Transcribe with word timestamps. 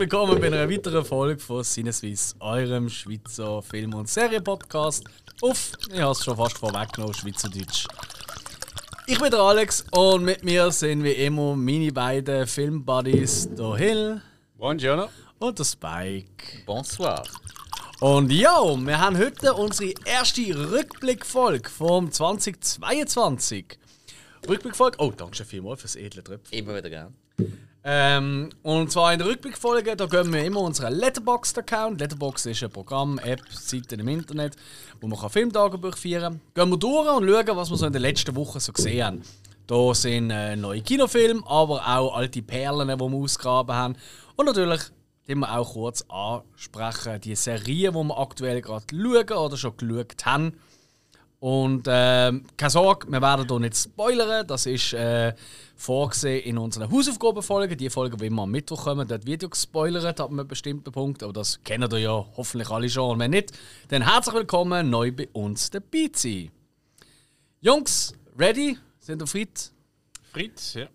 willkommen 0.00 0.40
bei 0.40 0.46
einer 0.46 0.70
weiteren 0.70 1.04
Folge 1.04 1.38
von 1.38 1.62
Sinneswiss, 1.62 2.34
eurem 2.40 2.88
Schweizer 2.88 3.60
Film- 3.60 3.92
und 3.92 4.08
Serienpodcast 4.08 5.04
auf, 5.42 5.72
ich 5.92 6.00
habe 6.00 6.12
es 6.12 6.24
schon 6.24 6.38
fast 6.38 6.56
vorweggenommen, 6.56 7.12
Schweizerdeutsch. 7.12 7.86
Ich 9.06 9.20
bin 9.20 9.30
der 9.30 9.40
Alex 9.40 9.84
und 9.90 10.24
mit 10.24 10.42
mir 10.42 10.70
sind 10.72 11.04
wie 11.04 11.12
immer 11.12 11.54
meine 11.54 11.92
beiden 11.92 12.46
Filmbuddies, 12.46 13.50
der 13.54 13.76
Hill 13.76 14.22
Buongiorno. 14.56 15.10
und 15.38 15.58
der 15.58 15.64
Spike. 15.64 16.64
Bonsoir. 16.64 17.22
Und 18.00 18.32
ja, 18.32 18.58
wir 18.78 18.98
haben 18.98 19.18
heute 19.18 19.52
unsere 19.52 19.92
erste 20.06 20.72
Rückblickfolge 20.72 21.68
vom 21.68 22.10
2022. 22.10 23.78
Rückblickfolge, 24.48 24.96
oh, 24.98 25.12
danke 25.14 25.36
schön 25.36 25.44
vielmals 25.44 25.82
fürs 25.82 25.96
edle 25.96 26.24
Tröpfchen. 26.24 26.58
Immer 26.58 26.74
wieder 26.74 26.88
gern. 26.88 27.14
Ähm, 27.82 28.50
und 28.62 28.92
zwar 28.92 29.12
in 29.12 29.18
der 29.18 29.28
Rückblickfolge, 29.28 29.96
da 29.96 30.06
gehen 30.06 30.32
wir 30.32 30.44
immer 30.44 30.60
unseren 30.60 30.92
Letterboxd-Account. 30.92 32.00
Letterboxd 32.00 32.46
ist 32.46 32.62
ein 32.62 32.70
Programm, 32.70 33.18
App, 33.18 33.40
Seite 33.50 33.94
im 33.94 34.08
Internet, 34.08 34.56
wo 35.00 35.06
man 35.06 35.30
Filmtagebuch 35.30 35.96
führen 35.96 36.22
kann. 36.22 36.40
Gehen 36.54 36.70
wir 36.70 36.76
durch 36.76 37.08
und 37.08 37.28
schauen, 37.28 37.56
was 37.56 37.70
wir 37.70 37.76
so 37.76 37.86
in 37.86 37.92
den 37.92 38.02
letzten 38.02 38.36
Wochen 38.36 38.60
so 38.60 38.72
gesehen 38.72 39.04
haben. 39.04 39.22
Da 39.66 39.94
sind 39.94 40.30
äh, 40.30 40.56
neue 40.56 40.82
Kinofilme, 40.82 41.42
aber 41.46 41.86
auch 41.86 42.16
alte 42.16 42.42
Perlen, 42.42 42.88
die 42.88 42.98
wir 42.98 43.16
ausgraben 43.16 43.74
haben. 43.74 43.96
Und 44.36 44.46
natürlich 44.46 44.80
die 45.30 45.36
wir 45.36 45.56
auch 45.56 45.74
kurz 45.74 46.04
ansprechen, 46.08 47.20
die 47.20 47.36
Serien, 47.36 47.94
die 47.94 48.02
wir 48.02 48.18
aktuell 48.18 48.60
gerade 48.60 48.84
schauen 48.90 49.38
oder 49.38 49.56
schon 49.56 49.76
geschaut 49.76 50.26
haben. 50.26 50.54
Und 51.40 51.86
ähm, 51.88 52.44
keine 52.58 52.70
Sorge, 52.70 53.10
wir 53.10 53.22
werden 53.22 53.48
hier 53.48 53.58
nicht 53.58 53.74
spoilern. 53.74 54.46
Das 54.46 54.66
ist 54.66 54.92
äh, 54.92 55.34
vorgesehen 55.74 56.44
in 56.44 56.58
unseren 56.58 56.92
Hausaufgabenfolgen. 56.92 57.78
Die 57.78 57.88
Folgen, 57.88 58.18
die 58.18 58.26
immer 58.26 58.42
am 58.42 58.50
Mittwoch 58.50 58.84
kommen, 58.84 59.08
dort 59.08 59.26
ja 59.26 59.48
gespoilert 59.48 60.20
ab 60.20 60.30
einem 60.30 60.46
bestimmten 60.46 60.92
Punkt. 60.92 61.22
Aber 61.22 61.32
das 61.32 61.58
kennen 61.64 61.90
ihr 61.92 61.98
ja 61.98 62.26
hoffentlich 62.36 62.68
alle 62.68 62.90
schon. 62.90 63.12
Und 63.12 63.18
wenn 63.20 63.30
nicht, 63.30 63.52
dann 63.88 64.02
herzlich 64.02 64.34
willkommen 64.34 64.90
neu 64.90 65.12
bei 65.12 65.28
uns 65.32 65.70
dabei 65.70 66.10
zu 66.12 66.28
sein. 66.28 66.50
Jungs, 67.62 68.12
ready? 68.38 68.76
Sind 68.98 69.22
ihr 69.22 69.26
fit? 69.26 69.72
Fritz, 70.32 70.74
ja. 70.74 70.88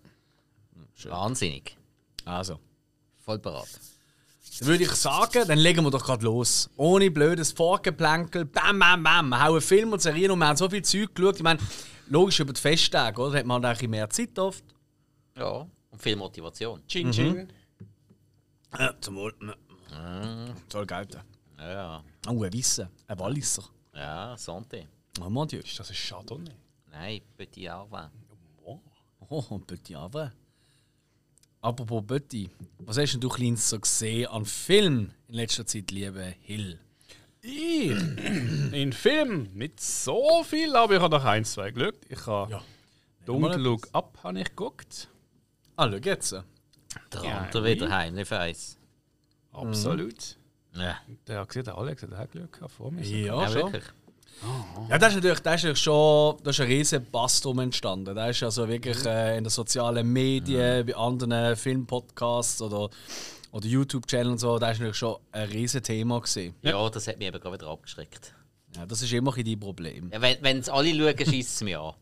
Wahnsinnig. 1.10 1.76
Also. 2.24 2.60
Voll 3.18 3.40
parat. 3.40 3.68
Würde 4.60 4.84
ich 4.84 4.92
sagen, 4.92 5.46
dann 5.46 5.58
legen 5.58 5.84
wir 5.84 5.90
doch 5.90 6.04
gerade 6.04 6.24
los. 6.24 6.70
Ohne 6.76 7.10
blödes 7.10 7.52
Vorgeplänkel. 7.52 8.46
Bam, 8.46 8.78
bam, 8.78 9.02
bam. 9.02 9.28
Wir 9.28 9.44
hauen 9.44 9.60
Film 9.60 9.92
und 9.92 10.00
Serien 10.00 10.30
und 10.30 10.38
wir 10.38 10.46
haben 10.46 10.56
so 10.56 10.68
viel 10.68 10.82
Zeug 10.82 11.14
geschaut. 11.14 11.36
Ich 11.36 11.42
meine, 11.42 11.60
logisch 12.08 12.40
über 12.40 12.52
die 12.52 12.60
Festtage, 12.60 13.20
oder? 13.20 13.32
Da 13.32 13.38
hat 13.38 13.46
man 13.46 13.64
halt 13.64 13.82
ein 13.82 13.90
mehr 13.90 14.08
Zeit 14.08 14.38
oft. 14.38 14.64
Ja. 15.36 15.66
Und 15.90 16.02
viel 16.02 16.16
Motivation. 16.16 16.86
Chin 16.86 17.10
Chin. 17.12 17.48
Ja, 18.78 18.94
zum 19.00 19.16
Wohl. 19.16 19.34
Soll 20.72 20.86
gelten. 20.86 21.20
Ja. 21.58 22.02
Oh, 22.28 22.42
ein 22.42 22.52
Wissen. 22.52 22.88
Ein 23.06 23.18
Walliser. 23.18 23.64
Ja, 23.94 24.34
Santé. 24.34 24.86
Oh 25.20 25.30
mon 25.30 25.48
Dieu. 25.48 25.60
Ist 25.60 25.78
das 25.78 25.90
ein 25.90 25.96
Chardonnay? 25.96 26.52
Nein, 26.90 27.20
Petit 27.36 27.68
Arvin. 27.68 28.10
Oh, 29.28 29.44
ein 29.50 29.66
Petit 29.66 29.96
Havre. 29.96 30.32
Apropos 31.66 32.00
Petit, 32.06 32.48
was 32.78 32.96
hast 32.96 33.14
denn 33.14 33.20
du 33.20 33.28
Kleines 33.28 33.68
so 33.68 33.80
gesehen 33.80 34.28
an 34.28 34.44
Film 34.44 35.10
in 35.26 35.34
letzter 35.34 35.66
Zeit, 35.66 35.90
liebe 35.90 36.22
Hill? 36.42 36.78
Ich? 37.42 37.90
In 38.72 38.92
Film 38.92 39.48
nicht 39.52 39.80
so 39.80 40.44
viel, 40.44 40.76
aber 40.76 40.94
ich 40.94 41.00
habe 41.00 41.16
doch 41.16 41.24
ein, 41.24 41.44
zwei 41.44 41.72
geschaut. 41.72 41.96
Ich 42.08 42.24
habe 42.24 42.52
Ja. 42.52 42.62
Don't 43.26 43.56
Look 43.56 43.88
Up 43.92 44.16
habe 44.22 44.38
ich 44.38 44.44
geguckt. 44.48 45.08
Ah, 45.74 45.88
schau 45.90 45.96
jetzt. 45.96 46.30
Der 46.32 46.44
Ja, 47.24 47.38
andere 47.38 47.64
oui. 47.64 47.70
wieder 47.74 47.90
heimlich 47.90 48.30
Eis. 48.30 48.78
Absolut. 49.52 50.36
Ja, 50.72 50.98
Der 51.26 51.40
hat 51.40 51.48
gesehen, 51.48 51.64
der 51.64 51.78
Alex 51.78 52.00
hat 52.04 52.12
auch 52.14 52.30
gehabt 52.30 52.70
vor 52.70 52.92
mir. 52.92 53.02
Ja, 53.04 53.42
ja 53.42 53.48
schon. 53.48 53.72
wirklich. 53.72 53.84
Ja, 54.88 54.98
das 54.98 55.10
ist 55.10 55.14
natürlich, 55.16 55.40
das 55.40 55.54
ist 55.56 55.62
natürlich 55.62 55.82
schon 55.82 56.36
da 56.42 56.50
ist 56.50 56.60
ein 56.60 56.66
riesen 56.66 57.06
Bass 57.10 57.40
drum 57.40 57.58
entstanden. 57.58 58.14
Da 58.14 58.28
ist 58.28 58.42
also 58.42 58.68
wirklich 58.68 59.04
äh, 59.04 59.38
in 59.38 59.44
den 59.44 59.50
sozialen 59.50 60.12
Medien, 60.12 60.86
bei 60.86 60.94
anderen 60.94 61.56
Filmpodcasts 61.56 62.62
oder, 62.62 62.90
oder 63.52 63.66
YouTube-Channels 63.66 64.32
und 64.32 64.38
so, 64.38 64.58
da 64.58 64.70
ist 64.70 64.78
natürlich 64.78 64.96
schon 64.96 65.16
ein 65.32 65.48
riesen 65.48 65.82
Thema 65.82 66.20
gewesen. 66.20 66.54
Ja. 66.62 66.88
das 66.90 67.08
hat 67.08 67.18
mich 67.18 67.28
eben 67.28 67.40
gerade 67.40 67.58
wieder 67.58 67.70
abgeschreckt. 67.70 68.34
Ja, 68.76 68.84
das 68.86 69.02
ist 69.02 69.12
immer 69.12 69.34
ein 69.34 69.60
Problem. 69.60 70.10
Ja, 70.12 70.20
wenn 70.20 70.58
es 70.58 70.68
alle 70.68 70.90
schauen, 70.94 71.26
schießt 71.26 71.54
es 71.54 71.62
mich 71.62 71.76
an. 71.76 71.94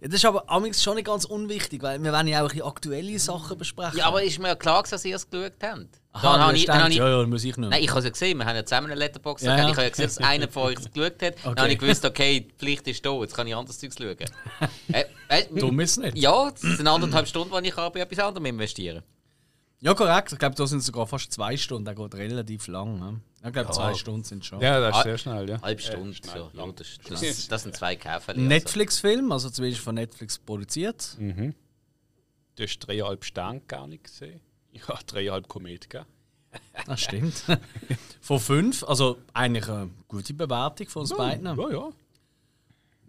Ja, 0.00 0.08
das 0.08 0.14
ist 0.16 0.24
aber 0.24 0.48
amigs 0.50 0.82
schon 0.82 0.94
nicht 0.94 1.06
ganz 1.06 1.26
unwichtig, 1.26 1.82
weil 1.82 2.02
wir 2.02 2.12
wollen 2.12 2.26
ja 2.26 2.38
auch 2.40 2.44
ein 2.44 2.48
bisschen 2.48 2.66
aktuelle 2.66 3.18
Sachen 3.18 3.58
besprechen. 3.58 3.98
Ja, 3.98 4.06
aber 4.06 4.22
ist 4.22 4.38
mir 4.38 4.48
ja 4.48 4.54
klar, 4.54 4.82
dass 4.82 5.04
ihr 5.04 5.16
es 5.16 5.28
geschaut 5.28 5.52
habt. 5.62 6.00
Aha, 6.12 6.32
Dann 6.32 6.40
habe 6.46 6.56
ich, 6.56 6.64
dann 6.64 6.80
habe 6.80 6.90
ich, 6.90 6.96
ja, 6.96 7.08
ja, 7.08 7.26
muss 7.26 7.44
ich 7.44 7.56
noch. 7.56 7.68
Nein, 7.68 7.82
ich 7.82 7.90
habe 7.90 8.00
es 8.00 8.04
ja 8.06 8.10
gesehen, 8.10 8.38
wir 8.38 8.46
haben 8.46 8.56
ja 8.56 8.64
zusammen 8.64 8.90
eine 8.90 8.98
Letterbox. 8.98 9.42
Ja, 9.42 9.56
Ja. 9.56 9.68
Ich 9.68 9.72
habe 9.72 9.82
ja 9.82 9.88
gesehen, 9.90 10.06
dass 10.06 10.18
einer 10.18 10.48
von 10.48 10.62
euch 10.64 10.78
es 10.78 10.90
geschaut 10.92 11.22
hat. 11.22 11.34
Dann 11.44 11.56
habe 11.56 11.72
ich 11.72 11.78
gewusst, 11.78 12.04
okay, 12.04 12.40
die 12.40 12.54
Pflicht 12.54 12.88
ist 12.88 13.04
da, 13.04 13.12
jetzt 13.20 13.34
kann 13.34 13.46
ich 13.46 13.54
anderes 13.54 13.78
Zeugs 13.78 13.96
schauen. 13.96 14.16
äh, 14.92 15.04
äh, 15.28 15.44
Dumm 15.54 15.78
ist 15.80 15.92
es 15.92 15.96
nicht. 15.98 16.18
Ja, 16.18 16.50
das 16.50 16.60
sind 16.62 16.86
anderthalb 16.86 17.28
Stunden, 17.28 17.54
die 17.62 17.68
ich 17.68 17.74
bei 17.74 18.00
etwas 18.00 18.18
anderem 18.18 18.46
investieren 18.46 19.02
Ja, 19.82 19.94
korrekt. 19.94 20.32
Ich 20.32 20.38
glaube, 20.38 20.54
da 20.54 20.66
sind 20.66 20.82
sogar 20.82 21.06
fast 21.06 21.32
zwei 21.32 21.56
Stunden. 21.56 21.86
Der 21.86 21.94
geht 21.94 22.14
relativ 22.14 22.66
lang. 22.66 22.98
Ne? 22.98 23.20
Ich 23.44 23.52
glaube, 23.52 23.70
zwei 23.72 23.94
Stunden 23.94 24.24
sind 24.24 24.44
schon. 24.44 24.60
Ja, 24.60 24.78
das 24.78 24.90
ist 24.90 25.00
Ah, 25.00 25.02
sehr 25.04 25.18
schnell, 25.18 25.48
ja. 25.48 25.62
Halbe 25.62 25.80
Stunde. 25.80 26.14
schnell, 26.14 26.34
so. 26.34 26.50
ja, 26.52 26.64
lang. 26.64 26.74
das, 26.74 26.98
das, 27.08 27.48
das 27.48 27.62
sind 27.62 27.74
zwei 27.74 27.96
Käfer. 27.96 28.34
Netflix-Film, 28.34 29.32
also 29.32 29.48
zumindest 29.48 29.82
von 29.82 29.94
Netflix 29.94 30.38
produziert. 30.38 31.16
Du 31.18 32.62
hast 32.62 32.78
dreieinhalb 32.80 33.24
Sterne 33.24 33.60
gar 33.66 33.86
nicht 33.86 34.04
gesehen. 34.04 34.40
Ich 34.72 34.86
habe 34.86 35.02
dreieinhalb 35.04 35.48
Komet 35.48 35.88
gegeben. 35.90 36.06
Das 36.86 37.00
stimmt. 37.00 37.42
von 38.20 38.38
fünf, 38.38 38.84
also 38.84 39.18
eigentlich 39.32 39.68
eine 39.68 39.90
gute 40.06 40.32
Bewertung 40.34 40.88
von 40.88 41.02
uns 41.02 41.16
beiden. 41.16 41.44
Ja, 41.46 41.70
ja. 41.70 41.90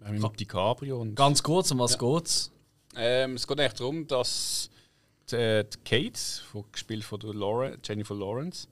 Haben 0.04 0.18
mit 0.18 0.40
DiCaprio 0.40 1.00
und. 1.00 1.14
Ganz 1.14 1.42
kurz, 1.42 1.70
um 1.70 1.78
was 1.78 1.96
geht's? 1.98 2.50
Ähm, 2.96 3.34
es 3.34 3.46
geht 3.46 3.60
eigentlich 3.60 3.74
darum, 3.74 4.06
dass 4.06 4.70
die, 5.32 5.64
die 5.64 5.78
Kate, 5.84 6.18
von, 6.50 6.64
gespielt 6.70 7.04
von 7.04 7.20
der 7.20 7.34
Laura, 7.34 7.72
Jennifer 7.84 8.14
Lawrence, 8.14 8.68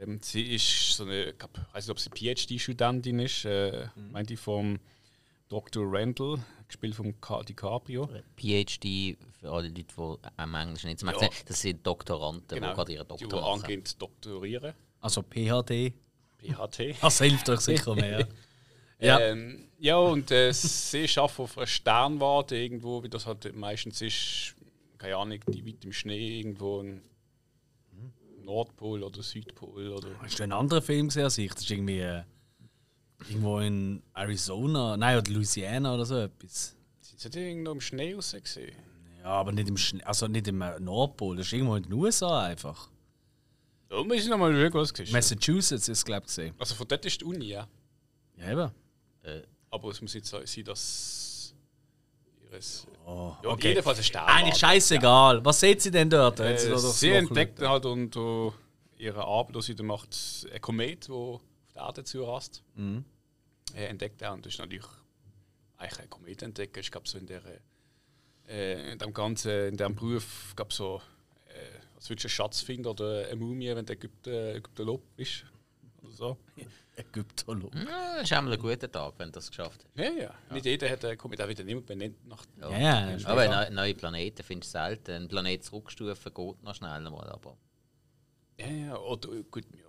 ähm, 0.00 0.18
sie 0.22 0.54
ist 0.54 0.96
so 0.96 1.04
eine, 1.04 1.30
ich 1.30 1.34
weiß 1.72 1.86
nicht, 1.86 1.90
ob 1.90 1.98
sie 1.98 2.10
PhD-Studentin 2.10 3.18
ist, 3.18 3.44
äh, 3.44 3.86
meinte 4.12 4.34
ich 4.34 4.40
vom 4.40 4.78
Dr. 5.48 5.84
Randall, 5.86 6.38
gespielt 6.68 6.94
von 6.94 7.20
Ca- 7.20 7.42
DiCaprio. 7.42 8.08
PhD, 8.36 9.16
für 9.40 9.50
alle 9.50 9.68
Leute, 9.68 9.72
die 9.84 9.86
am 10.36 10.54
Englischen 10.54 10.88
nicht 10.88 11.00
so 11.00 11.06
ja. 11.06 11.28
das 11.46 11.60
sind 11.60 11.86
Doktoranden, 11.86 12.46
die 12.48 12.60
gerade 12.60 12.92
Genau. 12.92 13.04
die, 13.04 13.08
Doktor 13.08 13.16
die 13.28 13.34
machen. 13.34 13.62
angehen 13.62 13.84
zu 13.84 13.96
doktorieren. 13.98 14.74
Also 15.00 15.22
PHD. 15.22 15.92
PhD. 16.38 16.94
Das 17.00 17.18
hilft 17.20 17.48
euch 17.48 17.60
sicher 17.60 17.94
mehr. 17.94 18.26
Ja. 19.00 19.18
Ähm, 19.20 19.68
ja, 19.80 19.96
und 19.98 20.30
äh, 20.30 20.52
sie 20.52 21.00
arbeitet 21.16 21.18
auf 21.40 21.58
einer 21.58 21.66
Sternwarte 21.66 22.56
irgendwo, 22.56 23.02
wie 23.02 23.08
das 23.08 23.26
halt 23.26 23.54
meistens 23.54 24.00
ist, 24.00 24.54
keine 25.04 25.16
Ahnung, 25.16 25.40
die 25.48 25.66
weit 25.66 25.84
im 25.84 25.92
Schnee 25.92 26.38
irgendwo 26.38 26.80
im 26.80 27.02
Nordpol 28.42 29.02
oder 29.02 29.22
Südpol 29.22 29.88
oder. 29.88 30.18
Hast 30.20 30.38
du 30.38 30.44
einen 30.44 30.52
anderen 30.52 30.82
Film 30.82 31.08
gesehen 31.08 31.24
als 31.24 31.36
ich? 31.36 31.52
Das 31.52 31.62
ist 31.62 31.70
irgendwie 31.70 31.98
äh, 31.98 32.22
irgendwo 33.28 33.58
in 33.58 34.02
Arizona, 34.14 34.96
nein, 34.96 35.18
oder 35.18 35.30
Louisiana 35.30 35.94
oder 35.94 36.06
so 36.06 36.16
etwas. 36.16 36.74
Sind 37.00 37.32
sie 37.34 37.40
irgendwo 37.40 37.72
im 37.72 37.82
Schnee 37.82 38.14
raus 38.14 38.34
gesehen? 38.38 38.74
Ja, 39.22 39.26
aber 39.26 39.52
nicht 39.52 39.68
im, 39.68 39.76
Schnee, 39.76 40.02
also 40.04 40.26
nicht 40.26 40.48
im 40.48 40.62
äh, 40.62 40.80
Nordpol, 40.80 41.36
das 41.36 41.46
ist 41.46 41.52
irgendwo 41.52 41.76
in 41.76 41.82
den 41.82 41.92
USA 41.92 42.44
einfach. 42.44 42.88
Da 43.90 44.02
muss 44.02 44.16
ich 44.16 44.28
nochmal 44.28 44.52
schauen, 44.52 44.80
was 44.80 44.90
es 44.92 45.00
ist. 45.00 45.12
Massachusetts 45.12 45.88
ist, 45.88 46.04
glaube 46.04 46.22
ich, 46.22 46.28
gesehen. 46.28 46.54
Also 46.58 46.74
von 46.74 46.88
dort 46.88 47.04
ist 47.04 47.20
die 47.20 47.24
Uni, 47.24 47.46
ja. 47.46 47.68
Ja, 48.38 48.52
eben. 48.52 48.70
Aber 49.70 49.90
es 49.90 50.00
muss 50.00 50.14
jetzt 50.14 50.30
sein, 50.30 50.64
dass 50.64 51.23
ihres. 52.54 52.86
Oh, 53.06 53.34
Ja, 53.42 53.50
okay. 53.50 53.68
jedenfalls 53.68 53.98
ein 53.98 54.04
Sternwarte. 54.04 54.38
Eigentlich 54.38 54.56
scheißegal. 54.58 55.44
Was 55.44 55.60
seht 55.60 55.82
sie 55.82 55.90
denn 55.90 56.08
dort? 56.10 56.38
wenn 56.38 56.56
sie 56.58 56.68
da 56.68 56.74
Äh, 56.74 56.78
sie 56.78 57.08
Loch 57.10 57.16
entdeckt 57.16 57.58
schauen? 57.58 57.68
halt 57.68 57.86
unter 57.86 58.52
ihrer 58.96 59.24
Arbeit, 59.26 59.56
die 59.56 59.62
sie 59.62 59.74
da 59.74 59.82
macht, 59.82 60.16
ein 60.52 60.60
Komet, 60.60 61.08
der 61.08 61.14
auf 61.14 61.40
die 61.72 61.78
Erde 61.78 62.04
zurast. 62.04 62.62
Mhm. 62.76 63.04
Äh, 63.74 63.86
entdeckt 63.86 64.22
er 64.22 64.32
und 64.32 64.46
das 64.46 64.54
ist 64.54 64.58
natürlich 64.60 64.86
eigentlich 65.76 66.00
ein 66.00 66.10
Komet 66.10 66.42
entdecken. 66.42 66.78
Ich 66.80 66.90
glaube 66.90 67.08
so 67.08 67.18
in 67.18 67.26
der 67.26 67.42
äh, 68.48 68.92
in 68.92 68.98
dem 68.98 69.12
ganzen, 69.12 69.68
in 69.68 69.76
dem 69.76 69.94
Beruf 69.94 70.52
gab 70.54 70.72
so, 70.72 71.00
äh, 71.48 71.78
als 71.96 72.08
würdest 72.10 72.24
du 72.24 72.28
einen 72.28 72.30
Schatz 72.30 72.60
finden 72.60 72.86
oder 72.86 73.26
eine 73.26 73.36
Mumie, 73.36 73.74
wenn 73.74 73.84
du 73.86 73.92
Ägypten, 73.92 74.56
Ägyptolog 74.56 75.02
bist. 75.16 75.44
Oder 76.02 76.12
so. 76.12 76.36
Ägyptolog. 76.96 77.74
Ja, 77.74 78.14
das 78.14 78.24
ist 78.24 78.32
einmal 78.32 78.54
ein 78.54 78.58
guter 78.58 78.90
Tag, 78.90 79.14
wenn 79.18 79.28
du 79.28 79.32
das 79.32 79.48
geschafft 79.48 79.84
hast. 79.84 79.98
Ja, 79.98 80.10
ja. 80.12 80.30
Nicht 80.52 80.64
jeder 80.64 80.88
hat 80.88 81.04
einen 81.04 81.18
Komet, 81.18 81.40
auch 81.40 81.48
wieder 81.48 81.64
niemand 81.64 81.86
benennt 81.86 82.26
nach. 82.26 82.44
Ja, 82.60 82.78
ja. 83.10 83.18
Aber 83.24 83.48
ne, 83.48 83.68
neue 83.72 83.94
Planeten 83.94 84.42
findest 84.42 84.74
du 84.74 84.78
selten. 84.78 85.22
Ein 85.22 85.28
Planet 85.28 85.64
zurückstufen 85.64 86.34
geht 86.34 86.62
noch 86.62 86.74
schneller 86.74 87.10
mal, 87.10 87.28
aber... 87.30 87.56
Ja, 88.58 88.66
ja. 88.66 88.96
Oder 88.96 89.28
gut, 89.50 89.64
ja. 89.72 89.84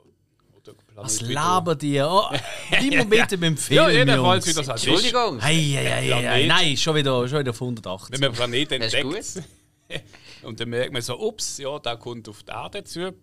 Oder 0.53 0.73
Was 0.95 1.21
labert 1.21 1.83
ihr? 1.83 2.07
Oh, 2.09 2.27
immer 2.81 3.05
bitte 3.05 3.37
mit 3.37 3.49
dem 3.49 3.57
Film. 3.57 3.77
Ja, 3.77 3.89
jedenfalls, 3.89 4.47
wie 4.47 4.53
das 4.53 4.67
halt. 4.67 4.83
Entschuldigung! 4.83 5.39
Ei, 5.39 5.77
ei, 5.77 5.93
ei. 5.93 6.07
Planet. 6.07 6.47
Nein, 6.47 6.77
schon 6.77 6.95
wieder, 6.95 7.27
schon 7.27 7.39
wieder 7.39 7.51
auf 7.51 7.61
180. 7.61 8.11
Wenn 8.13 8.19
man 8.19 8.27
einen 8.29 8.35
Planeten 8.35 8.79
Das 8.79 8.93
ist 8.93 9.35
entdeckt 9.35 9.43
und 10.43 10.59
dann 10.59 10.69
merkt 10.69 10.91
man 10.91 11.01
so, 11.03 11.19
ups, 11.19 11.59
ja, 11.59 11.77
der 11.77 11.97
kommt 11.97 12.27
auf 12.27 12.41
die 12.41 12.51
Erde 12.51 12.83
zu. 12.83 13.13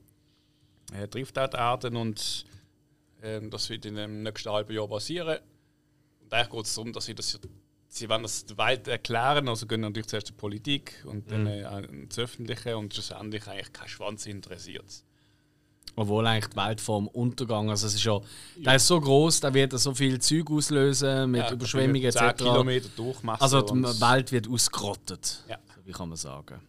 äh, 0.94 1.08
trifft 1.10 1.36
auch 1.36 1.48
die 1.48 1.56
Erde 1.56 1.90
und 1.98 2.44
ähm, 3.22 3.50
das 3.50 3.68
wird 3.70 3.84
in 3.86 3.96
dem 3.96 4.22
nächsten 4.22 4.50
halben 4.50 4.74
Jahr 4.74 4.88
passieren. 4.88 5.38
Und 6.20 6.32
eigentlich 6.32 6.50
geht 6.50 6.66
es 6.66 6.74
darum, 6.74 6.92
dass 6.92 7.04
sie 7.06 7.14
das 7.14 7.38
sie 7.92 8.08
wollen 8.08 8.22
das 8.22 8.46
der 8.46 8.56
Welt 8.56 8.88
erklären, 8.88 9.48
also 9.48 9.66
gehen 9.66 9.82
natürlich 9.82 10.06
zuerst 10.06 10.28
die 10.28 10.32
Politik 10.32 11.04
und 11.06 11.30
dann 11.30 11.46
äh, 11.46 11.80
ins 11.84 12.18
Öffentliche 12.18 12.76
und 12.76 12.94
schlussendlich 12.94 13.46
eigentlich 13.46 13.72
kein 13.72 13.88
Schwanz 13.88 14.26
interessiert. 14.26 15.04
Obwohl 15.94 16.26
eigentlich 16.26 16.48
die 16.48 16.56
Welt 16.56 16.80
vom 16.80 17.06
Untergang, 17.08 17.68
also 17.68 17.86
es 17.86 17.94
ist 17.94 18.04
ja, 18.04 18.18
der 18.56 18.76
ist 18.76 18.86
so 18.86 18.98
groß, 18.98 19.40
da 19.40 19.52
wird 19.52 19.78
so 19.78 19.94
viel 19.94 20.18
Zeug 20.20 20.50
auslösen 20.50 21.30
mit 21.30 21.50
Überschwemmungen 21.50 22.04
etc. 22.04 22.18
10 22.18 22.36
Kilometer 22.36 22.88
Durchmesser. 22.96 23.42
Also 23.42 23.60
die 23.60 23.82
Welt 24.00 24.32
wird 24.32 24.48
ausgerottet, 24.48 25.44
Ja. 25.50 25.58
wie 25.84 25.92
kann 25.92 26.08
man 26.08 26.16
sagen. 26.16 26.60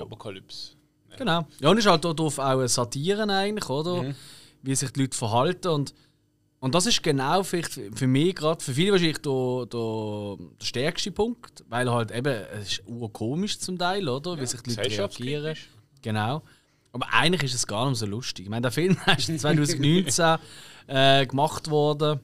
Apokalypse. 0.00 0.72
Genau. 1.18 1.46
Ja, 1.60 1.68
und 1.68 1.76
es 1.76 1.84
ist 1.84 1.90
halt 1.90 2.02
darauf 2.02 2.38
auch 2.38 2.44
eine 2.44 2.68
Satire 2.68 3.30
eigentlich, 3.30 3.68
oder? 3.68 4.14
Wie 4.62 4.74
sich 4.74 4.90
die 4.92 5.00
Leute 5.00 5.16
verhalten 5.16 5.68
und 5.68 5.94
und 6.62 6.76
das 6.76 6.86
ist 6.86 7.02
genau 7.02 7.42
vielleicht 7.42 7.72
für 7.72 8.06
mich 8.06 8.36
gerade, 8.36 8.62
für 8.62 8.72
viele 8.72 8.92
wahrscheinlich 8.92 9.18
der, 9.18 9.66
der, 9.66 10.36
der 10.60 10.64
stärkste 10.64 11.10
Punkt, 11.10 11.64
weil 11.68 11.90
halt 11.90 12.12
eben, 12.12 12.32
es 12.52 12.74
ist 12.74 12.82
urkomisch 12.86 13.58
zum 13.58 13.76
Teil, 13.76 14.08
oder? 14.08 14.40
Wie 14.40 14.46
sich 14.46 14.60
die 14.60 14.70
Leute 14.70 14.96
reagieren. 14.96 15.56
Genau. 16.02 16.42
Aber 16.92 17.12
eigentlich 17.12 17.50
ist 17.50 17.54
es 17.54 17.66
gar 17.66 17.88
nicht 17.88 17.98
so 17.98 18.06
lustig. 18.06 18.44
Ich 18.44 18.48
meine, 18.48 18.62
der 18.62 18.70
Film 18.70 18.96
ist 19.18 19.26
2019 19.40 20.36
äh, 20.86 21.26
gemacht 21.26 21.68
worden. 21.68 22.20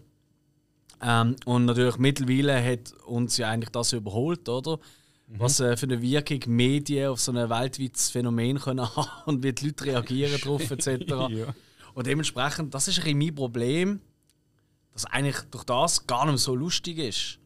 Ähm, 1.03 1.35
und 1.45 1.65
natürlich 1.65 1.99
mittlerweile 1.99 2.65
hat 2.65 2.93
uns 3.07 3.39
ja 3.39 3.51
eigentlich 3.51 3.71
das 3.71 3.93
überholt, 3.93 4.49
oder? 4.49 4.79
Was 5.27 5.59
äh, 5.59 5.77
für 5.77 5.87
eine 5.87 6.01
Wirkung 6.01 6.41
Medien 6.47 7.09
auf 7.09 7.21
so 7.21 7.33
ein 7.33 7.51
weltweites 7.51 8.11
Phänomen 8.11 8.61
können 8.61 8.87
haben 8.97 9.09
und 9.27 9.43
wie 9.43 9.53
die 9.53 9.67
Leute 9.67 9.85
reagieren 9.85 10.41
darauf 10.41 10.71
etc. 10.71 10.89
Ja. 11.09 11.55
Und 11.99 12.07
dementsprechend, 12.07 12.73
das 12.73 12.87
ist 12.87 13.05
ein 13.05 13.19
mein 13.19 13.35
Problem, 13.35 14.01
dass 14.93 15.05
eigentlich 15.07 15.35
durch 15.51 15.65
das 15.65 16.07
gar 16.07 16.27
nicht 16.27 16.35
mehr 16.35 16.39
so 16.39 16.55
lustig 16.55 16.97
ist. 16.97 17.41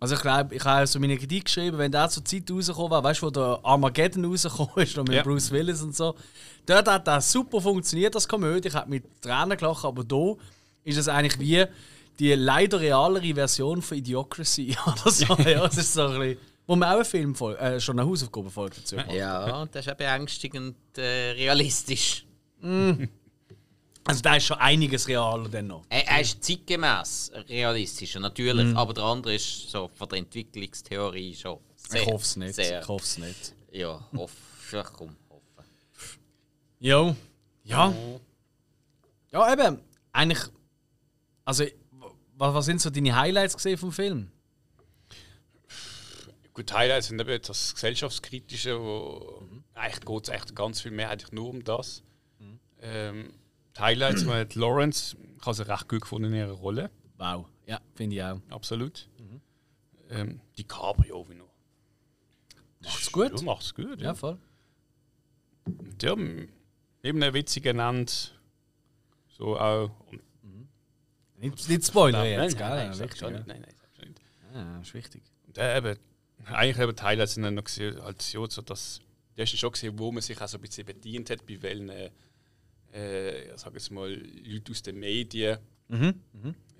Also 0.00 0.16
ich 0.16 0.20
glaube, 0.20 0.56
ich 0.56 0.64
habe 0.64 0.88
so 0.88 0.98
meine 0.98 1.16
Kritik 1.16 1.44
geschrieben, 1.44 1.78
wenn 1.78 1.92
der 1.92 2.08
zur 2.08 2.24
Zeit 2.24 2.50
rausgekommen 2.50 2.90
war, 2.90 3.04
weißt 3.04 3.22
du, 3.22 3.26
wo 3.26 3.30
der 3.30 3.60
Armageddon 3.62 4.24
rausgekommen 4.24 4.72
ist, 4.78 4.96
mit 4.96 5.12
Ja. 5.12 5.22
Bruce 5.22 5.52
Willis 5.52 5.80
und 5.82 5.94
so, 5.94 6.16
dort 6.66 6.88
hat 6.88 7.06
das 7.06 7.30
super 7.30 7.60
funktioniert, 7.60 8.12
das 8.12 8.26
Komödie, 8.26 8.66
ich 8.66 8.74
habe 8.74 8.90
mit 8.90 9.04
Tränen 9.22 9.56
gelacht, 9.56 9.84
aber 9.84 10.02
da 10.02 10.34
ist 10.82 10.96
es 10.96 11.06
eigentlich 11.06 11.38
wie 11.38 11.64
die 12.18 12.34
leider 12.34 12.80
realere 12.80 13.34
Version 13.34 13.82
von 13.82 13.98
Idiocracy 13.98 14.76
oder 14.84 15.10
so. 15.12 15.32
ja, 15.48 15.64
es 15.66 15.76
ist 15.78 15.92
so 15.92 16.08
ein 16.08 16.18
bisschen, 16.18 16.38
wo 16.66 16.74
man 16.74 16.88
auch 16.88 16.96
einen 16.96 17.04
Film, 17.04 17.36
äh, 17.56 17.78
schon 17.78 18.00
eine 18.00 18.08
Hausaufgabenfolge 18.10 18.78
dazu 18.80 18.96
gemacht 18.96 19.14
Ja, 19.14 19.64
das 19.66 19.86
ist 19.86 19.92
auch 19.92 19.96
beängstigend 19.96 20.74
äh, 20.96 21.30
realistisch. 21.36 22.24
Also 24.08 24.22
da 24.22 24.36
ist 24.36 24.46
schon 24.46 24.56
einiges 24.56 25.06
realer 25.06 25.50
dann 25.50 25.66
noch. 25.66 25.84
Er, 25.90 26.08
er 26.08 26.22
ist 26.22 26.42
zeitgemäß 26.42 27.30
realistischer, 27.46 28.20
natürlich, 28.20 28.74
aber 28.74 28.94
der 28.94 29.04
andere 29.04 29.34
ist 29.34 29.68
so 29.68 29.90
von 29.94 30.08
der 30.08 30.20
Entwicklungstheorie 30.20 31.34
schon 31.34 31.58
sehr. 31.76 32.00
Ich 32.00 32.06
hoffe 32.06 32.24
es 32.24 32.36
nicht. 32.36 32.54
Sehr, 32.54 32.80
Ich 32.80 32.88
hoffe 32.88 33.04
es 33.04 33.18
nicht. 33.18 33.54
Ja, 33.70 34.02
hoff, 34.16 34.32
ja, 34.72 34.82
komm, 34.82 35.14
hoffen. 35.28 35.70
Jo. 36.80 37.14
Ja. 37.64 37.92
Ja, 39.30 39.52
eben. 39.52 39.78
Eigentlich. 40.12 40.42
Also, 41.44 41.64
was, 42.34 42.54
was 42.54 42.64
sind 42.64 42.80
so 42.80 42.88
deine 42.88 43.14
Highlights 43.14 43.56
gesehen 43.56 43.76
vom 43.76 43.92
Film? 43.92 44.30
Gut, 46.54 46.72
Highlights 46.72 47.08
sind 47.08 47.20
eben 47.20 47.42
das 47.42 47.74
Gesellschaftskritische, 47.74 48.80
wo 48.80 49.42
eigentlich 49.74 50.00
geht 50.06 50.22
es 50.22 50.28
echt 50.30 50.56
ganz 50.56 50.80
viel 50.80 50.92
mehr 50.92 51.10
eigentlich 51.10 51.30
nur 51.30 51.50
um 51.50 51.62
das. 51.62 52.02
Ähm, 52.80 53.34
die 53.34 53.47
Highlights, 53.80 54.26
hat 54.26 54.54
Lawrence, 54.54 55.16
ich 55.38 55.46
habe 55.46 55.54
sie 55.54 55.68
recht 55.68 55.88
gut 55.88 56.00
gefunden 56.02 56.32
in 56.32 56.38
ihrer 56.38 56.52
Rolle, 56.52 56.90
Wow. 57.16 57.46
Ja, 57.66 57.80
finde 57.94 58.16
ich 58.16 58.22
auch. 58.22 58.40
absolut. 58.50 59.08
Ähm, 60.10 60.40
die 60.56 60.64
Cabrio 60.64 61.28
wie 61.28 61.34
noch. 61.34 61.50
Macht's 62.80 63.12
gut. 63.12 63.38
Ja, 63.38 63.44
macht's 63.44 63.74
gut. 63.74 63.98
Ja, 64.00 64.06
Ja. 64.08 64.14
voll. 64.14 64.38
Und 65.66 66.02
ja, 66.02 66.12
eben 66.12 67.22
eine 67.22 67.34
witzige 67.34 67.70
genannt. 67.72 68.34
So 69.36 69.58
auch. 69.58 69.90
Und, 70.10 70.22
Nicht, 71.36 71.68
nicht 71.68 71.84
Spoiler 71.86 72.18
nein, 72.20 72.30
jetzt, 72.32 72.58
nein, 72.58 72.90
gell? 72.90 73.08
nein, 73.08 73.08
Ja, 73.16 73.30
nein, 73.30 73.32
nein, 73.32 73.44
nein, 73.46 73.74
nein, 73.98 74.08
nicht. 74.08 74.20
Ja, 74.54 74.80
ist 74.80 74.94
wichtig. 74.94 75.22
Und 75.46 75.58
äh, 75.58 75.76
eben, 75.76 75.98
eigentlich 76.46 76.78
eben 76.78 76.96
die 76.96 77.02
Highlights 77.02 77.34
sind 77.34 77.42
dann 77.42 77.54
noch 77.54 77.64
gesehen, 77.64 78.02
halt 78.02 78.22
so, 78.22 78.46
dass 78.46 79.00
der 79.36 79.44
ist 79.44 79.56
schon 79.58 79.70
gesehen, 79.72 79.98
wo 79.98 80.10
man 80.10 80.22
sich 80.22 80.40
auch 80.40 80.48
so 80.48 80.56
ein 80.58 80.62
bisschen 80.62 80.86
bedient 80.86 81.30
hat, 81.30 81.46
bei 81.46 81.60
welchen, 81.62 81.90
äh, 82.92 83.52
ich 83.52 83.60
sag 83.60 83.74
jetzt 83.74 83.90
mal, 83.90 84.10
Leute 84.10 84.72
aus 84.72 84.82
den 84.82 84.98
Medien. 84.98 85.58
Mhm. 85.88 86.14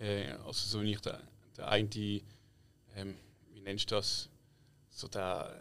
Äh, 0.01 0.33
also 0.47 0.69
so 0.69 0.81
nicht 0.81 1.05
der, 1.05 1.21
der 1.57 1.69
eine, 1.69 1.89
ähm, 2.97 3.15
wie 3.53 3.61
nennst 3.61 3.91
du 3.91 3.97
das? 3.97 4.29
So 4.91 5.09
der, 5.09 5.61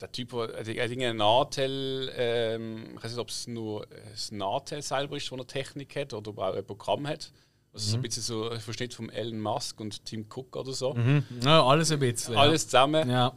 der 0.00 0.12
Typ, 0.12 0.30
der 0.30 0.50
er 0.50 0.58
hat 0.60 0.68
irgendeinen 0.68 1.18
Nachteil, 1.18 2.12
ähm, 2.14 2.94
ich 2.96 3.04
weiß 3.04 3.12
nicht, 3.12 3.20
ob 3.20 3.28
es 3.30 3.46
nur 3.46 3.86
das 4.10 4.30
Nachteil 4.32 4.82
selber 4.82 5.16
ist, 5.16 5.28
von 5.28 5.38
der 5.38 5.46
Technik 5.46 5.94
hat 5.96 6.14
oder 6.14 6.30
ob 6.30 6.38
er 6.38 6.50
auch 6.50 6.56
ein 6.56 6.66
Programm 6.66 7.06
hat. 7.06 7.32
Also 7.72 7.90
so 7.90 7.96
ein 7.96 8.02
bisschen 8.02 8.22
so 8.22 8.48
ein 8.48 8.60
Verschnitt 8.60 8.94
von 8.94 9.10
Elon 9.10 9.40
Musk 9.40 9.78
und 9.80 10.04
Tim 10.04 10.26
Cook 10.28 10.56
oder 10.56 10.72
so. 10.72 10.94
Mhm. 10.94 11.24
Ja, 11.42 11.64
alles 11.64 11.92
ein 11.92 11.98
bisschen. 11.98 12.34
ja. 12.34 12.40
Alles 12.40 12.64
zusammen. 12.64 13.08
Ja. 13.08 13.36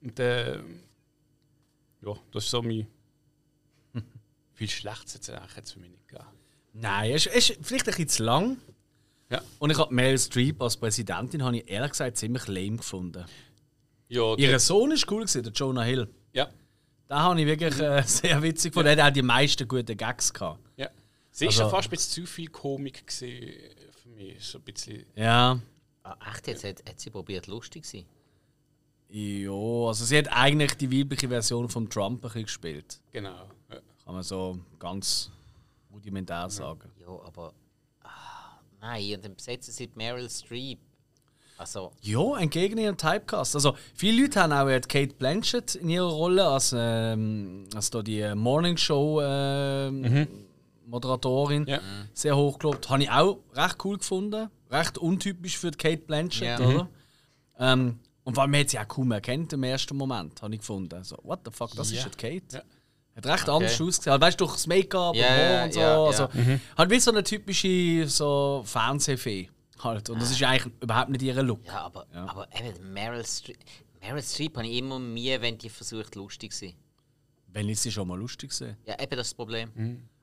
Und 0.00 0.18
äh, 0.18 0.56
ja, 0.56 2.14
das 2.32 2.44
ist 2.44 2.50
so 2.50 2.62
mein. 2.62 2.86
Viel 4.68 4.70
Schlechtes 4.70 5.14
jetzt 5.14 5.30
eigentlich 5.30 5.56
jetzt 5.56 5.72
für 5.72 5.80
mich 5.80 5.90
nicht 5.90 6.06
gegeben. 6.08 6.28
Nein, 6.74 7.10
es 7.12 7.26
ist, 7.26 7.34
es 7.34 7.50
ist 7.50 7.58
vielleicht 7.66 7.86
ein 7.88 7.94
bisschen 7.94 8.08
zu 8.08 8.22
lang. 8.24 8.56
Ja. 9.30 9.40
Und 9.58 9.70
ich 9.70 9.78
habe 9.78 9.92
Meryl 9.94 10.18
Streep 10.18 10.60
als 10.62 10.76
Präsidentin 10.76 11.42
habe 11.42 11.56
ich 11.56 11.68
ehrlich 11.70 11.90
gesagt 11.92 12.16
ziemlich 12.16 12.46
lame 12.46 12.76
gefunden. 12.76 13.24
Ja, 14.08 14.34
Ihr 14.36 14.58
Sohn 14.60 14.92
ist 14.92 15.10
cool 15.10 15.20
gewesen, 15.20 15.42
der 15.42 15.52
Jonah 15.52 15.82
Hill. 15.82 16.06
ja, 16.32 16.48
Da 17.08 17.20
habe 17.22 17.40
ich 17.40 17.46
wirklich 17.46 17.78
äh, 17.80 18.02
sehr 18.06 18.42
witzig 18.42 18.72
gefunden. 18.72 18.96
Er 18.96 19.04
hat 19.04 19.10
auch 19.10 19.14
die 19.14 19.22
meisten 19.22 19.66
guten 19.66 19.96
Gags 19.96 20.32
gehabt. 20.32 20.60
ja. 20.76 20.88
Sie 21.30 21.46
ist 21.46 21.52
Also- 21.58 21.62
ja 21.62 21.68
fast 21.70 21.88
ein 21.88 21.90
bisschen 21.92 22.24
zu 22.26 22.30
viel 22.30 22.48
Komik 22.48 23.06
gewesen 23.06 23.54
für 24.02 24.08
mich. 24.10 24.44
So 24.44 24.58
ein 24.58 24.64
bisschen. 24.64 25.06
Ja. 25.16 25.58
Ah, 26.02 26.16
echt, 26.30 26.46
jetzt 26.46 26.62
hat, 26.64 26.82
hat 26.88 27.00
sie 27.00 27.08
probiert, 27.10 27.46
lustig 27.46 27.84
zu 27.86 27.96
sein. 27.98 28.06
Ja, 29.08 29.50
also 29.50 30.04
sie 30.04 30.18
hat 30.18 30.28
eigentlich 30.30 30.74
die 30.74 30.90
weibliche 30.90 31.28
Version 31.28 31.68
von 31.68 31.88
Trump 31.88 32.18
ein 32.18 32.28
bisschen 32.28 32.42
gespielt. 32.44 33.00
Genau. 33.12 33.48
Ja. 34.12 34.14
Kann 34.14 34.14
man 34.14 34.22
so 34.22 34.58
ganz 34.78 35.30
rudimentär 35.92 36.48
sagen. 36.50 36.90
Ja, 37.00 37.08
aber. 37.26 37.52
Ah, 38.02 38.58
nein, 38.80 39.14
und 39.16 39.24
dann 39.24 39.34
besetzen 39.34 39.72
sie 39.72 39.90
Meryl 39.94 40.28
Streep. 40.28 40.78
Also, 41.58 41.92
Ja, 42.00 42.38
entgegen 42.38 42.76
ihrem 42.78 42.96
Typecast. 42.96 43.54
Also, 43.54 43.76
viele 43.94 44.22
Leute 44.22 44.40
haben 44.40 44.52
auch 44.52 44.66
äh, 44.68 44.80
Kate 44.80 45.14
Blanchett 45.14 45.76
in 45.76 45.90
ihrer 45.90 46.08
Rolle 46.10 46.44
als, 46.46 46.74
ähm, 46.76 47.68
als 47.74 47.90
da 47.90 48.02
die 48.02 48.20
äh, 48.20 48.34
Morning 48.34 48.76
Show 48.76 49.20
ähm, 49.22 50.26
Moderatorin 50.86 51.66
Ja. 51.68 51.80
sehr 52.14 52.36
hoch 52.36 52.58
gelobt. 52.58 52.88
Habe 52.90 53.04
ich 53.04 53.10
auch 53.10 53.38
recht 53.54 53.76
cool 53.84 53.98
gefunden. 53.98 54.50
Recht 54.70 54.98
untypisch 54.98 55.56
für 55.58 55.70
Kate 55.70 55.98
Blanchett, 56.02 56.58
Ja. 56.58 56.66
oder? 56.66 56.88
Ähm, 57.58 58.00
und 58.24 58.36
weil 58.36 58.48
man 58.48 58.60
hat 58.60 58.70
sie 58.70 58.78
auch 58.80 58.88
kaum 58.88 59.12
erkennt 59.12 59.52
im 59.52 59.62
ersten 59.62 59.96
Moment, 59.96 60.42
habe 60.42 60.54
ich 60.54 60.60
gefunden. 60.60 61.04
So, 61.04 61.16
what 61.22 61.40
the 61.44 61.50
fuck, 61.52 61.74
das 61.76 61.92
Ja. 61.92 62.04
ist 62.06 62.14
die 62.20 62.40
Kate. 62.40 62.64
Ja. 63.14 63.16
Hat 63.16 63.26
recht 63.26 63.48
anders 63.48 63.80
ausgesehen. 63.80 64.20
Weißt 64.20 64.40
du, 64.40 64.44
durch 64.44 64.54
das 64.56 64.66
Make-up 64.66 65.14
Ja, 65.14 65.64
und 65.64 65.70
ja, 65.70 65.72
so. 65.72 65.80
ja, 65.80 65.86
ja. 65.92 66.04
Also, 66.04 66.28
Halt 66.78 66.90
wie 66.90 67.00
so 67.00 67.10
eine 67.10 67.22
typische 67.22 68.06
so 68.08 68.62
Fernsehfee. 68.64 69.48
Halt. 69.82 70.08
Und 70.10 70.20
das 70.22 70.30
ist 70.30 70.42
eigentlich 70.42 70.72
überhaupt 70.80 71.10
nicht 71.10 71.22
ihr 71.22 71.42
Look. 71.42 71.64
ja, 71.66 71.80
aber, 71.80 72.06
aber 72.14 72.48
eben, 72.58 72.92
Meryl 72.92 73.24
Streep. 73.26 73.58
Meryl 74.00 74.22
Streep 74.22 74.56
habe 74.56 74.66
ich 74.66 74.78
immer 74.78 74.98
Mühe, 74.98 75.40
wenn 75.40 75.58
die 75.58 75.68
versucht, 75.68 76.14
lustig 76.14 76.52
zu 76.52 76.66
sein. 76.66 76.74
Wenn 77.48 77.68
ich 77.68 77.80
sie 77.80 77.92
schon 77.92 78.08
mal 78.08 78.18
lustig 78.18 78.50
gesehen. 78.50 78.76
Ja, 78.86 78.94
eben 78.94 79.10
das 79.16 79.26
ist 79.26 79.32
das 79.32 79.34
Problem. 79.34 79.70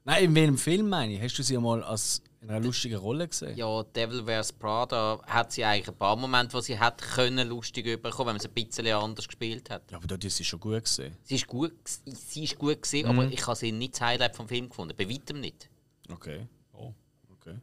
Nein, 0.06 0.24
in 0.24 0.34
welchem 0.36 0.58
Film 0.58 0.90
meine 0.90 1.14
ich? 1.14 1.22
Hast 1.22 1.38
du 1.38 1.44
sie 1.44 1.58
mal 1.58 1.84
als 1.84 2.24
in 2.42 2.50
einer 2.50 2.60
lustigen 2.66 2.96
Rolle 2.98 3.28
gesehen? 3.28 3.58
Ja, 3.58 3.84
Devil 3.84 4.26
Wears 4.26 4.54
Prada 4.54 5.20
hat 5.28 5.52
sie 5.52 5.66
eigentlich 5.66 5.90
ein 5.90 5.98
paar 5.98 6.16
Momente, 6.16 6.54
wo 6.54 6.62
sie 6.62 6.80
hat 6.80 7.02
können 7.02 7.48
lustig 7.50 7.86
überkommen, 7.86 8.28
wenn 8.28 8.34
man 8.36 8.40
sie 8.40 8.48
ein 8.48 8.54
bisschen 8.54 8.88
anders 8.88 9.28
gespielt 9.28 9.70
hat. 9.70 9.92
Ja, 9.92 9.98
aber 9.98 10.08
dort 10.08 10.24
ist 10.24 10.38
sie 10.38 10.46
schon 10.46 10.60
gut 10.60 10.84
gesehen. 10.84 11.16
Sie 11.24 11.36
ist 11.36 11.48
gut, 11.48 11.74
sie 12.06 12.44
ist 12.46 12.58
gut 12.58 12.82
gesehen, 12.82 13.08
aber 13.08 13.26
ich 13.26 13.46
habe 13.46 13.56
sie 13.58 13.72
nicht 13.74 13.94
das 13.96 14.02
Highlight 14.02 14.36
vom 14.36 14.48
Film 14.48 14.70
gefunden. 14.70 14.96
Bei 14.98 15.10
weitem 15.10 15.42
nicht. 15.42 15.70
Okay. 16.10 16.48
Oh. 16.74 16.94
okay. 17.34 17.56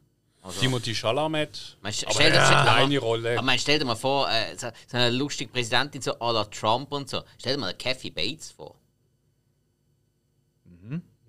Also, 0.43 0.59
Timothy 0.59 0.93
Chalamet. 0.93 1.77
Meinst 1.81 2.03
du, 2.03 2.05
aber 2.05 2.13
stell 2.15 2.31
dir- 2.31 2.37
eine 2.37 2.45
stell- 2.47 2.61
kleine 2.63 2.97
aber- 2.97 3.05
Rolle. 3.05 3.31
Aber 3.33 3.41
man, 3.41 3.57
stell 3.59 3.79
dir 3.79 3.85
mal 3.85 3.95
vor, 3.95 4.29
äh, 4.29 4.55
so, 4.57 4.67
so 4.87 4.97
eine 4.97 5.09
lustige 5.09 5.51
Präsidentin, 5.51 6.01
so 6.01 6.11
à 6.19 6.31
la 6.31 6.45
Trump 6.45 6.91
und 6.91 7.09
so. 7.09 7.23
Stell 7.39 7.55
dir 7.55 7.59
mal 7.59 7.69
eine 7.69 7.77
Kathy 7.77 8.11
Bates 8.11 8.51
vor. 8.51 8.75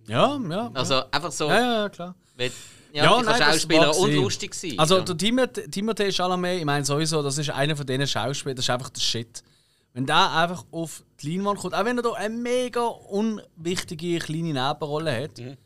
Ja, 0.07 0.39
ja. 0.39 0.71
Also 0.73 1.03
einfach 1.11 1.31
so, 1.33 1.49
ja, 1.49 1.61
ja, 1.61 1.73
ja, 1.83 1.89
klar. 1.91 2.15
Mit, 2.37 2.53
ja, 2.93 3.05
Ja, 3.05 3.23
nein, 3.23 3.25
das 3.27 3.39
Schauspieler 3.39 3.97
und 3.97 4.13
lustig 4.15 4.55
sein. 4.55 4.79
Also 4.79 4.99
ja. 4.99 5.05
der 5.05 5.17
Timothée, 5.17 5.69
Timothée 5.71 6.13
Chalamet, 6.13 6.59
ich 6.61 6.65
meine 6.65 6.85
sowieso, 6.85 7.23
das 7.23 7.39
ist 7.39 7.51
einer 7.51 7.77
von 7.77 7.87
diesen 7.87 8.07
Schauspielern, 8.07 8.57
das 8.57 8.65
ist 8.65 8.71
einfach 8.71 8.91
der 8.91 9.01
Shit. 9.01 9.43
Wenn 9.95 10.07
der 10.07 10.33
einfach 10.33 10.65
auf 10.71 11.03
die 11.21 11.37
Leinwand 11.37 11.59
kommt, 11.61 11.75
auch 11.75 11.85
wenn 11.85 11.97
er 11.97 12.03
da 12.03 12.13
eine 12.13 12.35
mega 12.35 12.87
unwichtige 12.87 14.19
kleine 14.19 14.53
Nebenrolle 14.53 15.23
hat, 15.25 15.39
Mhm. 15.39 15.57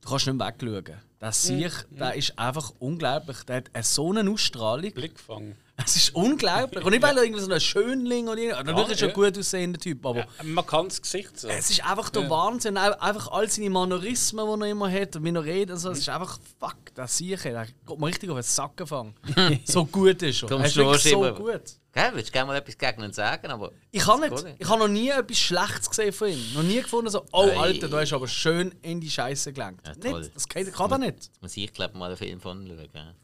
du 0.00 0.08
kannst 0.08 0.26
nicht 0.26 0.38
wegschauen. 0.40 0.96
Der 1.20 1.32
Sieg, 1.32 1.72
der 1.90 2.14
ist 2.14 2.38
einfach 2.38 2.72
unglaublich. 2.78 3.38
Der 3.44 3.56
hat 3.56 3.70
eine 3.72 3.82
so 3.82 4.10
eine 4.12 4.30
Ausstrahlung. 4.30 4.92
Blickfang. 4.92 5.56
Es 5.84 5.96
ist 5.96 6.14
unglaublich. 6.14 6.84
Und 6.84 6.90
nicht, 6.90 7.02
weil 7.02 7.16
er 7.16 7.22
irgendwie 7.24 7.40
so 7.42 7.50
ein 7.50 7.60
Schönling 7.60 8.28
oder. 8.28 8.62
Natürlich 8.64 8.90
ist 8.90 9.02
er 9.02 9.08
ja. 9.08 9.14
gut 9.14 9.38
aussehender 9.38 9.78
Typ, 9.78 10.04
aber 10.04 10.26
Ein 10.38 10.52
markantes 10.52 11.00
Gesicht. 11.00 11.38
So. 11.38 11.48
es 11.48 11.70
ist 11.70 11.84
einfach 11.84 12.10
der 12.10 12.28
Wahnsinn. 12.28 12.76
Auch- 12.76 12.98
Einfach 13.00 13.28
all 13.30 13.48
seine 13.48 13.70
Manierismen, 13.70 14.44
die 14.60 14.64
er 14.66 14.70
immer 14.70 14.90
hat 14.90 15.16
und 15.16 15.24
wie 15.24 15.30
er 15.30 15.44
redet. 15.44 15.70
Also, 15.70 15.90
es 15.90 15.98
ist 16.00 16.08
einfach, 16.08 16.38
fuck, 16.58 16.94
der 16.96 17.06
Sieg, 17.06 17.40
der 17.42 17.66
geht 17.66 17.98
mir 17.98 18.06
richtig 18.06 18.28
auf 18.30 18.36
den 18.36 18.42
Sack 18.42 18.76
gefangen. 18.76 19.14
so 19.64 19.84
gut 19.86 20.20
ist 20.22 20.42
er. 20.42 20.50
Er 20.50 20.64
ist 20.64 20.74
so 20.74 21.24
immer- 21.24 21.32
gut. 21.32 21.62
Gell, 21.92 22.10
willst 22.12 22.28
du 22.28 22.32
gerne 22.32 22.46
mal 22.48 22.56
etwas 22.56 22.76
gegen 22.76 23.02
ihn 23.02 23.12
sagen? 23.12 23.46
Aber 23.50 23.72
Ich 23.90 24.06
habe 24.06 24.28
Das 24.28 24.44
nicht, 24.44 24.56
ich 24.60 24.68
habe 24.68 24.80
noch 24.80 24.88
nie 24.88 25.08
etwas 25.08 25.38
Schlechtes 25.38 25.88
gesehen 25.88 26.12
von 26.12 26.28
ihm. 26.28 26.54
Noch 26.54 26.62
nie 26.62 26.82
gefunden, 26.82 27.10
so, 27.10 27.24
oh 27.32 27.46
Hey. 27.46 27.56
Alter, 27.56 27.88
du 27.88 27.96
hast 27.96 28.12
aber 28.12 28.28
schön 28.28 28.74
in 28.82 29.00
die 29.00 29.10
Scheiße 29.10 29.52
gelenkt. 29.52 29.86
Ja, 29.86 29.94
nicht, 30.18 30.34
das 30.34 30.46
kann, 30.46 30.70
kann 30.70 30.92
er 30.92 30.98
nicht. 30.98 31.14
jetzt 31.14 31.42
muss 31.42 31.56
ich 31.56 31.72
glaube 31.72 31.96
mal 31.96 32.06
einen 32.08 32.16
Film 32.16 32.40
von 32.40 32.66
ihm 32.66 32.76
schauen. 32.92 33.14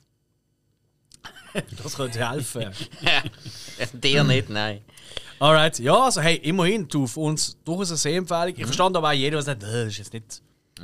Das 1.82 1.96
könnte 1.96 2.28
helfen. 2.28 2.66
Dir 3.94 4.24
nicht, 4.24 4.48
nein. 4.48 4.80
Alright, 5.38 5.78
ja, 5.78 5.94
also 5.94 6.20
hey, 6.20 6.36
immerhin, 6.36 6.88
du, 6.88 7.06
für 7.06 7.20
uns 7.20 7.56
durchaus 7.64 7.90
eine 7.90 7.98
Sehempfehlung. 7.98 8.54
Ich 8.56 8.64
verstand 8.64 8.96
aber 8.96 9.08
auch 9.08 9.12
jeder, 9.12 9.36
der 9.36 9.42
sagt, 9.42 9.62
äh, 9.62 9.84
das 9.84 9.88
ist 9.88 9.98
jetzt 9.98 10.12
nicht. 10.12 10.42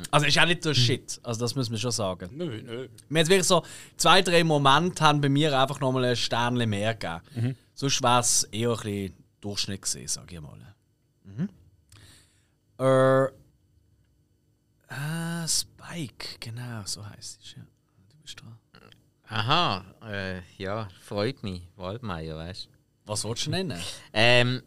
Also 0.09 0.25
ist 0.25 0.39
auch 0.39 0.45
nicht 0.45 0.63
so 0.63 0.73
Shit. 0.73 1.19
Also 1.23 1.41
das 1.41 1.55
müssen 1.55 1.71
wir 1.71 1.79
schon 1.79 1.91
sagen. 1.91 2.29
Nö, 2.33 2.61
nö. 2.63 2.63
Wir 2.63 2.89
haben 3.09 3.15
jetzt 3.17 3.29
wirklich 3.29 3.47
so 3.47 3.63
zwei, 3.97 4.21
drei 4.21 4.43
Momente 4.43 5.03
haben 5.03 5.19
bei 5.19 5.29
mir 5.29 5.57
einfach 5.59 5.79
nochmal 5.79 6.05
ein 6.05 6.15
Sternchen 6.15 6.69
mehr 6.69 6.95
gegeben. 6.95 7.57
Sonst 7.73 8.01
wäre 8.01 8.19
es 8.19 8.43
eher 8.45 8.69
ein 8.71 8.77
bisschen 8.77 9.13
Durchschnitt 9.41 9.81
gewesen, 9.81 10.07
sag 10.07 10.31
ich 10.31 10.39
mal. 10.39 10.57
Mhm. 11.23 11.49
Äh, 12.79 13.31
ah, 14.93 15.47
Spike, 15.47 16.37
genau, 16.39 16.83
so 16.85 17.07
heißt 17.07 17.41
es. 17.41 17.55
Ja. 17.55 17.63
Aha, 19.31 19.85
äh, 20.03 20.41
ja, 20.57 20.89
freut 21.05 21.41
mich. 21.41 21.61
Waldmeier, 21.77 22.35
weißt 22.35 22.65
du. 22.65 22.69
Was 23.05 23.23
wolltest 23.23 23.47
du 23.47 23.51
nennen? 23.51 23.81
Ähm, 24.11 24.61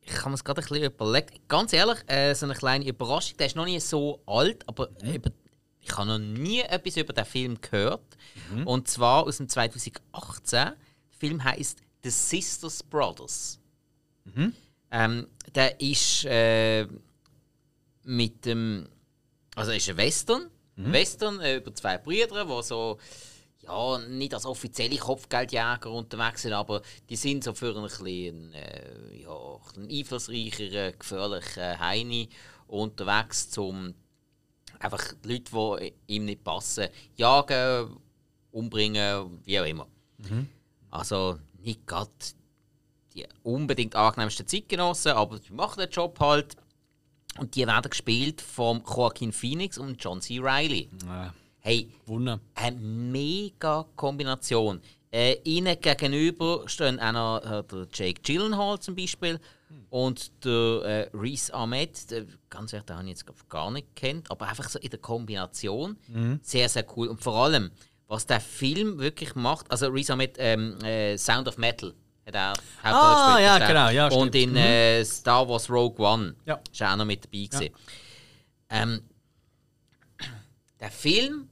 ich 0.00 0.18
habe 0.20 0.30
mir 0.30 0.36
es 0.36 0.44
gerade 0.44 0.62
ein 0.62 0.66
bisschen 0.66 0.84
überlegt. 0.84 1.48
Ganz 1.48 1.74
ehrlich, 1.74 1.98
äh, 2.08 2.32
so 2.34 2.46
eine 2.46 2.54
kleine 2.54 2.86
Überraschung. 2.88 3.36
Der 3.36 3.48
ist 3.48 3.56
noch 3.56 3.66
nicht 3.66 3.84
so 3.84 4.22
alt, 4.24 4.66
aber 4.66 4.88
über, 5.04 5.30
ich 5.80 5.94
habe 5.94 6.08
noch 6.08 6.18
nie 6.18 6.60
etwas 6.62 6.96
über 6.96 7.12
den 7.12 7.26
Film 7.26 7.60
gehört. 7.60 8.16
Und 8.64 8.88
zwar 8.88 9.24
aus 9.24 9.36
dem 9.36 9.50
2018. 9.50 10.00
Der 10.50 10.76
Film 11.10 11.44
heißt 11.44 11.82
The 12.02 12.10
Sisters 12.10 12.82
Brothers. 12.82 13.60
Ähm, 14.90 15.26
der 15.54 15.78
ist 15.78 16.24
äh, 16.24 16.86
mit 18.04 18.46
dem. 18.46 18.88
Also 19.54 19.72
ist 19.72 19.90
ein 19.90 19.98
Western. 19.98 20.48
Western 20.90 21.38
äh, 21.40 21.56
über 21.56 21.74
zwei 21.74 21.98
Brüder, 21.98 22.46
die 22.46 22.62
so 22.62 22.98
ja, 23.62 23.98
nicht 23.98 24.34
als 24.34 24.44
offizielle 24.44 24.96
Kopfgeldjäger 24.96 25.90
unterwegs 25.90 26.42
sind, 26.42 26.52
aber 26.52 26.82
die 27.08 27.16
sind 27.16 27.44
so 27.44 27.54
für 27.54 27.76
einen 27.76 27.88
kleinen, 27.88 28.52
äh, 28.54 29.22
ja, 29.22 29.58
einen 29.76 29.90
einflussreicheren, 29.90 30.98
gefährlichen 30.98 31.78
Heini 31.78 32.28
unterwegs, 32.66 33.56
um 33.58 33.94
einfach 34.78 35.12
die 35.24 35.28
Leute, 35.32 35.92
die 36.08 36.14
ihm 36.14 36.24
nicht 36.24 36.42
passen, 36.42 36.88
jagen, 37.16 37.96
umbringen, 38.50 39.40
wie 39.44 39.60
auch 39.60 39.66
immer. 39.66 39.86
Also 40.90 41.38
nicht 41.62 41.86
gerade 41.86 42.10
die 43.14 43.26
unbedingt 43.42 43.94
angenehmsten 43.94 44.46
Zeitgenossen, 44.46 45.12
aber 45.12 45.38
die 45.38 45.52
machen 45.52 45.80
den 45.80 45.90
Job 45.90 46.18
halt. 46.20 46.56
Und 47.38 47.54
die 47.54 47.66
werden 47.66 47.88
gespielt 47.88 48.42
von 48.42 48.82
Joaquin 48.86 49.32
Phoenix 49.32 49.78
und 49.78 50.02
John 50.02 50.20
C. 50.20 50.38
Reilly. 50.38 50.90
Äh, 51.08 51.30
Hey, 51.64 51.88
Wunder. 52.06 52.40
eine 52.54 52.76
mega 52.76 53.86
Kombination. 53.94 54.80
Äh, 55.12 55.36
ihnen 55.44 55.78
gegenüber 55.80 56.62
stehen 56.66 56.98
auch 56.98 57.12
noch 57.12 57.38
äh, 57.44 57.62
der 57.62 57.86
Jake 57.92 58.20
Gyllenhaal 58.22 58.80
zum 58.80 58.96
Beispiel 58.96 59.38
und 59.90 60.44
der 60.44 60.82
äh, 60.84 61.10
Reese 61.16 61.52
Ahmed. 61.54 62.10
Der, 62.10 62.24
ganz 62.50 62.72
ehrlich, 62.72 62.86
den 62.86 62.96
habe 62.96 63.04
ich 63.06 63.10
jetzt 63.10 63.48
gar 63.48 63.70
nicht 63.70 63.94
kennt, 63.94 64.30
aber 64.30 64.48
einfach 64.48 64.68
so 64.68 64.78
in 64.80 64.90
der 64.90 64.98
Kombination 64.98 65.96
sehr, 66.42 66.68
sehr 66.68 66.84
cool. 66.96 67.08
Und 67.08 67.22
vor 67.22 67.36
allem, 67.36 67.70
was 68.08 68.26
der 68.26 68.40
Film 68.40 68.98
wirklich 68.98 69.34
macht, 69.34 69.70
also 69.70 69.86
Reese 69.88 70.14
Ahmed, 70.14 70.34
ähm, 70.38 70.78
äh, 70.82 71.16
Sound 71.16 71.46
of 71.46 71.58
Metal. 71.58 71.94
Hat 72.26 72.34
er 72.34 72.52
Ah, 72.82 73.38
ja, 73.40 73.58
er. 73.58 73.66
genau, 73.68 73.88
ja, 73.90 74.06
Und 74.06 74.28
stimmt. 74.34 74.34
in 74.36 74.56
äh, 74.56 75.04
Star 75.04 75.48
Wars 75.48 75.68
Rogue 75.70 76.04
One 76.04 76.34
Ja. 76.46 76.58
ist 76.72 76.80
er 76.80 76.92
auch 76.92 76.96
noch 76.96 77.04
mit 77.04 77.24
dabei. 77.24 77.46
gewesen. 77.46 77.74
Ähm, 78.70 79.02
der 80.80 80.90
Film 80.90 81.48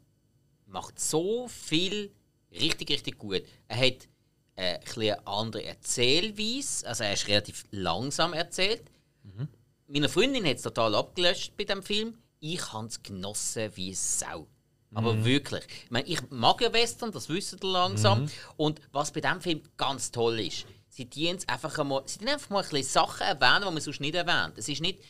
macht 0.70 0.98
so 0.98 1.48
viel 1.48 2.12
richtig, 2.50 2.90
richtig 2.90 3.18
gut. 3.18 3.42
Er 3.68 3.76
hat 3.76 4.08
äh, 4.56 4.78
ein 4.78 4.80
eine 4.96 5.26
andere 5.26 5.64
Erzählweise, 5.64 6.86
also 6.86 7.04
er 7.04 7.12
ist 7.12 7.28
relativ 7.28 7.64
langsam 7.70 8.32
erzählt. 8.32 8.82
Meine 9.86 10.08
Freundin 10.08 10.46
hat 10.46 10.56
es 10.56 10.62
total 10.62 10.94
abgelöscht 10.94 11.56
bei 11.56 11.64
dem 11.64 11.82
Film. 11.82 12.16
Ich 12.38 12.72
habe 12.72 12.86
es 12.86 13.02
genossen 13.02 13.70
wie 13.74 13.92
Sau. 13.92 14.46
Aber 14.94 15.24
wirklich. 15.24 15.64
Ich, 15.84 15.90
meine, 15.90 16.06
ich 16.06 16.30
mag 16.30 16.60
ja 16.60 16.72
Western, 16.72 17.12
das 17.12 17.28
wissen 17.28 17.58
ihr 17.62 17.68
langsam. 17.68 18.28
Und 18.56 18.80
was 18.92 19.12
bei 19.12 19.20
diesem 19.20 19.40
Film 19.40 19.62
ganz 19.76 20.10
toll 20.10 20.40
ist, 20.40 20.66
sie 20.88 21.06
dienen 21.06 21.38
einfach 21.46 21.76
einmal, 21.78 22.02
sie 22.06 22.26
einfach 22.26 22.50
mal 22.50 22.62
ein 22.62 22.70
bisschen 22.70 22.84
Sachen 22.84 23.26
erwähnen, 23.26 23.64
die 23.66 23.72
man 23.72 23.80
sonst 23.80 24.00
nicht 24.00 24.14
erwähnt. 24.14 24.58
Es 24.58 24.68
ist 24.68 24.80
nicht, 24.80 25.00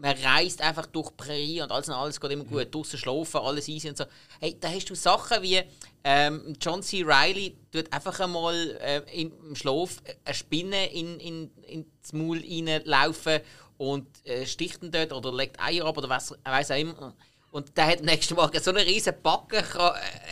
man 0.00 0.16
reist 0.16 0.62
einfach 0.62 0.86
durch 0.86 1.10
die 1.10 1.16
Prärie 1.16 1.62
und 1.62 1.70
alles 1.70 1.88
und 1.88 1.94
alles 1.94 2.20
geht 2.20 2.30
immer 2.30 2.44
gut, 2.44 2.74
draußen 2.74 2.98
schlafen, 2.98 3.40
alles 3.40 3.68
easy 3.68 3.88
und 3.88 3.98
so. 3.98 4.04
Hey, 4.40 4.56
da 4.58 4.68
hast 4.68 4.88
du 4.88 4.94
Sachen 4.94 5.42
wie 5.42 5.60
ähm, 6.02 6.54
John 6.60 6.82
C. 6.82 7.02
Reilly 7.04 7.56
tut 7.70 7.92
einfach 7.92 8.18
einmal 8.20 8.78
äh, 8.80 9.02
im 9.20 9.54
Schlaf 9.54 10.02
eine 10.24 10.34
Spinne 10.34 10.92
in, 10.92 11.20
in, 11.20 11.50
ins 11.62 12.12
Maul 12.12 12.38
reinlaufen 12.38 13.40
und 13.76 14.06
äh, 14.24 14.46
sticht 14.46 14.82
ihn 14.82 14.90
dort 14.90 15.12
oder 15.12 15.32
legt 15.34 15.60
Eier 15.60 15.84
ab 15.84 15.98
oder 15.98 16.08
was 16.08 16.34
weiß 16.44 16.70
auch 16.70 16.76
immer. 16.76 17.14
Und 17.50 17.76
der 17.76 17.86
hat 17.88 18.00
am 18.00 18.06
nächsten 18.06 18.34
Morgen 18.34 18.60
so 18.60 18.70
eine 18.70 18.86
riesen 18.86 19.14
Backe, 19.22 19.64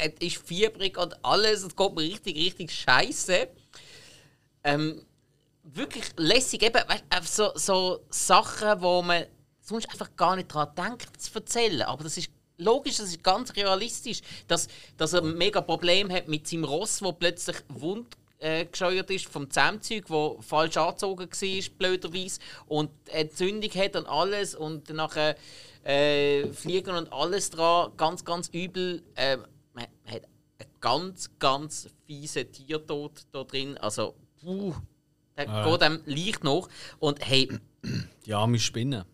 äh, 0.00 0.10
ist 0.25 0.46
fiebrig 0.46 0.96
und 0.96 1.22
alles. 1.25 1.64
Es 1.64 1.76
geht 1.76 1.94
mir 1.94 2.02
richtig, 2.02 2.37
richtig 2.37 2.72
scheiße. 2.72 3.48
Ähm, 4.64 5.04
wirklich 5.64 6.04
lässig, 6.16 6.62
eben 6.62 6.82
weißt, 6.88 7.34
so, 7.37 7.50
so 7.54 8.00
Sachen, 8.08 8.80
wo 8.80 9.02
man 9.02 9.26
sonst 9.68 9.90
einfach 9.90 10.10
gar 10.16 10.37
nicht 10.37 10.54
daran 10.54 10.75
denkt, 10.75 11.20
zu 11.20 11.34
erzählen. 11.34 11.82
Aber 11.82 12.04
das 12.04 12.16
ist 12.16 12.30
logisch, 12.56 12.96
das 12.96 13.10
ist 13.10 13.22
ganz 13.22 13.54
realistisch, 13.54 14.20
dass, 14.46 14.68
dass 14.96 15.12
er 15.12 15.22
ein 15.22 15.37
mega 15.37 15.60
Problem 15.60 16.10
hat 16.10 16.28
mit 16.28 16.48
seinem 16.48 16.64
Ross, 16.64 17.02
wo 17.02 17.12
plötzlich 17.12 17.56
wund 17.68 18.16
äh, 18.38 18.66
gescheuert 18.66 19.10
ist 19.10 19.26
vom 19.26 19.50
Zähmzeug, 19.50 20.04
wo 20.08 20.40
falsch 20.40 20.76
angezogen 20.76 21.28
war, 21.30 21.70
blöderweise, 21.78 22.40
und 22.66 22.90
Entzündung 23.08 23.70
hat 23.70 23.96
und 23.96 24.06
alles 24.06 24.54
und 24.54 24.90
nachher 24.90 25.37
äh, 25.84 26.46
Fliegen 26.52 26.94
und 26.94 27.12
alles 27.12 27.50
dran, 27.50 27.92
ganz, 27.96 28.25
ganz 28.25 28.48
übel. 28.48 29.02
Äh, 29.14 29.38
man 29.72 29.87
hat 30.06 30.22
einen 30.58 30.70
ganz, 30.80 31.30
ganz 31.38 31.88
fiesen 32.06 32.50
Tiertod 32.52 33.26
da 33.32 33.44
drin, 33.44 33.76
also 33.78 34.14
puh, 34.40 34.75
der 35.37 35.46
geht 35.46 35.82
einem 35.82 36.00
leicht 36.04 36.42
nach. 36.42 36.68
Und 36.98 37.25
hey, 37.25 37.48
Die 38.26 38.34
arme 38.34 38.58
Spinne. 38.58 39.06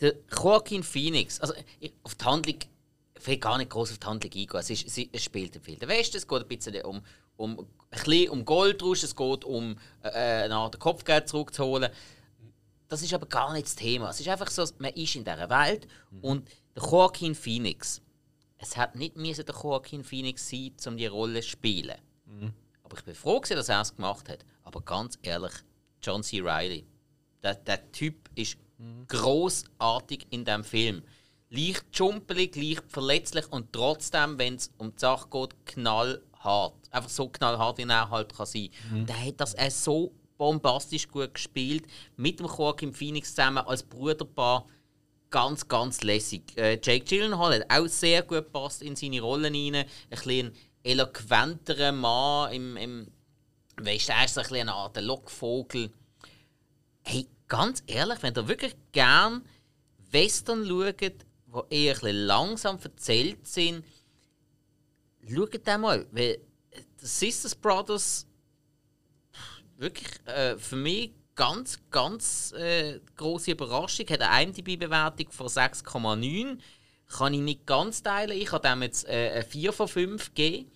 Der 0.00 0.14
Joaquin 0.30 0.82
Phoenix, 0.82 1.40
also 1.40 1.54
ich, 1.80 1.92
auf 2.02 2.14
die 2.14 2.24
Handlung, 2.24 2.56
ich 3.18 3.26
will 3.26 3.38
gar 3.38 3.58
nicht 3.58 3.70
groß 3.70 3.92
auf 3.92 3.98
die 3.98 4.06
Handlung 4.06 4.32
eingehen. 4.32 4.56
Es, 4.58 4.70
ist, 4.70 4.98
es, 5.12 5.22
spielt 5.22 5.56
im 5.56 5.66
Wilden 5.66 5.88
Westen, 5.88 6.16
es 6.16 6.28
geht 6.28 6.42
ein 6.42 6.48
bisschen 6.48 6.82
um, 6.82 7.02
um, 7.36 7.58
ein 7.58 7.66
bisschen 7.90 8.30
um 8.30 8.44
Goldrush, 8.44 9.02
es 9.04 9.16
geht 9.16 9.44
um 9.44 9.76
äh, 10.02 10.08
eine 10.08 10.54
Art 10.54 10.78
Kopfgeld 10.78 11.28
zurückzuholen. 11.28 11.90
Das 12.88 13.02
ist 13.02 13.14
aber 13.14 13.26
gar 13.26 13.52
nicht 13.52 13.66
das 13.66 13.74
Thema. 13.74 14.10
Es 14.10 14.20
ist 14.20 14.28
einfach 14.28 14.50
so, 14.50 14.64
man 14.78 14.92
ist 14.92 15.16
in 15.16 15.24
dieser 15.24 15.50
Welt 15.50 15.88
und 16.20 16.48
der 16.74 16.82
Joaquin 16.82 17.34
Phoenix, 17.34 18.00
es 18.58 18.76
hat 18.76 18.94
nicht 18.94 19.16
müssen 19.16 19.44
der 19.44 19.54
Joaquin 19.54 20.04
Phoenix 20.04 20.48
sein, 20.48 20.72
um 20.86 20.96
die 20.96 21.06
Rolle 21.06 21.40
zu 21.40 21.48
spielen. 21.48 21.96
Aber 22.82 22.96
ich 22.98 23.04
bin 23.04 23.14
froh, 23.14 23.40
dass 23.40 23.68
er 23.68 23.80
es 23.80 23.96
gemacht 23.96 24.28
hat. 24.28 24.44
Aber 24.62 24.80
ganz 24.80 25.18
ehrlich, 25.22 25.52
John 26.02 26.22
C. 26.22 26.40
Reilly, 26.40 26.86
der, 27.42 27.56
der 27.56 27.90
Typ 27.90 28.30
ist 28.34 28.58
großartig 29.08 30.26
in 30.30 30.44
dem 30.44 30.64
Film. 30.64 31.02
Leicht 31.48 31.84
jumpelig, 31.94 32.56
leicht 32.56 32.84
verletzlich 32.88 33.50
und 33.52 33.72
trotzdem, 33.72 34.38
wenn 34.38 34.56
es 34.56 34.70
um 34.78 34.92
die 34.92 35.00
Sache 35.00 35.28
geht, 35.30 35.66
knallhart. 35.66 36.74
Einfach 36.90 37.10
so 37.10 37.28
knallhart, 37.28 37.78
wie 37.78 37.82
er 37.82 38.10
halt 38.10 38.34
kann 38.34 38.46
sein 38.46 38.70
kann. 38.90 39.06
Der 39.06 39.26
hat 39.26 39.40
das 39.40 39.54
äh, 39.54 39.70
so 39.70 40.12
bombastisch 40.36 41.08
gut 41.08 41.34
gespielt. 41.34 41.86
Mit 42.16 42.40
dem 42.40 42.46
Joaquin 42.46 42.92
Phoenix 42.92 43.34
zusammen 43.34 43.58
als 43.58 43.82
Bruderpaar. 43.82 44.66
Ganz, 45.30 45.66
ganz 45.66 46.02
lässig. 46.02 46.42
Äh, 46.56 46.78
Jake 46.82 47.04
Gyllenhaal 47.04 47.60
hat 47.60 47.70
auch 47.70 47.86
sehr 47.86 48.22
gut 48.22 48.38
gepasst 48.38 48.82
in 48.82 48.96
seine 48.96 49.20
Rollen 49.20 49.54
rein. 49.54 49.74
Ein 49.74 49.86
bisschen 50.10 50.52
eloquenterer 50.82 51.92
Mann 51.92 52.52
im, 52.52 52.76
im 52.76 53.08
Weißt 53.78 54.08
du, 54.08 54.12
er 54.12 54.24
ist 54.24 54.38
ein 54.38 54.42
bisschen 54.42 54.60
eine 54.60 54.72
Art 54.72 55.00
Lockvogel. 55.00 55.90
Hey, 57.02 57.26
ganz 57.48 57.82
ehrlich, 57.86 58.22
wenn 58.22 58.34
ihr 58.34 58.48
wirklich 58.48 58.74
gern 58.92 59.44
Western 60.10 60.66
schaut, 60.66 61.00
die 61.00 61.12
eher 61.70 61.94
ein 61.94 62.00
bisschen 62.00 62.16
langsam 62.26 62.78
erzählt 62.82 63.46
sind, 63.46 63.84
schaut 65.28 65.66
den 65.66 65.80
mal. 65.80 66.06
Weil 66.10 66.38
die 67.00 67.06
Sisters 67.06 67.54
Brothers 67.54 68.26
wirklich 69.76 70.08
äh, 70.26 70.56
für 70.58 70.76
mich 70.76 71.12
ganz, 71.34 71.78
ganz 71.90 72.52
äh, 72.52 73.00
große 73.16 73.52
Überraschung. 73.52 74.06
Hat 74.08 74.20
eine 74.22 74.44
IMDb-Bewertung 74.44 75.30
von 75.30 75.48
6,9. 75.48 76.58
Kann 77.08 77.34
ich 77.34 77.40
nicht 77.40 77.66
ganz 77.66 78.02
teilen. 78.02 78.36
Ich 78.36 78.50
habe 78.52 78.66
dem 78.66 78.82
jetzt 78.82 79.06
äh, 79.06 79.30
eine 79.34 79.44
4 79.44 79.72
von 79.72 79.88
5 79.88 80.34
gegeben. 80.34 80.70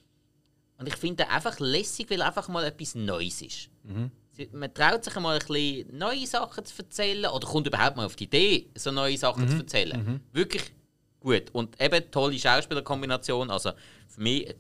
Und 0.78 0.86
ich 0.86 0.96
finde 0.96 1.24
den 1.24 1.30
einfach 1.32 1.58
lässig, 1.58 2.08
weil 2.10 2.22
einfach 2.22 2.48
mal 2.48 2.64
etwas 2.64 2.94
Neues 2.94 3.42
ist. 3.42 3.68
Sie- 3.84 4.10
Man 4.52 4.72
traut 4.72 5.04
sich 5.04 5.14
mal 5.16 5.38
ein 5.38 5.46
bisschen 5.46 5.96
neue 5.96 6.26
Sachen 6.26 6.64
zu 6.64 6.82
erzählen 6.82 7.26
oder 7.30 7.46
kommt 7.46 7.66
überhaupt 7.66 7.96
mal 7.96 8.06
auf 8.06 8.16
die 8.16 8.24
Idee, 8.24 8.70
so 8.76 8.90
neue 8.90 9.16
Sachen 9.18 9.48
zu 9.48 9.56
erzählen. 9.58 10.20
Wirklich 10.32 10.72
gut. 11.20 11.50
Und 11.52 11.80
eben 11.80 12.10
tolle 12.10 12.38
Schauspielerkombination. 12.38 13.50
Also 13.50 13.72
für 14.08 14.20
mich 14.20 14.54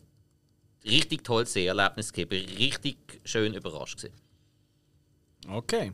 richtig 0.84 1.24
tolles 1.24 1.52
Seherlebnis 1.52 2.12
gegeben. 2.12 2.46
Richtig 2.56 2.96
schön 3.24 3.54
überrascht 3.54 3.98
gewesen. 3.98 4.14
Okay. 5.48 5.92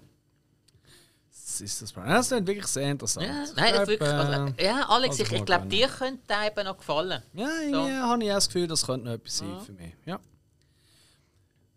Das 1.30 1.60
ist 1.60 1.80
das 1.80 1.92
Problem. 1.92 2.12
Das 2.12 2.32
ist 2.32 2.46
wirklich 2.46 2.66
sehr 2.66 2.90
interessant. 2.90 3.26
Ja, 3.26 3.44
nein, 3.56 3.72
glaub, 3.72 3.86
wirklich. 3.88 4.10
Also, 4.10 4.52
äh, 4.56 4.64
ja, 4.64 4.88
Alex, 4.88 5.20
also 5.20 5.32
ich, 5.32 5.40
ich 5.40 5.44
glaube, 5.46 5.66
dir 5.68 5.88
könnte 5.88 6.20
der 6.28 6.46
eben 6.48 6.64
noch 6.64 6.76
gefallen. 6.76 7.22
Ja, 7.34 7.46
So. 7.46 7.52
irgendwie 7.62 7.92
habe 7.92 8.24
ich 8.24 8.30
auch 8.30 8.34
das 8.34 8.46
Gefühl, 8.48 8.66
das 8.66 8.84
könnte 8.84 9.06
noch 9.06 9.12
etwas 9.14 9.38
sein 9.38 9.60
für 9.64 9.72
mich. 9.72 9.92
Ja. 10.04 10.20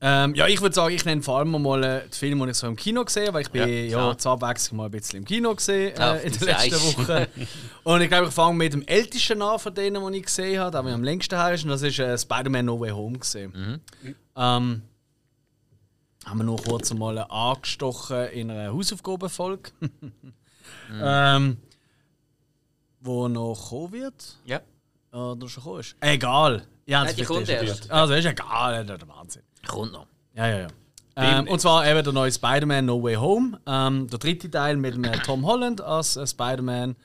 Ähm, 0.01 0.34
ja, 0.34 0.48
ich 0.48 0.62
würde 0.62 0.74
sagen, 0.74 0.96
ich 0.96 1.03
nenne 1.03 1.22
vor 1.22 1.39
allem 1.39 1.51
mal 1.51 1.84
äh, 1.84 2.08
die 2.08 2.18
Filme, 2.18 2.46
die 2.46 2.51
ich 2.51 2.58
so 2.58 2.68
im 2.68 2.77
Kino 2.77 3.03
gesehen 3.03 3.27
habe, 3.27 3.34
weil 3.34 3.41
ich 3.41 3.51
bin 3.51 3.68
Ja, 3.68 4.08
ja, 4.08 4.18
zur 4.18 4.32
Abwechslung 4.32 4.77
mal 4.77 4.86
ein 4.86 4.91
bisschen 4.91 5.20
im 5.20 5.25
Kino 5.25 5.53
gesehen 5.53 5.94
äh, 5.98 6.22
in 6.22 6.32
der 6.32 6.48
letzten 6.48 6.72
sagst. 6.72 6.98
Woche. 6.98 7.27
Und 7.84 8.01
ich 8.01 8.08
glaube, 8.08 8.27
ich 8.27 8.34
fange 8.34 8.56
mit 8.56 8.72
dem 8.72 8.88
ältesten 8.88 9.41
an 9.41 9.60
von 9.60 9.74
denen, 9.74 10.12
die 10.12 10.20
ich 10.20 10.25
gesehen 10.25 10.62
habe, 10.62 10.72
der 10.72 10.94
am 10.94 11.03
längsten 11.03 11.36
her 11.36 11.53
ist, 11.53 11.63
und 11.63 11.70
das 11.70 11.82
ist 11.82 12.00
äh, 12.00 12.18
Spider-Man 12.18 12.65
No 12.65 12.79
Way 12.79 12.91
Home 12.91 13.20
gesehen. 13.20 13.82
Mhm. 14.01 14.15
Ähm, 14.38 14.82
haben 16.25 16.38
wir 16.38 16.44
noch 16.44 16.63
kurz 16.63 16.94
mal 16.94 17.18
angestochen 17.18 18.27
in 18.27 18.51
einer 18.51 18.72
Hausaufgabenfolge. 18.72 19.72
ähm, 21.01 21.58
wo 23.01 23.27
noch 23.27 23.70
kommen 23.70 23.91
wird. 23.94 24.38
Ja. 24.46 24.62
Oder 25.12 25.50
schon 25.50 25.63
gekommen 25.63 25.79
ist? 25.79 25.96
Egal. 26.00 26.68
Ja, 26.86 27.03
Nein, 27.03 27.15
die 27.15 27.24
kommt 27.24 27.50
erst. 27.50 27.91
Also 27.91 28.13
ist 28.13 28.25
egal, 28.25 28.86
der 28.86 29.08
Wahnsinn. 29.08 29.44
Kommt 29.68 29.94
noch. 29.94 30.08
Ja, 30.36 30.48
ja, 30.48 30.60
ja. 30.60 30.68
Ähm, 31.16 31.48
und 31.48 31.60
zwar 31.60 31.86
eben 31.86 32.04
der 32.04 32.13
neue 32.13 32.32
Spider-Man 32.32 32.86
No 32.86 33.04
Way 33.04 33.16
Home. 33.16 33.60
Ähm, 33.66 34.08
der 34.08 34.20
dritte 34.20 34.50
Teil 34.50 34.78
mit 34.78 34.96
dem 34.96 35.04
Tom 35.25 35.46
Holland 35.46 35.82
als 35.82 36.16
äh, 36.16 36.25
Spider-Man. 36.25 36.96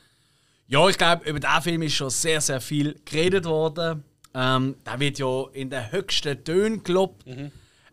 Ja, 0.69 0.89
ich 0.89 0.97
glaube, 0.97 1.29
über 1.29 1.41
diesen 1.41 1.63
Film 1.63 1.83
ist 1.83 1.95
schon 1.95 2.11
sehr, 2.11 2.41
sehr 2.41 2.61
viel 2.61 2.99
geredet 3.05 3.45
worden. 3.45 4.05
Ähm, 4.33 4.77
der 4.87 5.01
wird 5.01 5.19
ja 5.19 5.45
in 5.53 5.71
den 5.71 5.93
höchsten 5.93 6.43
Tönen 6.45 6.83
gelobt. 6.83 7.25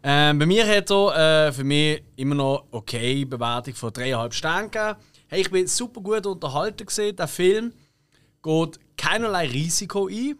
Ähm, 0.03 0.39
bei 0.39 0.45
mir 0.45 0.67
hat 0.67 0.89
er 0.89 1.47
äh, 1.47 1.51
für 1.51 1.63
mich 1.63 2.01
immer 2.15 2.35
noch 2.35 2.65
okay 2.71 3.25
Bewertung 3.25 3.75
von 3.75 3.91
3,5 3.91 4.31
Sternen 4.31 4.71
gegeben. 4.71 4.95
Hey, 5.27 5.41
ich 5.41 5.51
bin 5.51 5.67
super 5.67 6.01
gut 6.01 6.25
unterhalten 6.25 6.85
gesehen. 6.85 7.15
Der 7.15 7.27
Film 7.27 7.73
geht 8.41 8.79
keinerlei 8.97 9.47
Risiko 9.47 10.07
ein. 10.07 10.37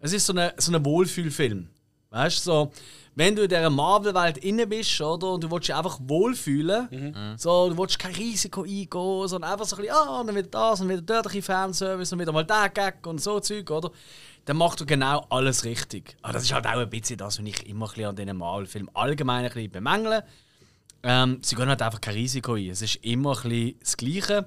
Es 0.00 0.12
ist 0.12 0.26
so 0.26 0.34
ein 0.34 0.52
so 0.58 0.70
eine 0.70 0.84
Wohlfühlfilm. 0.84 1.68
Weißt 2.16 2.38
du, 2.38 2.50
so, 2.50 2.72
wenn 3.14 3.36
du 3.36 3.42
in 3.42 3.48
dieser 3.48 3.68
Marvel-Welt 3.70 4.38
inne 4.38 4.66
bist, 4.66 5.00
oder, 5.00 5.32
und 5.32 5.44
du 5.44 5.50
willst 5.50 5.68
dich 5.68 5.74
einfach 5.74 5.98
wohlfühlen, 6.02 6.88
so, 7.36 7.68
du 7.68 7.76
willst 7.76 7.98
kein 7.98 8.14
Risiko 8.14 8.62
eingehen, 8.62 9.28
sondern 9.28 9.52
einfach 9.52 9.66
so 9.66 9.76
ein 9.76 9.82
bisschen, 9.82 9.96
ah, 9.96 10.20
und 10.20 10.26
dann 10.26 10.36
wieder 10.36 10.48
das, 10.48 10.80
und 10.80 10.88
wieder 10.88 11.02
dort 11.02 11.18
ein 11.18 11.22
bisschen 11.24 11.42
Fanservice, 11.42 12.12
und 12.12 12.20
wieder 12.20 12.32
mal 12.32 12.44
der 12.44 12.70
Gag 12.70 13.06
und 13.06 13.20
so 13.20 13.38
Zeug, 13.40 13.70
oder? 13.70 13.90
Dann 14.46 14.56
machst 14.56 14.80
du 14.80 14.86
genau 14.86 15.26
alles 15.28 15.64
richtig. 15.64 16.16
Aber 16.22 16.34
das 16.34 16.44
ist 16.44 16.52
halt 16.52 16.66
auch 16.66 16.78
ein 16.78 16.88
bisschen 16.88 17.18
das, 17.18 17.38
was 17.38 17.46
ich 17.46 17.66
immer 17.66 17.86
ein 17.86 17.88
bisschen 17.90 18.06
an 18.06 18.16
diesen 18.16 18.36
Marvel-Filmen 18.36 18.90
allgemein 18.94 19.44
ein 19.44 19.50
bisschen 19.50 19.72
bemängle. 19.72 20.24
Ähm, 21.02 21.40
sie 21.42 21.54
gehen 21.56 21.68
halt 21.68 21.82
einfach 21.82 22.00
kein 22.00 22.14
Risiko 22.14 22.54
ein. 22.54 22.70
Es 22.70 22.80
ist 22.80 22.96
immer 23.04 23.36
ein 23.36 23.48
bisschen 23.48 23.78
das 23.80 23.96
Gleiche. 23.96 24.46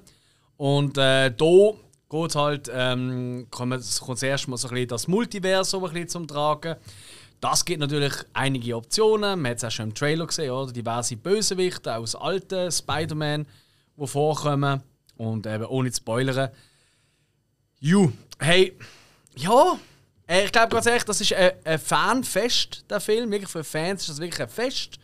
Und 0.56 0.98
äh, 0.98 1.30
da 1.30 1.72
geht 2.10 2.34
halt, 2.34 2.70
ähm, 2.72 3.46
kommt 3.50 3.72
kommt 4.00 4.16
das 4.16 4.22
erste 4.22 4.50
Mal 4.50 4.56
so 4.56 4.68
ein 4.68 4.74
bisschen 4.74 4.88
das 4.88 5.08
Multiversum 5.08 5.84
ein 5.84 5.92
bisschen 5.92 6.08
zum 6.08 6.26
Tragen. 6.26 6.76
Das 7.40 7.64
gibt 7.64 7.80
natürlich 7.80 8.12
einige 8.34 8.76
Optionen. 8.76 9.40
Man 9.40 9.52
hat 9.52 9.58
es 9.58 9.64
auch 9.64 9.70
schon 9.70 9.88
im 9.88 9.94
Trailer 9.94 10.26
gesehen, 10.26 10.50
oder? 10.50 10.72
Diverse 10.72 11.16
Bösewichte 11.16 11.96
aus 11.96 12.14
alten 12.14 12.70
Spider-Man, 12.70 13.46
die 13.96 14.06
vorkommen. 14.06 14.82
Und 15.16 15.46
eben 15.46 15.64
ohne 15.64 15.90
zu 15.90 15.98
spoilern. 15.98 16.50
Ju, 17.78 18.12
hey, 18.38 18.76
ja, 19.36 19.78
äh, 20.26 20.44
ich 20.44 20.52
glaube 20.52 20.68
ganz 20.68 20.86
ehrlich, 20.86 21.04
das 21.04 21.20
ist 21.20 21.32
ein, 21.32 21.52
ein 21.64 21.78
Fanfest, 21.78 22.84
der 22.90 23.00
Film. 23.00 23.30
Wirklich 23.30 23.50
für 23.50 23.64
Fans 23.64 24.02
ist 24.02 24.10
das 24.10 24.18
wirklich 24.18 24.40
ein 24.40 24.48
Fest. 24.48 24.98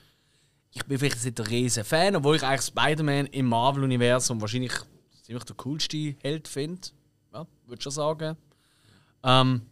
Ich 0.73 0.85
bin 0.85 0.99
vielleicht 0.99 1.25
nicht 1.25 1.41
ein 1.41 1.47
riesen 1.47 1.85
Fan, 1.85 2.17
obwohl 2.17 2.37
ich 2.37 2.43
eigentlich 2.43 2.67
Spider-Man 2.67 3.27
im 3.27 3.47
Marvel-Universum 3.47 4.41
wahrscheinlich 4.41 4.73
ziemlich 5.23 5.45
der 5.45 5.57
coolste 5.57 6.15
Held 6.23 6.49
finde. 6.49 6.89
Ja, 7.33 7.47
würde 7.67 7.83
schon 7.83 7.93
sagen. 7.93 8.37
Ähm, 9.25 9.63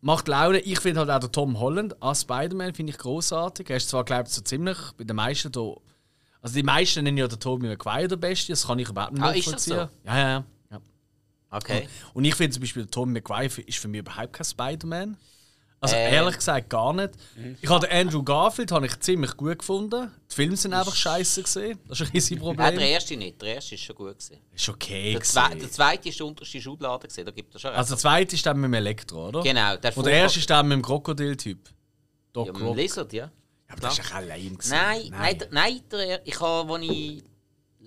macht 0.00 0.28
Laune. 0.28 0.60
Ich 0.60 0.80
finde 0.80 1.00
halt 1.00 1.10
auch 1.10 1.18
der 1.18 1.32
Tom 1.32 1.58
Holland 1.58 2.00
als 2.02 2.22
Spider-Man 2.22 2.74
finde 2.74 2.92
ich 2.92 2.98
großartig. 2.98 3.68
Er 3.70 3.76
ist 3.76 3.88
zwar, 3.88 4.04
glaube 4.04 4.24
ich, 4.28 4.34
so 4.34 4.42
ziemlich 4.42 4.76
bei 4.96 5.04
den 5.04 5.16
meisten 5.16 5.52
da. 5.52 5.74
Also 6.42 6.54
die 6.54 6.62
meisten 6.62 7.04
nennen 7.04 7.18
ja 7.18 7.28
den 7.28 7.38
Tobey 7.38 7.66
Maguire 7.68 8.08
der 8.08 8.16
Beste, 8.16 8.52
das 8.52 8.66
kann 8.66 8.78
ich 8.78 8.88
überhaupt 8.88 9.12
nicht 9.12 9.22
Ah, 9.22 9.32
nachvollziehen. 9.34 9.76
Ja, 9.76 9.90
ja, 10.04 10.18
ja. 10.18 10.44
ja. 10.70 10.80
Okay. 11.50 11.88
Und 12.14 12.24
ich 12.24 12.34
finde 12.34 12.54
zum 12.54 12.62
Beispiel, 12.62 12.84
der 12.84 12.90
Tobey 12.90 13.12
Maguire 13.12 13.60
ist 13.66 13.78
für 13.78 13.88
mich 13.88 13.98
überhaupt 14.00 14.32
kein 14.32 14.44
Spider-Man. 14.44 15.16
Also 15.82 15.96
Äh. 15.96 16.12
ehrlich 16.14 16.36
gesagt 16.36 16.68
gar 16.68 16.92
nicht. 16.92 17.10
Ich 17.62 17.68
habe 17.70 17.90
Andrew 17.90 18.22
Garfield 18.22 18.70
habe 18.70 18.84
ich 18.84 19.00
ziemlich 19.00 19.34
gut 19.36 19.60
gefunden. 19.60 20.10
Die 20.30 20.34
Filme 20.34 20.54
sind 20.56 20.74
einfach 20.74 20.94
scheiße 20.94 21.42
gesehen. 21.42 21.78
Das 21.88 21.98
ist 22.00 22.08
ein 22.08 22.12
riesiges 22.12 22.42
Nein, 22.44 22.54
Problem. 22.56 22.78
der 22.78 22.88
erste 22.90 23.16
nicht. 23.16 23.40
Der 23.40 23.54
erste 23.54 23.74
ist 23.76 23.84
schon 23.84 23.96
gut. 23.96 24.10
Gewesen. 24.18 24.36
ist 24.54 24.68
okay. 24.68 25.12
Der, 25.14 25.22
zwe 25.22 25.56
der 25.56 25.70
zweite 25.70 26.08
ist 26.10 26.18
der 26.18 26.26
unterste 26.26 26.60
Schublade. 26.60 27.08
Gewesen. 27.08 27.24
Da 27.24 27.30
gibt 27.32 27.54
es 27.54 27.62
schon. 27.62 27.70
Also 27.72 27.94
der 27.94 27.98
zweite 27.98 28.34
ist 28.36 28.44
dann 28.44 28.58
mit 28.60 28.68
dem 28.68 28.74
Elektro, 28.74 29.28
oder? 29.28 29.42
Genau. 29.42 29.76
Der 29.78 29.96
Und 29.96 30.04
der 30.04 30.12
erste 30.12 30.38
ist 30.40 30.50
dann 30.50 30.68
mit 30.68 30.76
dem 30.76 30.82
Krokodil-Typ. 30.82 31.58
Doc 32.34 32.46
ja, 32.48 32.52
mit 32.52 32.60
dem 32.62 32.74
Lizard, 32.76 33.12
ja. 33.14 33.24
Ja, 33.24 33.30
aber 33.70 33.80
das 33.80 33.98
ist 33.98 34.10
ja 34.10 34.16
auch 34.18 34.20
lame. 34.22 34.50
gewesen. 34.50 34.70
Nein, 34.70 35.08
nein, 35.10 35.38
der- 35.38 35.48
nein 35.50 35.80
der, 35.90 36.26
ich 36.26 36.40
habe, 36.40 36.74
als 36.74 36.82
ich 36.84 37.24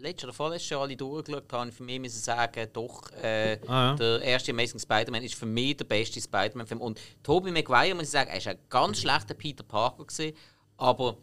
letztes 0.03 0.25
oder 0.25 0.33
vorletztes 0.33 0.69
Jahr 0.69 0.81
alle 0.81 0.95
durchgeschaut 0.95 1.51
habe, 1.51 1.71
für 1.71 1.83
mich 1.83 1.99
müssen 1.99 2.19
sagen, 2.19 2.67
doch, 2.73 3.09
äh, 3.21 3.57
Ah, 3.67 3.91
ja. 3.91 3.95
der 3.95 4.21
erste 4.21 4.51
Amazing 4.51 4.79
Spider-Man 4.79 5.23
ist 5.23 5.35
für 5.35 5.45
mich 5.45 5.77
der 5.77 5.85
beste 5.85 6.19
Spider-Man-Film. 6.21 6.81
Und 6.81 6.99
Tobey 7.23 7.51
Maguire, 7.51 7.95
muss 7.95 8.03
ich 8.05 8.09
sagen, 8.11 8.29
er 8.29 8.37
ist 8.37 8.47
ein 8.47 8.57
ganz 8.69 8.99
schlechter 8.99 9.33
Peter 9.33 9.63
Parker 9.63 10.03
gewesen, 10.05 10.35
aber 10.77 11.17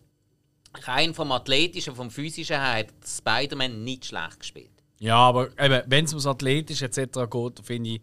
rein 0.86 1.14
vom 1.14 1.30
Athletischen, 1.32 1.94
vom 1.94 2.10
Physischen 2.10 2.56
her 2.56 2.78
hat 2.78 2.86
Spider-Man 3.06 3.84
nicht 3.84 4.06
schlecht 4.06 4.40
gespielt. 4.40 4.70
Ja, 4.98 5.16
aber 5.16 5.48
wenn 5.86 6.04
es 6.04 6.12
ums 6.12 6.26
Athletisch 6.26 6.82
etc. 6.82 7.20
geht, 7.30 7.60
finde 7.64 7.90
ich, 7.90 8.00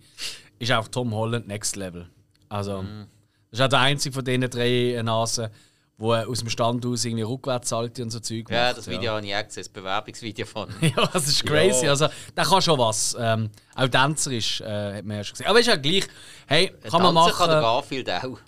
ist 0.59 0.71
auch 0.71 0.87
Tom 0.87 1.13
Holland 1.13 1.47
Next 1.47 1.75
Level. 1.75 2.09
Also, 2.49 2.81
Mhm. 2.81 3.05
das 3.51 3.59
ist 3.59 3.65
auch 3.65 3.69
der 3.69 3.79
einzige 3.79 4.13
von 4.13 4.25
diesen 4.25 4.49
drei 4.49 4.99
Nasen, 5.03 5.49
wo 5.97 6.13
er 6.13 6.29
aus 6.29 6.39
dem 6.39 6.49
Stand 6.49 6.85
aus 6.85 7.05
irgendwie 7.05 7.23
rückwärts 7.23 7.69
salti 7.69 8.03
und 8.03 8.11
so 8.11 8.19
Zeug 8.19 8.49
Ja, 8.49 8.67
macht. 8.67 8.77
das 8.77 8.87
Video 8.87 9.13
habe 9.13 9.25
ich 9.25 9.35
auch 9.35 9.43
gesehen, 9.43 9.61
das 9.63 9.69
Bewerbungsvideo 9.69 10.45
von. 10.45 10.69
Ja, 10.81 11.07
das 11.07 11.27
ist 11.27 11.43
crazy. 11.45 11.87
Also, 11.87 12.07
der 12.35 12.45
kann 12.45 12.61
schon 12.61 12.77
was. 12.77 13.15
Ähm, 13.19 13.49
auch 13.75 13.87
Tänzer 13.87 14.31
ist, 14.31 14.61
äh, 14.61 14.97
hat 14.97 15.05
man 15.05 15.17
ja 15.17 15.23
schon 15.23 15.33
gesehen. 15.33 15.47
Aber 15.47 15.59
ist 15.59 15.65
ja 15.67 15.75
gleich. 15.75 16.07
Hey, 16.45 16.73
kann 16.89 17.01
man 17.01 17.15
Tanzen 17.15 17.37
kann 17.37 17.49
der 17.49 17.61
machen. 17.61 17.63
Garfield 17.63 18.09
auch. 18.11 18.39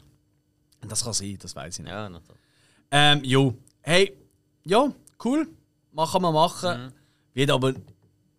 Das 0.88 1.04
kann 1.04 1.14
sein, 1.14 1.38
das 1.42 1.56
weiß 1.56 1.80
ich 1.80 1.84
nicht. 1.84 1.92
Ja, 1.92 2.08
natürlich. 2.08 2.42
Ähm, 2.92 3.24
jo. 3.24 3.56
Hey, 3.82 4.16
ja, 4.66 4.92
cool. 5.26 5.48
Machen 5.92 6.22
wir 6.22 6.32
machen. 6.32 6.86
Mhm. 6.86 6.92
Wird 7.34 7.52
aber 7.52 7.74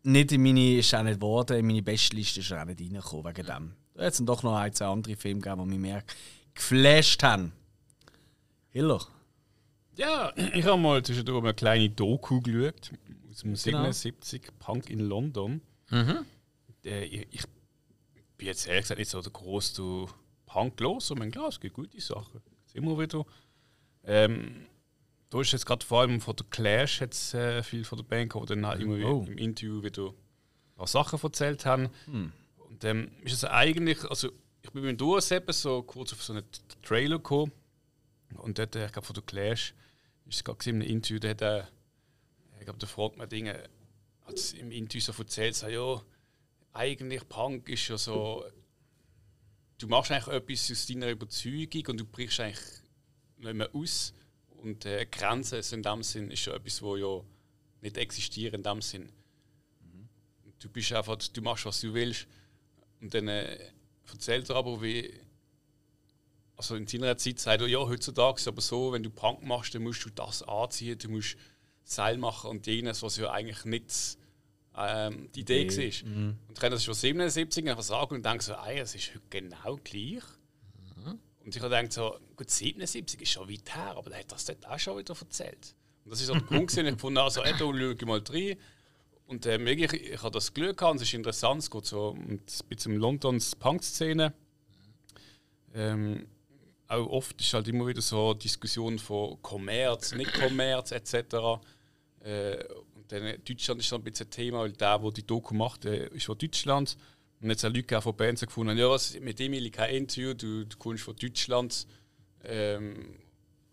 nicht 0.05 0.33
in 0.33 0.43
meine, 0.43 0.79
ist 0.79 0.95
auch 0.95 1.03
nicht 1.03 1.21
geworden, 1.21 1.59
in 1.59 1.67
meine 1.67 1.83
Bestliste 1.83 2.41
ist 2.41 2.51
er 2.51 2.63
auch 2.63 2.67
nicht 2.67 2.81
reingekommen 2.81 3.25
wegen 3.27 3.47
dem. 3.47 3.73
Da 3.95 4.05
hat 4.05 4.13
es 4.13 4.25
doch 4.25 4.43
noch 4.43 4.55
ein, 4.57 4.73
zwei 4.73 4.87
andere 4.87 5.17
Filme 5.17 5.41
gegeben, 5.41 5.63
die 5.65 5.69
mich 5.71 5.79
mehr 5.81 6.03
geflasht 6.55 7.23
haben. 7.23 7.53
Hiller. 8.71 9.01
Ja, 9.97 10.33
ich 10.55 10.65
habe 10.65 10.81
mal 10.81 11.03
zwischendurch 11.03 11.43
eine 11.45 11.55
kleine 11.55 11.91
Doku 11.91 12.41
geschaut 12.41 12.93
aus 13.31 13.39
dem 13.41 13.55
Genau. 13.55 13.91
77, 13.93 14.43
Punk 14.59 14.89
in 14.91 15.01
London. 15.01 15.61
Äh, 16.85 17.05
ich, 17.05 17.45
bin 18.37 18.47
jetzt 18.47 18.67
ehrlich 18.67 18.83
gesagt 18.85 18.99
nicht 18.99 19.11
so 19.11 19.21
der 19.21 19.33
große 19.33 20.07
Punk 20.47 20.81
los, 20.81 21.11
aber 21.13 21.27
klar, 21.29 21.49
es 21.49 21.61
gibt 21.61 21.75
gute 21.75 22.01
Sachen. 22.01 22.41
Jetzt 22.63 22.75
immer 22.77 22.99
wieder. 22.99 23.27
Ähm, 24.05 24.67
da 25.29 25.41
ist 25.41 25.53
jetzt 25.53 25.67
gerade 25.67 25.85
vor 25.85 26.01
allem 26.01 26.21
von 26.21 26.35
der 26.37 26.47
Clash 26.49 27.01
jetzt, 27.03 27.35
äh, 27.35 27.63
viel 27.63 27.85
von 27.85 27.99
der 27.99 28.05
Band, 28.05 28.33
die 28.35 28.47
dann 28.47 28.67
halt 28.67 28.81
immer 28.81 28.95
Oh. 29.07 29.25
im 29.29 29.37
Interview 29.37 29.83
wieder 29.83 30.07
ein 30.09 30.15
paar 30.77 30.87
Sachen 30.87 31.21
erzählt 31.23 31.67
haben. 31.67 31.89
Und 32.07 32.85
ähm, 32.85 33.11
ist 33.23 33.35
es 33.35 33.45
eigentlich, 33.45 34.03
also 34.09 34.31
ich 34.63 34.71
bin 34.71 34.83
mit 34.83 34.93
dem 34.93 34.97
Durchseppen 34.97 35.53
so 35.53 35.83
kurz 35.83 36.13
auf 36.13 36.23
so 36.23 36.33
einen 36.33 36.45
Trailer 36.83 37.17
gekommen 37.19 37.53
und 38.37 38.59
dort, 38.59 38.77
äh, 38.77 38.87
ich 38.87 38.93
glaube 38.93 39.07
von 39.07 39.15
der 39.15 39.23
Clash, 39.25 39.75
ist 40.27 40.37
es 40.37 40.45
gerade 40.45 40.71
in 40.71 40.77
einem 40.77 40.89
Interview, 40.89 41.19
da 41.19 41.29
hat 41.31 41.43
er 41.43 41.69
ich 42.61 42.67
glaube, 42.67 42.79
der 42.79 42.89
Frontmann 42.89 43.29
Dinge 43.29 43.69
hat 44.27 44.53
im 44.55 44.71
Interview 44.71 45.01
so 45.01 45.13
erzählt, 45.13 45.57
so, 45.57 45.67
ja, 45.67 46.03
eigentlich 46.73 47.27
Punk 47.29 47.69
ist 47.69 47.89
ja 47.89 47.97
so, 47.97 48.45
du 49.79 49.89
machst 49.89 50.13
eigentlich 50.13 50.35
etwas 50.35 50.71
aus 50.71 50.87
deiner 50.87 51.09
Überzeugung 51.09 51.87
und 51.89 52.01
du 52.01 52.05
brichst 52.05 52.39
eigentlich 52.41 52.61
nicht 53.39 53.55
mehr 53.55 53.75
aus. 53.75 54.13
Und 54.51 54.85
äh, 54.85 55.07
Grenzen 55.07 55.63
in 55.73 55.83
dem 55.83 56.03
Sinn 56.03 56.31
ist 56.31 56.45
ja 56.45 56.55
etwas, 56.55 56.83
wo 56.83 56.97
ja 56.97 57.25
nicht 57.81 57.97
existiert 57.97 58.55
in 58.55 58.63
dem 58.63 58.83
Sinn. 58.83 59.11
Du 60.59 60.69
bist 60.69 60.93
einfach, 60.93 61.17
du 61.17 61.41
machst 61.41 61.65
was 61.65 61.81
du 61.81 61.95
willst. 61.95 62.27
Und 63.01 63.15
dann 63.15 63.29
äh, 63.29 63.59
erzählt 64.07 64.51
er 64.51 64.57
aber, 64.57 64.83
wie 64.83 65.19
also 66.61 66.77
in 66.77 66.87
seiner 66.87 67.17
Zeit 67.17 67.39
sagt 67.39 67.63
er, 67.63 67.69
ja, 67.69 67.79
heutzutage 67.79 68.35
ist 68.35 68.43
es 68.43 68.49
aber 68.49 68.61
so, 68.61 68.93
wenn 68.93 69.03
du 69.03 69.09
Punk 69.09 69.43
machst, 69.43 69.75
dann 69.75 69.83
musst 69.83 70.05
du 70.05 70.11
das 70.11 70.43
anziehen, 70.43 70.99
du 70.99 71.09
musst 71.09 71.39
Seil 71.85 72.19
machen 72.19 72.51
und 72.51 72.67
jenes, 72.67 73.03
was 73.03 73.17
ja 73.17 73.31
eigentlich 73.31 73.65
nicht 73.65 74.19
ähm, 74.77 75.31
die 75.35 75.41
Idee 75.41 75.65
okay. 75.65 75.91
war. 75.91 76.09
Mhm. 76.11 76.39
Und 76.49 76.53
ich 76.53 76.61
kann 76.61 76.71
das 76.71 76.85
schon 76.85 76.93
77 76.93 77.67
einfach 77.67 77.83
sagen 77.83 78.17
und 78.17 78.27
denke 78.27 78.45
so, 78.45 78.53
ey, 78.53 78.79
es 78.79 78.95
ist 78.95 79.09
heute 79.15 79.23
genau 79.31 79.79
gleich. 79.83 80.23
Mhm. 80.97 81.19
Und 81.45 81.57
ich 81.57 81.63
habe 81.63 81.75
gedacht 81.75 81.95
so, 81.95 82.19
gut, 82.37 82.51
77 82.51 83.23
ist 83.23 83.31
schon 83.31 83.49
weit 83.49 83.75
her, 83.75 83.95
aber 83.97 84.11
der 84.11 84.19
hat 84.19 84.31
das 84.31 84.45
dort 84.45 84.67
auch 84.69 84.79
schon 84.79 84.99
wieder 84.99 85.17
erzählt. 85.19 85.75
Und 86.05 86.11
das 86.11 86.21
ist 86.21 86.29
auch 86.29 86.35
der 86.35 86.43
Punkt, 86.43 86.77
den 86.77 86.85
ich 86.85 86.93
gefunden 86.93 87.19
habe, 87.21 87.25
also, 87.25 87.43
ey, 87.43 87.53
da 87.53 87.59
schau 87.61 87.73
ich 87.73 88.05
mal 88.05 88.23
rein. 88.29 88.57
Und 89.27 89.47
äh, 89.47 89.59
wirklich, 89.65 89.95
ich, 89.95 90.11
ich 90.11 90.23
habe 90.23 90.33
das 90.33 90.53
Glück 90.53 90.77
gehabt, 90.77 90.97
es 90.97 91.03
ist 91.03 91.15
interessant, 91.15 91.63
es 91.63 91.71
geht 91.71 91.87
so 91.87 92.15
ein 92.19 92.39
bisschen 92.69 92.93
um 92.93 92.99
Londons 92.99 93.57
Punk-Szene. 93.57 94.35
Ähm, 95.73 96.27
auch 96.91 97.07
oft 97.07 97.41
ist 97.41 97.55
halt 97.55 97.69
immer 97.69 97.87
wieder 97.87 98.03
so 98.03 98.35
Diskussion 98.35 98.99
von 98.99 99.41
Kommerz, 99.43 100.13
nicht 100.13 100.33
Kommerz 100.35 100.91
etc. 100.91 101.61
Äh, 102.21 102.65
und 102.95 103.11
dann 103.11 103.37
Deutschland 103.45 103.81
ist 103.81 103.89
so 103.89 103.97
ein 103.97 104.03
bisschen 104.03 104.27
ein 104.27 104.31
Thema, 104.31 104.61
weil 104.61 104.73
der, 104.73 104.99
der 104.99 105.11
die 105.13 105.27
Doku 105.27 105.55
macht, 105.55 105.85
der 105.85 106.11
ist 106.11 106.27
von 106.27 106.37
Deutschland. 106.37 106.97
Und 107.41 107.49
jetzt 107.49 107.65
haben 107.65 107.75
Leute 107.75 107.97
auch 107.97 108.03
von 108.03 108.17
Bands 108.17 108.45
gefunden, 108.45 108.77
ja, 108.77 108.91
was, 108.91 109.19
mit 109.21 109.39
dem 109.39 109.53
will 109.53 109.67
ich 109.67 109.73
kein 109.73 109.95
Interview, 109.95 110.35
du, 110.35 110.67
du 110.67 110.77
kommst 110.77 111.05
von 111.05 111.15
Deutschland. 111.17 111.87
Ähm, 112.43 113.19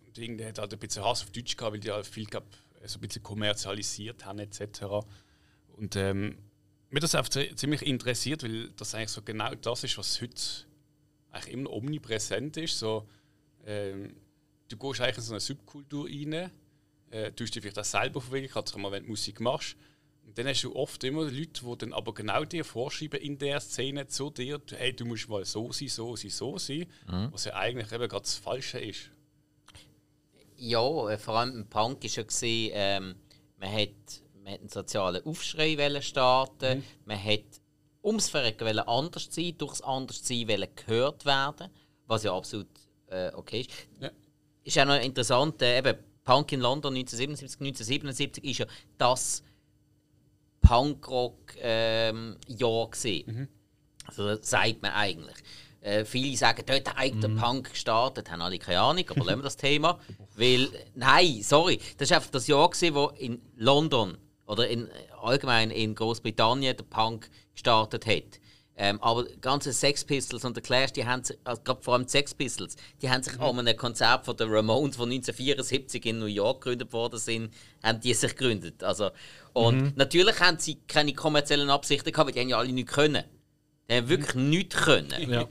und 0.05 0.17
irgendwie 0.17 0.45
hat 0.45 0.59
halt 0.59 0.73
ein 0.73 0.79
bisschen 0.79 1.03
Hass 1.03 1.23
auf 1.23 1.31
Deutsch 1.31 1.57
gehabt, 1.57 1.73
weil 1.73 1.79
die 1.79 1.91
halt 1.91 2.05
viel 2.05 2.25
glaub, 2.25 2.45
so 2.85 2.99
ein 2.99 3.01
bisschen 3.01 3.23
kommerzialisiert 3.23 4.25
haben 4.25 4.39
etc. 4.39 4.83
Und 5.75 5.95
ähm, 5.95 6.37
mir 6.91 6.99
das 6.99 7.15
einfach 7.15 7.31
ziemlich 7.31 7.81
interessiert, 7.81 8.43
weil 8.43 8.69
das 8.77 8.93
eigentlich 8.93 9.09
so 9.09 9.23
genau 9.23 9.53
das 9.55 9.83
ist, 9.83 9.97
was 9.97 10.21
heute 10.21 10.35
eigentlich 11.37 11.53
immer 11.53 11.71
omnipräsent 11.71 12.57
ist. 12.57 12.79
So, 12.79 13.07
ähm, 13.65 14.15
du 14.67 14.77
gehst 14.77 15.01
eigentlich 15.01 15.17
in 15.17 15.23
so 15.23 15.33
eine 15.33 15.39
Subkultur 15.39 16.05
rein, 16.05 16.51
äh, 17.09 17.31
tust 17.31 17.55
dich 17.55 17.61
vielleicht 17.61 17.79
auch 17.79 17.85
selber 17.85 18.21
verwirklichen, 18.21 18.53
gerade 18.53 18.79
mal, 18.79 18.91
wenn 18.91 19.03
du 19.03 19.09
Musik 19.09 19.39
machst. 19.39 19.75
Und 20.25 20.37
dann 20.37 20.47
hast 20.47 20.61
du 20.63 20.75
oft 20.75 21.01
immer 21.05 21.23
Leute, 21.23 21.63
die 21.63 21.77
dann 21.77 21.93
aber 21.93 22.13
genau 22.13 22.43
dir 22.43 22.65
vorschreiben 22.65 23.21
in 23.21 23.37
der 23.37 23.61
Szene 23.61 24.07
zu 24.07 24.29
dir, 24.29 24.61
hey, 24.75 24.93
du 24.93 25.05
musst 25.05 25.29
mal 25.29 25.45
so 25.45 25.71
sein, 25.71 25.87
so 25.87 26.17
sein, 26.17 26.31
so 26.31 26.57
sein, 26.57 26.85
mhm. 27.07 27.29
was 27.31 27.45
ja 27.45 27.55
eigentlich 27.55 27.91
eben 27.93 28.09
gerade 28.09 28.23
das 28.23 28.35
Falsche 28.35 28.79
ist. 28.79 29.09
Ja, 30.57 31.09
äh, 31.09 31.17
vor 31.17 31.35
allem 31.35 31.55
im 31.55 31.69
Punk 31.69 32.03
war 32.03 32.09
ja, 32.09 32.23
gewesen, 32.23 32.71
ähm, 32.73 33.15
man, 33.57 33.71
hat, 33.71 34.21
man 34.43 34.53
hat 34.53 34.59
einen 34.59 34.69
sozialen 34.69 35.23
Aufschrei 35.23 36.01
starten, 36.01 36.79
mhm. 36.79 36.83
man 37.05 37.23
hat 37.23 37.45
ums 38.07 38.29
Verrecken 38.29 38.79
anders 38.79 39.27
sein, 39.29 39.53
durchs 39.57 39.81
Anderssein 39.81 40.67
gehört 40.75 41.25
werden, 41.25 41.69
was 42.07 42.23
ja 42.23 42.35
absolut 42.35 42.67
äh, 43.07 43.31
okay 43.33 43.61
ist. 43.61 43.69
Ja. 43.99 44.09
Ist 44.63 44.79
auch 44.79 44.85
noch 44.85 45.01
interessant, 45.01 45.61
äh, 45.61 45.77
eben 45.77 45.97
Punk 46.23 46.51
in 46.51 46.61
London 46.61 46.95
1977, 46.95 47.59
1977 47.59 48.43
ist 48.43 48.57
ja 48.59 48.65
das 48.97 49.43
Punkrock-Jahr 50.61 52.09
ähm, 52.11 52.35
mhm. 52.47 53.47
Also 54.05 54.35
das 54.35 54.49
sagt 54.49 54.81
man 54.81 54.91
eigentlich. 54.91 55.37
Äh, 55.81 56.03
viele 56.05 56.35
sagen, 56.35 56.63
dort 56.65 56.95
hat 56.95 57.13
mhm. 57.13 57.21
der 57.21 57.29
Punk 57.29 57.71
gestartet, 57.71 58.31
haben 58.31 58.41
alle 58.41 58.59
keine 58.59 58.81
Ahnung, 58.81 59.05
aber 59.09 59.23
lassen 59.23 59.39
wir 59.39 59.43
das 59.43 59.57
Thema. 59.57 59.99
Weil, 60.35 60.69
nein, 60.95 61.41
sorry, 61.43 61.79
das 61.97 62.09
war 62.09 62.17
einfach 62.17 62.31
das 62.31 62.47
Jahr, 62.47 62.69
gewesen, 62.69 62.95
wo 62.95 63.07
in 63.17 63.41
London 63.55 64.17
oder 64.47 64.67
in, 64.67 64.89
allgemein 65.21 65.71
in 65.71 65.95
Großbritannien 65.95 66.75
der 66.75 66.83
Punk 66.83 67.29
gestartet 67.57 68.05
hat. 68.05 68.39
Ähm, 68.79 69.01
aber 69.01 69.23
die 69.23 69.41
ganzen 69.41 69.73
Sex 69.73 70.05
Pistols 70.05 70.45
und 70.45 70.55
der 70.55 70.61
Clash, 70.61 70.93
die 70.93 71.03
haben 71.03 71.23
sich, 71.23 71.35
also 71.43 71.61
vor 71.81 71.95
allem 71.95 72.05
die 72.05 72.11
Sex 72.11 72.35
Pistols, 72.35 72.75
die 73.01 73.09
haben 73.09 73.23
sich 73.23 73.35
mhm. 73.35 73.41
an 73.41 73.59
einem 73.59 73.75
Konzert 73.75 74.23
von 74.23 74.37
der 74.37 74.51
Ramones, 74.51 74.95
von 74.95 75.09
1974 75.09 76.05
in 76.05 76.19
New 76.19 76.27
York 76.27 76.61
gegründet 76.61 76.93
worden 76.93 77.17
sind, 77.17 77.51
haben 77.83 77.99
die 77.99 78.13
sich 78.13 78.35
gegründet. 78.35 78.83
Also, 78.83 79.09
und 79.53 79.81
mhm. 79.81 79.93
natürlich 79.95 80.39
haben 80.39 80.59
sie 80.59 80.75
keine 80.87 81.13
kommerziellen 81.13 81.71
Absichten 81.71 82.11
gehabt, 82.11 82.27
weil 82.27 82.33
die 82.35 82.41
haben 82.41 82.49
ja 82.49 82.59
alle 82.59 82.71
nichts 82.71 82.93
können. 82.93 83.23
Die 83.89 83.95
haben 83.95 84.09
wirklich 84.09 84.35
mhm. 84.35 84.49
nichts 84.49 84.75
können. 84.75 85.29
Ja. 85.29 85.47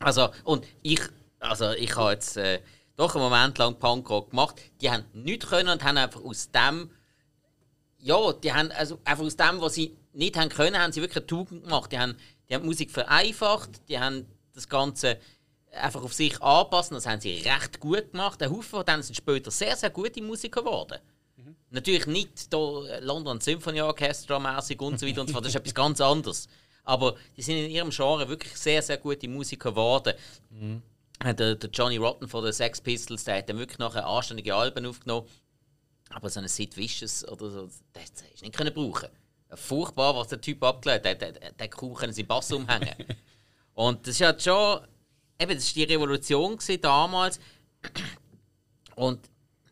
Also, 0.00 0.28
und 0.44 0.66
ich, 0.82 1.00
also 1.38 1.70
ich 1.70 1.96
habe 1.96 2.12
jetzt 2.12 2.36
äh, 2.36 2.60
doch 2.96 3.14
einen 3.14 3.24
Moment 3.24 3.56
lang 3.56 3.78
Punkrock 3.78 4.30
gemacht. 4.30 4.60
Die 4.80 4.90
haben 4.90 5.04
nichts 5.14 5.48
können 5.48 5.70
und 5.70 5.84
haben 5.84 5.96
einfach 5.96 6.22
aus 6.22 6.50
dem 6.50 6.90
ja, 7.98 8.32
die 8.34 8.52
haben 8.52 8.70
also 8.70 9.00
einfach 9.04 9.24
aus 9.24 9.36
dem, 9.36 9.60
was 9.60 9.74
sie 9.74 9.96
nicht 10.16 10.36
haben 10.36 10.48
können, 10.48 10.78
haben 10.78 10.92
sie 10.92 11.00
wirklich 11.00 11.18
eine 11.18 11.26
Tugend 11.26 11.64
gemacht. 11.64 11.92
Die 11.92 11.98
haben, 11.98 12.16
die 12.48 12.54
haben 12.54 12.62
die 12.62 12.68
Musik 12.68 12.90
vereinfacht, 12.90 13.88
die 13.88 13.98
haben 13.98 14.26
das 14.54 14.68
Ganze 14.68 15.18
einfach 15.72 16.02
auf 16.02 16.14
sich 16.14 16.40
anpassen. 16.42 16.94
Das 16.94 17.06
haben 17.06 17.20
sie 17.20 17.34
recht 17.34 17.80
gut 17.80 18.12
gemacht. 18.12 18.42
Ein 18.42 18.50
Haufen 18.50 18.62
von 18.62 18.84
denen 18.84 19.02
sind 19.02 19.14
später 19.14 19.50
sehr, 19.50 19.76
sehr 19.76 19.90
gute 19.90 20.22
Musiker 20.22 20.62
geworden. 20.62 20.98
Mhm. 21.36 21.56
Natürlich 21.70 22.06
nicht 22.06 22.52
da 22.52 22.58
London 23.00 23.40
Symphony 23.40 23.82
Orchestra 23.82 24.38
mäßig 24.38 24.80
und 24.80 24.98
so 24.98 25.06
weiter 25.06 25.20
und 25.20 25.28
so 25.28 25.34
fort. 25.34 25.44
Das 25.44 25.54
ist 25.54 25.60
etwas 25.60 25.74
ganz 25.74 26.00
anderes. 26.00 26.48
Aber 26.84 27.16
die 27.36 27.42
sind 27.42 27.56
in 27.56 27.70
ihrem 27.70 27.90
Genre 27.90 28.28
wirklich 28.28 28.56
sehr, 28.56 28.80
sehr 28.80 28.96
gute 28.96 29.28
Musiker 29.28 29.70
geworden. 29.70 30.14
Mhm. 30.50 30.82
Der, 31.22 31.54
der, 31.54 31.70
Johnny 31.70 31.96
Rotten 31.96 32.28
von 32.28 32.44
den 32.44 32.52
Sex 32.52 32.80
Pistols, 32.80 33.24
der 33.24 33.38
hat 33.38 33.48
dann 33.48 33.58
wirklich 33.58 33.78
nachher 33.78 34.06
anständige 34.06 34.54
Alben 34.54 34.86
aufgenommen. 34.86 35.26
Aber 36.10 36.30
so 36.30 36.38
einen 36.38 36.48
Sid 36.48 36.76
Vicious 36.76 37.26
oder 37.26 37.50
so, 37.50 37.68
das 37.92 38.12
du 38.14 38.24
nicht 38.42 38.54
können 38.54 38.72
brauchen. 38.72 39.08
Furchtbar, 39.54 40.14
was 40.16 40.28
der 40.28 40.40
Typ 40.40 40.62
abgelehnt 40.62 41.06
hat. 41.06 41.20
Der, 41.20 41.32
der, 41.32 41.52
der 41.52 41.68
können 41.68 42.12
seinen 42.12 42.26
Bass 42.26 42.52
umhängen. 42.52 42.94
Und 43.74 44.06
das 44.06 44.14
ist 44.16 44.20
halt 44.22 44.42
schon. 44.42 44.80
Eben, 45.38 45.54
das 45.54 45.76
war 45.76 45.86
die 45.86 45.92
Revolution 45.92 46.58
damals. 46.80 47.38
Und 48.94 49.28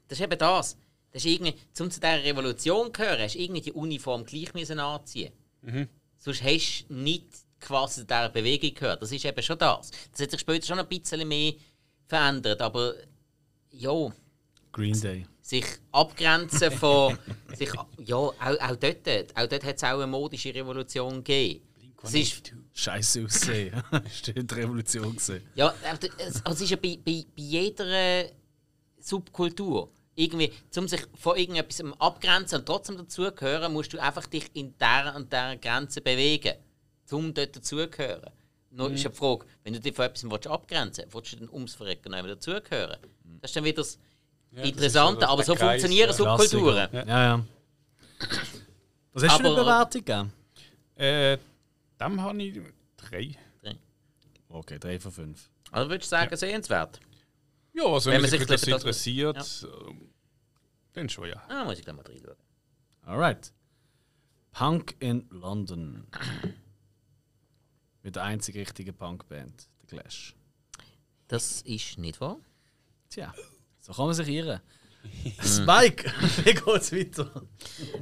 das 0.09 0.19
ist 0.19 0.25
eben 0.25 0.39
das. 0.39 0.77
das 1.11 1.25
ist 1.25 1.31
irgendwie, 1.31 1.55
um 1.81 1.91
zu 1.91 2.01
dieser 2.01 2.23
Revolution 2.23 2.87
zu 2.87 2.93
gehören, 2.93 3.23
hast 3.23 3.35
du 3.35 3.39
irgendwie 3.39 3.63
die 3.63 3.73
Uniform 3.73 4.25
gleich 4.25 4.53
müssen 4.53 4.79
anziehen 4.79 5.33
mhm. 5.63 5.89
Sonst 6.19 6.43
hast 6.43 6.87
du 6.89 6.95
nicht 6.95 7.27
quasi 7.61 8.01
zu 8.01 8.07
dieser 8.07 8.29
Bewegung 8.29 8.75
gehört. 8.75 9.03
Das 9.03 9.11
ist 9.11 9.25
eben 9.25 9.43
schon 9.43 9.59
das. 9.59 9.91
Das 10.13 10.21
hat 10.21 10.31
sich 10.31 10.41
später 10.41 10.67
schon 10.67 10.79
ein 10.79 10.87
bisschen 10.87 11.27
mehr 11.27 11.55
verändert, 12.07 12.61
aber 12.61 12.95
ja. 13.71 14.13
Green 14.73 15.01
Day 15.01 15.27
sich 15.45 15.67
abgrenzen 15.93 16.71
von. 16.73 17.19
sich, 17.55 17.71
ja, 17.99 18.17
auch, 18.17 18.33
auch 18.41 18.77
dort, 18.77 19.37
auch 19.37 19.47
dort 19.47 19.65
hat 19.65 19.77
es 19.77 19.85
auch 19.85 19.99
eine 19.99 20.07
modische 20.07 20.55
Revolution 20.55 21.23
gegeben. 21.23 21.63
Es 22.03 22.15
ist 22.15 22.53
Scheiße 22.73 23.25
aussehen. 23.25 23.83
Steht 24.13 24.53
Revolution 24.55 25.15
gesehen. 25.15 25.43
Ja, 25.55 25.75
also 25.85 26.09
es 26.51 26.61
ist 26.61 26.71
ja 26.71 26.77
bei, 26.77 26.99
bei, 27.03 27.25
bei 27.35 27.43
jeder 27.43 28.27
Subkultur 28.99 29.91
irgendwie, 30.15 30.53
um 30.77 30.89
sich 30.89 31.03
von 31.15 31.37
irgendetwas 31.37 31.83
abgrenzen 31.99 32.61
und 32.61 32.67
trotzdem 32.67 32.97
dazugehören, 32.97 33.73
musst 33.73 33.93
du 33.93 33.99
einfach 33.99 34.27
dich 34.27 34.51
in 34.55 34.75
der 34.79 35.15
und 35.17 35.33
der 35.33 35.57
Grenze 35.57 36.01
bewegen, 36.01 36.55
um 37.11 37.33
dort 37.33 37.57
dazugehören. 37.57 38.31
Nur 38.71 38.89
mhm. 38.89 38.95
ist 38.97 39.05
die 39.05 39.11
Frage, 39.11 39.47
wenn 39.63 39.73
du 39.75 39.81
dich 39.81 39.95
von 39.95 40.05
etwas 40.07 40.47
abgrenzen 40.47 41.05
willst, 41.05 41.15
willst 41.15 41.33
du 41.33 41.37
dann 41.37 41.49
ums 41.51 41.75
Verrecken 41.75 42.13
dazugehören? 42.13 42.99
Das 43.41 43.51
ist 43.51 43.57
dann 43.57 43.65
wieder 43.65 43.77
das, 43.77 43.99
ja, 44.55 44.63
Interessanter, 44.63 45.29
aber 45.29 45.43
so 45.43 45.55
funktionieren 45.55 46.13
Subkulturen. 46.13 46.89
Ja, 46.93 47.05
ja. 47.05 47.45
Was 49.13 49.23
hast 49.23 49.39
du 49.39 49.43
für 49.43 49.49
eine 49.49 49.57
Bewertung 49.57 50.05
gegeben? 50.05 50.33
Äh, 50.97 51.39
dem 52.01 52.21
habe 52.23 52.43
ich 52.43 52.61
drei. 52.97 53.37
drei. 53.63 53.77
Okay, 54.49 54.79
drei 54.79 55.01
von 55.01 55.13
fünf. 55.13 55.51
Also 55.71 55.91
würdest 55.91 56.11
du 56.11 56.17
sagen, 56.17 56.31
ja. 56.31 56.37
sehenswert? 56.37 57.01
Ja, 57.73 57.85
also 57.85 58.11
wenn, 58.11 58.17
wenn 58.17 58.23
man 58.23 58.31
sich 58.31 58.47
das 58.47 58.63
interessiert, 58.63 59.37
ja. 59.37 59.69
Ähm, 59.69 60.11
dann 60.93 61.09
schon, 61.09 61.29
ja. 61.29 61.43
Ah, 61.49 61.65
muss 61.65 61.79
ich 61.79 61.85
gleich 61.85 61.97
mal 61.97 62.05
reinschauen. 62.07 62.37
Alright. 63.03 63.53
Punk 64.53 64.95
in 65.01 65.27
London. 65.31 66.07
Mit 68.03 68.17
der 68.17 68.23
einzig 68.23 68.57
richtigen 68.57 68.95
Punkband, 68.95 69.69
The 69.81 69.87
Clash. 69.87 70.37
Das 71.27 71.63
ist 71.63 71.99
nicht 71.99 72.21
wahr. 72.21 72.39
Tja. 73.09 73.35
So 73.85 73.93
kann 73.93 74.07
man 74.07 74.15
sich 74.15 74.29
irren. 74.29 74.61
Spike, 75.45 76.11
wie 76.45 76.55
geht's 76.55 76.91
weiter? 76.91 77.31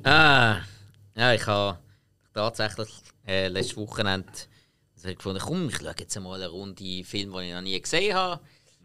Ah, 0.05 0.61
ja, 1.16 1.35
ich 1.35 1.45
habe 1.45 1.81
tatsächlich 2.33 2.88
äh, 3.27 3.49
letztes 3.49 3.77
Wochenende 3.77 4.29
also 4.95 5.09
gefunden, 5.09 5.42
komm, 5.45 5.68
ich 5.68 5.79
schaue 5.79 5.95
jetzt 5.99 6.21
mal 6.21 6.37
eine 6.37 6.47
Runde 6.47 7.03
Film, 7.03 7.33
die 7.33 7.47
ich 7.47 7.53
noch 7.53 7.61
nie 7.62 7.81
gesehen 7.81 8.14
habe. 8.14 8.40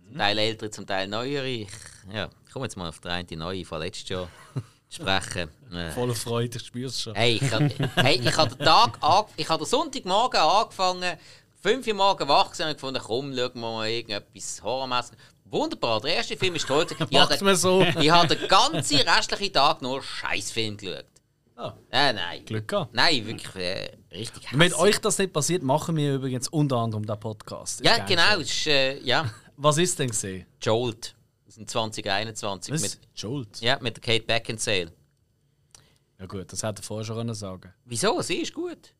Zum 0.07 0.17
Teil 0.17 0.39
ältere, 0.39 0.71
zum 0.71 0.87
Teil 0.87 1.07
neuere. 1.07 1.47
Ich, 1.47 1.69
ja, 2.11 2.29
ich 2.47 2.51
komme 2.51 2.65
jetzt 2.65 2.77
mal 2.77 2.89
auf 2.89 2.99
die 2.99 3.35
neue 3.35 3.63
von 3.63 3.79
letztes 3.79 4.09
Jahr. 4.09 4.27
sprechen. 4.89 5.49
Äh. 5.71 5.91
Voller 5.91 6.15
Freude, 6.15 6.57
ich 6.57 6.65
spür's 6.65 6.99
schon. 6.99 7.13
Hey, 7.13 7.39
ich 7.39 7.51
habe 7.51 7.69
hey, 7.97 8.21
ich 8.23 8.37
hab 8.37 8.57
den 8.57 8.65
Tag 8.65 8.97
an, 9.01 9.25
ich 9.35 9.47
hab 9.47 9.59
den 9.59 9.67
Sonntagmorgen 9.67 10.39
angefangen, 10.39 11.17
5 11.61 11.85
Uhr 11.85 11.93
morgen 11.93 12.27
wach 12.27 12.51
gewesen 12.51 12.69
und 12.69 12.73
gefunden, 12.73 13.01
komm, 13.03 13.35
schauen 13.35 13.51
wir 13.53 13.61
mal 13.61 13.87
irgendetwas 13.87 14.63
Horrormäßiges. 14.63 15.19
Wunderbar, 15.49 16.01
der 16.01 16.15
erste 16.15 16.35
Film 16.37 16.55
ist 16.55 16.67
toll. 16.67 16.85
Ich 16.91 16.99
Macht 16.99 17.31
habe 17.31 17.45
man 17.45 17.55
so. 17.55 17.81
den, 17.81 17.97
ich 18.01 18.11
hab 18.11 18.27
den 18.27 18.47
ganzen 18.47 18.97
restlichen 18.97 19.53
Tag 19.53 19.81
nur 19.81 20.01
Scheißfilm 20.01 20.77
geschaut. 20.77 21.05
Ah. 21.55 21.73
Äh, 21.89 22.13
nein. 22.13 22.45
Glück 22.45 22.67
gehabt. 22.67 22.93
Nein, 22.93 23.25
wirklich 23.25 23.55
äh, 23.55 23.91
richtig 24.11 24.51
hässlich. 24.51 24.75
euch 24.75 24.99
das 24.99 25.17
nicht 25.17 25.33
passiert, 25.33 25.63
machen 25.63 25.95
wir 25.95 26.15
übrigens 26.15 26.47
unter 26.49 26.77
anderem 26.77 27.05
den 27.05 27.19
Podcast. 27.19 27.83
Ja, 27.83 27.97
genau. 28.05 28.37
ist, 28.37 28.67
äh, 28.67 28.99
ja, 28.99 29.29
Was 29.59 29.79
ist 29.79 29.97
denn 29.97 30.09
gesehen? 30.09 30.45
Jolt. 30.61 31.15
Das 31.45 31.57
ist 31.57 31.69
2021. 31.69 32.73
Was? 32.73 32.81
Mit, 32.81 32.99
Jolt? 33.15 33.59
ja, 33.59 33.79
mit 33.81 33.97
der 33.97 34.01
Kate 34.03 34.25
Beckinsale. 34.25 34.93
Ja 36.19 36.25
gut, 36.27 36.51
das 36.51 36.61
hätte 36.61 36.81
er 36.81 36.83
vorher 36.83 37.05
schon 37.05 37.33
sagen 37.33 37.73
Wieso? 37.85 38.21
Sie 38.21 38.37
ist 38.37 38.53
gut. 38.53 38.93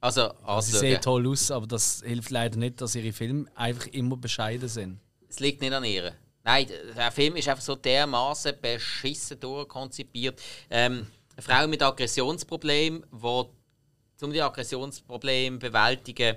Also, 0.00 0.28
Sie 0.28 0.44
also 0.44 0.78
sehen 0.78 1.00
toll 1.00 1.26
aus, 1.26 1.50
aber 1.50 1.66
das 1.66 2.02
hilft 2.04 2.30
leider 2.30 2.58
nicht, 2.58 2.80
dass 2.82 2.94
ihre 2.94 3.12
Filme 3.12 3.46
einfach 3.54 3.86
immer 3.88 4.18
bescheiden 4.18 4.68
sind. 4.68 5.00
Es 5.36 5.40
liegt 5.40 5.60
nicht 5.60 5.72
an 5.72 5.84
ihr. 5.84 6.12
Nein, 6.44 6.66
der 6.96 7.12
Film 7.12 7.36
ist 7.36 7.46
einfach 7.48 7.62
so 7.62 7.74
dermaßen 7.74 8.54
beschissen 8.60 9.38
durchkonzipiert. 9.38 10.40
Ähm, 10.70 11.06
eine 11.36 11.42
Frau 11.42 11.66
mit 11.66 11.82
Aggressionsproblemen, 11.82 13.04
die 13.12 14.24
um 14.24 14.32
die 14.32 14.40
Aggressionsprobleme 14.40 15.58
zu 15.58 15.66
bewältigen, 15.66 16.36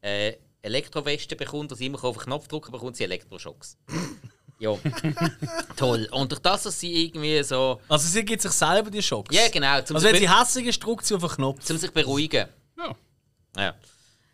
äh, 0.00 0.32
Elektroweste 0.62 1.36
bekommt, 1.36 1.70
dass 1.70 1.78
sie 1.78 1.86
immer 1.86 2.02
auf 2.02 2.16
den 2.16 2.24
Knopf 2.24 2.48
drücken, 2.48 2.72
bekommt 2.72 2.96
sie 2.96 3.04
Elektroschocks. 3.04 3.76
ja, 4.58 4.74
toll. 5.76 6.08
Und 6.12 6.32
durch 6.32 6.40
das, 6.40 6.62
dass 6.62 6.80
sie 6.80 7.04
irgendwie 7.04 7.42
so. 7.42 7.80
Also 7.88 8.08
sie 8.08 8.24
gibt 8.24 8.40
sich 8.40 8.52
selber 8.52 8.90
die 8.90 9.02
Schocks. 9.02 9.34
Ja, 9.34 9.48
genau. 9.48 9.74
Also 9.74 10.02
wenn 10.02 10.16
sie 10.16 10.30
hässlich 10.30 10.66
ist, 10.68 10.82
drückt 10.82 11.04
sie 11.04 11.14
auf 11.14 11.20
den 11.20 11.30
Knopf. 11.30 11.62
zum 11.64 11.76
sich 11.76 11.90
beruhigen. 11.90 12.48
Ja. 12.78 12.94
Ja. 13.56 13.74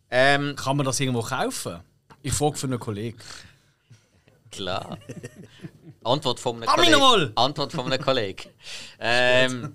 Ähm, 0.09 0.55
Kann 0.55 0.77
man 0.77 0.87
das 0.87 1.01
irgendwo 1.01 1.23
kaufen? 1.23 1.81
Ich 2.23 2.33
frage 2.33 2.57
für 2.57 2.67
einen 2.69 2.79
Kollegen. 2.79 3.19
Klar. 4.55 4.99
Antwort 6.05 6.39
von 6.39 6.63
einem 6.63 6.67
Kollegen. 6.67 7.33
Antwort 7.35 7.73
von 7.73 7.93
einem 7.93 8.03
Kollegen. 8.03 8.51
Ähm, 9.01 9.75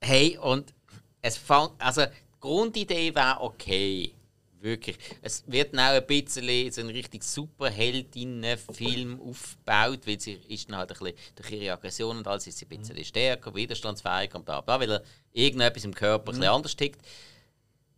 hey, 0.00 0.38
und 0.38 0.72
es 1.20 1.36
fängt. 1.36 1.72
Also, 1.78 2.04
die 2.06 2.40
Grundidee 2.40 3.14
wäre 3.14 3.40
okay. 3.40 4.12
Wirklich. 4.60 4.96
Es 5.20 5.44
wird 5.46 5.74
auch 5.78 5.80
ein 5.80 6.06
bisschen 6.06 6.72
so 6.72 6.80
ein 6.80 6.88
richtig 6.88 7.22
Superheldinnen-Film 7.22 9.20
aufgebaut, 9.20 10.00
weil 10.06 10.18
sie 10.18 10.40
ist 10.48 10.68
dann 10.68 10.78
halt 10.78 10.90
ein 10.90 10.98
bisschen 10.98 11.18
durch 11.36 11.50
ihre 11.52 11.74
Aggression 11.74 12.16
und 12.16 12.26
alles 12.26 12.46
ist 12.46 12.58
sie 12.58 12.66
ein 12.66 12.78
bisschen 12.78 13.04
stärker, 13.04 13.54
widerstandsfähiger 13.54 14.36
und 14.38 14.44
bla 14.44 14.62
bla, 14.62 14.80
weil 14.80 14.90
er 14.90 15.02
irgendetwas 15.32 15.84
im 15.84 15.94
Körper 15.94 16.32
ein 16.32 16.38
bisschen 16.38 16.52
anders 16.52 16.74
tickt. 16.74 17.00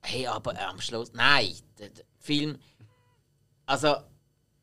Hey, 0.02 0.26
aber 0.26 0.58
am 0.68 0.80
Schluss. 0.80 1.12
Nein, 1.14 1.54
der 1.78 1.90
Film. 2.18 2.58
Also, 3.64 3.96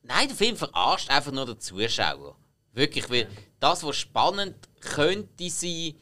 Nein, 0.08 0.28
der 0.28 0.38
Film 0.38 0.56
verarscht 0.56 1.10
einfach 1.10 1.32
nur 1.32 1.46
den 1.46 1.60
Zuschauer. 1.60 2.36
Wirklich, 2.74 3.10
weil 3.10 3.28
das, 3.60 3.84
was 3.84 3.96
spannend 3.98 4.56
könnte 4.82 5.50
sein, 5.50 5.94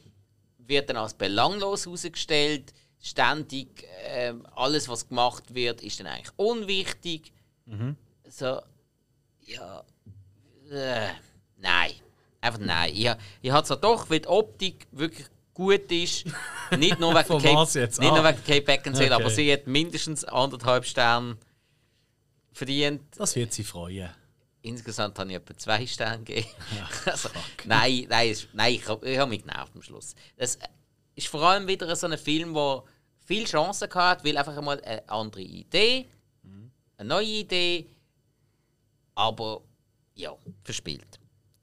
wird 0.58 0.88
dann 0.90 0.96
als 0.96 1.14
belanglos 1.14 1.86
herausgestellt. 1.86 2.72
Ständig 3.00 3.86
ähm, 4.06 4.46
alles, 4.56 4.88
was 4.88 5.08
gemacht 5.08 5.54
wird, 5.54 5.82
ist 5.82 6.00
dann 6.00 6.06
eigentlich 6.06 6.32
unwichtig. 6.36 7.32
So, 8.28 8.60
ja. 9.42 9.84
Äh, 10.70 11.08
nein. 11.58 11.92
Einfach 12.40 12.60
nein. 12.60 12.92
Ich, 12.94 13.10
ich 13.42 13.50
habe 13.50 13.66
zwar 13.66 13.76
doch, 13.78 14.08
weil 14.10 14.20
die 14.20 14.28
Optik 14.28 14.86
wirklich 14.90 15.26
gut 15.52 15.90
ist. 15.92 16.24
Nicht 16.78 16.98
nur 16.98 17.14
wegen 17.14 17.38
Kate? 17.42 17.78
Nicht 17.80 18.00
Ah. 18.00 18.14
nur 18.14 18.24
wegen 18.24 18.44
Kate 18.44 18.62
Beckinsale, 18.62 19.06
Okay. 19.14 19.22
aber 19.22 19.30
sie 19.30 19.52
hat 19.52 19.66
mindestens 19.66 20.24
anderthalb 20.24 20.84
Sterne 20.86 21.36
verdient. 22.54 23.02
Das 23.16 23.36
wird 23.36 23.52
sie 23.52 23.64
freuen. 23.64 24.08
Insgesamt 24.62 25.18
habe 25.18 25.28
ich 25.30 25.36
etwa 25.36 25.56
zwei 25.58 25.86
Sterne 25.86 26.24
gegeben. 26.24 26.48
also, 27.04 27.28
nein, 27.64 28.06
nein, 28.08 28.34
nein, 28.54 28.74
ich 28.74 28.88
habe 28.88 29.06
ich 29.10 29.18
hab 29.18 29.28
mich 29.28 29.42
genervt 29.42 29.72
am 29.74 29.82
Schluss. 29.82 30.14
Es 30.36 30.58
ist 31.14 31.26
vor 31.28 31.42
allem 31.42 31.66
wieder 31.68 31.94
so 31.94 32.06
ein 32.06 32.16
Film, 32.16 32.54
der 32.54 32.82
viel 33.26 33.44
Chancen 33.44 33.92
hat, 33.94 34.24
weil 34.24 34.38
einfach 34.38 34.56
einmal 34.56 34.80
eine 34.82 35.06
andere 35.08 35.42
Idee, 35.42 36.06
eine 36.96 37.08
neue 37.08 37.26
Idee, 37.26 37.86
aber 39.14 39.62
ja, 40.14 40.34
verspielt. 40.62 41.20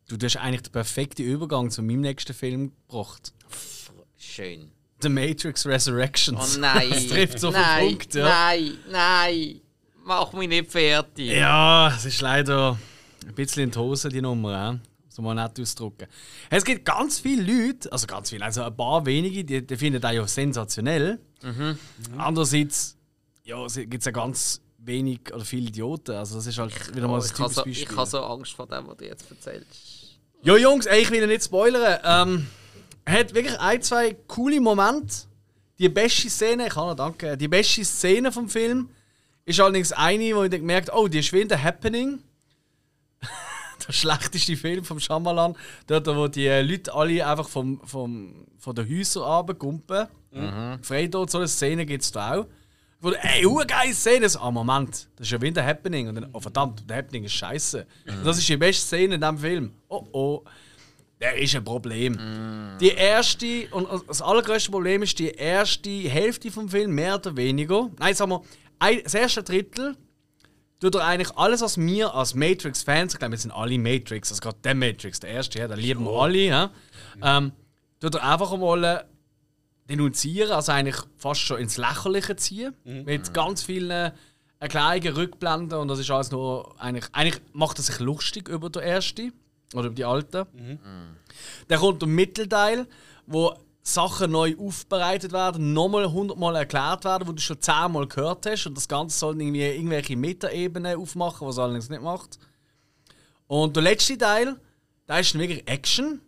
Du 0.07 0.17
hast 0.23 0.37
eigentlich 0.37 0.63
den 0.63 0.71
perfekten 0.73 1.23
Übergang 1.23 1.71
zu 1.71 1.81
meinem 1.81 2.01
nächsten 2.01 2.33
Film 2.33 2.73
gebracht. 2.87 3.33
Schön. 4.17 4.71
The 5.01 5.09
Matrix 5.09 5.65
Oh 5.65 5.69
Resurrections. 5.69 6.57
nein, 6.57 6.89
Das 6.91 7.07
trifft 7.07 7.39
so 7.39 7.47
auf 7.47 7.53
den 7.55 7.61
nein, 7.63 7.87
Punkt, 7.87 8.13
ja. 8.13 8.25
nein, 8.25 8.77
nein, 8.89 9.61
mach 10.03 10.33
mich 10.33 10.47
nicht 10.49 10.71
fertig. 10.71 11.31
Ja, 11.31 11.93
es 11.95 12.05
ist 12.05 12.21
leider 12.21 12.77
ein 13.27 13.35
bisschen 13.35 13.63
in 13.63 13.71
die 13.71 13.77
Hose, 13.79 14.09
die 14.09 14.21
Nummer. 14.21 14.71
Äh? 14.73 14.87
So 15.09 15.21
mal 15.21 15.33
nett 15.35 15.59
ausdrücken. 15.59 16.07
Es 16.49 16.63
gibt 16.63 16.85
ganz 16.85 17.19
viele 17.19 17.43
Leute, 17.43 17.91
also 17.91 18.07
ganz 18.07 18.29
viele, 18.29 18.45
also 18.45 18.63
ein 18.63 18.75
paar 18.75 19.05
wenige, 19.05 19.43
die, 19.43 19.65
die 19.65 19.75
finden 19.75 19.99
das 19.99 20.13
ja 20.13 20.25
sensationell. 20.25 21.19
Andererseits 22.17 22.97
ja, 23.43 23.65
gibt 23.67 23.95
es 23.99 24.05
ja 24.05 24.11
ganz 24.11 24.61
wenig 24.77 25.19
oder 25.33 25.43
viele 25.45 25.67
Idioten. 25.67 26.15
Also 26.15 26.35
das 26.35 26.47
ist 26.47 26.57
halt 26.57 26.95
wieder 26.95 27.07
mal 27.07 27.19
Oh, 27.19 27.21
ein 27.21 27.25
ich 27.25 27.39
habe 27.39 27.49
typisches 27.49 27.55
so, 27.55 27.63
Beispiel. 27.63 27.83
ich 27.91 27.97
habe 27.97 28.09
so 28.09 28.23
Angst 28.23 28.53
vor 28.53 28.67
dem, 28.67 28.87
was 28.87 28.97
du 28.97 29.05
jetzt 29.05 29.29
erzählst. 29.29 30.19
Ja, 30.43 30.57
Jungs, 30.57 30.85
ey, 30.85 31.01
ich 31.01 31.11
will 31.11 31.19
ja 31.21 31.27
nicht 31.27 31.43
spoilern. 31.43 31.99
Ähm, 32.03 32.47
hat 33.05 33.33
wirklich 33.33 33.59
ein, 33.59 33.81
zwei 33.81 34.13
coole 34.27 34.59
Momente. 34.61 35.13
Die 35.77 35.89
beste 35.89 36.29
Szene, 36.29 36.67
ich 36.67 36.73
kann 36.73 36.87
noch 36.87 36.95
danke, 36.95 37.35
die 37.37 37.47
beste 37.47 37.83
Szene 37.83 38.31
vom 38.31 38.47
Film 38.47 38.89
ist 39.51 39.59
allerdings 39.59 39.91
eine, 39.91 40.35
wo 40.35 40.43
ich 40.43 40.49
dann 40.49 40.61
gemerkt 40.61 40.91
oh, 40.93 41.07
die 41.07 41.19
ist 41.19 41.31
wie 41.33 41.41
in 41.41 41.49
The 41.49 41.57
Happening. 41.57 42.19
der 43.87 43.93
schlechteste 43.93 44.55
Film 44.57 44.83
vom 44.83 44.99
Shyamalan. 44.99 45.55
Dort, 45.87 46.07
wo 46.07 46.27
die 46.27 46.47
äh, 46.47 46.61
Leute 46.61 46.93
alle 46.93 47.25
einfach 47.25 47.47
vom, 47.47 47.81
vom, 47.85 48.45
von 48.57 48.75
den 48.75 48.89
Häusern 48.89 49.23
runtergumpen. 49.23 50.07
Mhm. 50.31 50.79
Freitod, 50.81 51.29
so 51.29 51.37
eine 51.37 51.47
Szene 51.47 51.85
gibt 51.85 52.03
es 52.03 52.11
da 52.11 52.35
auch. 52.35 52.47
Wo, 52.99 53.11
ey, 53.11 53.45
eine 53.45 53.65
geile 53.65 53.93
Szene. 53.93 54.27
Ah, 54.39 54.51
Moment, 54.51 55.07
das 55.15 55.27
ist 55.27 55.31
ja 55.31 55.41
wie 55.41 55.47
in 55.47 55.55
The 55.55 55.61
Happening. 55.61 56.07
Und 56.07 56.15
dann, 56.15 56.29
oh 56.33 56.39
verdammt, 56.39 56.83
The 56.87 56.93
Happening 56.93 57.23
ist 57.23 57.33
scheiße. 57.33 57.85
Und 58.07 58.25
das 58.25 58.37
ist 58.37 58.47
die 58.47 58.57
beste 58.57 58.85
Szene 58.85 59.15
in 59.15 59.21
diesem 59.21 59.37
Film. 59.37 59.73
Oh 59.89 60.05
oh. 60.11 60.43
Der 61.19 61.37
ist 61.37 61.55
ein 61.55 61.63
Problem. 61.63 62.17
Die 62.79 62.89
erste, 62.89 63.67
und 63.71 63.87
das 64.07 64.23
allergrößte 64.23 64.71
Problem 64.71 65.03
ist 65.03 65.19
die 65.19 65.29
erste 65.29 65.89
Hälfte 65.89 66.49
vom 66.49 66.67
Film, 66.67 66.95
mehr 66.95 67.15
oder 67.15 67.37
weniger. 67.37 67.91
Nein, 67.99 68.15
sagen 68.15 68.31
wir, 68.31 68.41
ein, 68.81 69.01
das 69.03 69.13
erste 69.13 69.43
Drittel 69.43 69.95
tut 70.79 70.95
er 70.95 71.05
eigentlich 71.05 71.37
alles, 71.37 71.61
was 71.61 71.77
wir 71.77 72.13
als 72.15 72.33
Matrix-Fans, 72.33 73.13
ich 73.13 73.19
glaube, 73.19 73.33
wir 73.33 73.37
sind 73.37 73.51
alle 73.51 73.77
Matrix, 73.77 74.31
also 74.31 74.41
gerade 74.41 74.57
der 74.63 74.75
Matrix, 74.75 75.19
der 75.19 75.29
erste, 75.29 75.59
ja, 75.59 75.67
den 75.67 75.77
lieben 75.77 76.03
wir 76.05 76.11
alle, 76.11 76.37
ja, 76.39 76.71
ähm, 77.21 77.51
tut 77.99 78.15
er 78.15 78.23
einfach 78.23 78.57
mal 78.57 79.05
denunzieren, 79.87 80.51
also 80.51 80.71
eigentlich 80.71 80.97
fast 81.17 81.41
schon 81.41 81.59
ins 81.59 81.77
Lächerliche 81.77 82.35
ziehen, 82.35 82.73
mit 82.83 83.33
ganz 83.33 83.61
vielen 83.63 84.11
Erklärungen, 84.59 85.13
Rückblenden 85.13 85.77
und 85.77 85.87
das 85.87 85.99
ist 85.99 86.09
alles 86.09 86.31
nur, 86.31 86.73
eigentlich, 86.81 87.05
eigentlich 87.11 87.41
macht 87.53 87.77
er 87.77 87.83
sich 87.83 87.99
lustig 87.99 88.49
über 88.49 88.69
den 88.69 88.81
ersten 88.81 89.33
oder 89.73 89.85
über 89.87 89.95
die 89.95 90.05
alten. 90.05 90.45
Dann 91.67 91.79
kommt 91.79 92.01
der 92.01 92.09
Mittelteil, 92.09 92.87
wo 93.27 93.53
Sachen 93.83 94.31
neu 94.31 94.55
aufbereitet 94.59 95.31
werden, 95.31 95.73
nochmal 95.73 96.11
hundertmal 96.11 96.55
erklärt 96.55 97.03
werden, 97.03 97.27
wo 97.27 97.31
du 97.31 97.41
schon 97.41 97.61
zehnmal 97.61 98.07
gehört 98.07 98.45
hast 98.45 98.67
und 98.67 98.77
das 98.77 98.87
Ganze 98.87 99.17
soll 99.17 99.41
irgendwie 99.41 99.63
irgendwelche 99.63 100.15
Metaebenen 100.15 100.99
aufmachen, 100.99 101.47
was 101.47 101.57
allerdings 101.57 101.89
nicht 101.89 102.01
macht. 102.01 102.37
Und 103.47 103.75
der 103.75 103.83
letzte 103.83 104.17
Teil, 104.17 104.55
da 105.07 105.17
ist 105.17 105.37
wirklich 105.37 105.67
Action. 105.67 106.21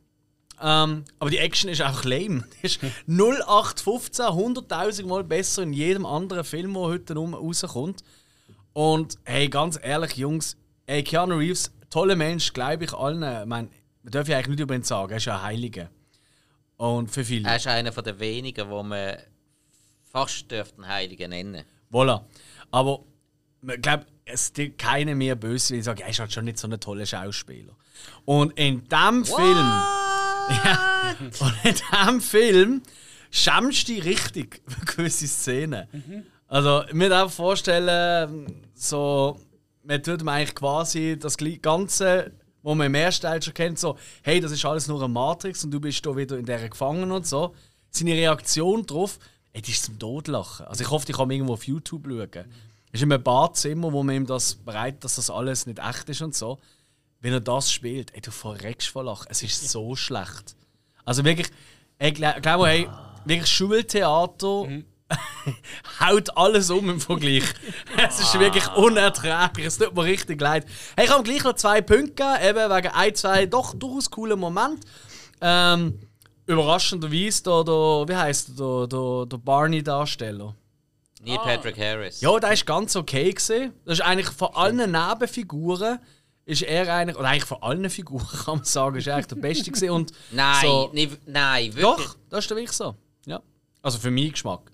Ähm, 0.61 1.05
aber 1.19 1.29
die 1.29 1.37
Action 1.37 1.69
ist 1.69 1.81
einfach 1.81 2.05
lame. 2.05 2.43
Die 2.61 2.65
ist 2.65 2.79
0815, 3.07 4.25
100.000 4.25 5.05
Mal 5.05 5.23
besser 5.23 5.63
in 5.63 5.73
jedem 5.73 6.05
anderen 6.05 6.43
Film, 6.43 6.73
der 6.73 6.81
heute 6.83 7.15
rum 7.15 7.33
rauskommt. 7.33 8.03
Und 8.73 9.17
hey, 9.25 9.47
ganz 9.49 9.79
ehrlich, 9.81 10.17
Jungs, 10.17 10.57
ey, 10.85 11.03
Keanu 11.03 11.35
Reeves, 11.35 11.71
toller 11.89 12.15
Mensch, 12.15 12.53
glaube 12.53 12.85
ich 12.85 12.93
allen. 12.93 13.23
Ich 13.23 13.47
meine, 13.47 13.69
man 14.03 14.11
darf 14.11 14.27
ja 14.27 14.37
eigentlich 14.37 14.49
nicht 14.49 14.59
über 14.61 14.75
ihn 14.75 14.83
sagen, 14.83 15.11
er 15.11 15.17
ist 15.17 15.25
ja 15.25 15.35
ein 15.35 15.43
Heiliger. 15.43 15.89
Und 16.77 17.11
für 17.11 17.23
viele. 17.23 17.47
Er 17.47 17.55
ist 17.57 17.67
einer 17.67 17.91
von 17.91 18.03
den 18.03 18.19
wenigen, 18.19 18.69
wo 18.69 18.83
man 18.83 19.17
fast 20.11 20.49
dürften 20.51 20.87
Heiligen 20.87 21.29
nennen. 21.29 21.63
Voilà. 21.91 22.23
Aber 22.71 23.03
ich 23.61 23.81
glaube, 23.81 24.05
es 24.25 24.53
gibt 24.53 24.77
keiner 24.77 25.15
mehr 25.15 25.35
böse, 25.35 25.73
weil 25.73 25.79
ich 25.79 25.85
sage, 25.85 26.03
er 26.03 26.09
ist 26.09 26.19
halt 26.19 26.33
schon 26.33 26.45
nicht 26.45 26.57
so 26.57 26.67
ein 26.67 26.79
toller 26.79 27.05
Schauspieler. 27.05 27.75
Und 28.25 28.57
in 28.57 28.87
diesem 28.87 29.25
Film. 29.25 29.71
Ja, 30.65 31.15
und 31.39 31.53
in 31.63 31.73
diesem 31.73 32.19
Film 32.19 32.83
schämst 33.31 33.87
du 33.87 33.93
dich 33.93 34.03
richtig 34.03 34.61
für 34.67 34.85
gewisse 34.97 35.25
Szenen. 35.25 35.87
Also, 36.49 36.83
ich 36.85 36.93
mir 36.93 37.05
einfach 37.05 37.33
vorstellen, 37.33 38.67
so, 38.73 39.39
man 39.83 40.03
tut 40.03 40.21
ihm 40.21 40.27
eigentlich 40.27 40.53
quasi 40.53 41.17
das 41.17 41.37
ganze 41.61 42.31
wo 42.63 42.73
man 42.73 42.87
im 42.87 42.95
ersten 42.95 43.27
Teil 43.27 43.41
schon 43.41 43.53
kennt, 43.53 43.77
so, 43.77 43.97
hey, 44.23 44.39
das 44.39 44.51
ist 44.51 44.65
alles 44.65 44.87
nur 44.87 44.97
eine 44.97 45.13
Matrix 45.13 45.63
und 45.63 45.71
du 45.71 45.79
bist 45.79 46.03
da 46.05 46.15
wieder 46.15 46.37
in 46.37 46.45
der 46.45 46.69
gefangen 46.69 47.11
und 47.11 47.27
so. 47.27 47.53
Seine 47.89 48.13
Reaktion 48.13 48.85
darauf, 48.85 49.19
ey, 49.51 49.61
die 49.61 49.71
ist 49.71 49.85
zum 49.85 49.99
Todlachen. 49.99 50.65
Also 50.65 50.83
ich 50.83 50.89
hoffe, 50.89 51.05
ich 51.09 51.15
kann 51.15 51.29
irgendwo 51.29 51.53
auf 51.53 51.67
YouTube 51.67 52.07
schauen. 52.07 52.45
Es 52.91 52.99
ist 52.99 53.03
in 53.03 53.11
einem 53.11 53.23
Badzimmer, 53.23 53.91
wo 53.91 54.01
man 54.01 54.15
ihm 54.15 54.25
das 54.25 54.55
bereit, 54.55 55.03
dass 55.03 55.15
das 55.15 55.29
alles 55.29 55.65
nicht 55.65 55.79
echt 55.79 56.09
ist 56.09 56.21
und 56.21 56.33
so. 56.35 56.59
Wenn 57.19 57.33
er 57.33 57.41
das 57.41 57.71
spielt, 57.71 58.13
ey, 58.15 58.21
du 58.21 58.31
verreckst 58.31 58.89
vor 58.89 59.03
Lachen. 59.03 59.27
Es 59.29 59.43
ist 59.43 59.69
so 59.69 59.95
schlecht. 59.95 60.55
Also 61.05 61.23
wirklich, 61.25 61.49
ich 61.99 62.13
glaube, 62.13 62.67
hey, 62.67 62.89
wirklich 63.25 63.49
Schultheater 63.49 64.67
haut 65.99 66.37
alles 66.37 66.69
um 66.69 66.89
im 66.89 66.99
Vergleich. 66.99 67.43
Es 67.97 68.19
ist 68.19 68.39
wirklich 68.39 68.67
unerträglich. 68.75 69.65
Es 69.65 69.77
tut 69.77 69.95
mir 69.95 70.03
richtig 70.03 70.39
leid. 70.41 70.65
Hey, 70.95 71.05
ich 71.05 71.11
habe 71.11 71.23
gleich 71.23 71.43
noch 71.43 71.53
zwei 71.53 71.81
Punkte 71.81 72.23
gegeben, 72.23 72.57
eben 72.57 72.75
wegen 72.75 72.87
ein, 72.93 73.15
zwei 73.15 73.45
doch 73.45 73.73
durchaus 73.73 74.09
coolen 74.09 74.39
Moment. 74.39 74.83
Ähm, 75.41 75.99
überraschenderweise 76.45 77.43
der, 77.43 77.63
der, 77.63 78.05
wie 78.07 78.15
heißt 78.15 78.59
der, 78.59 78.87
der, 78.87 79.25
der 79.25 79.37
Barney-Darsteller. 79.37 80.55
Neil 81.25 81.37
Patrick 81.37 81.77
Harris. 81.77 82.19
Ja, 82.21 82.37
der 82.39 82.51
ist 82.51 82.65
ganz 82.65 82.95
okay 82.95 83.31
gesehen. 83.31 83.73
Das 83.85 83.99
ist 83.99 84.05
eigentlich 84.05 84.29
von 84.29 84.49
allen 84.53 84.91
Nebenfiguren 84.91 85.99
ist 86.45 86.61
er 86.61 86.93
eigentlich, 86.93 87.17
oder 87.17 87.29
eigentlich 87.29 87.45
von 87.45 87.61
allen 87.63 87.89
Figuren 87.89 88.27
kann 88.45 88.57
man 88.57 88.65
sagen, 88.65 88.97
ist 88.97 89.07
er 89.07 89.15
eigentlich 89.15 89.27
der 89.27 89.35
Beste 89.37 89.71
gewesen. 89.71 89.89
Und 89.91 90.11
Nein, 90.31 90.61
so, 90.61 90.89
nicht, 90.93 91.17
nein, 91.27 91.73
wirklich. 91.73 92.07
doch, 92.07 92.15
das 92.29 92.39
ist 92.39 92.49
der 92.49 92.57
wirklich 92.57 92.75
so. 92.75 92.95
Ja. 93.25 93.41
Also 93.81 93.99
für 93.99 94.11
meinen 94.11 94.31
Geschmack. 94.31 94.71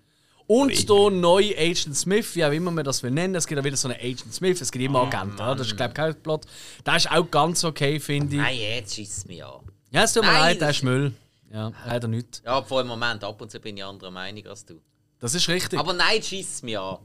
Und 0.51 0.89
der 0.89 1.09
neue 1.11 1.55
Agent 1.55 1.95
Smith, 1.95 2.35
wie 2.35 2.43
auch 2.43 2.51
immer 2.51 2.71
man 2.71 2.83
das 2.83 3.03
will 3.03 3.11
nennen, 3.11 3.35
es 3.35 3.45
gibt 3.45 3.61
auch 3.61 3.63
wieder 3.63 3.77
so 3.77 3.87
einen 3.87 3.99
Agent 3.99 4.33
Smith, 4.33 4.59
es 4.59 4.71
gibt 4.71 4.83
immer 4.83 5.01
Agenten, 5.01 5.37
ja, 5.37 5.53
das 5.53 5.67
ist 5.67 5.77
glaube 5.77 5.91
ich 5.91 5.95
kein 5.95 6.15
Plot. 6.23 6.45
Der 6.83 6.95
ist 6.95 7.11
auch 7.11 7.29
ganz 7.29 7.63
okay, 7.63 7.99
finde 7.99 8.37
ich. 8.37 8.41
Nein, 8.41 8.57
jetzt 8.57 8.95
schießt 8.95 9.17
es 9.19 9.25
mich 9.25 9.45
an. 9.45 9.59
Ja, 9.91 10.05
es 10.05 10.13
tut 10.13 10.23
mir 10.23 10.29
Nein, 10.31 10.41
leid, 10.41 10.61
der 10.61 10.69
ist 10.71 10.81
Müll. 10.81 11.13
Ja, 11.53 11.71
leider 11.85 12.07
nicht. 12.07 12.41
Ja, 12.43 12.63
vor 12.63 12.79
einem 12.79 12.89
Moment, 12.89 13.23
ab 13.23 13.39
und 13.39 13.51
zu 13.51 13.59
bin 13.59 13.77
ich 13.77 13.83
anderer 13.83 14.09
Meinung 14.09 14.47
als 14.47 14.65
du. 14.65 14.81
Das 15.19 15.35
ist 15.35 15.47
richtig. 15.49 15.77
Aber 15.79 15.93
nein, 15.93 16.23
schießt 16.23 16.55
es 16.55 16.63
mich 16.63 16.79
an. 16.79 16.97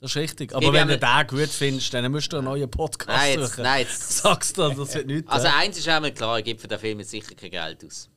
das 0.00 0.12
ist 0.12 0.16
richtig. 0.16 0.54
Aber 0.54 0.72
wenn 0.72 0.88
du 0.88 0.98
den 0.98 1.26
gut 1.26 1.48
findest, 1.50 1.92
dann 1.92 2.10
musst 2.10 2.32
du 2.32 2.38
einen 2.38 2.46
neuen 2.46 2.70
Podcast 2.70 3.08
Nein, 3.10 3.38
jetzt, 3.40 3.50
suchen. 3.50 3.62
nein, 3.62 3.80
jetzt. 3.82 4.18
Sagst 4.18 4.56
du, 4.56 4.68
das 4.70 4.94
wird 4.94 5.06
nicht. 5.06 5.28
Also 5.28 5.48
eins 5.48 5.76
ist 5.76 5.86
einmal 5.86 6.12
klar, 6.12 6.38
ich 6.38 6.46
gebe 6.46 6.58
für 6.58 6.68
den 6.68 6.78
Film 6.78 6.98
jetzt 7.00 7.10
sicher 7.10 7.34
kein 7.34 7.50
Geld 7.50 7.84
aus. 7.84 8.08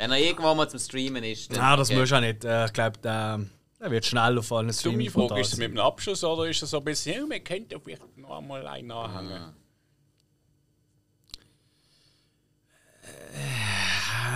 Wenn 0.00 0.12
er 0.12 0.18
irgendwann 0.18 0.56
mal 0.56 0.66
zum 0.66 0.78
Streamen 0.80 1.22
ist. 1.24 1.52
Nein, 1.52 1.76
das 1.76 1.90
okay. 1.90 1.98
musst 1.98 2.10
du 2.10 2.16
auch 2.16 2.20
nicht. 2.22 2.42
Äh, 2.42 2.64
Ich 2.64 2.72
glaube, 2.72 2.98
der, 3.00 3.38
der 3.78 3.90
wird 3.90 4.06
schnell 4.06 4.38
auf 4.38 4.50
allen 4.50 4.68
Dumme 4.68 4.72
Streaming 4.72 5.10
Frage, 5.10 5.38
ist 5.38 5.52
es 5.52 5.58
mit 5.58 5.72
einem 5.72 5.80
Abschluss 5.80 6.24
oder 6.24 6.48
ist 6.48 6.62
es 6.62 6.70
so 6.70 6.78
ein 6.78 6.84
bisschen, 6.84 7.16
ja, 7.20 7.26
man 7.26 7.44
könnte 7.44 7.74
ja 7.74 7.80
vielleicht 7.84 8.16
noch 8.16 8.38
einmal 8.38 8.66
einen 8.66 8.90
anhängen? 8.90 9.52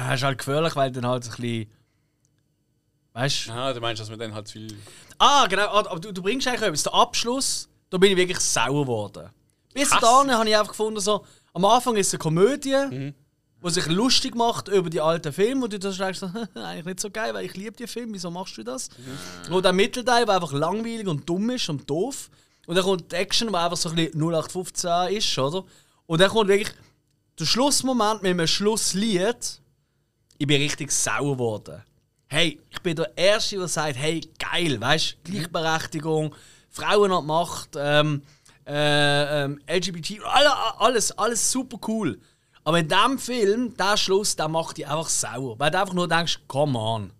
Das 0.06 0.16
ist 0.16 0.22
halt 0.22 0.36
gefährlich, 0.36 0.76
weil 0.76 0.92
dann 0.92 1.06
halt 1.06 1.24
ein 1.24 1.30
bisschen. 1.30 1.70
Weißt 3.14 3.46
du? 3.48 3.52
Ah, 3.52 3.72
du 3.72 3.80
meinst, 3.80 4.02
dass 4.02 4.10
man 4.10 4.18
dann 4.18 4.34
halt 4.34 4.46
zu 4.46 4.54
viel. 4.58 4.76
Ah, 5.18 5.46
genau. 5.46 5.68
ah, 5.68 5.86
Aber 5.88 5.98
du, 5.98 6.12
du 6.12 6.20
bringst 6.22 6.46
eigentlich 6.46 6.60
etwas. 6.60 6.82
Der 6.82 6.92
Abschluss, 6.92 7.70
da 7.88 7.96
bin 7.96 8.10
ich 8.10 8.18
wirklich 8.18 8.40
sauer 8.40 8.82
geworden. 8.82 9.30
Bis 9.72 9.88
dahin 9.88 10.30
habe 10.30 10.46
ich 10.46 10.54
einfach 10.54 10.72
gefunden, 10.72 11.00
so, 11.00 11.24
am 11.54 11.64
Anfang 11.64 11.96
ist 11.96 12.08
es 12.08 12.12
eine 12.14 12.18
Komödie, 12.18 13.14
die 13.64 13.70
sich 13.70 13.86
lustig 13.86 14.34
macht 14.34 14.68
über 14.68 14.90
die 14.90 15.00
alten 15.00 15.32
Filme 15.32 15.64
und 15.64 15.72
du 15.72 15.78
dann 15.78 15.92
so, 15.92 16.04
eigentlich 16.54 16.84
nicht 16.84 17.00
so 17.00 17.10
geil, 17.10 17.32
weil 17.34 17.46
ich 17.46 17.54
liebe 17.56 17.72
die 17.76 17.86
Filme, 17.86 18.12
wieso 18.14 18.30
machst 18.30 18.56
du 18.58 18.62
das? 18.62 18.88
Und 19.50 19.64
der 19.64 19.72
Mittelteil, 19.72 20.26
der 20.26 20.34
einfach 20.36 20.52
langweilig 20.52 21.06
und 21.06 21.28
dumm 21.28 21.50
ist 21.50 21.68
und 21.68 21.88
doof. 21.88 22.30
Und 22.66 22.76
dann 22.76 22.84
kommt 22.84 23.10
die 23.12 23.16
Action, 23.16 23.48
die 23.48 23.54
einfach 23.54 23.76
so 23.76 23.88
ein 23.90 23.94
bisschen 23.96 24.20
0815 24.22 25.16
ist, 25.16 25.38
oder? 25.38 25.64
Und 26.06 26.20
dann 26.20 26.30
kommt 26.30 26.48
wirklich 26.48 26.74
der 27.38 27.46
Schlussmoment 27.46 28.22
mit 28.22 28.30
einem 28.30 28.46
Schlusslied. 28.46 29.60
Ich 30.38 30.46
bin 30.46 30.60
richtig 30.60 30.90
sauer 30.92 31.34
geworden. 31.34 31.82
Hey, 32.26 32.60
ich 32.70 32.80
bin 32.80 32.96
der 32.96 33.16
Erste, 33.16 33.56
der 33.58 33.68
sagt, 33.68 33.96
hey, 33.96 34.20
geil, 34.38 34.80
weißt 34.80 35.16
du, 35.24 35.30
Gleichberechtigung, 35.32 36.34
Frauen 36.70 37.12
an 37.12 37.22
die 37.22 37.26
Macht, 37.28 37.70
ähm, 37.76 38.22
äh, 38.66 39.44
ähm, 39.44 39.60
LGBT, 39.68 40.20
alle- 40.24 40.80
alles, 40.80 41.12
alles 41.12 41.50
super 41.52 41.78
cool. 41.86 42.18
Aber 42.64 42.78
in 42.78 42.88
diesem 42.88 43.18
Film, 43.18 43.76
der 43.76 43.96
Schluss, 43.96 44.36
der 44.36 44.48
macht 44.48 44.78
dich 44.78 44.86
einfach 44.86 45.08
sauer. 45.08 45.58
Weil 45.58 45.70
du 45.70 45.80
einfach 45.80 45.94
nur 45.94 46.08
denkst, 46.08 46.40
come 46.48 46.78
on. 46.78 47.12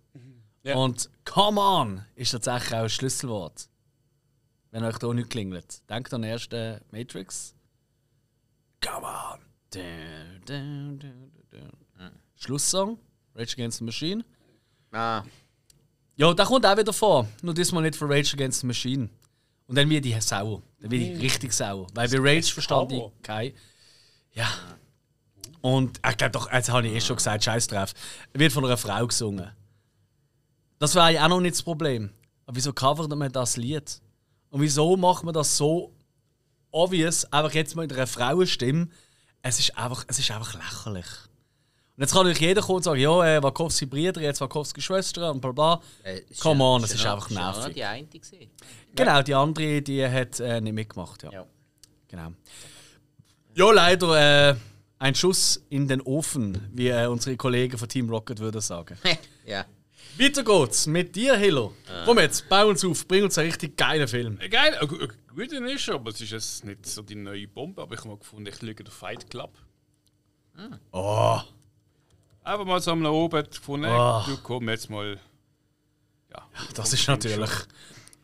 Ja. 0.63 0.77
Und 0.77 1.11
come 1.27 1.61
on 1.61 2.05
ist 2.15 2.31
tatsächlich 2.31 2.73
auch 2.75 2.85
ein 2.85 2.89
Schlüsselwort. 2.89 3.69
Wenn 4.71 4.83
euch 4.85 4.99
da 4.99 5.13
nicht 5.13 5.29
klingelt. 5.31 5.89
Denkt 5.89 6.13
an 6.15 6.23
den 6.23 6.31
ersten 6.31 6.81
Matrix. 6.91 7.55
Come 8.85 9.07
on. 9.07 9.39
Dun, 9.73 10.41
dun, 10.47 10.99
dun. 11.51 12.11
Schlusssong. 12.37 12.99
Rage 13.35 13.53
Against 13.55 13.79
the 13.79 13.85
Machine. 13.85 14.25
Ah, 14.93 15.23
Ja, 16.17 16.33
der 16.33 16.47
kommt 16.47 16.65
auch 16.65 16.77
wieder 16.77 16.93
vor. 16.93 17.27
Nur 17.43 17.53
diesmal 17.55 17.83
nicht 17.83 17.97
von 17.97 18.11
Rage 18.11 18.33
Against 18.35 18.61
the 18.61 18.67
Machine. 18.67 19.11
Und 19.67 19.77
dann 19.77 19.89
wird 19.91 20.07
ich 20.07 20.23
sauer. 20.23 20.63
Dann 20.81 20.91
wird 20.91 21.03
ich 21.03 21.21
richtig 21.21 21.53
sauer. 21.53 21.87
Weil 21.95 22.09
bei 22.09 22.19
Rage 22.19 22.53
verstand 22.53 22.93
ich 22.93 23.03
kein. 23.23 23.53
Ja. 24.33 24.49
Und 25.65 25.99
ich 26.07 26.17
glaube 26.19 26.33
doch, 26.33 26.53
jetzt 26.53 26.71
habe 26.71 26.87
ich 26.87 26.93
eh 26.93 27.01
schon 27.01 27.17
gesagt, 27.17 27.43
scheiß 27.43 27.69
drauf. 27.69 27.95
Wird 28.35 28.53
von 28.53 28.67
einer 28.67 28.77
Frau 28.77 29.07
gesungen. 29.07 29.51
Das 30.79 30.95
wäre 30.95 31.15
ja 31.15 31.25
auch 31.25 31.31
noch 31.31 31.41
nicht 31.41 31.55
das 31.55 31.63
Problem. 31.63 32.11
Aber 32.45 32.55
wieso 32.55 32.75
covert 32.75 33.09
man 33.17 33.33
das 33.33 33.57
Lied? 33.57 33.99
Und 34.51 34.61
wieso 34.61 34.95
macht 34.99 35.25
man 35.25 35.33
das 35.33 35.57
so 35.57 35.91
obvious, 36.71 37.25
einfach 37.33 37.55
jetzt 37.55 37.75
mal 37.77 37.85
in 37.85 37.93
einer 37.93 38.07
Frauenstimme? 38.07 38.89
Es 39.41 39.59
ist 39.59 39.75
einfach, 39.79 40.05
es 40.07 40.19
ist 40.19 40.31
einfach 40.33 40.53
lächerlich. 40.53 41.07
Und 41.97 42.03
jetzt 42.03 42.13
kann 42.13 42.25
natürlich 42.27 42.41
jeder 42.41 42.61
kommen 42.61 42.77
und 42.77 42.83
sagen, 42.83 43.01
ja, 43.01 43.25
äh, 43.25 43.43
Wachowski 43.43 43.87
Brüder, 43.87 44.21
jetzt 44.21 44.43
Wachowski 44.43 44.83
Schwester 44.83 45.31
und 45.31 45.41
bla 45.41 45.53
bla. 45.53 45.81
äh, 46.03 46.21
Come 46.43 46.63
on, 46.63 46.83
das 46.83 46.91
ja 46.91 46.97
ist 46.97 47.07
einfach 47.07 47.31
ja 47.31 47.41
noch 47.41 47.57
nervig. 47.57 47.75
die 47.75 47.85
eine 47.85 48.07
gewesen. 48.07 48.51
Genau, 48.95 49.23
die 49.23 49.35
andere, 49.35 49.81
die 49.81 50.07
hat 50.07 50.41
äh, 50.41 50.61
nicht 50.61 50.75
mitgemacht, 50.75 51.23
ja. 51.23 51.33
Ja. 51.33 51.47
Genau. 52.09 52.33
Ja, 53.55 53.73
leider 53.73 54.51
äh, 54.51 54.57
ein 54.99 55.15
Schuss 55.15 55.65
in 55.71 55.89
den 55.89 56.01
Ofen, 56.01 56.69
wie 56.73 56.89
äh, 56.89 57.07
unsere 57.07 57.37
Kollegen 57.37 57.77
von 57.79 57.89
Team 57.89 58.09
Rocket 58.09 58.39
würden 58.39 58.61
sagen. 58.61 58.97
ja. 59.47 59.65
Weiter 60.19 60.45
geht's 60.45 60.87
mit 60.87 61.17
dir, 61.17 61.37
Hilo. 61.37 61.75
Komm 62.05 62.19
jetzt, 62.21 62.49
bau 62.49 62.69
uns 62.69 62.85
auf, 62.85 63.07
bring 63.09 63.25
uns 63.25 63.37
einen 63.37 63.49
richtig 63.51 63.77
geilen 63.77 64.07
Film. 64.07 64.39
Äh, 64.41 64.49
Geil, 64.49 64.79
gu- 64.87 64.97
ein 65.01 65.09
guter 65.35 65.67
ist, 65.67 65.89
aber 65.89 66.11
es 66.11 66.21
ist 66.21 66.31
jetzt 66.31 66.65
nicht 66.65 66.87
so 66.87 67.03
die 67.03 67.17
neue 67.17 67.49
Bombe. 67.49 67.83
Aber 67.83 67.95
ich 67.95 68.01
habe 68.01 68.11
mal 68.11 68.19
gefunden, 68.19 68.47
ich 68.47 68.57
schaue 68.57 68.75
den 68.75 68.87
Fight 68.87 69.29
Club. 69.29 69.59
Oh, 70.93 71.41
Einfach 72.45 72.65
mal 72.67 72.81
so 72.81 72.93
am 72.93 73.05
oben 73.07 73.43
gefunden, 73.51 73.87
Oh. 73.89 74.23
du 74.27 74.37
komm 74.43 74.69
jetzt 74.69 74.89
mal. 74.91 75.19
Ja, 76.31 76.47
das 76.75 76.93
ist 76.93 77.09
natürlich 77.09 77.51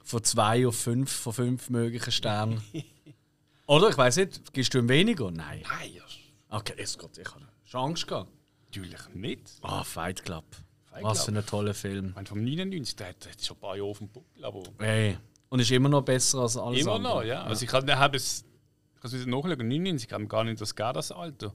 von 0.04 0.22
zwei 0.22 0.66
auf 0.66 0.76
fünf 0.76 1.10
von 1.10 1.32
fünf 1.32 1.70
möglichen 1.70 2.12
Sternen. 2.12 2.62
Oder, 3.66 3.88
ich 3.88 3.96
weiß 3.98 4.16
nicht, 4.18 4.52
gibst 4.52 4.74
du 4.74 4.78
ihm 4.78 4.88
weniger? 4.88 5.30
Nein. 5.30 5.62
Nein, 5.68 5.92
ja, 5.94 6.02
Okay, 6.50 6.74
ist 6.82 6.98
gut, 6.98 7.16
ich 7.18 7.28
habe 7.32 7.46
schon 7.64 7.80
Angst 7.80 8.06
gehabt. 8.06 8.30
natürlich 8.66 9.08
nicht. 9.14 9.50
Ah, 9.62 9.84
Fight 9.84 10.24
Club. 10.24 10.44
Fight 10.84 11.02
Was 11.04 11.24
Club. 11.24 11.34
für 11.34 11.40
ein 11.40 11.46
toller 11.46 11.74
Film. 11.74 12.08
Ich 12.08 12.14
meine, 12.16 12.26
vom 12.26 12.42
99, 12.42 12.96
der 12.96 13.08
hat, 13.08 13.28
hat 13.28 13.42
schon 13.44 13.56
ein 13.56 13.60
paar 13.60 13.76
Jahre 13.76 13.88
auf 13.88 13.98
dem 13.98 14.08
Buckel, 14.08 14.44
aber 14.44 14.62
Hey. 14.78 15.18
Und 15.48 15.60
ist 15.60 15.70
immer 15.70 15.88
noch 15.88 16.02
besser 16.02 16.40
als 16.40 16.56
alles 16.56 16.80
immer 16.80 16.92
andere. 16.94 17.14
noch, 17.16 17.22
ja. 17.24 17.42
Also 17.42 17.64
ich 17.64 17.72
habe 17.72 17.96
hab 17.98 18.14
es, 18.14 18.44
ich 18.92 18.98
habe 18.98 19.06
es 19.08 19.14
wieder 19.14 19.30
nachschauen, 19.30 19.68
99, 19.68 20.06
ich 20.08 20.12
habe 20.12 20.26
gar 20.26 20.44
nicht 20.44 20.60
das 20.60 20.74
gar 20.74 20.92
das 20.92 21.10
Alter. 21.12 21.52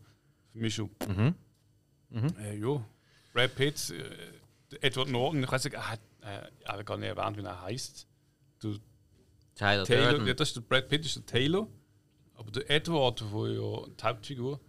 Für 0.51 0.57
mich 0.59 0.75
schon. 0.75 0.89
Mhm. 1.07 1.35
Äh, 2.39 2.57
ja. 2.57 2.83
Brad 3.33 3.55
Pitt, 3.55 3.89
äh, 3.91 4.77
Edward 4.85 5.09
Norton, 5.09 5.43
ich 5.43 5.51
weiß 5.51 5.63
nicht, 5.65 5.73
er 5.73 5.91
hat 5.91 5.99
äh, 6.21 6.41
aber 6.65 6.83
gar 6.83 6.97
nicht 6.97 7.07
erwähnt, 7.09 7.37
wie 7.37 7.41
er 7.43 7.61
heißt. 7.61 8.07
Du, 8.61 8.77
Tyler 9.55 9.83
Taylor, 9.85 10.11
Durden. 10.11 10.27
ja, 10.27 10.33
das 10.33 10.49
ist 10.49 10.55
der 10.57 10.61
Brad 10.61 10.87
Pitt 10.89 11.05
ist 11.05 11.15
der 11.15 11.25
Taylor, 11.25 11.67
aber 12.35 12.51
der 12.51 12.69
Edward, 12.69 13.23
wo 13.31 13.45
ja 13.47 13.87
die 13.87 14.03
Hauptfigur, 14.03 14.59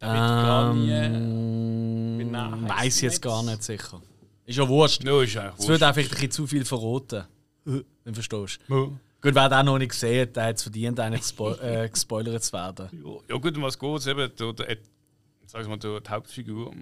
der 0.00 0.08
wird 0.08 0.18
gar 0.18 0.74
nie. 0.74 0.90
Ähm, 0.90 2.18
benannt. 2.18 2.68
Weiß 2.68 2.78
Heisst 2.78 3.02
jetzt 3.02 3.22
gar 3.22 3.42
nicht 3.42 3.62
sicher. 3.62 4.02
Ist 4.44 4.58
ja 4.58 4.68
wurscht. 4.68 5.04
No, 5.04 5.20
ist 5.20 5.36
eigentlich 5.36 5.58
Es 5.58 5.68
wird 5.68 5.82
einfach 5.82 6.02
ein 6.02 6.08
bisschen 6.08 6.30
zu 6.30 6.46
viel 6.46 6.64
verraten. 6.64 7.24
Wenn 7.64 7.84
du 8.04 8.14
verstehst. 8.14 8.60
wurscht. 8.68 9.00
Gut, 9.20 9.34
wer 9.34 9.48
den 9.48 9.66
noch 9.66 9.78
nicht 9.78 9.88
gesehen 9.88 10.22
hat, 10.22 10.36
der 10.36 10.44
hat 10.44 10.56
es 10.56 10.62
verdient, 10.62 11.00
eigentlich 11.00 11.22
gespo 11.22 11.54
äh, 11.54 11.88
gespoilert 11.88 12.44
zu 12.44 12.52
werden. 12.52 12.88
Ja, 13.04 13.34
ja 13.34 13.36
gut, 13.40 13.56
um 13.56 13.62
was 13.64 13.78
geht 13.78 13.98
es 13.98 14.06
eben? 14.06 14.30
Der, 14.36 14.52
der, 14.52 14.70
Ed, 14.70 14.80
sag 15.46 15.62
ich 15.62 15.68
mal, 15.68 15.78
der, 15.78 16.00
die 16.00 16.10
Hauptfigur, 16.10 16.72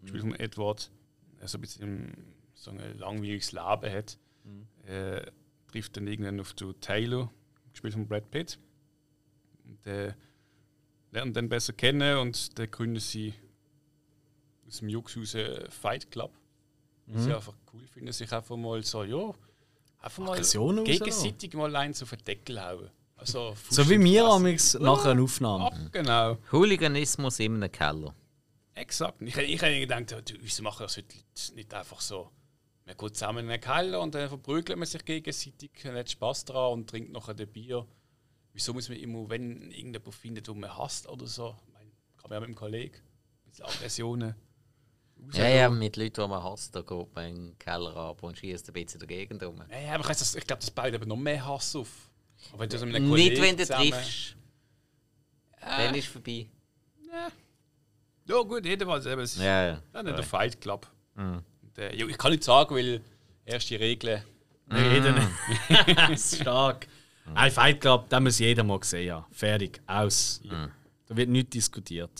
gespielt 0.00 0.22
von 0.22 0.34
Edward, 0.34 0.90
der 1.40 1.48
so 1.48 1.58
ein 1.58 1.60
bisschen 1.60 2.12
so 2.54 2.70
ein 2.70 2.98
langweiliges 2.98 3.52
Leben 3.52 3.92
hat, 3.92 4.18
äh, 4.86 5.22
trifft 5.70 5.96
dann 5.96 6.06
irgendwann 6.06 6.40
auf 6.40 6.54
den 6.54 6.74
Taylor, 6.80 7.30
gespielt 7.70 7.92
von 7.92 8.08
Brad 8.08 8.30
Pitt. 8.30 8.58
Und 9.64 9.84
der 9.86 10.16
lernt 11.12 11.36
dann 11.36 11.48
besser 11.48 11.72
kennen 11.72 12.18
und 12.18 12.58
dann 12.58 12.70
gründen 12.70 13.00
sie 13.00 13.34
aus 14.66 14.78
dem 14.78 14.88
Jux 14.88 15.16
raus 15.16 15.34
einen 15.36 15.70
Fight 15.70 16.10
Club. 16.10 16.32
Was 17.06 17.26
ich 17.26 17.34
einfach 17.34 17.54
cool 17.72 17.86
finde, 17.86 18.12
sich 18.12 18.32
einfach 18.32 18.56
mal 18.56 18.82
so, 18.82 19.04
ja, 19.04 19.32
einfach 20.00 20.22
mal 20.24 20.36
rauslassen. 20.38 20.84
gegenseitig 20.84 21.54
mal 21.54 21.74
einen 21.76 21.94
auf 22.00 22.10
den 22.10 22.24
Deckel 22.24 22.62
hauen. 22.62 22.90
Also, 23.16 23.54
So 23.70 23.88
wie 23.88 24.02
wir 24.02 24.24
amix 24.24 24.74
nach 24.74 25.04
einer 25.04 25.22
Aufnahme. 25.22 25.66
Ab, 25.66 25.74
genau. 25.92 26.38
Hooliganismus 26.50 27.38
in 27.38 27.56
einem 27.56 27.70
Keller. 27.70 28.14
Exakt. 28.74 29.20
Ich, 29.20 29.36
ich 29.36 29.62
hätte 29.62 29.78
gedacht, 29.78 30.10
du, 30.30 30.34
wir 30.40 30.62
machen 30.64 30.82
das 30.82 30.96
heute 30.96 31.14
nicht 31.54 31.74
einfach 31.74 32.00
so. 32.00 32.30
Man 32.86 32.96
geht 32.96 33.14
zusammen 33.14 33.44
in 33.44 33.50
einen 33.50 33.60
Keller 33.60 34.00
und 34.00 34.14
dann 34.14 34.28
verprügelt 34.28 34.78
man 34.78 34.86
sich 34.86 35.04
gegenseitig, 35.04 35.70
hat 35.84 36.10
Spaß 36.10 36.46
daran 36.46 36.72
und 36.72 36.90
trinkt 36.90 37.12
nachher 37.12 37.38
ein 37.38 37.46
Bier. 37.48 37.86
Wieso 38.52 38.72
muss 38.74 38.88
man 38.88 38.98
immer, 38.98 39.28
wenn 39.30 39.70
irgendjemand 39.70 40.14
findet, 40.14 40.46
den 40.48 40.60
man 40.60 40.76
hasst 40.76 41.08
oder 41.08 41.26
so, 41.26 41.56
ich 41.66 41.72
meine, 41.72 41.90
kann 42.18 42.28
man 42.30 42.32
ja 42.36 42.40
mit 42.40 42.46
einem 42.48 42.54
Kollegen, 42.56 42.96
ein 42.96 43.50
bisschen 43.50 43.64
Aggressionen. 43.66 44.34
Ja, 45.34 45.48
ja, 45.48 45.70
mit 45.70 45.96
Leuten, 45.96 46.20
die 46.20 46.28
man 46.28 46.42
hasst, 46.42 46.74
da 46.74 46.80
geht 46.82 47.14
man 47.14 47.26
in 47.28 47.34
den 47.50 47.58
Keller 47.58 47.94
ab 47.96 48.22
und 48.24 48.36
schießt 48.36 48.68
ein 48.68 48.72
bisschen 48.72 49.06
Gegend 49.06 49.42
rum. 49.42 49.62
Ja, 49.70 49.78
ja, 49.78 49.94
aber 49.94 50.02
das- 50.08 50.34
ich 50.34 50.46
glaube, 50.46 50.60
das 50.60 50.70
baut 50.70 50.92
eben 50.92 51.08
noch 51.08 51.16
mehr 51.16 51.46
Hass 51.46 51.76
auf. 51.76 51.88
Aber 52.50 52.60
wenn 52.62 52.68
du 52.68 52.78
so 52.78 52.86
mit 52.86 52.96
einem 52.96 53.10
Nicht, 53.12 53.40
wenn 53.40 53.56
du 53.56 53.62
zusammen- 53.64 53.90
triffst. 53.90 54.36
Dann 55.60 55.94
ist 55.94 56.06
es 56.06 56.10
vorbei. 56.12 56.48
Ja, 58.26 58.40
gut, 58.42 58.64
jedenfalls. 58.66 59.06
Eben, 59.06 59.20
es 59.20 59.36
Ja, 59.36 59.66
ja. 59.66 59.82
dann 59.92 60.06
der 60.06 60.22
Fight 60.22 60.60
Club. 60.60 60.86
Mhm. 61.14 61.42
Und, 61.62 61.78
äh, 61.78 61.94
ja, 61.94 62.06
ich 62.06 62.18
kann 62.18 62.32
nicht 62.32 62.42
sagen, 62.44 62.74
weil 62.74 63.00
erste 63.44 63.78
Regeln. 63.78 64.22
Reden. 64.70 65.14
Stark. 66.18 66.86
Ein 67.34 67.50
Fight 67.50 67.80
Club, 67.80 68.08
den 68.08 68.22
muss 68.24 68.38
jeder 68.38 68.64
mal 68.64 68.78
gesehen 68.78 69.14
haben. 69.14 69.24
Fertig. 69.32 69.80
Aus. 69.86 70.40
Da 71.08 71.16
wird 71.16 71.28
nichts 71.28 71.50
diskutiert. 71.50 72.10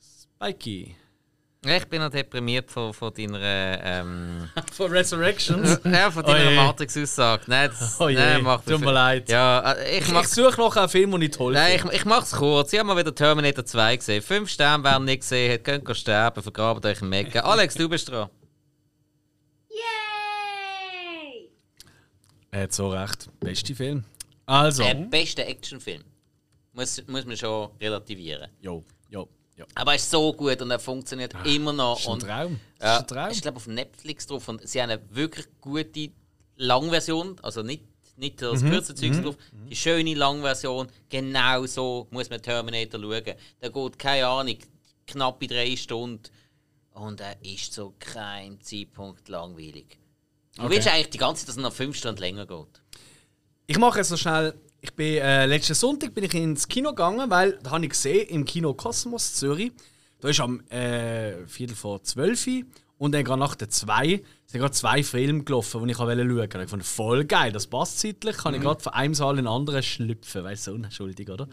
Spikey. 0.00 0.94
Ich 1.66 1.86
bin 1.88 2.00
noch 2.00 2.08
deprimiert 2.10 2.70
von, 2.70 2.94
von 2.94 3.12
deiner, 3.12 3.40
ähm, 3.82 4.48
Von 4.72 4.92
Resurrections. 4.92 5.80
ja, 5.84 6.08
von 6.08 6.24
Oh 6.24 6.28
deiner 6.28 6.50
je. 6.50 6.56
Matrix-Aussage. 6.56 7.42
Nein, 7.48 7.70
das, 7.70 7.96
Oh 8.00 8.08
nein, 8.08 8.42
macht 8.44 8.66
tut 8.66 8.80
mir 8.80 8.92
leid. 8.92 9.28
Ja, 9.28 9.72
äh, 9.72 9.98
ich 9.98 10.06
Ich 10.06 10.12
mach's, 10.12 10.34
suche 10.34 10.56
noch 10.56 10.76
einen 10.76 10.88
Film, 10.88 11.10
den 11.10 11.22
ich 11.22 11.30
toll 11.32 11.54
nein, 11.54 11.74
ich, 11.84 11.92
ich 11.92 12.04
mach's 12.04 12.30
kurz. 12.30 12.72
Ich 12.72 12.78
habe 12.78 12.86
mal 12.86 12.96
wieder 12.96 13.12
Terminator 13.12 13.64
2 13.64 13.96
gesehen. 13.96 14.22
Fünf 14.22 14.48
Sterne, 14.50 14.84
wer 14.84 14.96
ihn 14.98 15.04
nicht 15.04 15.20
gesehen 15.22 15.52
hat, 15.52 15.64
könnt 15.64 15.88
ihr 15.88 15.94
sterben, 15.96 16.42
vergrabt 16.42 16.86
euch 16.86 17.02
im 17.02 17.08
Mecken. 17.08 17.40
Alex, 17.40 17.74
du 17.74 17.88
bist 17.88 18.08
dran. 18.08 18.30
Er 22.50 22.62
hat 22.62 22.72
so 22.72 22.88
recht. 22.88 23.28
Beste 23.40 23.74
Film. 23.74 24.04
Also. 24.46 24.82
Der 24.82 24.94
beste 24.94 25.44
Actionfilm. 25.44 26.02
Muss, 26.72 27.02
muss 27.06 27.24
man 27.24 27.36
schon 27.36 27.70
relativieren. 27.80 28.50
Jo, 28.60 28.84
jo, 29.10 29.28
jo. 29.56 29.64
Aber 29.74 29.92
er 29.92 29.96
ist 29.96 30.10
so 30.10 30.32
gut 30.32 30.60
und 30.62 30.70
er 30.70 30.78
funktioniert 30.78 31.34
immer 31.44 31.72
noch. 31.72 31.98
Ist 31.98 32.06
ein 32.06 32.12
und, 32.12 32.20
Traum. 32.22 32.60
Ja, 32.80 32.96
ist 32.96 33.00
ein 33.00 33.06
Traum. 33.08 33.30
ich 33.30 33.42
glaube 33.42 33.56
auf 33.56 33.66
Netflix 33.66 34.26
drauf 34.26 34.48
und 34.48 34.66
sie 34.66 34.80
haben 34.80 34.90
eine 34.90 35.02
wirklich 35.10 35.46
gute 35.60 36.10
Langversion, 36.56 37.36
also 37.42 37.62
nicht, 37.62 37.82
nicht 38.16 38.40
das 38.42 38.62
Mhm, 38.62 38.70
kurze 38.70 38.94
Zeug 38.94 39.22
drauf, 39.22 39.36
die 39.70 39.76
schöne 39.76 40.14
Langversion, 40.14 40.88
genau 41.08 41.66
so 41.66 42.06
muss 42.10 42.30
man 42.30 42.40
Terminator 42.42 43.00
schauen. 43.00 43.34
Der 43.60 43.70
geht, 43.70 43.98
keine 43.98 44.26
Ahnung, 44.26 44.56
knappe 45.06 45.46
drei 45.46 45.76
Stunden 45.76 46.22
und 46.92 47.20
er 47.20 47.36
ist 47.44 47.72
zu 47.72 47.94
keinem 47.98 48.60
Zeitpunkt 48.60 49.28
langweilig. 49.28 49.98
Du 50.58 50.64
Okay. 50.64 50.74
willst 50.74 50.88
eigentlich 50.88 51.10
die 51.10 51.18
ganze 51.18 51.40
Zeit, 51.42 51.48
dass 51.50 51.56
er 51.56 51.62
noch 51.62 51.72
fünf 51.72 51.96
Stunden 51.96 52.20
länger 52.20 52.46
geht. 52.46 52.82
Ich 53.66 53.78
mache 53.78 54.00
es 54.00 54.08
so 54.08 54.16
schnell. 54.16 54.54
Ich 54.80 54.92
bin 54.94 55.16
äh, 55.18 55.46
letzten 55.46 55.74
Sonntag 55.74 56.14
bin 56.14 56.24
ich 56.24 56.34
ins 56.34 56.68
Kino 56.68 56.90
gegangen, 56.90 57.30
weil 57.30 57.58
da 57.62 57.70
habe 57.72 57.84
ich 57.84 57.90
gesehen 57.90 58.28
im 58.28 58.44
Kino 58.44 58.74
Kosmos 58.74 59.34
Zürich. 59.34 59.72
Da 60.20 60.28
ist 60.28 60.40
am 60.40 60.60
äh, 60.70 61.46
Viertel 61.46 61.76
vor 61.76 62.02
zwölf 62.02 62.46
und 62.98 63.12
dann 63.12 63.22
gerade 63.24 63.38
nach 63.38 63.54
der 63.54 63.68
zwei 63.68 64.22
sind 64.46 64.60
gerade 64.60 64.72
zwei 64.72 65.02
Filme 65.04 65.44
gelaufen, 65.44 65.84
die 65.84 65.90
ich 65.92 65.96
schauen 65.96 66.08
wollte. 66.36 66.62
Ich 66.62 66.70
fand 66.70 66.84
voll 66.84 67.24
geil, 67.24 67.52
das 67.52 67.66
passt 67.68 68.00
zeitlich. 68.00 68.36
Kann 68.36 68.54
ich 68.54 68.60
gerade 68.60 68.80
von 68.82 68.92
einem 68.94 69.14
Saal 69.14 69.38
in 69.38 69.44
den 69.44 69.46
anderen 69.46 69.82
schlüpfen, 69.82 70.42
weil 70.42 70.56
so 70.56 70.72
unschuldig, 70.72 71.28
oder? 71.30 71.48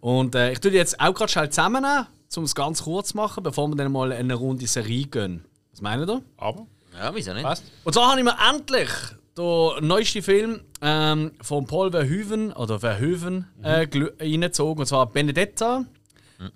Und 0.00 0.34
äh, 0.34 0.52
ich 0.52 0.58
tue 0.60 0.70
die 0.70 0.76
jetzt 0.76 1.00
auch 1.00 1.14
gerade 1.14 1.30
schnell 1.32 1.48
zusammennehmen, 1.48 2.06
um 2.36 2.44
es 2.44 2.54
ganz 2.54 2.82
kurz 2.82 3.10
zu 3.10 3.16
machen, 3.16 3.42
bevor 3.42 3.68
wir 3.68 3.76
dann 3.76 3.90
mal 3.92 4.10
in 4.12 4.18
eine 4.18 4.34
Runde 4.34 4.66
Serie 4.66 5.06
gehen. 5.06 5.44
Was 5.70 5.80
meint 5.80 6.08
ihr? 6.08 6.22
Aber, 6.36 6.66
Ja, 6.98 7.14
wieso 7.14 7.32
nicht? 7.32 7.44
passt. 7.44 7.64
Und 7.84 7.92
so 7.94 8.04
habe 8.04 8.18
ich 8.18 8.24
mir 8.24 8.36
endlich 8.50 8.90
den 9.36 9.86
neuesten 9.86 10.22
Film 10.22 10.60
ähm, 10.82 11.32
von 11.40 11.66
Paul 11.66 11.90
Verhoeven 11.90 12.52
oder 12.52 12.80
Verhoeven 12.80 13.46
äh, 13.62 13.82
gelö- 13.82 14.20
reingezogen. 14.20 14.80
Und 14.80 14.86
zwar 14.86 15.06
Benedetta. 15.06 15.84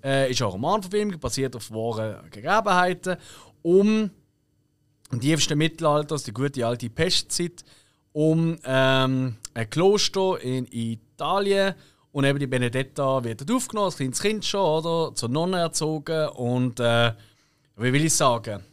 Äh, 0.01 0.31
ist 0.31 0.41
eine 0.41 0.49
Romanverfilmung, 0.51 1.19
basiert 1.19 1.57
auf 1.57 1.69
wahren 1.71 2.29
Gegebenheiten. 2.31 3.17
Um 3.63 4.11
im 5.11 5.19
tiefsten 5.19 5.57
Mittelalter, 5.57 6.13
also 6.13 6.25
die 6.25 6.33
gute 6.33 6.65
alte 6.65 6.89
Pestzeit, 6.89 7.65
um 8.13 8.57
ähm, 8.63 9.35
ein 9.53 9.69
Kloster 9.69 10.39
in 10.41 10.65
Italien. 10.71 11.75
Und 12.13 12.23
eben 12.25 12.39
die 12.39 12.47
Benedetta 12.47 13.23
wird 13.23 13.41
dort 13.41 13.51
aufgenommen, 13.51 13.85
als 13.87 13.97
kleines 13.97 14.21
Kind 14.21 14.45
schon, 14.45 14.61
oder? 14.61 15.13
Zur 15.15 15.29
Nonne 15.29 15.59
erzogen. 15.59 16.29
Und 16.29 16.79
äh, 16.79 17.11
wie 17.75 17.91
will 17.91 18.05
ich 18.05 18.13
sagen? 18.13 18.63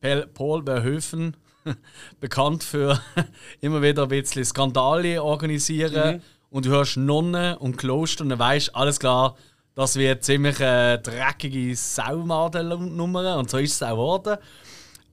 Paul 0.00 0.64
Verhoeven, 0.64 1.36
bekannt 2.20 2.64
für 2.64 3.00
immer 3.60 3.82
wieder 3.82 4.04
ein 4.04 4.08
bisschen 4.08 4.44
Skandale 4.44 5.22
organisieren. 5.22 6.22
Und 6.48 6.66
du 6.66 6.70
hörst 6.70 6.96
Nonnen 6.96 7.56
und 7.58 7.76
Kloster 7.76 8.24
und 8.24 8.30
dann 8.30 8.38
weißt 8.38 8.74
alles 8.74 8.98
klar, 8.98 9.36
das 9.74 9.96
wird 9.96 10.24
ziemlich 10.24 10.58
äh, 10.60 10.98
dreckige 10.98 11.76
Saumadel-Nummer. 11.76 13.38
Und 13.38 13.50
so 13.50 13.58
ist 13.58 13.74
es 13.74 13.82
auch 13.82 13.90
geworden. 13.90 14.38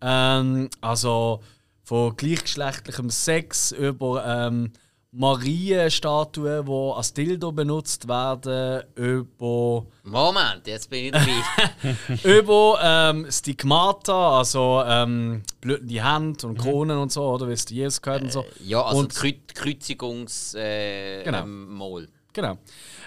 Ähm, 0.02 0.70
also 0.82 1.42
von 1.84 2.16
gleichgeschlechtlichem 2.18 3.10
Sex 3.10 3.72
über 3.72 4.26
ähm, 4.26 4.72
Marienstatuen, 5.12 6.66
die 6.66 6.72
als 6.72 7.14
Dildo 7.14 7.52
benutzt 7.52 8.08
werden, 8.08 8.84
über 8.96 9.86
Moment, 10.04 10.66
jetzt 10.66 10.90
bin 10.90 11.06
ich 11.06 11.12
dabei. 11.12 11.96
über 12.24 12.80
ähm, 12.82 13.28
Stigmata, 13.32 14.40
also 14.40 14.84
ähm, 14.86 15.44
blutende 15.62 16.04
Hände 16.04 16.48
und 16.48 16.58
Kronen 16.58 16.98
und 16.98 17.12
so, 17.12 17.24
oder 17.24 17.48
wie 17.48 17.54
es 17.54 17.70
Jesus 17.70 18.02
gehört 18.02 18.24
und 18.24 18.32
so. 18.32 18.46
ja, 18.64 18.84
also 18.84 19.00
und, 19.00 19.16
Kreu 19.16 19.32
Kreuzigungs 19.54 20.54
äh, 20.56 21.24
Genau. 21.24 21.44
ähm. 21.44 22.08
Genau. 22.34 22.58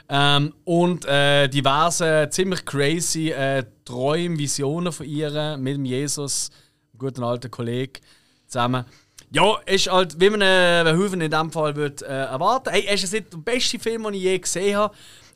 Ähm, 0.09 0.53
und 0.65 1.05
äh, 1.05 1.47
diverse 1.49 2.29
ziemlich 2.31 2.65
crazy 2.65 3.31
äh, 3.31 3.65
Träume, 3.85 4.37
Visionen 4.39 4.93
von 4.93 5.07
ihr 5.07 5.57
mit 5.57 5.75
dem 5.77 5.85
Jesus, 5.85 6.51
einem 6.93 6.99
guten 6.99 7.23
alten 7.23 7.51
Kollegen, 7.51 8.01
zusammen. 8.49 8.85
Ja, 9.33 9.59
ist 9.67 9.91
halt, 9.91 10.21
wie 10.21 10.29
man 10.29 10.41
äh, 10.41 10.83
Verhoeven 10.85 11.21
in 11.21 11.31
diesem 11.31 11.53
Fall 11.53 11.77
würde, 11.77 12.05
äh, 12.05 12.25
erwarten. 12.25 12.71
Hey, 12.71 12.85
er 12.87 12.95
ist 12.95 13.13
nicht 13.13 13.33
der 13.33 13.39
beste 13.39 13.79
Film, 13.79 14.03
den 14.03 14.15
ich 14.15 14.23
je 14.23 14.39
gesehen 14.39 14.77
habe, 14.77 14.95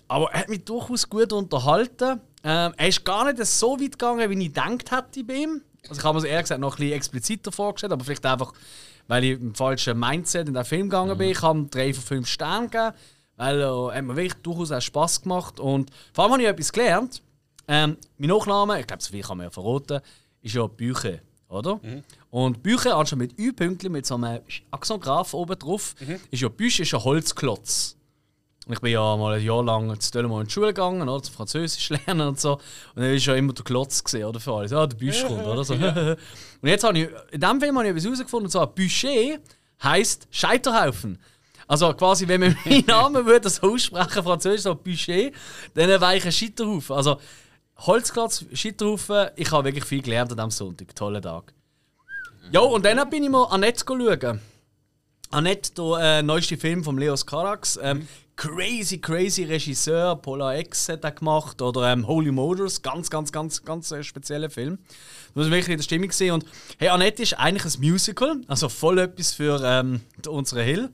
aber 0.09 0.33
er 0.33 0.41
hat 0.41 0.49
mich 0.49 0.65
durchaus 0.65 1.09
gut 1.09 1.33
unterhalten. 1.33 2.21
Ähm, 2.43 2.75
er 2.77 2.89
ist 2.89 3.05
gar 3.05 3.25
nicht 3.25 3.45
so 3.47 3.81
weit 3.81 3.93
gegangen, 3.93 4.29
wie 4.31 4.47
ich 4.47 4.53
gedacht 4.53 4.91
hätte 4.91 5.25
bei 5.25 5.35
ihm. 5.35 5.63
Also 5.89 6.01
ich 6.01 6.05
habe 6.05 6.15
mir 6.15 6.25
es 6.25 6.25
ehrlich 6.25 6.45
gesagt 6.45 6.61
noch 6.61 6.75
ein 6.75 6.79
bisschen 6.79 6.97
expliziter 6.97 7.53
vorgestellt, 7.53 7.93
aber 7.93 8.05
vielleicht 8.05 8.27
einfach, 8.27 8.53
weil 9.07 9.25
ich 9.25 9.41
im 9.41 9.55
falschen 9.55 9.99
Mindset 9.99 10.49
in 10.49 10.55
den 10.55 10.65
Film 10.65 10.89
gegangen 10.91 11.17
bin. 11.17 11.31
Ich 11.31 11.43
habe 11.43 11.59
ihm 11.59 11.71
drei 11.71 11.95
von 11.95 12.03
fünf 12.03 12.29
Sternen 12.29 12.71
gegeben, 12.71 12.97
weil 13.37 13.61
er 13.61 13.95
hat 13.95 14.05
mir 14.05 14.17
wirklich 14.17 14.43
durchaus 14.43 14.73
auch 14.73 14.81
Spass 14.81 15.23
gemacht. 15.23 15.61
Und 15.61 15.91
vor 16.13 16.25
allem 16.25 16.33
habe 16.33 16.43
ich 16.43 16.49
etwas 16.49 16.73
gelernt. 16.73 17.23
Ähm, 17.69 17.97
mein 18.19 18.29
Nachname, 18.29 18.81
ich 18.81 18.87
glaube, 18.87 19.03
so 19.03 19.11
viel 19.13 19.23
kann 19.23 19.39
man 19.39 19.47
ja 19.47 19.51
verraten, 19.51 20.01
ist 20.43 20.55
ja 20.55 20.67
Bücher, 20.67 21.19
oder? 21.49 21.81
Und 22.35 22.65
Bücher, 22.65 22.97
anstatt 22.97 23.21
mit 23.21 23.39
Ü-Pünktchen, 23.39 23.93
mit 23.93 24.07
so 24.07 24.17
einem 24.17 24.41
Axongraph 24.73 25.35
oben 25.35 25.57
drauf, 25.57 25.95
ist 26.33 26.43
ja 26.43 26.49
Bücher 26.49 26.83
ist 26.83 26.93
ein 26.93 27.05
Holzklotz. 27.05 27.97
Und 28.67 28.73
ich 28.73 28.81
bin 28.81 28.91
ja 28.91 29.17
mal 29.17 29.35
ein 29.35 29.45
Jahr 29.45 29.63
lang 29.63 30.01
zu 30.01 30.11
Dölemann 30.11 30.41
in 30.41 30.47
die 30.49 30.53
Schule 30.53 30.75
gegangen, 30.75 31.09
oder, 31.09 31.23
zum 31.23 31.33
Französisch 31.33 31.91
lernen 32.07 32.27
und 32.27 32.41
so. 32.41 32.55
Und 32.97 33.03
dann 33.03 33.15
ist 33.15 33.25
ja 33.25 33.37
immer 33.37 33.53
der 33.53 33.65
Klotz 33.65 34.03
gesehen, 34.03 34.25
oder? 34.25 34.41
Für 34.41 34.53
alles. 34.55 34.73
Ja, 34.73 34.85
der 34.85 34.97
Büsch 34.97 35.25
kommt, 35.25 35.47
oder? 35.47 35.63
So. 35.63 35.75
und 35.75 36.19
jetzt 36.69 36.83
habe 36.83 36.99
ich, 36.99 37.09
in 37.31 37.41
diesem 37.41 37.61
Film 37.61 37.79
habe 37.79 37.87
ich 37.87 37.91
etwas 37.93 38.05
herausgefunden, 38.05 38.47
und 38.47 38.51
zwar 38.51 38.67
Bücher 38.67 39.39
heisst 39.81 40.27
Scheiterhaufen. 40.33 41.21
Also 41.69 41.95
quasi, 41.95 42.27
wenn 42.27 42.41
man 42.41 42.57
meinen 42.65 42.85
Namen 42.87 43.27
würde 43.27 43.49
so 43.49 43.73
aussprechen, 43.73 44.25
Französisch, 44.25 44.63
so 44.63 44.75
Bücher, 44.75 45.31
dann 45.75 45.89
wäre 45.89 46.17
ich 46.17 46.25
ein 46.25 46.33
Scheiterhaufen. 46.33 46.97
Also 46.97 47.21
Holzklotz, 47.77 48.45
Scheiterhaufen, 48.53 49.29
ich 49.37 49.53
habe 49.53 49.67
wirklich 49.67 49.85
viel 49.85 50.03
gelernt 50.03 50.33
an 50.33 50.37
diesem 50.39 50.51
Sonntag. 50.51 50.97
Toller 50.97 51.23
Tag. 51.23 51.55
Ja, 52.53 52.61
und 52.61 52.85
dann 52.85 53.09
bin 53.11 53.25
ich 53.25 53.31
mal 53.31 53.45
Annette 53.45 53.85
schauen. 53.87 54.41
Annette, 55.31 55.75
der 55.75 56.19
äh, 56.19 56.23
neueste 56.23 56.57
Film 56.57 56.85
von 56.85 56.97
Leos 56.97 57.27
Carax. 57.27 57.79
Ähm, 57.83 58.07
crazy, 58.37 58.99
crazy 58.99 59.45
Regisseur. 59.45 60.17
Polar 60.17 60.57
X 60.59 60.89
hat 60.89 61.03
er 61.03 61.13
gemacht. 61.13 61.61
Oder 61.61 61.93
ähm, 61.93 62.07
Holy 62.07 62.31
Motors. 62.31 62.83
Ganz, 62.83 63.11
ganz, 63.11 63.33
ganz, 63.33 63.65
ganz 63.65 63.91
äh, 63.91 64.03
spezieller 64.05 64.51
Film. 64.51 64.79
Da 64.79 65.41
muss 65.41 65.47
man 65.47 65.53
wirklich 65.53 65.73
in 65.73 65.79
der 65.79 65.85
Stimmung 65.85 66.13
sehen. 66.13 66.35
Und 66.35 66.45
hey, 66.79 66.89
Annette 66.89 67.23
ist 67.23 67.35
eigentlich 67.35 67.75
ein 67.75 67.81
Musical. 67.81 68.41
Also 68.47 68.69
voll 68.69 68.99
etwas 68.99 69.35
für 69.35 69.61
ähm, 69.65 70.03
unsere 70.29 70.63
Hill. 70.63 70.91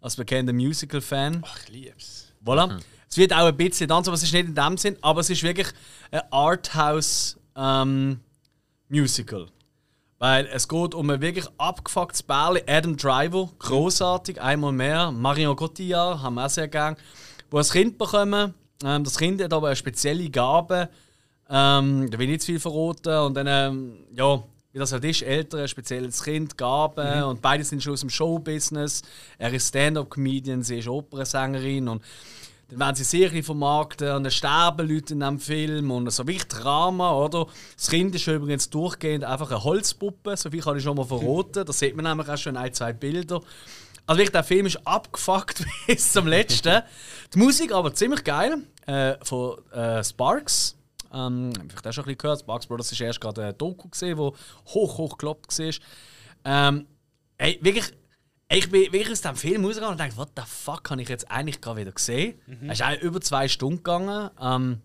Als 0.00 0.16
bekannter 0.16 0.52
Musical-Fan. 0.52 1.42
Ach, 1.44 1.58
ich 1.64 1.68
lieb's. 1.68 2.32
Voilà. 2.44 2.80
Es 3.08 3.18
wird 3.18 3.34
auch 3.34 3.46
ein 3.46 3.56
bisschen 3.56 3.88
Tanz, 3.88 4.08
aber 4.08 4.14
es 4.14 4.22
ist 4.22 4.32
nicht 4.32 4.46
in 4.46 4.54
dem 4.54 4.78
Sinn, 4.78 4.96
aber 5.02 5.20
es 5.20 5.28
ist 5.28 5.42
wirklich 5.42 5.68
ein 6.10 6.22
Arthouse 6.30 7.38
ähm, 7.54 8.20
Musical. 8.88 9.48
Weil 10.22 10.46
es 10.52 10.68
geht 10.68 10.94
um 10.94 11.10
ein 11.10 11.20
wirklich 11.20 11.48
abgefucktes 11.58 12.22
Bärli. 12.22 12.62
Adam 12.68 12.96
Driver, 12.96 13.50
großartig, 13.58 14.40
einmal 14.40 14.70
mehr. 14.70 15.10
Marion 15.10 15.56
Cotillard, 15.56 16.22
haben 16.22 16.36
wir 16.36 16.46
auch 16.46 16.48
sehr 16.48 16.68
gern. 16.68 16.94
Wo 17.50 17.58
ein 17.58 17.64
Kind 17.64 17.98
bekommen. 17.98 18.54
Ähm, 18.84 19.02
das 19.02 19.18
Kind 19.18 19.42
hat 19.42 19.52
aber 19.52 19.66
eine 19.66 19.74
spezielle 19.74 20.30
Gabe. 20.30 20.90
Ähm, 21.50 22.08
da 22.08 22.18
will 22.20 22.26
ich 22.26 22.30
nicht 22.34 22.40
zu 22.42 22.46
viel 22.46 22.60
verraten. 22.60 23.18
Und 23.18 23.34
dann, 23.34 23.48
ähm, 23.48 23.96
ja, 24.14 24.40
wie 24.72 24.78
das 24.78 24.92
halt 24.92 25.02
ist, 25.02 25.22
Eltern, 25.22 25.62
ein 25.62 25.66
spezielles 25.66 26.22
Kind, 26.22 26.56
Gaben. 26.56 27.24
Und 27.24 27.42
beide 27.42 27.64
sind 27.64 27.82
schon 27.82 27.94
aus 27.94 28.00
dem 28.02 28.10
Showbusiness. 28.10 29.02
Er 29.38 29.52
ist 29.52 29.70
Stand-up-Comedian, 29.70 30.62
sie 30.62 30.78
ist 30.78 30.86
Opernsängerin. 30.86 31.88
Und 31.88 32.00
dann 32.72 32.80
werden 32.80 32.96
sie 32.96 33.04
sehr 33.04 33.30
ein 33.30 33.42
vermarkten 33.42 34.08
und 34.12 34.24
dann 34.24 34.30
sterben 34.30 34.88
Leute 34.88 35.12
in 35.12 35.20
diesem 35.20 35.38
Film 35.38 35.90
und 35.90 36.10
so 36.10 36.26
wirklich 36.26 36.48
Drama, 36.48 37.12
oder? 37.12 37.46
Das 37.76 37.90
Kind 37.90 38.14
ist 38.14 38.26
übrigens 38.26 38.70
durchgehend 38.70 39.24
einfach 39.24 39.50
eine 39.50 39.62
Holzpuppe, 39.62 40.36
so 40.36 40.50
viel 40.50 40.62
kann 40.62 40.78
ich 40.78 40.82
schon 40.82 40.96
mal 40.96 41.04
verraten. 41.04 41.66
Das 41.66 41.78
sieht 41.78 41.94
man 41.94 42.04
nämlich 42.04 42.28
auch 42.28 42.38
schon 42.38 42.54
in 42.54 42.62
ein, 42.62 42.72
zwei 42.72 42.92
Bilder. 42.92 43.40
Also 44.06 44.18
wirklich, 44.18 44.32
der 44.32 44.44
Film 44.44 44.66
ist 44.66 44.86
abgefuckt 44.86 45.64
bis 45.86 46.12
zum 46.12 46.26
letzten. 46.26 46.82
Die 47.34 47.38
Musik 47.38 47.72
aber 47.72 47.94
ziemlich 47.94 48.24
geil, 48.24 48.58
äh, 48.86 49.14
von 49.22 49.58
äh, 49.72 50.02
Sparks. 50.02 50.76
Ähm, 51.12 51.52
vielleicht 51.68 51.86
auch 51.86 51.92
schon 51.92 52.04
ein 52.04 52.06
bisschen 52.06 52.18
gehört. 52.18 52.40
Sparks 52.40 52.66
Brothers 52.66 52.90
ist 52.90 53.00
erst 53.00 53.20
gerade 53.20 53.44
ein 53.44 53.58
Doku 53.58 53.88
gesehen, 53.88 54.16
wo 54.16 54.34
hoch, 54.68 54.96
hoch 54.96 55.18
gekloppt 55.18 55.58
war. 55.58 55.74
Ähm, 56.44 56.86
ey, 57.36 57.58
wirklich 57.60 57.92
ich 58.52 58.70
bin 58.70 58.92
wirklich 58.92 59.10
aus 59.10 59.20
diesem 59.20 59.36
Film 59.36 59.64
rausgegangen 59.64 59.92
und 59.92 60.00
dachte, 60.00 60.16
what 60.16 60.30
the 60.36 60.42
fuck 60.46 60.90
habe 60.90 61.00
ich 61.02 61.08
jetzt 61.08 61.30
eigentlich 61.30 61.60
gerade 61.60 61.80
wieder 61.80 61.92
gesehen? 61.92 62.40
Mhm. 62.46 62.70
Es 62.70 62.80
ist 62.80 62.82
eigentlich 62.82 63.02
über 63.02 63.20
zwei 63.20 63.48
Stunden 63.48 63.78
gegangen. 63.78 64.30
Ähm, 64.40 64.80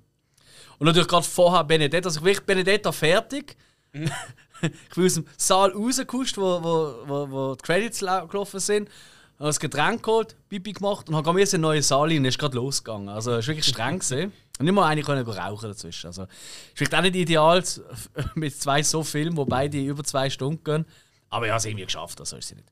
und 0.80 0.86
natürlich 0.86 1.08
gerade 1.08 1.26
vorher 1.26 1.64
Benedetta, 1.64 2.08
also 2.08 2.20
ich 2.20 2.26
wirklich 2.26 2.46
Benedetta 2.46 2.92
fertig. 2.92 3.58
Mhm. 3.94 4.12
ich 4.62 4.96
bin 4.96 5.06
aus 5.06 5.14
dem 5.16 5.26
Saal 5.38 5.72
rausgekuscht, 5.72 6.38
wo, 6.38 6.64
wo, 6.64 6.96
wo, 7.08 7.32
wo 7.32 7.56
die 7.56 7.62
Credits 7.62 8.00
gelaufen 8.00 8.60
sind. 8.60 8.90
Habe 9.38 9.50
das 9.50 9.60
Getränk 9.60 10.02
geholt, 10.02 10.36
Pipi 10.50 10.74
gemacht 10.74 11.10
und 11.10 11.16
habe 11.16 11.32
mir 11.34 11.42
in 11.42 11.48
einen 11.54 11.62
neuen 11.62 11.84
Saal 11.84 12.10
und 12.10 12.26
ist 12.26 12.40
gerade 12.40 12.56
losgegangen. 12.56 13.10
Also 13.10 13.34
es 13.34 13.48
war 13.48 13.54
wirklich 13.54 13.68
streng. 13.68 14.00
Gewesen. 14.00 14.32
Und 14.60 14.66
nicht 14.66 14.74
mal 14.74 14.88
eigentlich 14.88 15.08
rauchen 15.08 15.70
dazwischen. 15.70 16.08
Also, 16.08 16.24
ist 16.24 16.32
vielleicht 16.74 16.96
auch 16.96 17.02
nicht 17.02 17.16
ideal 17.16 17.64
mit 18.34 18.60
zwei 18.60 18.82
so 18.82 19.04
Filmen, 19.04 19.38
wo 19.38 19.46
beide 19.46 19.78
über 19.78 20.04
zwei 20.04 20.32
Stunden 20.32 20.64
gehen. 20.64 20.86
Aber 21.30 21.46
ich 21.46 21.52
habe 21.52 21.60
es 21.60 21.66
irgendwie 21.66 21.86
geschafft, 21.86 22.20
also 22.20 22.38
ist 22.38 22.48
sie 22.48 22.56
nicht. 22.56 22.72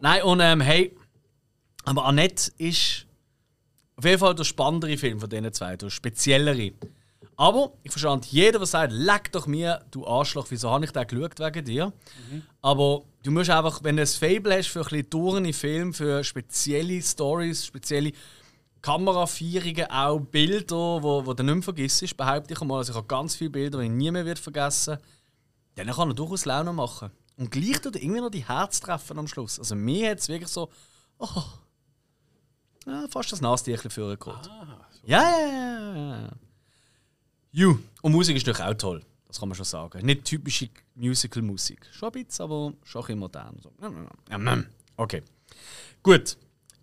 Nein, 0.00 0.22
und 0.22 0.40
ähm, 0.40 0.60
hey, 0.60 0.96
aber 1.84 2.06
Annette 2.06 2.50
ist 2.58 3.06
auf 3.96 4.04
jeden 4.04 4.18
Fall 4.18 4.34
der 4.34 4.44
spannendere 4.44 4.96
Film 4.96 5.20
von 5.20 5.28
diesen 5.28 5.52
zwei, 5.52 5.76
der 5.76 5.90
speziellere. 5.90 6.72
Aber 7.36 7.72
ich 7.82 7.90
verstand 7.90 8.26
jeder, 8.26 8.58
der 8.58 8.66
sagt, 8.66 8.92
leck 8.92 9.32
doch 9.32 9.46
mir, 9.46 9.84
du 9.90 10.06
Arschloch, 10.06 10.46
wieso 10.50 10.70
habe 10.70 10.84
ich 10.84 10.92
den 10.92 11.06
geschaut 11.06 11.38
wegen 11.38 11.64
dir? 11.64 11.86
Mhm. 12.30 12.42
Aber 12.62 13.02
du 13.22 13.30
musst 13.30 13.50
einfach, 13.50 13.82
wenn 13.82 13.96
du 13.96 14.02
ein 14.02 14.06
Fable 14.06 14.56
hast 14.56 14.68
für 14.68 14.80
ein 14.80 14.84
bisschen 14.84 15.10
Touren 15.10 15.52
Film, 15.52 15.94
für 15.94 16.24
spezielle 16.24 17.00
Stories, 17.02 17.66
spezielle 17.66 18.12
Kameraführungen, 18.82 19.90
auch 19.90 20.20
Bilder, 20.20 21.02
wo, 21.02 21.24
wo 21.24 21.34
du 21.34 21.42
nicht 21.42 21.54
mehr 21.54 21.62
vergisst, 21.62 22.16
behaupte 22.16 22.54
ich 22.54 22.60
einmal. 22.60 22.78
Also 22.78 22.92
ich 22.92 22.96
habe 22.96 23.06
ganz 23.06 23.36
viele 23.36 23.50
Bilder, 23.50 23.80
die 23.80 23.86
ich 23.86 23.90
nie 23.90 24.10
mehr 24.10 24.36
vergessen 24.36 24.98
dann 25.76 25.86
kann 25.94 26.10
er 26.10 26.14
durchaus 26.14 26.44
Laune 26.44 26.72
machen. 26.72 27.10
Und 27.40 27.50
gleich 27.50 27.80
tut 27.80 27.96
er 27.96 28.02
irgendwie 28.02 28.20
noch 28.20 28.30
die 28.30 28.46
Herz 28.46 28.80
treffen 28.80 29.18
am 29.18 29.26
Schluss. 29.26 29.58
Also 29.58 29.74
mir 29.74 30.10
hat 30.10 30.18
es 30.18 30.28
wirklich 30.28 30.50
so, 30.50 30.68
oh, 31.18 31.42
ja, 32.86 33.06
fast 33.08 33.32
das 33.32 33.40
Nastierchen 33.40 33.90
für 33.90 34.04
Ah, 34.50 34.86
so. 34.90 35.00
Ja, 35.06 35.22
ja, 35.22 35.94
ja, 35.96 36.20
ja. 37.52 37.78
Und 38.02 38.12
Musik 38.12 38.36
ist 38.36 38.46
natürlich 38.46 38.70
auch 38.70 38.76
toll. 38.76 39.02
Das 39.26 39.40
kann 39.40 39.48
man 39.48 39.56
schon 39.56 39.64
sagen. 39.64 40.04
Nicht 40.04 40.26
typische 40.26 40.68
Musical-Musik. 40.94 41.88
Schon 41.90 42.10
ein 42.12 42.24
bisschen, 42.24 42.44
aber 42.44 42.74
schon 42.84 43.06
ein 43.06 43.18
modern. 43.18 43.56
So. 43.62 43.72
Okay. 44.98 45.22
Gut. 46.02 46.36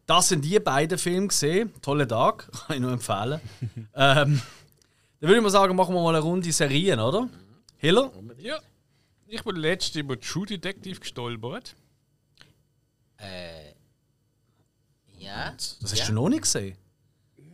Das 0.08 0.30
sind 0.30 0.44
die 0.44 0.60
beiden 0.60 0.98
Filme 0.98 1.28
gesehen. 1.28 1.72
Toller 1.84 2.08
Tag, 2.08 2.52
kann 2.66 2.78
ich 2.78 2.82
nur 2.82 2.94
empfehlen. 2.94 3.40
ähm, 3.76 3.92
dann 3.94 4.42
würde 5.20 5.36
ich 5.36 5.44
mal 5.44 5.50
sagen, 5.52 5.76
machen 5.76 5.94
wir 5.94 6.02
mal 6.02 6.16
eine 6.16 6.24
Runde 6.24 6.52
Serien, 6.52 7.00
oder? 7.00 7.30
Hiller? 7.78 8.12
Ja. 8.40 8.60
Ich 9.30 9.44
bin 9.44 9.58
letzte 9.58 10.00
über 10.00 10.20
True 10.20 10.46
Detective 10.46 11.00
gestolpert. 11.00 11.76
Äh. 13.18 13.74
Ja. 15.18 15.52
Das 15.52 15.78
hast 15.82 15.98
ja. 15.98 16.06
du 16.06 16.14
noch 16.14 16.30
nicht 16.30 16.44
gesehen? 16.44 16.78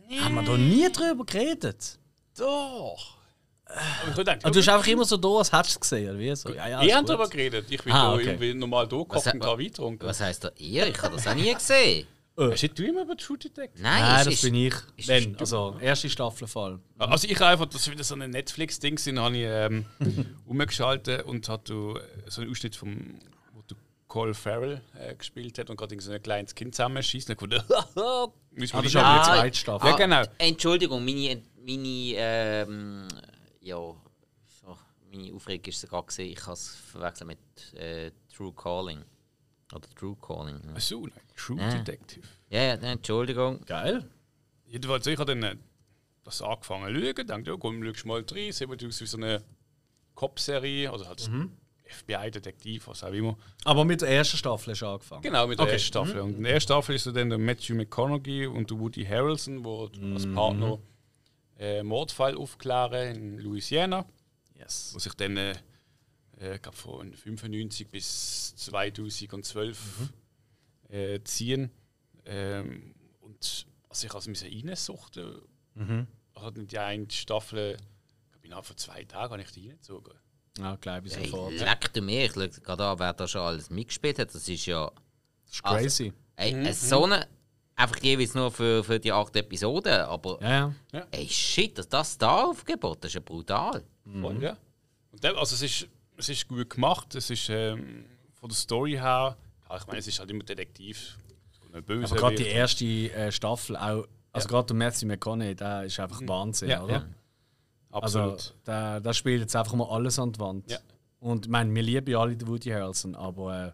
Nee. 0.08 0.20
Haben 0.20 0.34
wir 0.36 0.42
da 0.42 0.56
nie 0.56 0.90
drüber 0.92 1.24
geredet? 1.24 1.98
Doch. 2.36 3.18
Aber 3.66 4.18
ich 4.18 4.24
dachte, 4.24 4.50
du 4.50 4.58
hast 4.58 4.68
einfach 4.68 4.86
immer 4.86 5.04
so 5.04 5.16
da, 5.16 5.28
als 5.28 5.50
hättest 5.50 5.76
du 5.76 5.78
es 5.78 5.80
gesehen, 5.80 6.10
oder 6.10 6.18
wie? 6.18 6.36
So, 6.36 6.52
ja, 6.52 6.68
ja, 6.68 6.82
ihr 6.82 6.96
habt 6.96 7.08
darüber 7.08 7.28
geredet. 7.28 7.66
Ich 7.70 7.82
bin 7.82 7.92
ah, 7.92 8.10
da 8.10 8.14
okay. 8.14 8.54
normal 8.54 8.86
da 8.86 8.96
gekocht 8.98 9.34
und 9.34 9.42
da 9.42 9.58
weiter. 9.58 9.92
Was 10.00 10.20
heisst 10.20 10.44
da 10.44 10.52
ihr? 10.56 10.86
Ich 10.86 11.02
habe 11.02 11.16
das 11.16 11.26
auch 11.26 11.34
nie 11.34 11.52
gesehen. 11.52 12.06
Äh. 12.36 12.50
Hast 12.50 12.78
du 12.78 12.84
immer 12.84 13.02
über 13.02 13.16
True 13.16 13.38
Detective? 13.38 13.82
Nein, 13.82 14.02
Nein 14.02 14.24
das 14.24 14.42
bin 14.42 14.54
ich. 14.54 14.74
Wenn, 15.06 15.36
also 15.38 15.76
erste 15.80 16.10
Staffel 16.10 16.48
Fall. 16.48 16.80
Also 16.98 17.28
ich 17.28 17.40
einfach, 17.40 17.66
das 17.66 17.88
wieder 17.88 18.02
so 18.02 18.16
ein 18.16 18.30
Netflix-Ding 18.30 18.98
sind, 18.98 19.20
habe 19.20 19.36
ich 19.36 19.44
ähm, 19.46 19.86
umgeschaltet 20.46 21.24
und 21.26 21.48
hat 21.48 21.68
du 21.68 21.98
so 22.26 22.40
einen 22.40 22.50
Ausschnitt 22.50 22.74
vom 22.74 23.20
wo 23.52 23.62
du 23.68 23.76
Cole 24.08 24.34
Farrell 24.34 24.80
äh, 24.98 25.14
gespielt 25.14 25.58
hat 25.58 25.70
und 25.70 25.76
gerade 25.76 26.00
so 26.00 26.10
ein 26.10 26.22
kleines 26.22 26.54
Kind 26.54 26.74
zusammenschießt. 26.74 27.28
Dann 27.28 27.36
kommt 27.36 27.54
ah, 27.70 28.26
das 28.50 28.64
ist 28.64 28.70
schon 28.72 28.82
die 28.82 28.90
zweite 28.90 29.56
Staffel. 29.56 29.90
Ja, 29.90 29.96
genau. 29.96 30.22
Entschuldigung, 30.38 31.04
meine, 31.04 31.40
meine 31.64 32.14
ähm, 32.16 33.08
ja, 33.60 33.76
so, 33.76 34.78
meine 35.12 35.32
Aufregung 35.32 35.66
ist 35.66 35.80
sogar 35.80 36.04
gesehen, 36.04 36.32
ich 36.32 36.42
habe 36.42 36.54
es 36.54 36.74
verwechselt 36.90 37.28
mit 37.28 37.80
äh, 37.80 38.10
True 38.34 38.52
Calling. 38.52 39.04
Oder 39.74 39.88
True 39.96 40.16
Calling. 40.20 40.60
Ja. 40.64 40.72
Ach 40.76 40.80
so, 40.80 41.00
nein. 41.00 41.20
True 41.36 41.60
ja. 41.60 41.70
Detective. 41.70 42.26
Ja, 42.48 42.62
ja, 42.62 42.74
Entschuldigung. 42.74 43.60
Geil. 43.66 44.08
Jedenfalls, 44.66 45.06
ich 45.06 45.18
habe 45.18 45.34
dann 45.34 45.42
äh, 45.42 45.56
das 46.24 46.42
angefangen 46.42 46.94
zu 46.94 47.00
schauen. 47.00 47.26
Dachte, 47.26 47.50
ja, 47.50 47.56
komm, 47.58 47.94
schau 47.94 48.08
mal 48.08 48.24
rein. 48.30 48.52
Sieht 48.52 48.68
aus 48.68 49.00
wie 49.00 49.06
so 49.06 49.16
eine 49.16 49.42
Cop-Serie. 50.14 50.90
Also 50.90 51.06
halt 51.06 51.28
mhm. 51.28 51.52
FBI-Detektiv, 51.84 52.88
was 52.88 53.04
auch 53.04 53.12
immer. 53.12 53.36
Aber 53.64 53.84
mit 53.84 54.00
der 54.00 54.08
ersten 54.08 54.36
Staffel 54.36 54.72
hast 54.72 54.80
du 54.80 54.86
angefangen? 54.86 55.22
Genau, 55.22 55.46
mit 55.46 55.58
der 55.58 55.64
okay. 55.64 55.74
ersten 55.74 55.88
Staffel. 55.88 56.14
Mhm. 56.14 56.28
Und 56.28 56.36
in 56.36 56.42
der 56.44 56.54
ersten 56.54 56.68
Staffel 56.68 56.94
ist 56.94 57.06
dann 57.06 57.28
der 57.28 57.38
Matthew 57.38 57.74
McConaughey 57.74 58.46
und 58.46 58.70
der 58.70 58.78
Woody 58.78 59.04
Harrelson, 59.04 59.64
wo 59.64 59.90
mhm. 59.98 60.14
als 60.14 60.26
Partner 60.32 60.78
äh, 61.58 61.82
Mordfall 61.82 62.36
aufklären 62.36 63.14
in 63.16 63.38
Louisiana. 63.38 64.06
Yes. 64.58 64.92
Wo 64.94 64.98
sich 64.98 65.14
dann 65.14 65.36
äh, 65.36 65.54
äh, 66.44 66.58
glaub, 66.58 66.74
von 66.74 67.14
95 67.14 67.88
bis 67.88 68.54
2012 68.56 69.78
mhm. 70.90 70.94
äh, 70.94 71.24
ziehen. 71.24 71.70
Ähm, 72.26 72.94
und 73.20 73.66
also 73.88 74.06
ich 74.06 74.14
also 74.14 74.30
reinsuchten. 74.30 75.42
Mhm. 75.74 76.06
Ich 76.34 76.42
hatte 76.42 76.64
die 76.64 76.78
eine 76.78 77.10
Staffel, 77.10 77.76
ich 77.76 78.30
glaube, 78.32 78.46
innerhalb 78.46 78.66
von 78.66 78.76
zwei 78.76 79.04
Tagen 79.04 79.32
habe 79.32 79.42
ich 79.42 79.52
die 79.52 79.68
reingezogen. 79.68 80.14
Ja, 80.58 80.76
glaube 80.76 81.06
ich 81.06 81.14
sofort. 81.14 81.52
Hey, 81.52 81.58
leck 81.58 81.92
du 81.92 82.02
mir, 82.02 82.26
ich 82.26 82.32
schaue 82.32 82.48
gerade 82.48 82.84
an, 82.84 82.98
wer 82.98 83.12
da 83.12 83.26
schon 83.26 83.40
alles 83.40 83.70
mitgespielt 83.70 84.18
hat. 84.18 84.34
Das 84.34 84.48
ist 84.48 84.66
ja. 84.66 84.90
Das 85.46 85.54
ist 85.54 85.62
crazy. 85.62 86.12
Also, 86.36 86.56
ey, 86.56 86.64
mhm. 86.64 86.72
so 86.72 87.04
eine, 87.04 87.26
einfach 87.74 88.00
jeweils 88.02 88.34
nur 88.34 88.50
für, 88.52 88.84
für 88.84 89.00
die 89.00 89.12
acht 89.12 89.34
Episoden, 89.34 90.00
aber. 90.02 90.38
Ja, 90.40 90.74
ja. 90.92 91.06
Ey, 91.10 91.28
shit, 91.28 91.76
dass 91.76 91.88
das 91.88 92.18
da 92.18 92.44
aufgeboten 92.44 93.06
ist 93.06 93.14
ja 93.14 93.20
brutal. 93.20 93.82
Mhm. 94.04 94.40
Ja. 94.40 94.56
Und 95.10 95.22
dann, 95.22 95.36
also 95.36 95.54
es 95.54 95.62
ist 95.62 95.88
es 96.16 96.28
ist 96.28 96.48
gut 96.48 96.70
gemacht. 96.70 97.14
Es 97.14 97.30
ist 97.30 97.48
ähm, 97.48 98.04
von 98.34 98.48
der 98.48 98.56
Story 98.56 98.92
her, 98.92 99.36
ja, 99.68 99.76
ich 99.76 99.86
meine, 99.86 99.98
es 99.98 100.06
ist 100.06 100.18
halt 100.18 100.30
immer 100.30 100.44
Detektiv. 100.44 101.18
Böse 101.86 102.12
Aber 102.12 102.20
gerade 102.20 102.36
die 102.36 102.46
erste 102.46 102.84
äh, 102.84 103.32
Staffel 103.32 103.76
auch, 103.76 104.06
also 104.32 104.46
ja. 104.46 104.50
gerade 104.50 104.66
der 104.66 104.76
Matthew 104.76 105.06
McConaughey, 105.06 105.54
der 105.56 105.84
ist 105.84 105.98
einfach 105.98 106.20
mhm. 106.20 106.28
Wahnsinn, 106.28 106.70
ja, 106.70 106.82
oder? 106.82 106.92
Ja. 106.92 107.04
Absolut. 107.90 108.32
Also, 108.32 108.52
der, 108.66 109.00
der 109.00 109.12
spielt 109.12 109.40
jetzt 109.40 109.56
einfach 109.56 109.74
mal 109.74 109.88
alles 109.88 110.18
an 110.18 110.32
die 110.32 110.40
Wand. 110.40 110.70
Ja. 110.70 110.78
Und 111.20 111.46
ich 111.46 111.50
meine, 111.50 111.74
wir 111.74 111.82
lieben 111.82 112.14
alle 112.16 112.36
den 112.36 112.46
Woody 112.46 112.70
Harrelson, 112.70 113.14
aber 113.14 113.66
äh, 113.68 113.72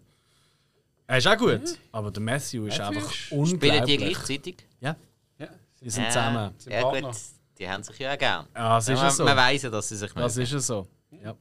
er 1.07 1.19
ist 1.19 1.27
auch 1.27 1.37
gut. 1.37 1.63
Mhm. 1.63 1.77
Aber 1.93 2.11
der 2.11 2.23
Matthew 2.23 2.67
ist 2.67 2.79
Matthew 2.79 2.99
einfach 2.99 3.11
ist 3.11 3.33
unglaublich. 3.33 3.71
Spielen 3.71 3.87
die 3.87 3.97
gleichzeitig? 3.97 4.57
Ja. 4.81 4.97
ja. 5.39 5.49
Sie 5.81 5.91
sind 5.91 6.07
zusammen. 6.07 6.55
Ja, 6.67 6.83
gut. 6.83 7.17
Die 7.59 7.69
haben 7.69 7.83
sich 7.83 7.99
ja 7.99 8.15
auch 8.15 8.19
gern. 8.19 8.47
Ja, 8.55 8.77
das 8.77 8.89
ist 8.89 8.97
ja, 8.97 9.05
man, 9.05 9.13
so. 9.13 9.25
man 9.25 9.37
weiß 9.37 9.63
ja, 9.63 9.71
dass 9.71 9.89
sie 9.89 9.97
sich 9.97 10.15
mögen. 10.15 10.23
Das 10.23 10.37
ist 10.37 10.53
ja 10.53 10.59
so. 10.61 10.87
Ja. 11.23 11.35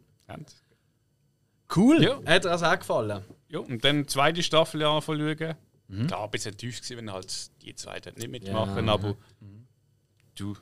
Cool. 1.76 2.04
Ja. 2.04 2.18
Hat 2.26 2.44
dir 2.44 2.50
das 2.50 2.64
auch 2.64 2.78
gefallen? 2.78 3.24
Ja, 3.50 3.60
und 3.60 3.84
dann 3.84 4.04
die 4.04 4.08
zweite 4.08 4.42
Staffel 4.44 4.82
ja 4.82 4.96
anschauen. 4.96 5.56
Mhm. 5.88 6.08
Klar, 6.08 6.24
ein 6.24 6.32
bisschen 6.32 6.52
enttäuscht 6.52 6.82
gewesen, 6.84 6.98
wenn 6.98 7.12
halt 7.12 7.62
die 7.62 7.76
zweite 7.76 8.12
nicht 8.14 8.30
mitmachen, 8.30 8.88
ja. 8.88 8.94
aber 8.94 9.16
mhm. 9.40 9.68
du, 10.36 10.56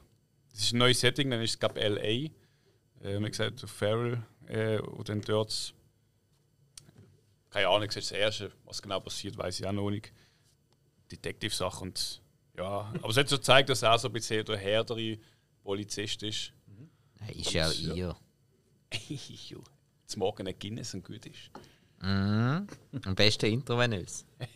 das 0.51 0.61
ist 0.61 0.73
ein 0.73 0.79
neues 0.79 0.99
Setting, 0.99 1.29
dann 1.29 1.41
ist 1.41 1.51
es, 1.51 1.59
glaube 1.59 1.79
L.A. 1.81 3.05
Äh, 3.05 3.21
wie 3.21 3.29
gesagt, 3.29 3.61
Farrell 3.61 4.23
äh, 4.47 4.79
und 4.79 5.09
dann 5.09 5.21
dort 5.21 5.73
keine 7.49 7.69
Ahnung, 7.69 7.87
das 7.87 7.97
ist 7.97 8.11
das 8.11 8.17
Erste, 8.17 8.51
was 8.65 8.81
genau 8.81 8.99
passiert, 8.99 9.37
weiß 9.37 9.59
ich 9.59 9.65
auch 9.65 9.71
noch 9.71 9.89
nicht. 9.89 10.13
Detective-Sache 11.11 11.83
und 11.83 12.21
ja, 12.57 12.93
aber 13.01 13.09
es 13.09 13.17
hat 13.17 13.29
so 13.29 13.37
gezeigt, 13.37 13.69
dass 13.69 13.81
er 13.81 13.95
auch 13.95 13.99
so 13.99 14.09
ein 14.09 14.13
bisschen 14.13 14.45
der 14.45 14.57
härtere 14.57 15.17
Polizist 15.63 16.21
ist. 16.23 16.53
Mhm. 16.65 16.89
Ist 17.39 17.53
ja 17.53 17.71
ihr. 17.71 18.15
Zum 20.07 20.19
Morgen 20.21 20.47
ein 20.47 20.55
Guinness 20.57 20.93
und 20.93 21.03
gut 21.05 21.25
ist. 21.25 21.51
Am 22.01 22.67
besten 23.15 23.45
intravenös. 23.47 24.25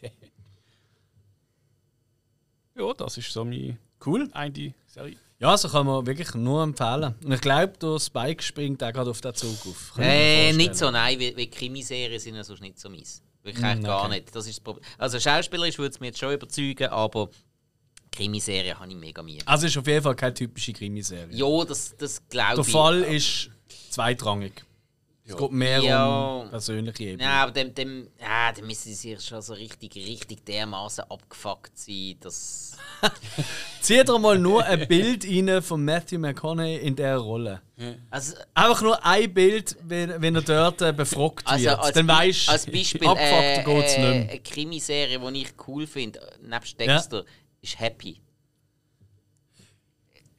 Ja, 2.73 2.93
das 2.93 3.17
ist 3.17 3.31
so 3.33 3.43
meine 3.43 3.77
Cool. 4.03 4.29
eine 4.31 4.73
Serie. 4.87 5.17
Ja, 5.39 5.49
also 5.49 5.67
kann 5.67 5.85
man 5.85 6.05
wirklich 6.05 6.33
nur 6.35 6.63
empfehlen. 6.63 7.13
Und 7.23 7.31
ich 7.33 7.41
glaube, 7.41 7.73
der 7.79 7.99
Spike 7.99 8.41
springt 8.41 8.81
auch 8.81 8.93
gerade 8.93 9.09
auf 9.09 9.19
den 9.19 9.35
Zug 9.35 9.67
auf. 9.67 9.97
Mir 9.97 10.05
Äh, 10.05 10.53
nicht 10.53 10.75
so, 10.75 10.89
nein, 10.89 11.19
weil, 11.19 11.35
weil 11.35 11.47
Krimiserien 11.47 12.17
sind 12.19 12.35
ja 12.35 12.43
sonst 12.45 12.61
nicht 12.61 12.79
so 12.79 12.89
meins. 12.89 13.21
Wirklich 13.43 13.61
gar 13.81 14.05
okay. 14.05 14.15
nicht. 14.15 14.33
Das 14.35 14.45
ist 14.47 14.55
das 14.57 14.63
Problem. 14.63 14.85
Also 14.97 15.19
schauspielerisch 15.19 15.77
würde 15.77 15.91
es 15.93 15.99
mich 15.99 16.07
jetzt 16.07 16.19
schon 16.19 16.33
überzeugen, 16.33 16.87
aber 16.87 17.29
Krimiserien 18.11 18.79
habe 18.79 18.89
ich 18.89 18.95
mega 18.95 19.21
Mühe. 19.21 19.39
Also 19.45 19.65
es 19.67 19.73
ist 19.73 19.77
auf 19.77 19.87
jeden 19.87 20.01
Fall 20.03 20.15
keine 20.15 20.33
typische 20.33 20.71
Krimiserie. 20.73 21.35
Ja, 21.35 21.65
das, 21.65 21.95
das 21.97 22.21
glaube 22.29 22.55
Der 22.55 22.65
ich. 22.65 22.71
Fall 22.71 23.01
ist 23.01 23.49
zweitrangig. 23.89 24.63
Es 25.31 25.37
geht 25.37 25.51
mehr 25.51 25.79
Ja. 25.79 26.05
um 26.41 26.49
persönliche 26.49 27.03
Ebene. 27.03 27.23
Ja, 27.23 27.43
aber 27.43 27.51
dem, 27.51 27.73
dem, 27.73 28.07
ja, 28.19 28.51
dem 28.51 28.67
müssen 28.67 28.93
sie 28.93 29.17
schon 29.19 29.41
so 29.41 29.53
richtig, 29.53 29.95
richtig 29.95 30.45
dermaßen 30.45 31.03
abgefuckt 31.09 31.77
sein, 31.77 32.15
dass. 32.19 32.77
Zieh 33.81 34.03
dir 34.03 34.19
mal 34.19 34.37
nur 34.37 34.63
ein 34.63 34.87
Bild 34.87 35.25
rein 35.25 35.61
von 35.61 35.83
Matthew 35.83 36.19
McConaughey 36.19 36.77
in 36.77 36.95
dieser 36.95 37.17
Rolle. 37.17 37.61
Also, 38.11 38.35
Einfach 38.53 38.81
nur 38.83 39.03
ein 39.05 39.33
Bild, 39.33 39.75
wenn, 39.83 40.21
wenn 40.21 40.35
er 40.35 40.41
dort 40.43 40.81
äh, 40.83 40.93
befragt 40.93 41.47
also 41.47 41.65
wird. 41.65 41.79
als, 41.79 41.93
Dann 41.95 42.05
Bi- 42.07 42.13
weißt 42.13 42.47
du, 42.47 42.51
als 42.51 42.65
Beispiel 42.67 43.07
abgefuckter 43.07 43.61
äh, 43.61 43.63
geht 43.63 43.85
es 43.85 43.93
äh, 43.95 43.97
nicht 43.97 44.09
mehr. 44.19 44.29
eine 44.31 44.39
Krimiserie, 44.41 45.31
die 45.33 45.41
ich 45.41 45.53
cool 45.67 45.87
finde, 45.87 46.19
äh, 46.19 46.47
nebst 46.47 46.79
Dexter, 46.79 47.25
ist 47.61 47.79
Happy. 47.79 48.19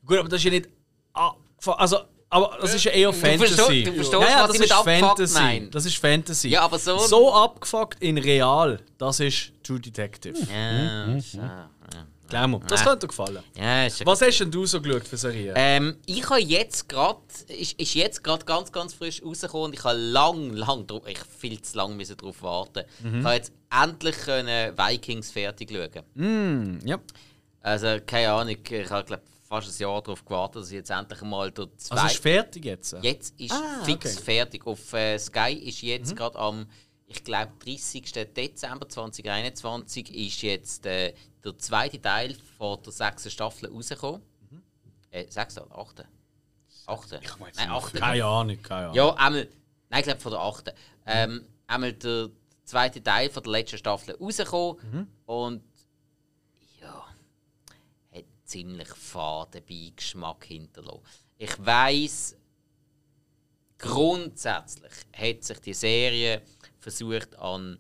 Gut, 0.05 0.19
aber 0.19 0.29
das 0.29 0.39
ist 0.41 0.45
ja 0.45 0.51
nicht. 0.51 0.69
abgefuckt. 1.13 1.79
Also, 1.81 1.99
aber 2.33 2.59
das 2.61 2.75
ist 2.75 2.85
ja 2.85 2.93
eher 2.93 3.13
Fantasy. 3.13 3.55
verstehst- 3.55 3.87
du 3.87 3.93
verstehst, 3.95 4.13
ja, 4.23 4.29
ja, 4.29 4.47
das 4.47 4.59
ist 4.59 4.73
Fantasy. 4.73 5.69
Das 5.71 5.87
ist 5.87 5.97
Fantasy. 5.99 6.49
Ja, 6.49 6.63
aber 6.63 6.79
so- 6.79 6.99
So 6.99 7.33
abgefuckt 7.33 8.03
in 8.03 8.19
real, 8.19 8.81
das 8.99 9.21
ist 9.21 9.53
True 9.63 9.79
Detective. 9.81 10.35
Ja, 10.53 11.21
so, 11.21 11.39
ja. 11.39 11.69
Glaub 12.29 12.49
mir, 12.49 12.61
das 12.67 12.83
könnte 12.83 13.01
dir 13.01 13.09
gefallen. 13.09 13.39
ja 13.55 13.87
Was 14.07 14.23
hast 14.23 14.39
denn 14.39 14.51
du 14.51 14.65
so 14.65 14.81
geschaut 14.81 15.07
für 15.07 15.19
Serien? 15.19 15.53
Ähm, 15.55 15.97
ich 16.07 16.27
habe 16.31 16.41
jetzt 16.41 16.89
gerade, 16.89 17.19
ist, 17.49 17.79
ist 17.79 17.93
jetzt 17.95 18.25
gerade 18.25 18.43
ganz, 18.47 18.73
ganz 18.73 18.95
frisch 18.95 19.23
rausgekommen 19.23 19.67
und 19.67 19.75
ich 19.75 19.85
habe 19.85 19.99
lang, 19.99 20.51
lang, 20.55 20.87
ich 21.07 21.19
viel 21.39 21.61
zu 21.61 21.77
lange 21.77 21.95
müssen 21.95 22.17
darauf 22.17 22.43
warten. 22.43 22.85
Mhm. 23.03 23.19
Ich 23.19 23.25
habe 23.27 23.35
jetzt 23.35 23.53
endlich 23.71 24.17
können 24.17 24.73
Vikings 24.79 25.31
fertig 25.31 25.71
schauen. 25.71 26.05
Hm, 26.17 26.79
ja. 26.87 26.99
Also 27.61 27.99
keine 28.07 28.33
Ahnung, 28.33 28.57
ich 28.67 28.91
habe 28.91 29.05
glaub, 29.05 29.21
fast 29.61 29.81
ein 29.81 29.83
Jahr 29.83 30.03
darauf 30.03 30.25
gewartet, 30.25 30.63
dass 30.63 30.69
ich 30.69 30.75
jetzt 30.77 30.91
endlich 30.91 31.21
mal 31.23 31.51
der 31.51 31.69
zwei. 31.77 31.97
Also 31.97 32.07
ist 32.15 32.23
fertig 32.23 32.65
jetzt? 32.65 32.97
jetzt 33.03 33.39
ist 33.41 33.53
Ah, 33.53 33.85
fix 33.85 34.07
okay. 34.07 34.21
Mhm. 34.21 34.25
fertig. 34.25 34.67
Auf 34.67 34.93
äh, 34.95 35.19
Sky 35.19 35.53
ist 35.53 35.83
jetzt 35.83 36.17
gerade 36.17 36.39
am, 36.39 36.67
ich 37.07 37.23
glaube 37.23 37.53
30. 37.65 38.13
Dezember 38.35 38.89
2021 38.89 40.15
ist 40.15 40.43
jetzt 40.43 40.87
äh, 40.87 41.13
der 41.45 41.59
zweite 41.59 42.01
Teil 42.01 42.35
von 42.57 42.83
der 42.83 42.93
sechsten 42.93 43.31
Staffel 43.31 43.69
rausgekommen. 43.71 44.23
Mhm. 44.51 44.63
Äh, 45.11 45.31
sechste 45.31 45.65
oder 45.65 45.79
achte? 45.79 46.07
Achte? 46.87 47.21
Ich 47.23 47.57
Nein, 47.57 47.71
achte. 47.71 47.99
Keine 47.99 48.25
Ahnung, 48.25 48.63
keine 48.63 48.81
Ahnung. 48.87 48.95
Ja, 48.97 49.15
einmal, 49.15 49.49
nein, 49.91 50.01
ich 50.01 50.05
glaube 50.05 50.21
von 50.21 50.33
der 50.33 50.41
achten. 50.41 50.71
Ähm, 51.07 51.45
einmal 51.67 51.93
der 51.93 52.31
zweite 52.65 53.03
Teil 53.03 53.29
von 53.31 53.43
der 53.43 53.53
letzten 53.53 53.79
Staffel 53.79 54.17
rausgekommen 54.17 54.77
Mhm. 54.93 55.07
und 55.27 55.63
ziemlich 58.53 58.89
faden 58.89 59.63
Beigeschmack 59.67 60.45
hinterlassen. 60.45 61.03
Ich 61.39 61.65
weiß, 61.65 62.37
grundsätzlich 63.79 64.93
hat 65.13 65.43
sich 65.43 65.59
die 65.61 65.75
Serie 65.75 66.43
versucht 66.79 67.37
an 67.39 67.79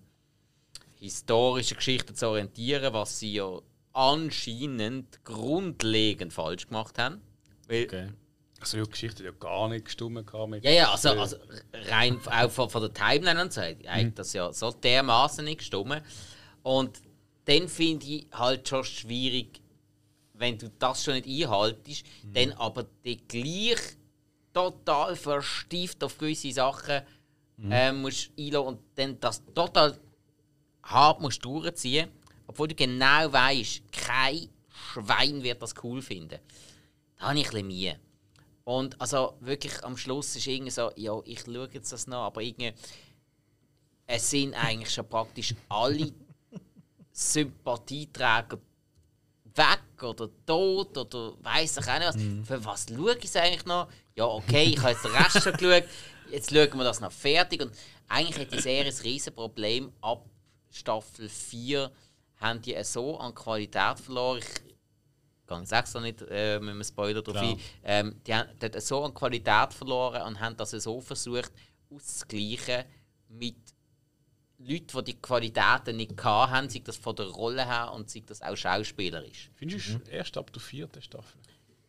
historischen 0.98 1.76
Geschichten 1.76 2.14
zu 2.14 2.28
orientieren, 2.28 2.92
was 2.92 3.18
sie 3.18 3.34
ja 3.34 3.60
anscheinend 3.92 5.24
grundlegend 5.24 6.32
falsch 6.32 6.66
gemacht 6.68 6.98
haben. 6.98 7.20
Okay. 7.66 8.12
Also 8.60 8.82
die 8.82 8.90
Geschichte 8.90 9.24
hat 9.24 9.34
ja 9.34 9.38
gar 9.38 9.68
nicht 9.68 9.86
gestummt 9.86 10.26
gehabt 10.26 10.50
mit 10.50 10.64
Ja, 10.64 10.70
ja, 10.70 10.92
also, 10.92 11.10
also 11.10 11.36
rein 11.72 12.20
auch 12.26 12.50
von, 12.50 12.70
von 12.70 12.82
der 12.82 12.94
Timeline 12.94 13.42
und 13.42 13.52
so, 13.52 13.60
eigentlich 13.60 14.14
das 14.14 14.32
ja 14.32 14.52
so 14.52 14.70
dermaßen 14.70 15.44
nicht 15.44 15.58
gestimmt. 15.58 16.02
Und 16.62 17.02
dann 17.44 17.68
finde 17.68 18.06
ich 18.06 18.26
halt 18.32 18.68
schon 18.68 18.84
schwierig, 18.84 19.61
wenn 20.42 20.58
du 20.58 20.68
das 20.70 21.04
schon 21.04 21.14
nicht 21.14 21.28
einhaltest, 21.28 22.04
dann 22.34 22.52
aber 22.54 22.84
die 23.04 23.16
gleich 23.16 23.96
total 24.52 25.14
verstieft 25.14 26.02
auf 26.02 26.18
gewisse 26.18 26.52
Sachen 26.52 27.02
äh, 27.70 27.92
musst 27.92 28.32
einlassen 28.36 28.66
und 28.66 28.80
dann 28.96 29.20
das 29.20 29.40
total 29.54 29.96
hart 30.82 31.20
musst 31.20 31.44
durchziehen, 31.44 32.10
obwohl 32.48 32.66
du 32.66 32.74
genau 32.74 33.32
weißt, 33.32 33.82
kein 33.92 34.48
Schwein 34.68 35.44
wird 35.44 35.62
das 35.62 35.74
cool 35.84 36.02
finden. 36.02 36.40
Da 37.18 37.28
habe 37.28 37.38
ich 37.38 37.46
ein 37.46 37.50
bisschen 37.52 37.66
Mühe. 37.68 38.00
Und 38.64 39.00
also 39.00 39.36
wirklich 39.40 39.84
am 39.84 39.96
Schluss 39.96 40.34
ist 40.34 40.48
irgendwie 40.48 40.72
so, 40.72 40.90
ja, 40.96 41.20
ich 41.24 41.40
schaue 41.42 41.68
jetzt 41.72 41.92
das 41.92 42.08
noch, 42.08 42.24
aber 42.24 42.42
irgendwie, 42.42 42.72
es 44.08 44.28
sind 44.28 44.54
eigentlich 44.54 44.92
schon 44.92 45.08
praktisch 45.08 45.54
alle 45.68 46.12
Sympathieträger 47.12 48.58
weg 49.54 50.02
oder 50.02 50.28
tot 50.46 50.96
oder 50.96 51.34
weiß 51.42 51.78
ich 51.78 51.88
auch 51.88 51.98
nicht 51.98 52.08
was. 52.08 52.48
Für 52.48 52.64
was 52.64 52.86
schaue 52.88 53.16
ich 53.16 53.24
es 53.24 53.36
eigentlich 53.36 53.66
noch? 53.66 53.88
Ja, 54.14 54.26
okay, 54.26 54.64
ich 54.64 54.78
habe 54.78 54.90
jetzt 54.90 55.04
den 55.04 55.12
Rest 55.12 55.42
schon 55.42 55.52
geschaut, 55.52 55.84
jetzt 56.30 56.50
schauen 56.50 56.78
wir 56.78 56.84
das 56.84 57.00
noch 57.00 57.12
fertig. 57.12 57.62
Und 57.62 57.72
eigentlich 58.08 58.38
hat 58.38 58.52
die 58.52 58.60
Serie 58.60 58.92
ein 58.92 59.02
riesen 59.02 59.34
Problem. 59.34 59.92
Ab 60.00 60.24
Staffel 60.70 61.28
4 61.28 61.90
haben 62.40 62.62
die 62.62 62.76
so 62.84 63.18
an 63.18 63.34
Qualität 63.34 63.98
verloren. 63.98 64.38
Ich, 64.38 64.54
gehe 65.46 65.58
jetzt 65.58 65.72
extra 65.72 66.00
nicht 66.00 66.22
äh, 66.30 66.58
mit 66.58 66.70
einem 66.70 66.84
Spoiler 66.84 67.22
drauf 67.22 67.36
ein. 67.36 67.58
Ähm, 67.84 68.20
die 68.26 68.34
haben 68.34 68.48
die 68.60 68.66
haben 68.66 68.80
so 68.80 69.04
an 69.04 69.14
Qualität 69.14 69.72
verloren 69.72 70.22
und 70.22 70.40
haben 70.40 70.56
das 70.56 70.70
so 70.70 71.00
versucht 71.00 71.52
auszugleichen 71.90 72.84
mit 73.28 73.56
Leuten, 74.66 74.86
die 74.98 75.04
die 75.04 75.20
Qualitäten 75.20 75.96
nicht 75.96 76.22
hatten, 76.24 76.68
sei 76.70 76.80
das 76.84 76.96
von 76.96 77.16
der 77.16 77.26
Rolle 77.26 77.66
her 77.66 77.92
und 77.92 78.10
sei 78.10 78.22
das 78.26 78.42
auch 78.42 78.56
schauspielerisch. 78.56 79.50
Findest 79.54 79.88
du 79.88 79.96
es 80.04 80.08
erst 80.08 80.36
ab 80.36 80.52
der 80.52 80.60
vierten 80.62 81.02
Staffel? 81.02 81.40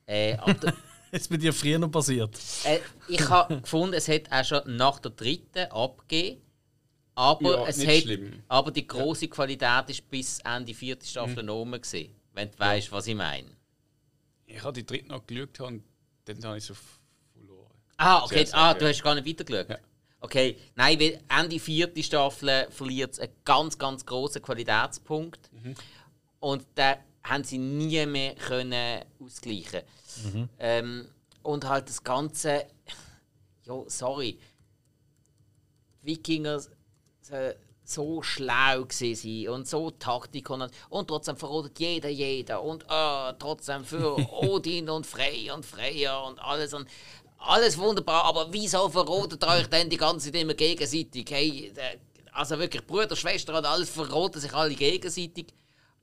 Äh, 0.06 0.36
ab 0.38 0.60
der, 0.62 0.74
Ist 1.12 1.30
bei 1.30 1.38
dir 1.38 1.54
früher 1.54 1.78
noch 1.78 1.92
passiert? 1.92 2.38
äh, 2.64 2.80
ich 3.08 3.30
habe 3.30 3.58
gefunden, 3.62 3.94
es 3.94 4.08
hat 4.08 4.32
auch 4.32 4.44
schon 4.44 4.76
nach 4.76 5.00
der 5.00 5.12
dritten 5.12 5.72
abgegeben. 5.72 6.42
Aber, 7.16 7.58
Ja, 7.62 7.68
es 7.68 7.86
hat, 7.86 8.02
schlimm. 8.02 8.42
aber 8.48 8.72
die 8.72 8.88
große 8.88 9.28
Qualität 9.28 9.88
ist 9.90 10.10
bis 10.10 10.40
Ende 10.40 10.74
vierte 10.74 11.06
Staffel 11.06 11.44
Mhm. 11.44 11.48
noch 11.48 11.56
oben 11.62 11.74
gewesen, 11.80 12.16
wenn 12.34 12.50
du 12.50 12.58
weißt, 12.58 12.92
was 12.92 13.06
ich 13.06 13.14
meine. 13.16 13.52
Ich 14.48 14.64
habe 14.64 14.74
die 14.74 14.84
dritte 14.86 15.10
noch 15.10 15.26
geschaut 15.28 15.60
und 15.62 15.84
dann 16.26 16.44
habe 16.44 16.58
ich 16.58 16.66
so 16.66 16.74
verloren. 17.34 17.70
Ah, 17.98 18.24
okay. 18.24 18.48
Ah, 18.54 18.70
ja. 18.70 18.74
du 18.74 18.88
hast 18.88 19.04
gar 19.04 19.14
nicht 19.14 19.28
weitergeschaut. 19.28 19.70
Ja. 19.70 19.78
Okay, 20.24 20.58
nein, 20.76 20.98
weil 21.02 21.20
Ende 21.28 21.60
vierte 21.60 22.02
Staffel 22.02 22.68
verliert 22.70 23.12
es 23.12 23.20
einen 23.20 23.34
ganz, 23.44 23.78
ganz 23.78 24.06
großen 24.06 24.42
Qualitätspunkt. 24.42 25.52
Mhm. 25.52 25.76
Und 26.40 26.66
da 26.76 26.96
haben 27.24 27.44
sie 27.44 27.58
nie 27.58 28.06
mehr 28.06 28.34
können 28.36 29.04
ausgleichen. 29.20 29.82
Ähm, 30.60 31.08
und 31.42 31.68
halt 31.68 31.90
das 31.90 32.02
Ganze, 32.02 32.66
ja, 33.66 33.84
sorry, 33.88 34.40
die 36.02 36.08
Wikinger 36.08 36.60
so- 36.60 36.70
so 37.86 38.22
schlau 38.22 38.86
sein 38.90 39.50
und 39.50 39.68
so 39.68 39.92
Taktik 39.92 40.50
und, 40.50 40.72
und 40.90 41.08
trotzdem 41.10 41.36
verrotet 41.36 41.78
jeder 41.80 42.08
jeder 42.08 42.62
und 42.64 42.90
ah, 42.90 43.34
trotzdem 43.34 43.84
für 43.84 44.16
Odin 44.42 44.90
und 44.90 45.06
Frey 45.06 45.52
und 45.52 45.66
Freya 45.66 46.18
und 46.22 46.40
alles 46.40 46.74
und 46.74 46.88
alles 47.46 47.78
wunderbar, 47.78 48.26
aber 48.26 48.48
wieso 48.52 48.90
verrotet 48.90 49.44
euch 49.44 49.68
denn 49.68 49.90
die 49.90 49.98
ganze 49.98 50.32
Zeit 50.32 50.42
immer 50.42 50.54
gegenseitig? 50.54 51.26
Hey, 51.30 51.72
also 52.32 52.58
wirklich 52.58 52.86
Bruder, 52.86 53.16
Schwester 53.16 53.58
und 53.58 53.66
alles 53.66 53.90
verroten 53.90 54.40
sich 54.40 54.54
alle 54.54 54.74
gegenseitig 54.74 55.48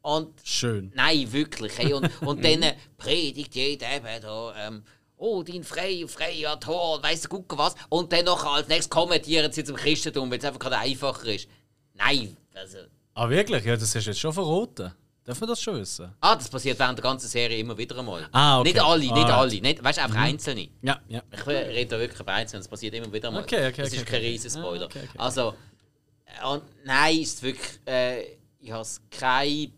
und 0.03 0.41
Schön. 0.45 0.93
Nein, 0.95 1.30
wirklich. 1.32 1.76
Hey. 1.76 1.93
Und, 1.93 2.11
und 2.22 2.45
dann 2.45 2.62
äh, 2.62 2.74
predigt 2.97 3.55
jeder 3.55 3.95
eben 3.95 4.22
da, 4.22 4.55
ähm, 4.57 4.82
oh, 5.16 5.43
dein 5.43 5.64
Frey, 5.64 6.07
Freya, 6.09 6.57
Tor, 6.57 7.03
weißt 7.03 7.26
du, 7.26 7.28
guck 7.28 7.59
was. 7.59 7.74
Und 7.88 8.12
dann 8.12 8.24
noch 8.24 8.45
als 8.45 8.68
nächstes 8.68 8.91
kommentieren 8.91 9.53
sie 9.53 9.64
zum 9.64 9.76
Christentum, 9.76 10.30
weil 10.30 10.38
es 10.38 10.45
einfach 10.45 10.61
gerade 10.61 10.78
einfacher 10.78 11.26
ist. 11.26 11.49
Nein, 11.95 12.36
also. 12.55 12.78
Ah, 13.14 13.28
wirklich? 13.28 13.64
Ja, 13.64 13.76
das 13.76 13.93
du 13.93 13.99
jetzt 13.99 14.18
schon 14.18 14.32
verraten. 14.32 14.93
Darf 15.30 15.40
man 15.40 15.48
das 15.48 15.62
schon 15.62 15.76
wissen? 15.78 16.12
Ah, 16.20 16.34
das 16.34 16.48
passiert 16.48 16.76
während 16.80 16.98
der 16.98 17.04
ganzen 17.04 17.28
Serie 17.28 17.56
immer 17.58 17.78
wieder 17.78 17.96
einmal. 17.96 18.28
Ah, 18.32 18.58
okay. 18.58 18.70
Nicht 18.72 18.82
alle, 18.82 18.98
nicht 19.00 19.12
Alright. 19.12 19.30
alle. 19.32 19.60
Nicht, 19.60 19.84
weißt 19.84 19.98
du, 19.98 20.02
einfach 20.02 20.18
einzelne. 20.18 20.68
Ja, 20.82 21.00
ja. 21.06 21.22
Ich 21.30 21.46
rede 21.46 21.86
da 21.86 21.98
wirklich 22.00 22.18
über 22.18 22.32
einzelne, 22.32 22.58
das 22.60 22.68
passiert 22.68 22.94
immer 22.94 23.12
wieder 23.12 23.28
einmal. 23.28 23.44
Okay, 23.44 23.68
okay, 23.68 23.82
Das 23.82 23.88
okay, 23.92 23.96
ist 23.98 24.06
kein 24.06 24.18
okay. 24.18 24.28
riesen 24.28 24.50
Spoiler. 24.50 24.82
Ah, 24.82 24.86
okay, 24.86 25.02
okay. 25.08 25.18
Also, 25.18 25.54
äh, 26.24 26.46
und 26.48 26.64
nein, 26.84 27.18
ist 27.20 27.36
es 27.36 27.42
wirklich. 27.44 27.80
Äh, 27.86 28.24
ich 28.58 28.72
habe 28.72 28.82
es 28.82 29.00
kein. 29.08 29.72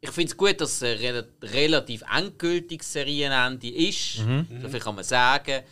Ich 0.00 0.10
finde 0.10 0.30
es 0.30 0.36
gut, 0.36 0.60
dass 0.60 0.70
es 0.70 0.82
ein 0.84 0.98
rel 0.98 1.28
relativ 1.42 2.04
endgültiges 2.16 2.92
Serienende 2.92 3.68
ist. 3.68 4.18
Mhm. 4.20 4.46
So 4.62 4.68
viel 4.68 4.78
kann 4.80 4.94
man 4.94 5.04
sagen. 5.04 5.64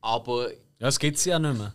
Aber 0.00 0.50
Ja, 0.78 0.88
es 0.88 0.98
gibt 0.98 1.18
sie 1.18 1.28
ja 1.30 1.38
nicht 1.38 1.58
mehr. 1.58 1.74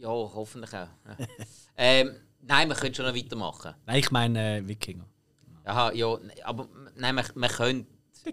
ja, 0.00 0.08
hoffentlich 0.08 0.70
auch. 0.74 0.88
Ja. 1.18 1.26
ähm, 1.78 2.14
nein, 2.48 2.68
wir 2.68 2.74
können 2.74 2.94
schon 2.94 3.06
noch 3.06 3.14
weitermachen. 3.14 3.74
Nein, 3.86 3.98
ich 4.00 4.10
meine 4.10 4.58
äh, 4.58 4.66
Wikinger. 4.68 5.04
Aha, 5.64 5.92
ja, 5.92 6.16
aber 6.44 6.68
nein, 6.96 7.14
wir, 7.14 7.24
wir 7.34 7.48
können 7.48 7.86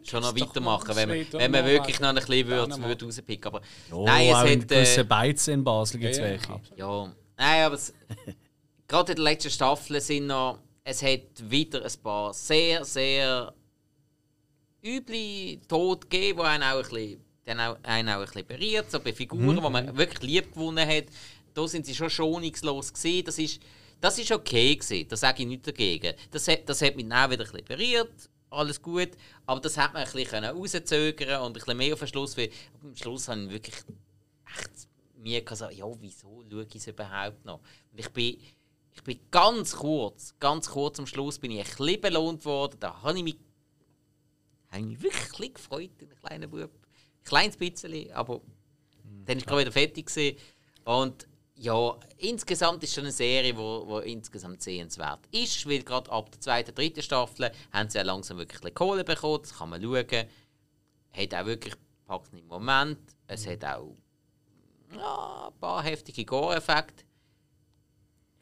schon 0.04 0.22
noch 0.24 0.36
weitermachen, 0.36 0.96
wenn 0.96 1.10
Schweden 1.10 1.40
wenn 1.40 1.56
und 1.56 1.66
wirklich 1.66 2.00
noch 2.00 2.10
ein 2.10 2.16
bisschen 2.16 2.48
würde, 2.48 2.82
würde 2.84 3.06
rauspicken. 3.06 3.48
Aber 3.48 3.62
Oh, 3.92 4.06
nein, 4.06 4.30
es 4.30 4.70
hat. 4.72 4.98
Äh, 4.98 5.04
Beizen 5.04 5.54
in 5.56 5.64
Basel 5.64 6.00
gibt 6.00 6.14
es 6.14 6.18
Ja, 6.18 6.24
welche. 6.24 6.62
ja, 6.76 7.14
nein, 7.38 7.64
aber 7.66 7.76
es, 7.76 7.94
gerade 8.88 9.12
in 9.12 9.16
der 9.18 9.24
letzten 9.26 9.52
Staffel 9.52 10.02
sind 10.02 10.28
noch. 10.28 10.60
Es 10.84 11.02
hat 11.02 11.22
wieder 11.40 11.84
ein 11.84 11.92
paar 12.04 12.34
sehr, 12.34 12.86
sehr 12.86 13.54
üble 14.84 15.60
Tode 15.68 16.08
gegeben, 16.08 16.40
die 16.40 16.46
einen 16.46 16.64
auch 16.64 16.76
ein 16.78 16.82
bisschen, 16.84 17.26
dann 17.44 17.60
auch, 17.60 17.78
einen 17.84 18.10
auch 18.10 18.20
ein 18.20 18.26
bisschen 18.26 18.46
berührt, 18.48 18.92
so 18.92 19.00
bei 19.00 19.12
Figuren, 19.14 19.56
die 19.56 19.62
man 19.70 19.98
wirklich 19.98 20.22
lieb 20.22 20.54
gewonnen 20.54 20.88
hat. 20.88 21.06
Da 21.54 21.68
sind 21.68 21.86
sie 21.86 21.96
schon 21.96 22.10
schonungslos 22.10 22.94
gesehen. 22.94 23.26
Das 23.26 23.40
ist, 23.40 23.60
das 24.02 24.20
ist 24.20 24.32
okay 24.32 24.76
gewesen. 24.76 25.08
Da 25.08 25.18
sage 25.18 25.44
ich 25.44 25.48
nichts 25.48 25.66
dagegen. 25.66 26.16
Das 26.32 26.48
hat, 26.48 26.68
das 26.68 26.82
hat 26.82 26.96
mich 26.96 27.06
auch 27.06 27.30
wieder 27.30 27.46
ein 27.46 27.52
bisschen 27.52 27.66
berührt. 27.66 28.30
Alles 28.50 28.82
gut. 28.82 29.12
Aber 29.46 29.60
das 29.60 29.78
hat 29.78 29.94
man 29.94 30.04
ein 30.04 30.12
bisschen 30.12 30.46
rauszögern 30.46 31.42
und 31.42 31.48
ein 31.48 31.54
bisschen 31.54 31.78
mehr 31.78 31.94
auf 31.94 32.00
den 32.00 32.08
Schluss. 32.08 32.38
Weil 32.38 32.50
am 32.82 32.96
Schluss 32.96 33.28
habe 33.28 33.44
ich 33.44 33.50
wirklich 33.50 33.76
echt 34.58 34.88
mir 35.18 35.42
gesagt, 35.42 35.74
ja, 35.74 35.86
wieso 36.00 36.44
schaue 36.50 36.68
ich 36.70 36.76
es 36.76 36.88
überhaupt 36.88 37.44
noch? 37.46 37.60
Und 37.92 38.00
ich 38.00 38.10
bin, 38.10 38.38
ich 38.94 39.04
bin 39.04 39.20
ganz 39.32 39.76
kurz, 39.76 40.36
ganz 40.40 40.70
kurz 40.70 41.00
am 41.00 41.08
Schluss 41.08 41.40
bin 41.40 41.52
ich 41.52 41.60
ein 41.60 41.78
bisschen 41.78 42.02
belohnt 42.02 42.46
worden. 42.46 42.78
Da 42.80 43.02
habe 43.02 43.18
ich 43.18 43.24
mich, 43.24 43.38
habe 44.70 44.82
ich 44.82 44.86
mich 44.86 45.02
wirklich 45.02 45.54
gefreut, 45.54 45.92
ein 46.00 46.10
kleiner 46.22 46.48
Bub. 46.48 46.72
Ein 46.72 47.24
kleines 47.24 47.58
bisschen, 47.58 48.12
aber 48.12 48.42
dann 49.26 49.38
ist 49.38 49.48
gerade 49.48 49.62
wieder 49.62 49.72
fertig 49.72 50.06
gewesen. 50.06 50.38
Und 50.84 51.28
ja, 51.58 51.98
insgesamt 52.18 52.84
ist 52.84 52.90
es 52.90 52.96
schon 52.96 53.06
eine 53.06 53.12
Serie, 53.14 53.54
die 53.54 53.58
wo, 53.58 53.88
wo 53.88 54.00
insgesamt 54.00 54.62
sehenswert 54.62 55.22
ist, 55.32 55.68
weil 55.68 55.84
gerade 55.84 56.12
ab 56.12 56.30
der 56.32 56.42
zweiten, 56.42 56.76
dritten 56.76 57.02
Staffel 57.02 57.52
haben 57.72 57.90
sie 57.90 57.98
ja 57.98 58.04
langsam 58.04 58.38
wirklich 58.38 58.74
Kohle 58.74 59.04
bekommen, 59.04 59.40
das 59.42 59.58
kann 59.58 59.70
man 59.70 59.82
schauen. 59.82 60.26
Hat 61.12 61.34
auch 61.34 61.46
wirklich 61.46 61.76
packende 62.06 62.44
Moment. 62.44 63.00
Es 63.28 63.48
hat 63.48 63.64
auch 63.64 63.96
ja, 64.94 65.48
ein 65.48 65.60
paar 65.60 65.84
heftige 65.84 66.26
Gore-Effekte. 66.26 67.06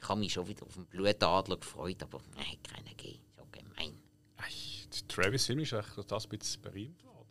Ich 0.01 0.09
habe 0.09 0.19
mich 0.19 0.33
schon 0.33 0.47
wieder 0.47 0.65
auf 0.65 0.73
den 0.73 0.85
Blutadler 0.87 1.57
gefreut, 1.57 2.01
aber 2.01 2.19
nein, 2.35 2.45
hat 2.45 2.63
keinen 2.63 2.85
gegeben. 2.97 3.23
Ist 3.29 3.39
auch 3.39 3.51
gemein. 3.51 3.97
Ei, 4.37 4.49
der 4.91 5.07
Travis 5.07 5.45
Film 5.45 5.59
ist 5.59 5.71
durch 5.71 6.05
das 6.07 6.25
ein 6.25 6.37
bisschen 6.37 6.61
berühmt 6.61 7.03
worden. 7.05 7.27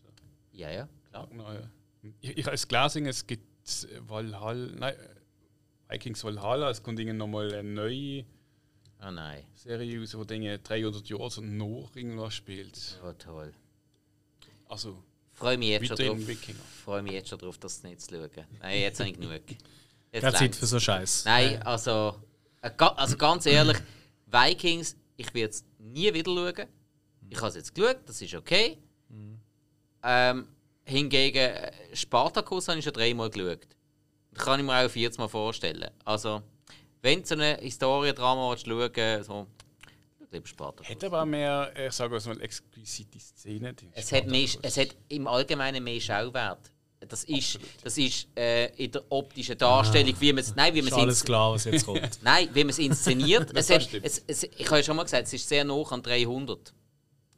Ja, 0.53 0.71
ja, 0.71 0.89
klar. 1.11 1.29
Ich, 2.21 2.39
ich 2.39 2.47
habe 2.47 2.55
es 2.55 2.67
gelesen, 2.67 3.07
es 3.07 3.27
gibt 3.27 3.47
Valhalla, 4.09 4.71
nein, 4.77 4.95
Vikings 5.93 6.25
Valhalla, 6.25 6.71
es 6.71 6.83
kommt 6.83 6.99
irgendwie 6.99 7.19
nochmal 7.19 7.53
eine 7.53 7.69
neue 7.69 8.25
Oh 9.05 9.11
nein, 9.11 9.45
Serie 9.55 10.01
raus, 10.01 10.13
die 10.13 10.27
Dinge 10.27 10.59
300 10.59 11.09
Jahre 11.09 11.31
so 11.31 11.41
noch 11.43 11.91
irgendwas 11.95 12.35
spielt. 12.35 12.77
so 12.77 13.13
toll. 13.15 13.53
Also, 14.69 15.03
Freue 15.35 15.59
mich 15.59 15.71
jetzt 15.71 15.89
schon 15.89 15.97
drauf. 15.97 16.27
Wikinger. 16.27 16.61
Freue 16.85 17.03
mich 17.03 17.13
jetzt 17.13 17.29
schon 17.29 17.39
drauf, 17.39 17.59
das 17.59 17.83
nicht 17.83 18.01
zu 18.01 18.15
schauen. 18.15 18.47
Nein, 18.61 18.81
jetzt 18.81 19.01
habe 19.01 19.11
ich 19.11 19.19
genug. 19.19 19.41
Jetzt 20.15 20.25
Keine 20.25 20.37
Zeit 20.37 20.55
für 20.55 20.67
so 20.67 20.79
Scheiß. 20.79 21.25
Nein, 21.25 21.63
also, 21.63 22.15
äh, 22.61 22.71
also 22.79 23.17
ganz 23.17 23.47
ehrlich, 23.47 23.79
Vikings, 24.27 24.95
ich 25.17 25.33
werde 25.33 25.49
es 25.55 25.65
nie 25.79 26.13
wieder 26.13 26.31
schauen. 26.31 26.69
Ich 27.31 27.39
habe 27.39 27.49
es 27.49 27.55
jetzt 27.55 27.75
geschaut, 27.75 27.97
das 28.05 28.21
ist 28.21 28.35
okay. 28.35 28.77
Ähm, 30.03 30.49
hingegen, 30.85 31.39
äh, 31.39 31.73
Spartacus 31.95 32.69
habe 32.69 32.79
ich 32.79 32.85
schon 32.85 32.93
dreimal 32.93 33.31
geschaut. 33.31 33.67
Das 34.35 34.45
kann 34.45 34.61
ich 34.61 34.67
mir 34.67 34.85
auch 34.85 34.91
40 34.91 35.19
Mal 35.19 35.29
vorstellen. 35.29 35.91
Also, 36.05 36.43
wenn 37.03 37.21
du 37.21 37.27
so 37.27 37.35
eine 37.35 37.57
Historiendrama 37.57 38.57
schauen 38.57 39.25
so. 39.25 39.47
Hat 40.33 41.05
aber 41.05 41.23
auch 41.23 41.27
mehr, 41.27 41.71
ich 41.77 41.93
sage 41.93 42.19
mal, 42.19 42.41
exquisite 42.41 43.21
Szenen. 43.21 43.77
Es 43.93 44.13
hat, 44.13 44.27
mehr, 44.27 44.49
es 44.63 44.77
hat 44.79 44.89
im 45.09 45.27
Allgemeinen 45.27 45.85
mehr 45.85 46.01
Schauwert. 46.01 46.71
Das 47.09 47.25
ist, 47.25 47.59
das 47.83 47.99
ist 47.99 48.29
äh, 48.37 48.67
in 48.77 48.93
der 48.93 49.03
optischen 49.11 49.59
Darstellung, 49.59 50.15
wie 50.21 50.33
man 50.33 50.43
es. 50.43 50.55
Nein, 50.55 50.73
wie 50.73 50.81
man 50.81 50.89
Ist 50.89 50.95
es 50.95 51.03
alles 51.03 51.25
klar, 51.25 51.53
was 51.53 51.65
jetzt 51.65 51.85
kommt. 51.85 52.19
Nein, 52.23 52.49
wie 52.53 52.65
man 52.65 52.71
es 52.71 52.79
inszeniert. 52.79 53.49
es 53.55 53.67
Das 53.67 53.71
hat, 53.71 53.83
stimmt. 53.83 54.07
es, 54.07 54.23
es, 54.27 54.45
ich 54.45 54.67
habe 54.67 54.79
ja 54.79 54.83
schon 54.83 54.97
mal 54.97 55.03
gesagt, 55.03 55.27
es 55.27 55.33
ist 55.33 55.49
sehr 55.49 55.65
nah 55.65 55.83
an 55.91 56.03
300. 56.03 56.73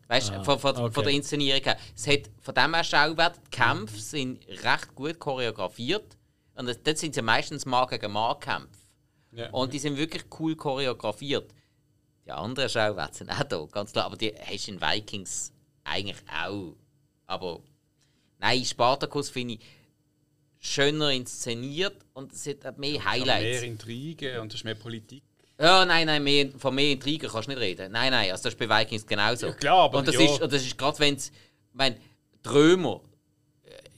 Weißt 0.06 0.28
du, 0.28 0.32
Ah, 0.34 0.44
von, 0.44 0.58
von, 0.58 0.76
okay. 0.76 0.92
von 0.92 1.04
der 1.04 1.12
Inszenierung 1.14 1.62
her. 1.62 1.78
Es 1.96 2.06
hat 2.06 2.30
von 2.42 2.54
dem 2.54 2.74
her 2.74 2.84
Schauwert, 2.84 3.40
die 3.46 3.50
Kämpfe 3.50 3.98
sind 3.98 4.46
recht 4.62 4.94
gut 4.94 5.18
choreografiert. 5.18 6.16
Und 6.54 6.66
das- 6.66 6.82
dort 6.82 6.98
sind 6.98 7.16
ja 7.16 7.22
meistens 7.22 7.66
Mann 7.66 7.88
gegen 7.88 8.12
Mann 8.12 8.38
Kämpfe. 8.40 8.68
Ja. 9.32 9.50
Und 9.50 9.72
die 9.72 9.78
sind 9.78 9.96
wirklich 9.96 10.24
cool 10.38 10.54
choreografiert. 10.54 11.52
Die 12.24 12.30
anderen 12.30 12.68
Schauwerte 12.68 13.16
sind 13.18 13.30
auch 13.30 13.42
da, 13.42 13.66
ganz 13.70 13.92
klar. 13.92 14.06
Aber 14.06 14.16
die 14.16 14.32
hast 14.32 14.68
du 14.68 14.72
in 14.72 14.80
Vikings 14.80 15.52
eigentlich 15.82 16.22
auch. 16.32 16.76
Aber 17.26 17.60
nein, 18.38 18.64
Spartacus 18.64 19.30
finde 19.30 19.54
ich 19.54 19.60
schöner 20.60 21.10
inszeniert 21.10 21.96
und 22.14 22.32
es 22.32 22.46
hat 22.46 22.78
mehr 22.78 22.92
mehr 22.92 23.04
Highlights. 23.04 23.62
Intrigen 23.62 24.40
und 24.40 24.52
es 24.52 24.60
ist 24.60 24.64
mehr 24.64 24.74
Politik. 24.74 25.22
Ja, 25.60 25.84
nein, 25.84 26.06
nein, 26.06 26.22
mehr, 26.24 26.50
von 26.58 26.74
mehr 26.74 26.92
Intrigen 26.92 27.28
kannst 27.28 27.48
du 27.48 27.52
nicht 27.52 27.60
reden. 27.60 27.92
Nein, 27.92 28.10
nein, 28.10 28.30
also 28.30 28.44
das 28.44 28.54
ist 28.54 28.58
bei 28.58 28.68
Vikings 28.80 29.06
genauso. 29.06 29.46
Ja, 29.48 29.52
klar, 29.52 29.78
aber 29.84 29.98
und 29.98 30.08
das 30.08 30.14
ja. 30.14 30.22
ist, 30.22 30.40
und 30.40 30.52
das 30.52 30.62
ist 30.62 30.76
gerade 30.76 30.98
wenn 30.98 31.14
es, 31.14 31.28
ich 31.28 31.34
meine, 31.74 31.96
die 32.44 32.48
Römer, 32.48 33.02
äh, 33.04 33.13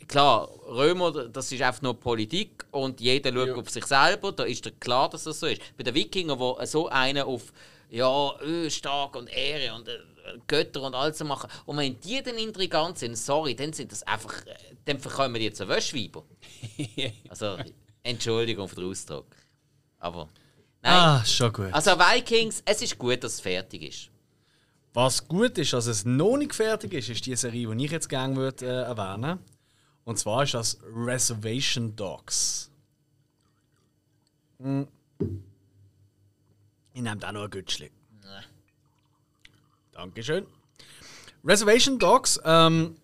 klar, 0.09 0.49
Römer, 0.67 1.29
das 1.29 1.51
ist 1.53 1.63
einfach 1.63 1.83
nur 1.83 1.99
Politik 1.99 2.65
und 2.71 3.01
jeder 3.01 3.33
schaut 3.33 3.49
Ja. 3.49 3.55
auf 3.57 3.71
sich 3.71 3.85
selber, 3.87 4.33
da 4.33 4.45
ist 4.45 4.81
klar, 4.81 5.09
dass 5.11 5.25
das 5.25 5.41
so 5.41 5.47
ist. 5.47 5.61
Bei 5.77 5.85
den 5.85 5.95
Wikingern, 5.95 6.39
wo 6.39 6.59
so 6.65 6.89
einer 6.89 7.27
auf, 7.27 7.53
ja, 7.91 8.39
öh, 8.41 8.71
stark 8.71 9.17
und 9.17 9.29
Ehre 9.29 9.75
und 9.75 9.89
äh, 9.89 9.99
Götter 10.47 10.83
und 10.83 10.95
alles 10.95 11.19
so 11.19 11.25
machen, 11.25 11.49
und 11.67 11.77
wenn 11.77 11.99
die 12.01 12.23
dann 12.23 12.37
intrigant 12.37 12.99
sind, 12.99 13.17
sorry, 13.17 13.55
dann 13.55 13.73
sind 13.73 13.93
das 13.93 14.03
einfach, 14.03 14.45
äh, 14.47 14.55
dann 14.85 14.99
verkommen 14.99 15.35
die 15.41 15.53
zu 15.53 15.69
Wäschweiber. 15.69 16.25
also, 17.29 17.57
Entschuldigung 18.03 18.69
für 18.69 18.77
den 18.77 18.91
Ausdruck. 18.91 19.27
Aber, 19.99 20.29
nein. 20.83 20.93
Ah, 20.93 21.25
schon 21.25 21.53
gut. 21.53 21.73
Also 21.73 21.93
Vikings, 21.93 22.63
es 22.65 22.83
ist 22.83 22.99
gut, 22.99 23.23
dass 23.25 23.35
es 23.35 23.41
fertig 23.41 23.83
ist. 23.83 24.11
Was 24.95 25.27
gut 25.29 25.59
ist, 25.59 25.73
dass 25.73 25.87
es 25.87 26.05
noch 26.05 26.37
nicht 26.37 26.55
fertig 26.55 26.95
ist, 26.95 27.09
ist 27.11 27.27
die 27.27 27.37
Serie, 27.37 27.75
die 27.75 27.85
ich 27.85 27.91
jetzt 27.91 28.09
gerne 28.09 28.35
würde, 28.35 28.65
äh, 28.67 28.83
erwähnen 28.83 29.39
Und 30.07 30.21
zwar 30.21 30.45
ist 30.45 30.55
das 30.55 30.79
Reservation 30.95 31.97
Dogs. 31.97 32.71
Hm. 34.63 34.87
Ich 36.95 37.03
nehme 37.03 37.17
da 37.17 37.33
noch 37.33 37.43
ein 37.43 37.51
Gütschli. 37.51 37.91
Dankeschön. 39.91 40.47
Reservation 41.45 41.99
Dogs 41.99 42.41
ähm, 42.45 42.97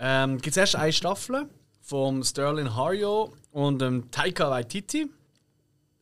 ähm, 0.00 0.38
gibt 0.38 0.48
es 0.48 0.56
erst 0.56 0.74
eine 0.74 0.92
Staffel 0.92 1.48
vom 1.80 2.24
Sterling 2.24 2.74
Hario 2.74 3.32
und 3.52 3.80
dem 3.80 4.10
Taika 4.10 4.50
Waititi, 4.50 5.08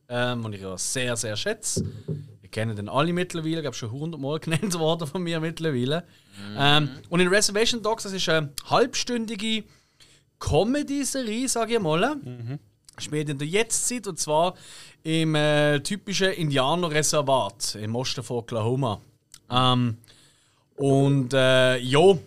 ähm, 0.09 0.41
den 0.41 0.53
ich 0.53 0.61
ja 0.61 0.75
sehr, 0.75 1.15
sehr 1.17 1.37
schätze. 1.37 1.85
Wir 2.41 2.49
kennen 2.49 2.75
den 2.75 2.89
alle 2.89 3.13
mittlerweile, 3.13 3.57
ich 3.57 3.61
glaube 3.61 3.77
schon 3.77 3.89
100 3.89 4.19
Mal 4.19 4.39
genannt 4.41 4.73
worden 4.79 5.07
von 5.07 5.21
mir 5.21 5.39
mittlerweile. 5.39 6.03
Ähm, 6.57 6.89
und 7.09 7.19
in 7.19 7.27
Reservation 7.27 7.83
Dogs, 7.83 8.03
das 8.03 8.13
ist 8.13 8.27
eine 8.27 8.49
halbstündige 8.67 9.65
Comedy-Serie, 10.39 11.47
sage 11.47 11.75
ich 11.75 11.79
mal. 11.79 12.19
Spielt 12.97 13.29
in 13.29 13.37
der 13.37 13.47
Jetztzeit 13.47 14.07
und 14.07 14.19
zwar 14.19 14.55
im 15.03 15.35
äh, 15.35 15.79
typischen 15.81 16.31
Indianerreservat 16.31 17.75
im 17.75 17.95
Osten 17.95 18.23
von 18.23 18.37
Oklahoma. 18.37 19.01
Ähm, 19.49 19.97
und 20.77 21.33
äh, 21.33 21.77
ja, 21.77 22.17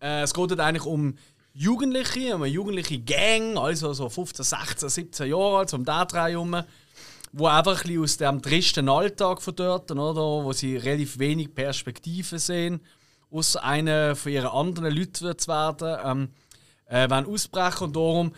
äh, 0.00 0.22
es 0.22 0.34
geht 0.34 0.58
eigentlich 0.58 0.86
um 0.86 1.14
Jugendliche, 1.52 2.34
um 2.34 2.42
eine 2.42 2.52
jugendliche 2.52 2.98
Gang, 2.98 3.58
also 3.58 3.92
so 3.92 4.08
15, 4.08 4.44
16, 4.44 4.88
17 4.88 5.28
Jahre 5.28 5.58
alt, 5.58 5.70
so 5.70 5.76
um 5.76 5.84
den 5.84 6.06
Dreh 6.08 6.30
herum, 6.30 6.62
wo 7.32 7.46
einfach 7.46 7.84
ein 7.84 7.88
bisschen 7.88 8.02
aus 8.02 8.16
dem 8.16 8.42
tristen 8.42 8.88
Alltag 8.88 9.42
von 9.42 9.56
dort, 9.56 9.90
oder, 9.90 10.44
wo 10.44 10.52
sie 10.52 10.76
relativ 10.76 11.18
wenig 11.18 11.54
Perspektive 11.54 12.38
sehen, 12.38 12.80
aus 13.30 13.56
einer 13.56 14.16
von 14.16 14.32
ihren 14.32 14.48
anderen 14.48 14.94
Leuten 14.94 15.36
zu 15.36 15.48
werden, 15.48 15.98
ähm, 16.04 16.28
äh, 16.90 17.08
wollen 17.08 17.26
ausbrechen 17.26 17.84
und 17.84 17.96
darum 17.96 18.32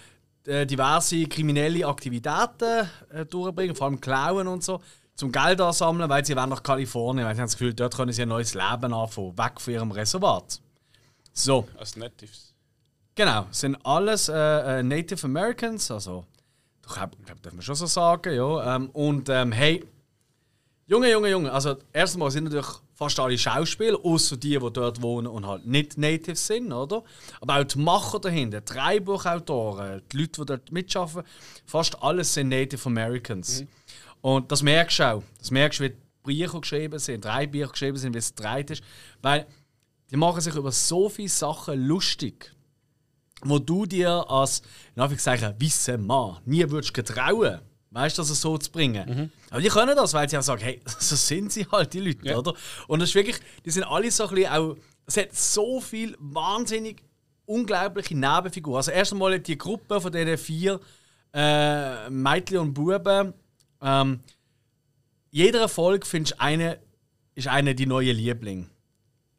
äh, 0.46 0.66
diverse 0.66 1.24
kriminelle 1.26 1.86
Aktivitäten 1.86 2.88
äh, 3.10 3.24
durchbringen, 3.26 3.74
vor 3.74 3.86
allem 3.86 4.00
Klauen 4.00 4.46
und 4.46 4.62
so, 4.62 4.80
zum 5.14 5.32
Geld 5.32 5.60
ansammeln, 5.60 6.08
weil 6.08 6.24
sie 6.24 6.36
wollen 6.36 6.50
nach 6.50 6.62
Kalifornien, 6.62 7.26
weil 7.26 7.34
sie 7.34 7.40
haben 7.40 7.48
das 7.48 7.56
Gefühl, 7.56 7.74
dort 7.74 7.96
können 7.96 8.12
sie 8.12 8.22
ein 8.22 8.28
neues 8.28 8.54
Leben 8.54 8.92
anfangen, 8.92 9.36
weg 9.38 9.60
von 9.60 9.72
ihrem 9.72 9.90
Reservat. 9.90 10.60
So, 11.32 11.66
Als 11.78 11.96
Natives. 11.96 12.54
genau, 13.14 13.46
sind 13.50 13.76
alles 13.84 14.28
äh, 14.28 14.80
äh, 14.80 14.82
Native 14.82 15.24
Americans, 15.24 15.90
also 15.90 16.24
ich 16.86 16.92
glaube, 16.92 17.16
glaub, 17.24 17.40
darf 17.42 17.52
man 17.52 17.62
schon 17.62 17.74
so 17.76 17.86
sagen, 17.86 18.34
ja. 18.34 18.76
Ähm, 18.76 18.90
und 18.90 19.28
ähm, 19.28 19.52
hey, 19.52 19.84
Junge, 20.86 21.10
Junge, 21.10 21.30
Junge, 21.30 21.52
also 21.52 21.76
erstmal 21.92 22.30
sind 22.30 22.44
natürlich 22.44 22.66
fast 23.02 23.18
alle 23.18 23.36
Schauspieler, 23.36 23.98
außer 24.04 24.36
die, 24.36 24.58
die 24.58 24.72
dort 24.72 25.02
wohnen 25.02 25.26
und 25.26 25.44
halt 25.44 25.66
nicht 25.66 25.98
Native 25.98 26.36
sind, 26.36 26.72
oder? 26.72 27.02
Aber 27.40 27.58
auch 27.58 27.64
die 27.64 27.78
Macher 27.78 28.20
dahinter, 28.20 28.60
die 28.60 28.72
Drehbuchautoren, 28.72 30.02
die 30.12 30.16
Leute, 30.18 30.40
die 30.40 30.46
dort 30.46 30.70
mitschaffen, 30.70 31.24
fast 31.66 32.00
alles 32.00 32.32
sind 32.32 32.50
Native 32.50 32.86
Americans. 32.86 33.64
Und 34.20 34.52
das 34.52 34.62
merkst 34.62 35.00
du 35.00 35.02
auch. 35.02 35.22
Das 35.38 35.50
merkst 35.50 35.80
du, 35.80 35.84
wie 35.84 35.90
die 35.90 35.96
Bücher 36.22 36.60
geschrieben 36.60 36.98
sind, 37.00 37.24
drei 37.24 37.48
Bücher 37.48 37.72
geschrieben 37.72 37.96
sind, 37.96 38.14
wie 38.14 38.18
es 38.18 38.36
gedreht 38.36 38.70
ist. 38.70 38.84
Weil 39.20 39.48
die 40.12 40.16
machen 40.16 40.40
sich 40.40 40.54
über 40.54 40.70
so 40.70 41.08
viele 41.08 41.28
Sachen 41.28 41.84
lustig, 41.84 42.54
wo 43.42 43.58
du 43.58 43.84
dir 43.84 44.30
als, 44.30 44.62
in 44.94 45.02
Anführungszeichen, 45.02 45.60
weißer 45.60 45.98
Mann 45.98 46.38
nie 46.44 46.70
würdest 46.70 46.94
getrauen, 46.94 47.58
weißt 47.92 48.18
du, 48.18 48.22
das 48.22 48.40
so 48.40 48.58
zu 48.58 48.70
bringen. 48.70 49.30
Aber 49.50 49.60
die 49.60 49.68
können 49.68 49.94
das, 49.94 50.14
weil 50.14 50.28
sie 50.28 50.38
auch 50.38 50.42
sagen, 50.42 50.62
hey, 50.62 50.80
so 50.98 51.14
sind 51.16 51.52
sie 51.52 51.66
halt, 51.70 51.92
die 51.92 52.00
Leute, 52.00 52.26
Ja. 52.26 52.38
oder? 52.38 52.54
Und 52.88 53.00
das 53.00 53.10
ist 53.10 53.14
wirklich, 53.14 53.36
die 53.64 53.70
sind 53.70 53.84
alle 53.84 54.10
so 54.10 54.26
ein 54.28 54.34
bisschen 54.34 54.52
auch, 54.52 54.76
es 55.06 55.16
hat 55.16 55.34
so 55.34 55.80
viel 55.80 56.16
wahnsinnig 56.18 57.02
unglaubliche 57.44 58.16
Nebenfiguren. 58.16 58.76
Also 58.76 58.90
erst 58.92 59.12
einmal 59.12 59.38
die 59.38 59.58
Gruppe 59.58 60.00
von 60.00 60.10
diesen 60.12 60.38
vier 60.38 60.80
äh, 61.34 62.08
Mädchen 62.08 62.58
und 62.58 62.74
Buben, 62.74 63.34
ähm, 63.82 64.20
jeder 65.30 65.60
Erfolg 65.60 66.06
findest 66.06 66.40
eine, 66.40 66.78
ist 67.34 67.48
eine 67.48 67.74
die 67.74 67.86
neue 67.86 68.12
Liebling. 68.12 68.68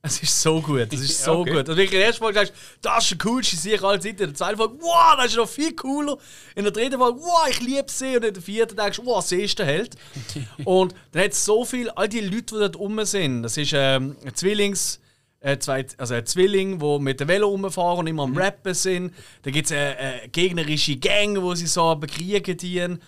Es 0.05 0.21
ist 0.21 0.41
so 0.41 0.61
gut, 0.61 0.91
es 0.91 0.99
ist 0.99 1.23
so 1.23 1.39
Okay. 1.39 1.51
gut. 1.51 1.69
Und 1.69 1.77
wenn 1.77 1.85
ich 1.85 1.93
in 1.93 1.97
der 1.97 2.07
ersten 2.07 2.21
Folge 2.21 2.39
sagst, 2.39 2.53
das 2.81 3.03
ist 3.05 3.11
die 3.11 3.17
coolste 3.19 3.55
Serie 3.55 3.87
aller 3.87 4.01
Zeiten, 4.01 4.21
in 4.23 4.27
der 4.29 4.35
zweiten 4.35 4.57
Folge, 4.57 4.75
wow, 4.81 5.15
das 5.15 5.27
ist 5.27 5.37
noch 5.37 5.47
viel 5.47 5.73
cooler. 5.73 6.17
In 6.55 6.63
der 6.65 6.73
dritten 6.73 6.97
Folge, 6.99 7.19
wow, 7.21 7.47
ich 7.49 7.61
liebe 7.61 7.85
sie. 7.87 8.17
Und 8.17 8.25
in 8.25 8.33
der 8.33 8.43
vierten 8.43 8.75
denkst 8.75 8.97
du, 8.97 9.05
wow, 9.05 9.23
sie 9.25 9.41
ist 9.43 9.57
der 9.57 9.65
Held. 9.65 9.95
und 10.65 10.93
dann 11.13 11.23
hat 11.23 11.31
es 11.31 11.45
so 11.45 11.63
viel, 11.63 11.89
all 11.91 12.09
die 12.09 12.19
Leute, 12.19 12.35
die 12.53 12.59
dort 12.59 12.75
rum 12.77 13.03
sind. 13.05 13.43
Das 13.43 13.55
ist 13.55 13.71
ähm, 13.73 14.17
ein 14.25 14.35
Zwillings, 14.35 14.99
äh, 15.39 15.57
zwei, 15.57 15.85
also 15.97 16.15
ein 16.15 16.25
Zwilling, 16.25 16.79
die 16.79 16.99
mit 16.99 17.21
dem 17.21 17.29
Velo 17.29 17.47
rumfahren 17.47 17.99
und 17.99 18.07
immer 18.07 18.23
am 18.23 18.35
Rappen 18.35 18.73
sind. 18.73 19.13
Dann 19.43 19.53
gibt 19.53 19.67
es 19.67 19.71
eine, 19.71 19.95
eine 19.97 20.29
gegnerische 20.29 20.97
Gang, 20.97 21.41
wo 21.41 21.55
sie 21.55 21.67
so 21.67 21.95
bekriegen 21.95 22.57
dienen. 22.57 23.01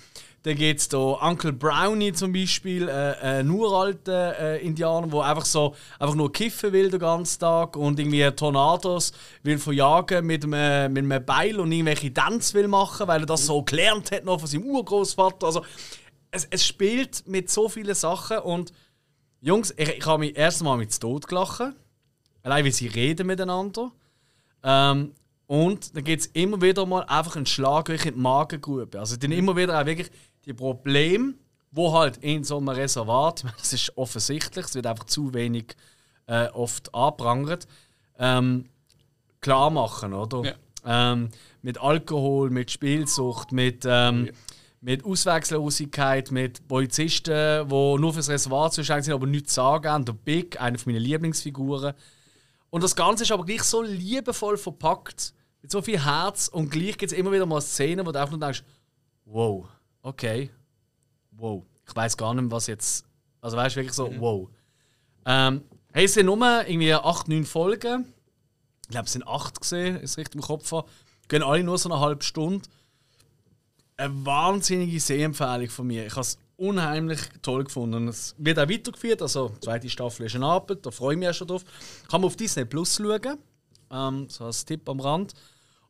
Dann 0.45 0.57
gibt 0.57 0.79
es 0.79 0.87
da 0.87 0.97
Uncle 0.99 1.53
Brownie 1.53 2.13
zum 2.13 2.31
Beispiel, 2.31 2.87
äh, 2.87 3.15
ein 3.19 3.49
uralter 3.49 4.37
äh, 4.37 4.63
Indianer, 4.63 5.07
der 5.07 5.21
einfach 5.21 5.43
so 5.43 5.73
einfach 5.97 6.13
nur 6.13 6.31
kiffen 6.31 6.71
will 6.71 6.91
den 6.91 6.99
ganzen 6.99 7.39
Tag 7.39 7.75
und 7.75 7.99
irgendwie 7.99 8.29
Tornados 8.29 9.11
will 9.41 9.57
verjagen 9.57 10.23
mit 10.23 10.43
einem, 10.43 10.93
mit 10.93 11.03
einem 11.03 11.25
Beil 11.25 11.59
und 11.59 11.71
irgendwelche 11.71 12.13
Tanz 12.13 12.53
will 12.53 12.67
machen, 12.67 13.07
weil 13.07 13.21
er 13.21 13.25
das 13.25 13.47
so 13.47 13.63
gelernt 13.63 14.11
hat 14.11 14.23
noch 14.23 14.39
von 14.39 14.47
seinem 14.47 14.65
Urgroßvater. 14.65 15.47
Also 15.47 15.65
es, 16.29 16.47
es 16.51 16.63
spielt 16.63 17.27
mit 17.27 17.49
so 17.49 17.67
vielen 17.67 17.95
Sachen 17.95 18.37
und 18.37 18.71
Jungs, 19.41 19.73
ich, 19.75 19.97
ich 19.97 20.05
habe 20.05 20.19
mich 20.19 20.37
erst 20.37 20.61
mal 20.61 20.77
mit 20.77 20.99
Tod 20.99 21.27
gelachen. 21.27 21.73
Allein 22.43 22.65
wie 22.65 22.71
sie 22.71 22.85
reden 22.85 23.25
miteinander. 23.25 23.91
Ähm, 24.61 25.15
und 25.47 25.95
dann 25.95 26.03
gibt 26.03 26.21
es 26.21 26.27
immer 26.27 26.61
wieder 26.61 26.85
mal 26.85 27.03
einfach 27.03 27.35
einen 27.35 27.47
Schlag 27.47 27.89
in 27.89 27.97
die 27.97 28.11
Magengrube. 28.11 28.99
Also 28.99 29.15
dann 29.17 29.31
immer 29.31 29.55
wieder 29.55 29.81
auch 29.81 29.85
wirklich 29.87 30.11
die 30.45 30.53
Probleme, 30.53 31.33
wo 31.71 31.93
halt 31.93 32.17
in 32.17 32.43
so 32.43 32.57
einem 32.57 32.69
Reservat, 32.69 33.45
das 33.57 33.73
ist 33.73 33.97
offensichtlich, 33.97 34.65
es 34.65 34.75
wird 34.75 34.87
einfach 34.87 35.05
zu 35.05 35.33
wenig 35.33 35.75
äh, 36.27 36.47
oft 36.47 36.93
angeprangert, 36.93 37.67
ähm, 38.17 38.65
klar 39.41 39.69
machen, 39.69 40.13
oder? 40.13 40.43
Ja. 40.43 40.53
Ähm, 41.13 41.29
mit 41.61 41.81
Alkohol, 41.81 42.51
mit 42.51 42.69
Spielsucht, 42.69 43.51
mit, 43.51 43.85
ähm, 43.87 44.29
mit 44.81 45.03
Auswechsellosigkeit, 45.03 46.31
mit 46.31 46.67
Polizisten, 46.67 47.67
die 47.67 47.99
nur 47.99 48.13
fürs 48.13 48.29
Reservat 48.29 48.73
zuständig 48.73 49.05
sind, 49.05 49.15
aber 49.15 49.25
nichts 49.25 49.55
sagen. 49.55 50.05
Der 50.05 50.13
Big, 50.13 50.61
einer 50.61 50.77
meiner 50.85 50.99
Lieblingsfiguren. 50.99 51.95
Und 52.69 52.83
das 52.83 52.95
Ganze 52.95 53.23
ist 53.23 53.31
aber 53.31 53.45
gleich 53.45 53.63
so 53.63 53.81
liebevoll 53.81 54.57
verpackt, 54.57 55.33
mit 55.63 55.71
so 55.71 55.81
viel 55.81 56.05
Herz 56.05 56.47
und 56.47 56.69
gleich 56.69 56.99
gibt 56.99 57.11
es 57.11 57.17
immer 57.17 57.31
wieder 57.31 57.47
mal 57.47 57.61
Szenen, 57.61 58.05
wo 58.05 58.11
du 58.11 58.19
einfach 58.19 58.31
nur 58.31 58.39
denkst, 58.39 58.63
wow, 59.25 59.65
okay, 60.05 60.51
wow. 61.31 61.63
Ich 61.87 61.95
weiß 61.95 62.15
gar 62.15 62.33
nicht 62.33 62.51
was 62.51 62.67
jetzt. 62.67 63.05
Also 63.41 63.57
weißt 63.57 63.75
du 63.75 63.79
wirklich 63.79 63.95
so, 63.95 64.11
wow. 64.19 64.47
Ähm, 65.25 65.63
hey, 65.93 66.05
es 66.05 66.13
sind 66.13 66.27
nur 66.27 66.37
irgendwie 66.67 66.93
8, 66.93 67.27
9 67.27 67.43
Folgen. 67.43 68.13
Ich 68.83 68.89
glaube, 68.89 69.05
es 69.05 69.13
sind 69.13 69.27
8 69.27 69.59
gesehen, 69.59 69.97
ist 69.97 70.17
richtig 70.17 70.35
im 70.35 70.41
Kopf 70.41 70.71
habe. 70.71 70.87
Gehen 71.27 71.43
alle 71.43 71.63
nur 71.63 71.77
so 71.77 71.89
eine 71.89 71.99
halbe 71.99 72.23
Stunde. 72.23 72.67
Eine 73.97 74.25
wahnsinnige 74.25 74.99
Sehempfehlung 74.99 75.69
von 75.69 75.87
mir. 75.87 76.05
Ich 76.05 76.11
habe 76.11 76.21
es 76.21 76.37
unheimlich 76.57 77.19
toll 77.41 77.63
gefunden. 77.63 77.95
Und 77.95 78.07
Es 78.09 78.35
wird 78.37 78.59
auch 78.59 78.69
weitergeführt, 78.69 79.21
also 79.21 79.49
die 79.49 79.59
zweite 79.61 79.89
Staffel 79.89 80.25
ist 80.27 80.35
in 80.35 80.43
Arbeit, 80.43 80.85
da 80.85 80.91
freue 80.91 81.15
ich 81.15 81.19
mich 81.19 81.29
auch 81.29 81.33
schon 81.33 81.47
drauf. 81.47 81.63
Kann 82.09 82.21
man 82.21 82.27
auf 82.27 82.35
Disney 82.35 82.65
Plus 82.65 82.95
schauen, 82.95 83.37
ähm, 83.91 84.29
so 84.29 84.45
als 84.45 84.65
Tipp 84.65 84.87
am 84.87 84.99
Rand. 84.99 85.33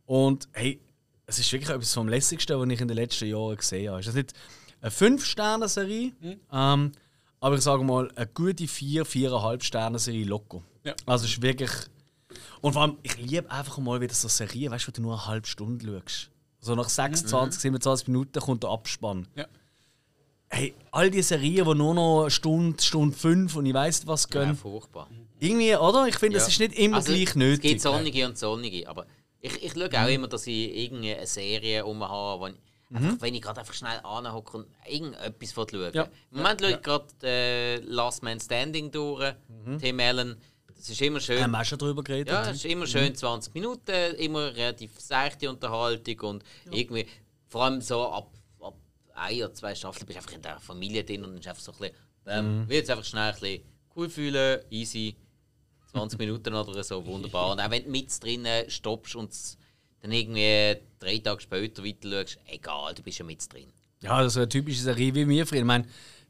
Und 0.05 0.47
hey, 0.53 0.80
es 1.28 1.40
ist 1.40 1.52
wirklich 1.52 1.70
etwas 1.70 1.94
vom 1.94 2.08
lässigsten, 2.08 2.60
was 2.60 2.70
ich 2.70 2.82
in 2.82 2.88
den 2.88 2.98
letzten 2.98 3.26
Jahren 3.28 3.56
gesehen 3.58 3.90
habe. 3.90 4.00
Es 4.00 4.08
ist 4.08 4.16
nicht 4.16 4.34
eine 4.82 4.92
5-Sterne-Serie, 4.92 6.12
ähm, 6.52 6.92
aber 7.40 7.56
ich 7.56 7.62
sage 7.62 7.84
mal 7.84 8.10
eine 8.16 8.28
gute 8.28 8.68
4, 8.68 9.06
4,5 9.06 9.64
Sterne-Serie 9.64 10.26
locker. 10.26 10.62
Ja. 10.84 10.94
Also 11.06 11.26
es 11.26 11.32
ist 11.32 11.42
wirklich. 11.42 11.72
Und 12.62 12.74
vor 12.74 12.82
allem, 12.84 12.98
ich 13.04 13.18
liebe 13.18 13.50
einfach 13.52 13.78
mal 13.78 14.02
wieder 14.02 14.14
so 14.14 14.28
Serien, 14.28 14.72
weißt 14.72 14.86
du, 14.86 14.88
wo 14.90 14.92
du 14.94 15.02
nur 15.02 15.14
eine 15.14 15.26
halbe 15.28 15.48
Stunde 15.48 15.86
schaust. 15.86 16.32
So 16.60 16.76
nach 16.76 16.90
26, 16.90 17.62
27 17.62 18.08
Minuten 18.08 18.40
kommt 18.40 18.64
der 18.64 18.72
Abspann. 18.72 19.28
Ja. 19.36 19.46
Hey, 20.50 20.74
all 20.92 21.10
die 21.12 21.22
Serien, 21.22 21.66
die 21.66 21.76
nur 21.76 21.94
noch 21.94 22.22
eine 22.22 22.32
Stunde, 22.32 22.82
Stunde 22.82 23.16
5 23.16 23.56
und 23.56 23.66
ich 23.66 23.74
weiß 23.74 24.08
was 24.08 24.28
Ja, 24.34 24.44
gehen. 24.46 24.56
furchtbar. 24.56 25.10
Irgendwie, 25.40 25.76
oder? 25.76 26.08
Ich 26.08 26.18
finde, 26.18 26.38
es 26.38 26.44
Ja. 26.44 26.50
ist 26.50 26.60
nicht 26.60 26.74
immer 26.80 26.98
Also, 26.98 27.12
gleich 27.12 27.30
Es 27.30 27.36
nötig. 27.36 27.62
gibt 27.62 27.82
sonnige 27.82 28.26
und 28.26 28.38
sonnige, 28.38 28.88
aber 28.88 29.06
ich, 29.46 29.64
ich 29.64 29.74
schaue 29.74 29.89
auch 29.93 30.10
immer, 30.10 30.28
dass 30.28 30.48
ich 30.48 30.76
irgendeine 30.76 31.26
Serie 31.28 31.86
um 31.86 32.04
habe, 32.04 32.41
wo 32.41 32.46
einfach, 32.96 33.22
wenn 33.22 33.36
ich 33.36 33.41
gerade 33.41 33.60
einfach 33.60 33.74
schnell 33.74 34.00
anhocke 34.04 34.58
und 34.58 34.68
irgendetwas 34.88 35.52
von 35.52 35.68
schauen. 35.70 35.91
Ja. 35.93 36.04
Im 36.32 36.38
Moment 36.38 36.62
schaue 36.62 36.72
ich 36.72 36.82
gerade 36.82 37.06
äh, 37.24 37.78
Last 37.80 38.24
Man 38.24 38.39
Standing 38.39 38.91
durch, 38.91 39.34
Tim 39.80 40.00
Allen. 40.00 40.38
Das 40.76 40.89
ist 40.89 41.02
immer 41.02 41.20
schön. 41.20 41.41
Haben 41.41 41.52
wir 41.52 41.62
auch 41.62 41.66
schon 41.66 41.80
darüber 41.80 42.04
geredet? 42.04 42.34
Ja, 42.34 42.50
es 42.50 42.58
ist 42.58 42.66
immer 42.66 42.86
schön 42.86 43.16
20 43.16 43.54
Minuten, 43.54 44.16
immer 44.18 44.56
relativ 44.56 45.00
seichte 45.00 45.50
Unterhaltung 45.50 46.20
und 46.30 46.43
irgendwie, 46.70 47.08
vor 47.48 47.64
allem 47.64 47.82
so 47.82 48.08
ab, 48.10 48.32
ab 48.62 48.76
ein 49.14 49.38
oder 49.38 49.54
zwei 49.54 49.74
Staffeln 49.74 50.06
bist 50.06 50.18
du 50.18 50.22
einfach 50.22 50.34
in 50.34 50.41
der 50.41 50.60
Familie 50.60 51.04
drin 51.04 51.24
und 51.24 51.32
dann 51.32 51.39
ist 51.39 51.48
einfach 51.48 51.62
so 51.62 51.72
ein 51.72 51.78
bisschen, 51.80 51.96
ähm, 52.28 52.68
will 52.68 52.78
jetzt 52.78 52.89
einfach 52.89 53.06
schnell 53.06 53.34
ein 53.34 53.39
bisschen 53.39 53.64
cool 53.96 54.10
fühlen, 54.10 54.62
easy, 54.70 55.16
20 55.96 56.20
Minuten 56.20 56.54
oder 56.54 56.84
so, 56.84 57.06
wunderbar. 57.06 57.52
Und 57.54 57.60
auch 57.62 57.70
wenn 57.72 57.84
du 57.86 57.89
mit 57.89 58.22
drinnen 58.24 58.70
stoppst 58.70 59.16
und 59.16 59.32
dann 60.02 60.12
irgendwie 60.12 60.78
drei 61.00 61.18
Tage 61.20 61.41
später 61.41 61.84
weiter 61.84 62.10
schaust, 62.26 62.38
egal, 62.48 62.93
du 62.93 63.02
bist 63.02 63.20
ja 63.20 63.26
mit 63.26 63.52
drin. 63.52 63.68
Ja, 64.04 64.22
das 64.22 64.34
ist 64.34 64.38
eine 64.38 64.50
typische 64.50 64.82
Serie 64.82 65.16
wie 65.16 65.28
wir 65.28 65.48
früher. 65.48 65.60
Ich 65.60 65.66
meine, 65.66 65.86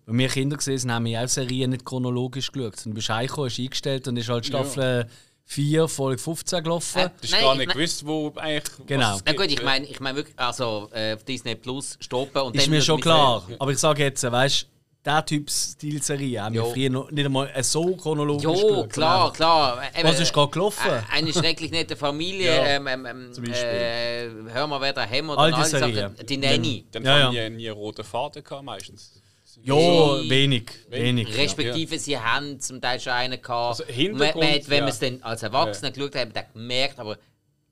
wenn 0.05 0.18
wir 0.20 0.30
Kinder 0.30 0.55
gesehen 0.55 0.78
sind, 0.78 0.91
haben 0.91 1.05
wir 1.05 1.22
auch 1.24 1.28
Serien 1.28 1.72
nicht 1.72 1.84
chronologisch 1.84 2.51
geschaut. 2.51 2.76
Du 2.86 2.93
bist 2.93 3.09
heimgekommen, 3.09 3.49
hast 3.49 3.59
eingestellt 3.59 4.07
und 4.07 4.18
ist 4.18 4.30
halt 4.30 4.45
Staffel 4.45 5.07
4, 5.45 5.88
Folge 5.88 6.22
15 6.22 6.63
gelaufen. 6.63 6.99
Äh, 6.99 7.09
Du 7.09 7.28
hast 7.28 7.32
gar 7.32 7.53
ich 7.53 7.57
nicht 7.59 7.68
mein- 7.68 7.78
gewusst, 7.78 8.05
wo 8.05 8.32
eigentlich. 8.36 8.86
Genau. 8.86 9.07
was 9.09 9.16
es 9.18 9.24
Na 9.26 9.34
gut, 9.34 9.45
ich 9.47 9.59
ja. 9.59 9.66
meine 9.66 9.86
ich 9.88 9.99
mein 9.99 10.16
wirklich, 10.16 10.38
also 10.39 10.89
äh, 10.93 11.13
auf 11.16 11.24
Disney 11.24 11.55
Plus 11.55 11.97
stoppen 11.99 12.41
und 12.43 12.55
ist 12.55 12.63
dann 12.66 12.70
mir 12.72 12.78
muss 12.78 12.86
schon 12.86 13.01
klar. 13.01 13.41
sagen, 13.41 13.55
Aber 13.59 13.72
ich 13.72 13.78
sage 13.80 14.03
jetzt, 14.03 14.24
weißt 14.24 14.61
du, 14.63 14.66
der 15.06 15.26
Typ 15.26 15.49
Stilserie 15.51 16.41
haben 16.41 16.56
wir 16.56 16.66
früher 16.66 16.89
noch 16.89 17.12
nicht 17.12 17.26
einmal 17.26 17.51
so 17.64 17.95
chronologisch 17.95 18.43
Jo, 18.43 18.88
klar, 18.88 19.32
klar. 19.34 19.82
Eben, 19.97 20.08
Was 20.08 20.20
ist 20.20 20.34
gerade 20.34 20.51
gelaufen? 20.51 20.89
äh, 20.89 21.01
Eine 21.12 21.32
schrecklich 21.32 21.72
nette 21.72 21.95
Familie. 21.95 22.45
Ja, 22.56 22.66
ähm, 22.66 22.88
ähm, 22.88 23.06
ähm, 23.06 23.34
zum 23.34 23.43
Beispiel. 23.45 23.68
äh, 23.70 24.30
hör 24.51 24.68
mal, 24.68 24.82
wer 24.82 24.93
da 24.93 25.08
haben 25.08 25.30
All 25.32 25.51
die 25.51 25.56
all 25.58 25.64
die 25.64 25.70
Serien. 25.70 25.95
Sachen. 26.16 26.26
Die 26.26 26.38
Nanny. 26.38 26.86
Dann 26.91 27.03
Ja, 27.06 27.24
haben 27.26 27.36
ja. 27.36 27.49
die 27.49 27.56
nie 27.56 27.70
einen 27.70 27.78
roten 27.78 28.03
Faden 28.03 28.43
gehabt, 28.43 28.64
meistens. 28.64 29.22
Ja, 29.64 29.74
Wenig. 29.76 30.30
wenig. 30.30 30.72
Wenig. 30.89 31.30
ja. 31.30 31.36
Respektive, 31.43 31.97
sie 31.97 32.20
haben 32.20 32.60
zum 32.60 32.82
Teil 32.82 32.99
schon 32.99 33.14
einen 33.14 33.41
gehabt. 33.41 33.80
Also 33.80 33.84
Und 33.84 33.89
man, 33.89 33.95
Hintergrund, 33.95 34.43
man, 34.45 34.53
hat, 34.56 34.70
wenn 34.70 34.78
ja. 34.78 34.84
man 34.84 34.89
es 34.89 34.99
dann 34.99 35.24
als 35.24 35.43
Erwachsener 35.43 35.91
geschaut 35.91 36.16
hat, 36.16 36.22
hat 36.22 36.28
man 36.28 36.43
dann 36.43 36.53
gemerkt, 36.53 36.99
aber 36.99 37.18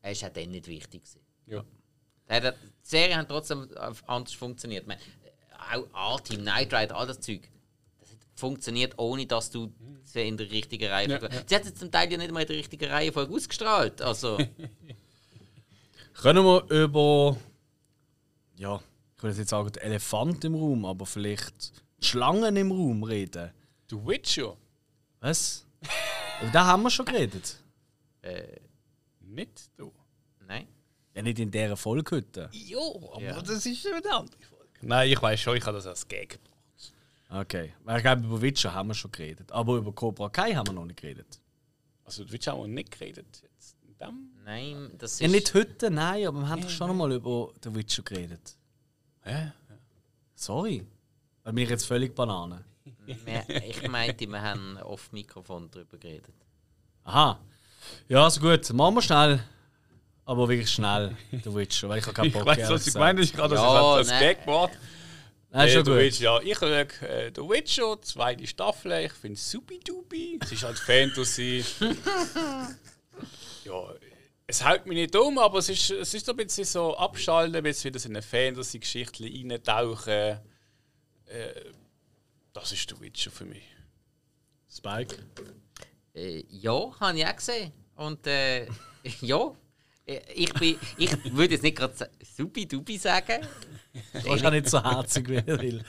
er 0.02 0.12
ist 0.12 0.24
auch 0.24 0.30
dann 0.30 0.50
nicht 0.52 0.68
wichtig. 0.68 1.02
Gewesen. 1.04 1.20
Ja. 1.48 1.64
Hat- 2.30 2.44
Die 2.56 2.90
Serien 2.90 3.18
haben 3.18 3.28
trotzdem 3.28 3.68
anders 4.08 4.34
funktioniert. 4.34 4.88
Meine, 4.88 5.02
auch 5.72 5.88
A-Team, 6.16 6.42
Knight 6.42 6.74
Rider, 6.74 6.96
all 6.96 7.08
das 7.08 7.20
Zeug. 7.20 7.50
Das 8.00 8.12
hat 8.12 8.18
funktioniert, 8.36 8.98
ohne 8.98 9.26
dass 9.26 9.50
du 9.52 9.72
sie 10.04 10.28
in 10.28 10.38
der 10.38 10.50
richtigen 10.52 10.90
Reihe. 10.90 11.08
Ja, 11.10 11.20
Sie 11.48 11.56
hat 11.56 11.64
sie 11.66 11.74
zum 11.74 11.92
Teil 11.92 12.12
ja 12.12 12.18
nicht 12.18 12.32
mal 12.32 12.42
in 12.42 12.48
der 12.48 12.58
richtigen 12.58 12.90
Reihenfolge 12.90 13.34
ausgestrahlt. 13.34 14.02
Also, 14.02 14.38
Können 16.14 16.46
wir 16.46 16.64
über. 16.70 17.38
Ja, 18.56 18.82
ich 19.18 19.24
würde 19.24 19.38
jetzt 19.38 19.50
sagen, 19.50 19.72
den 19.72 19.82
Elefant 19.82 20.44
im 20.46 20.56
Raum, 20.56 20.86
aber 20.86 21.06
vielleicht 21.06 21.74
die 22.02 22.06
Schlangen 22.06 22.56
im 22.56 22.72
Raum 22.72 23.04
reden. 23.04 23.52
The 23.90 23.96
Witcher? 24.06 24.56
Was? 25.20 25.66
Über 26.42 26.52
den 26.52 26.62
haben 26.62 26.84
wir 26.84 26.90
schon 26.92 27.06
geredet. 27.06 27.58
äh, 28.22 28.58
Nicht 29.22 29.70
du. 29.78 29.92
nein. 30.48 30.68
Ja, 31.16 31.22
nicht 31.22 31.40
in 31.40 31.50
dieser 31.52 31.78
Folge 31.78 32.16
heute. 32.16 32.50
Jo, 32.54 33.12
aber 33.14 33.22
Ja. 33.22 33.42
das 33.42 33.66
ist 33.66 33.86
eine 33.88 33.96
andere 34.12 34.38
Folge. 34.42 34.53
Nein, 34.86 35.10
ich 35.12 35.22
weiß 35.22 35.40
schon, 35.40 35.58
ich 35.58 35.66
habe 35.66 35.78
das 35.78 35.88
als 35.88 36.08
Gag. 36.08 36.40
Okay. 37.30 37.74
Weil 37.84 37.98
ich 37.98 38.04
glaube, 38.04 38.24
über 38.24 38.42
Witcher 38.42 38.74
haben 38.74 38.90
wir 38.90 38.94
schon 38.94 39.12
geredet. 39.12 39.52
Aber 39.52 39.78
über 39.78 39.92
Cobra 39.92 40.30
Kai 40.30 40.54
haben 40.54 40.68
wir 40.68 40.74
noch 40.74 40.86
nicht 40.86 41.00
geredet. 41.02 41.40
Also, 42.06 42.24
du 42.26 42.32
willst 42.32 42.48
auch 42.50 42.68
nicht 42.68 42.92
geredet. 42.92 43.26
Jetzt. 43.42 43.78
Nein, 44.44 44.92
das 44.98 45.14
ist. 45.14 45.20
Ja, 45.22 45.28
nicht 45.30 45.54
heute, 45.54 45.90
nein, 45.90 46.28
aber 46.28 46.42
wir 46.42 46.50
haben 46.50 46.62
doch 46.62 46.70
schon 46.70 46.90
einmal 46.90 47.12
über 47.14 47.54
den 47.64 47.74
Witcher 47.74 48.04
geredet. 48.04 48.58
Hä? 49.22 49.52
Sorry. 50.36 50.86
Bei 51.44 51.54
mir 51.54 51.66
jetzt 51.66 51.86
völlig 51.86 52.14
Banane. 52.14 52.66
Wir- 53.06 53.46
Ich 53.66 53.88
meinte, 53.88 54.28
wir 54.28 54.42
haben 54.42 54.78
oft 54.80 55.14
Mikrofon 55.14 55.70
darüber 55.72 55.98
geredet. 55.98 56.36
Aha. 57.06 57.40
Ja, 58.10 58.26
also 58.26 58.42
gut. 58.42 58.72
Machen 58.74 58.96
wir 58.96 59.02
schnell. 59.02 59.42
Aber 60.26 60.48
wirklich 60.48 60.70
schnell, 60.72 61.16
der 61.32 61.54
Witcher, 61.54 61.90
weil 61.90 62.00
ich 62.00 62.06
habe 62.06 62.14
keinen 62.14 62.28
Ich 62.28 62.34
Bock 62.34 62.46
weiß, 62.46 62.58
ehrlich 62.58 62.74
was 62.76 62.82
ich 62.82 62.86
gesagt. 62.94 62.94
gemeint 62.96 63.18
habe. 63.18 63.24
Ich 63.26 63.34
gerade 63.34 63.56
Ja, 63.56 63.98
das 63.98 64.08
nein. 64.08 64.20
Gag 64.22 64.46
gemacht. 64.46 64.72
Nein, 65.52 65.68
Äh, 65.68 65.72
schon 65.72 65.84
du 65.84 65.92
gut. 65.92 66.00
willst, 66.00 66.20
ja, 66.22 66.40
ich 66.42 66.58
schaue 66.58 66.80
äh, 66.80 67.32
The 67.36 67.42
Witcher, 67.42 68.02
zweite 68.02 68.48
Staffel. 68.48 68.92
Ich 69.06 69.12
finde 69.14 69.36
es 69.36 69.52
supi-dupi. 69.52 70.40
Es 70.42 70.52
ist 70.52 70.64
halt 70.64 70.80
Fantasy. 70.80 71.64
ja, 73.66 73.94
es 74.48 74.64
hält 74.66 74.86
mich 74.86 74.96
nicht 74.98 75.16
um, 75.16 75.38
aber 75.38 75.60
es 75.60 75.70
ist, 75.70 75.90
es 75.92 76.14
ist 76.14 76.26
so 76.26 76.32
ein 76.34 76.38
bisschen 76.38 76.66
so 76.66 76.96
abschalten, 76.98 77.56
ein 77.56 77.64
bisschen 77.64 77.90
wieder 77.90 78.00
so 78.00 78.10
in 78.10 78.16
eine 78.16 78.22
Fantasy-Geschichte 78.22 79.24
reintauchen. 79.26 80.12
Äh, 80.12 80.40
das 82.54 82.72
ist 82.72 82.90
The 82.90 83.00
Witcher 83.02 83.32
für 83.32 83.46
mich. 83.46 83.64
Spike. 84.70 85.18
Äh, 86.16 86.44
ja, 86.50 86.92
habe 87.00 87.18
ich 87.18 87.26
auch 87.26 87.36
gesehen. 87.36 87.72
Und 87.96 88.26
äh, 88.28 88.68
ja, 89.22 89.52
ich, 90.06 90.54
bin, 90.54 90.78
ich 90.98 91.34
würde 91.34 91.54
jetzt 91.54 91.64
nicht 91.64 91.78
gerade 91.78 92.10
supi-dupi 92.36 92.98
sagen. 92.98 93.46
Du 94.14 94.30
warst 94.30 94.46
auch 94.46 94.52
nicht 94.52 94.70
so 94.70 94.84
herzig, 94.84 95.30
wie 95.30 95.36
er 95.36 95.62
will. 95.62 95.84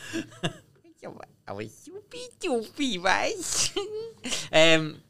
Ja, 1.00 1.12
aber 1.46 1.62
supi-dupi, 1.62 3.02
weißt 3.02 3.72
ähm, 4.52 5.02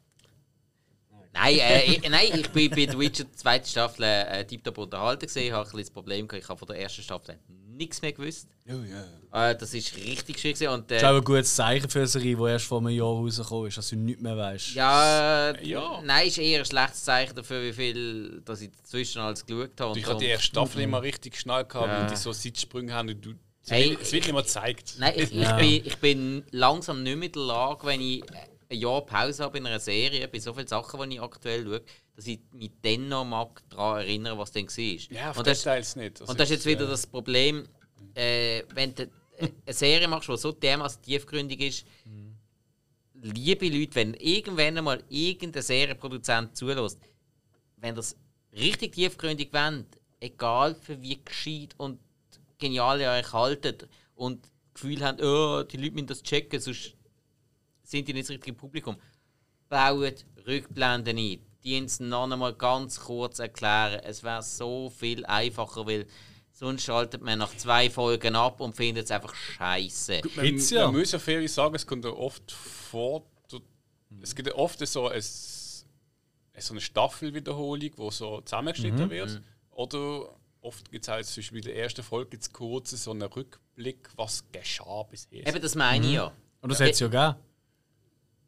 Nein, 1.35 1.59
äh, 1.59 1.83
ich, 1.83 2.09
nein, 2.09 2.27
ich 2.33 2.49
bin 2.49 2.69
bei 2.69 2.87
The 2.89 2.97
Witcher 2.97 3.25
zweite 3.33 3.69
Staffel 3.69 4.03
äh, 4.03 4.45
tiptop 4.45 4.77
unterhalten 4.77 5.25
gesehen. 5.25 5.47
Ich 5.47 5.51
habe 5.51 5.63
ein 5.63 5.65
bisschen 5.65 5.81
das 5.81 5.91
Problem 5.91 6.27
gehabt, 6.27 6.43
ich 6.43 6.49
habe 6.49 6.57
von 6.57 6.67
der 6.69 6.79
ersten 6.79 7.01
Staffel 7.01 7.37
nichts 7.75 8.01
mehr 8.01 8.11
gewusst. 8.13 8.47
Oh, 8.67 8.73
ja. 8.73 9.49
Äh, 9.51 9.55
das 9.57 9.73
ist 9.73 9.95
richtig 9.97 10.39
schwierig 10.39 10.67
und 10.67 10.89
Das 10.89 10.97
ist 11.01 11.03
auch 11.07 11.13
äh, 11.13 11.17
ein 11.17 11.23
gutes 11.23 11.55
Zeichen 11.55 11.89
für 11.89 11.99
eine 11.99 12.07
Serie, 12.07 12.35
die 12.35 12.43
erst 12.43 12.65
vor 12.65 12.79
einem 12.79 12.89
Jahr 12.89 13.07
rausgekommen 13.07 13.67
ist, 13.67 13.77
dass 13.77 13.89
du 13.89 13.95
nichts 13.97 14.21
mehr 14.21 14.37
weißt. 14.37 14.73
ja, 14.75 15.51
äh, 15.51 15.67
Ja. 15.67 16.01
nein, 16.03 16.27
ist 16.27 16.37
eher 16.37 16.59
ein 16.59 16.65
schlechtes 16.65 17.03
Zeichen 17.03 17.35
dafür, 17.35 17.61
wie 17.63 17.73
viel 17.73 18.41
dass 18.45 18.61
ich 18.61 18.71
dazwischen 18.71 19.21
alles 19.21 19.45
geschaut 19.45 19.79
habe. 19.79 19.91
und 19.91 19.97
Ich 19.97 20.05
hatte 20.05 20.17
die 20.19 20.25
erste 20.27 20.47
Staffel 20.47 20.81
immer 20.81 21.01
richtig 21.01 21.37
schnell 21.39 21.65
gehabt, 21.65 21.87
Ja. 21.87 22.01
weil 22.01 22.07
die 22.09 22.15
so 22.15 22.31
Zeitsprünge 22.31 22.93
haben 22.93 23.09
und 23.09 23.25
du. 23.25 23.33
Es 23.63 23.71
Hey, 23.71 23.89
wird- 23.91 24.01
es 24.03 24.11
wird 24.11 24.23
nicht 24.25 24.33
mehr 24.33 24.43
gezeigt. 24.43 24.93
Nein, 24.99 25.13
ich, 25.15 25.31
ich, 25.35 25.51
bin, 25.55 25.85
ich 25.85 25.97
bin 25.97 26.43
langsam 26.51 27.01
nicht 27.03 27.15
mehr 27.17 27.25
in 27.27 27.31
der 27.33 27.41
Lage, 27.41 27.85
wenn 27.87 27.99
ich 28.01 28.23
ein 28.69 28.77
Jahr 28.79 29.01
Pause 29.05 29.43
habe 29.43 29.57
in 29.57 29.65
einer 29.65 29.79
Serie, 29.79 30.27
bei 30.27 30.39
so 30.39 30.53
vielen 30.53 30.67
Sachen, 30.67 31.09
die 31.09 31.15
ich 31.17 31.21
aktuell 31.21 31.63
schaue, 31.65 31.81
dass 32.15 32.27
ich 32.27 32.39
mich 32.51 32.71
dann 32.81 33.09
noch 33.09 33.25
mag 33.25 33.61
daran 33.69 34.01
erinnere, 34.01 34.37
was 34.37 34.51
dann 34.51 34.67
war. 34.67 35.11
Ja, 35.11 35.31
auf 35.31 35.37
und, 35.37 35.47
das, 35.47 35.59
Details 35.59 35.95
nicht. 35.95 36.21
Also 36.21 36.31
und 36.31 36.39
das 36.39 36.49
ist 36.49 36.55
jetzt 36.55 36.65
wieder 36.65 36.85
äh, 36.85 36.89
das 36.89 37.05
Problem, 37.07 37.67
äh, 38.13 38.63
wenn 38.73 38.95
du 38.95 39.09
eine 39.39 39.73
Serie 39.73 40.07
machst, 40.07 40.29
die 40.29 40.37
so 40.37 40.51
dermaßen 40.51 41.01
tiefgründig 41.01 41.61
ist, 41.61 41.85
liebe 43.33 43.67
Leute, 43.67 43.95
wenn 43.95 44.13
irgendwann 44.15 44.77
einmal 44.77 45.03
irgendein 45.09 45.63
Serienproduzent 45.63 46.55
zulässt, 46.55 46.99
wenn 47.77 47.95
das 47.95 48.15
richtig 48.53 48.93
tiefgründig 48.93 49.51
wollt, 49.51 49.87
egal 50.19 50.75
für 50.75 51.01
wie 51.01 51.19
gescheit 51.23 51.75
und 51.77 51.99
genial 52.57 53.01
ihr 53.01 53.09
euch 53.09 53.33
haltet 53.33 53.87
und 54.15 54.43
das 54.43 54.51
Gefühl 54.81 55.03
habt, 55.03 55.21
oh, 55.21 55.63
die 55.63 55.77
Leute 55.77 55.91
müssen 55.93 56.07
das 56.07 56.23
checken, 56.23 56.59
sonst 56.59 56.95
sind 57.83 58.07
die 58.07 58.13
nicht 58.13 58.25
das 58.25 58.31
richtige 58.35 58.55
Publikum, 58.55 58.97
baut 59.69 60.25
Rückblenden 60.45 61.17
ein. 61.17 61.39
Die 61.65 61.81
uns 61.81 61.99
noch 61.99 62.31
einmal 62.31 62.53
ganz 62.53 62.99
kurz 62.99 63.39
erklären. 63.39 63.99
Es 64.03 64.23
wäre 64.23 64.43
so 64.43 64.89
viel 64.89 65.25
einfacher, 65.25 65.87
weil 65.87 66.05
sonst 66.51 66.83
schaltet 66.83 67.21
man 67.21 67.39
nach 67.39 67.55
zwei 67.57 67.89
Folgen 67.89 68.35
ab 68.35 68.61
und 68.61 68.75
findet 68.75 69.05
es 69.05 69.11
einfach 69.11 69.33
scheiße. 69.33 70.21
Man, 70.35 70.57
ja. 70.57 70.85
man 70.85 70.99
muss 70.99 71.11
ja 71.11 71.19
fair 71.19 71.47
sagen, 71.49 71.75
es 71.75 71.85
kommt 71.85 72.05
ja 72.05 72.11
oft 72.11 72.51
vor, 72.51 73.25
es 74.21 74.35
gibt 74.35 74.47
ja 74.47 74.55
oft 74.55 74.85
so, 74.87 75.09
ein, 75.09 75.21
so 75.21 76.73
eine 76.73 76.81
Staffelwiederholung, 76.81 77.91
wo 77.97 78.11
so 78.11 78.41
zusammengeschnitten 78.41 79.09
wird. 79.09 79.41
Oder 79.71 80.29
oft 80.61 80.89
gibt 80.91 81.05
es 81.05 81.09
halt 81.09 81.25
zum 81.25 81.41
Beispiel 81.41 81.57
in 81.59 81.65
der 81.65 81.77
ersten 81.77 82.03
Folge 82.03 82.31
gibt's 82.31 82.51
kurz 82.51 82.91
so 82.91 83.11
einen 83.11 83.23
Rückblick, 83.23 84.09
was 84.15 84.43
geschah 84.51 85.03
bisher. 85.03 85.45
Eben, 85.45 85.61
das 85.61 85.75
meine 85.75 86.05
ich 86.05 86.13
ja. 86.13 86.31
Und 86.61 86.71
das 86.71 86.79
hätte 86.79 86.91
es 86.91 86.99
ja 86.99 87.07
gegeben. 87.07 87.35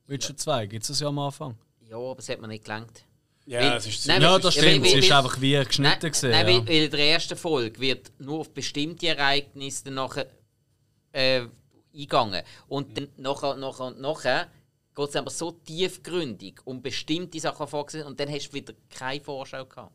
Witcher 0.08 0.38
2, 0.38 0.68
gibt 0.68 0.84
es 0.84 0.88
das 0.88 1.00
ja 1.02 1.08
am 1.10 1.20
Anfang. 1.20 1.58
Ja, 1.90 1.98
aber 1.98 2.20
es 2.20 2.30
hat 2.30 2.42
mir 2.42 2.48
nicht 2.48 2.64
gelangt. 2.66 3.04
ja, 3.46 3.62
Weil- 3.62 3.78
es 3.78 3.88
ist 3.88 4.08
Nein, 4.08 4.22
Ja, 4.22 4.34
weil- 4.34 4.42
das 4.42 4.54
stimmt. 4.54 4.84
weil- 4.84 4.92
Es 4.92 4.94
ist 5.06 5.10
weil- 5.10 5.18
einfach 5.18 5.42
wie 5.42 5.52
geschnitten 5.64 6.00
Nein, 6.02 6.12
gesehen. 6.12 6.32
nein 6.32 6.48
ja. 6.48 6.54
weil, 6.60 6.68
weil 6.68 6.84
in 6.84 6.92
der 6.92 7.00
ersten 7.12 7.38
Folge 7.38 7.80
wird 7.80 8.12
nur 8.20 8.40
auf 8.40 8.54
bestimmte 8.54 9.08
Ereignisse 9.08 9.86
dann 9.86 9.94
nachher 9.96 10.28
äh, 11.14 11.48
eingegangen. 11.94 12.44
Und 12.68 12.96
dann 12.98 13.08
nachher, 13.18 13.56
nachher 13.56 13.86
und 13.86 14.00
nachher 14.02 14.48
geht 14.96 15.10
es 15.10 15.16
aber 15.16 15.32
so 15.32 15.52
tiefgründig 15.52 16.60
um 16.66 16.82
bestimmte 16.82 17.40
Sachen 17.40 17.66
vorgesehen 17.68 18.06
und 18.06 18.20
dann 18.20 18.30
hast 18.30 18.50
du 18.50 18.54
wieder 18.54 18.74
keine 18.90 19.22
Vorschau 19.22 19.66
gehabt. 19.66 19.94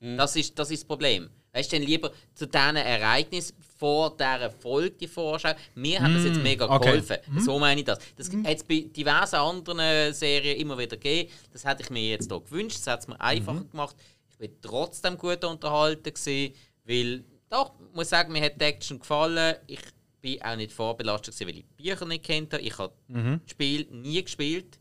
Das, 0.00 0.34
ist, 0.36 0.58
das 0.58 0.70
ist 0.70 0.80
das 0.82 0.88
Problem. 0.88 1.30
Weißt 1.56 1.72
du, 1.72 1.76
dann 1.78 1.86
lieber 1.86 2.12
zu 2.34 2.46
diesen 2.46 2.76
Ereignissen 2.76 3.56
vor 3.78 4.14
dieser 4.14 4.50
Folge 4.50 4.90
die 4.90 5.08
Vorschau. 5.08 5.54
Mir 5.74 6.02
hat 6.02 6.14
das 6.14 6.24
jetzt 6.24 6.42
mega 6.42 6.66
okay. 6.68 6.84
geholfen. 6.84 7.16
So 7.38 7.58
meine 7.58 7.80
ich 7.80 7.86
das. 7.86 7.98
Das 8.14 8.30
hat 8.30 8.56
es 8.58 8.62
bei 8.64 8.80
diversen 8.94 9.36
anderen 9.36 10.12
Serien 10.12 10.58
immer 10.58 10.76
wieder 10.76 10.98
gegeben. 10.98 11.32
Das 11.52 11.64
hätte 11.64 11.82
ich 11.82 11.88
mir 11.88 12.02
jetzt 12.10 12.30
hier 12.30 12.40
gewünscht. 12.40 12.76
Das 12.76 12.86
hat 12.88 13.00
es 13.00 13.08
mir 13.08 13.18
einfacher 13.18 13.64
gemacht. 13.64 13.96
Ich 14.28 14.36
bin 14.36 14.50
trotzdem 14.60 15.16
gut 15.16 15.42
unterhalten 15.44 16.12
gewesen, 16.12 16.54
weil 16.84 17.24
doch, 17.48 17.72
ich 17.88 17.96
muss 17.96 18.10
sagen, 18.10 18.32
mir 18.32 18.42
hat 18.42 18.60
die 18.60 18.64
Action 18.66 18.98
gefallen. 18.98 19.56
Ich 19.66 19.80
bin 20.20 20.42
auch 20.42 20.56
nicht 20.56 20.72
vorbelastet 20.72 21.34
gewesen, 21.34 21.48
weil 21.48 21.58
ich 21.60 21.64
die 21.78 21.82
Bücher 21.82 22.04
nicht 22.04 22.24
kennt 22.24 22.52
habe. 22.52 22.62
Ich 22.62 22.76
habe 22.76 22.92
das 23.08 23.50
Spiel 23.50 23.86
nie 23.90 24.22
gespielt. 24.22 24.78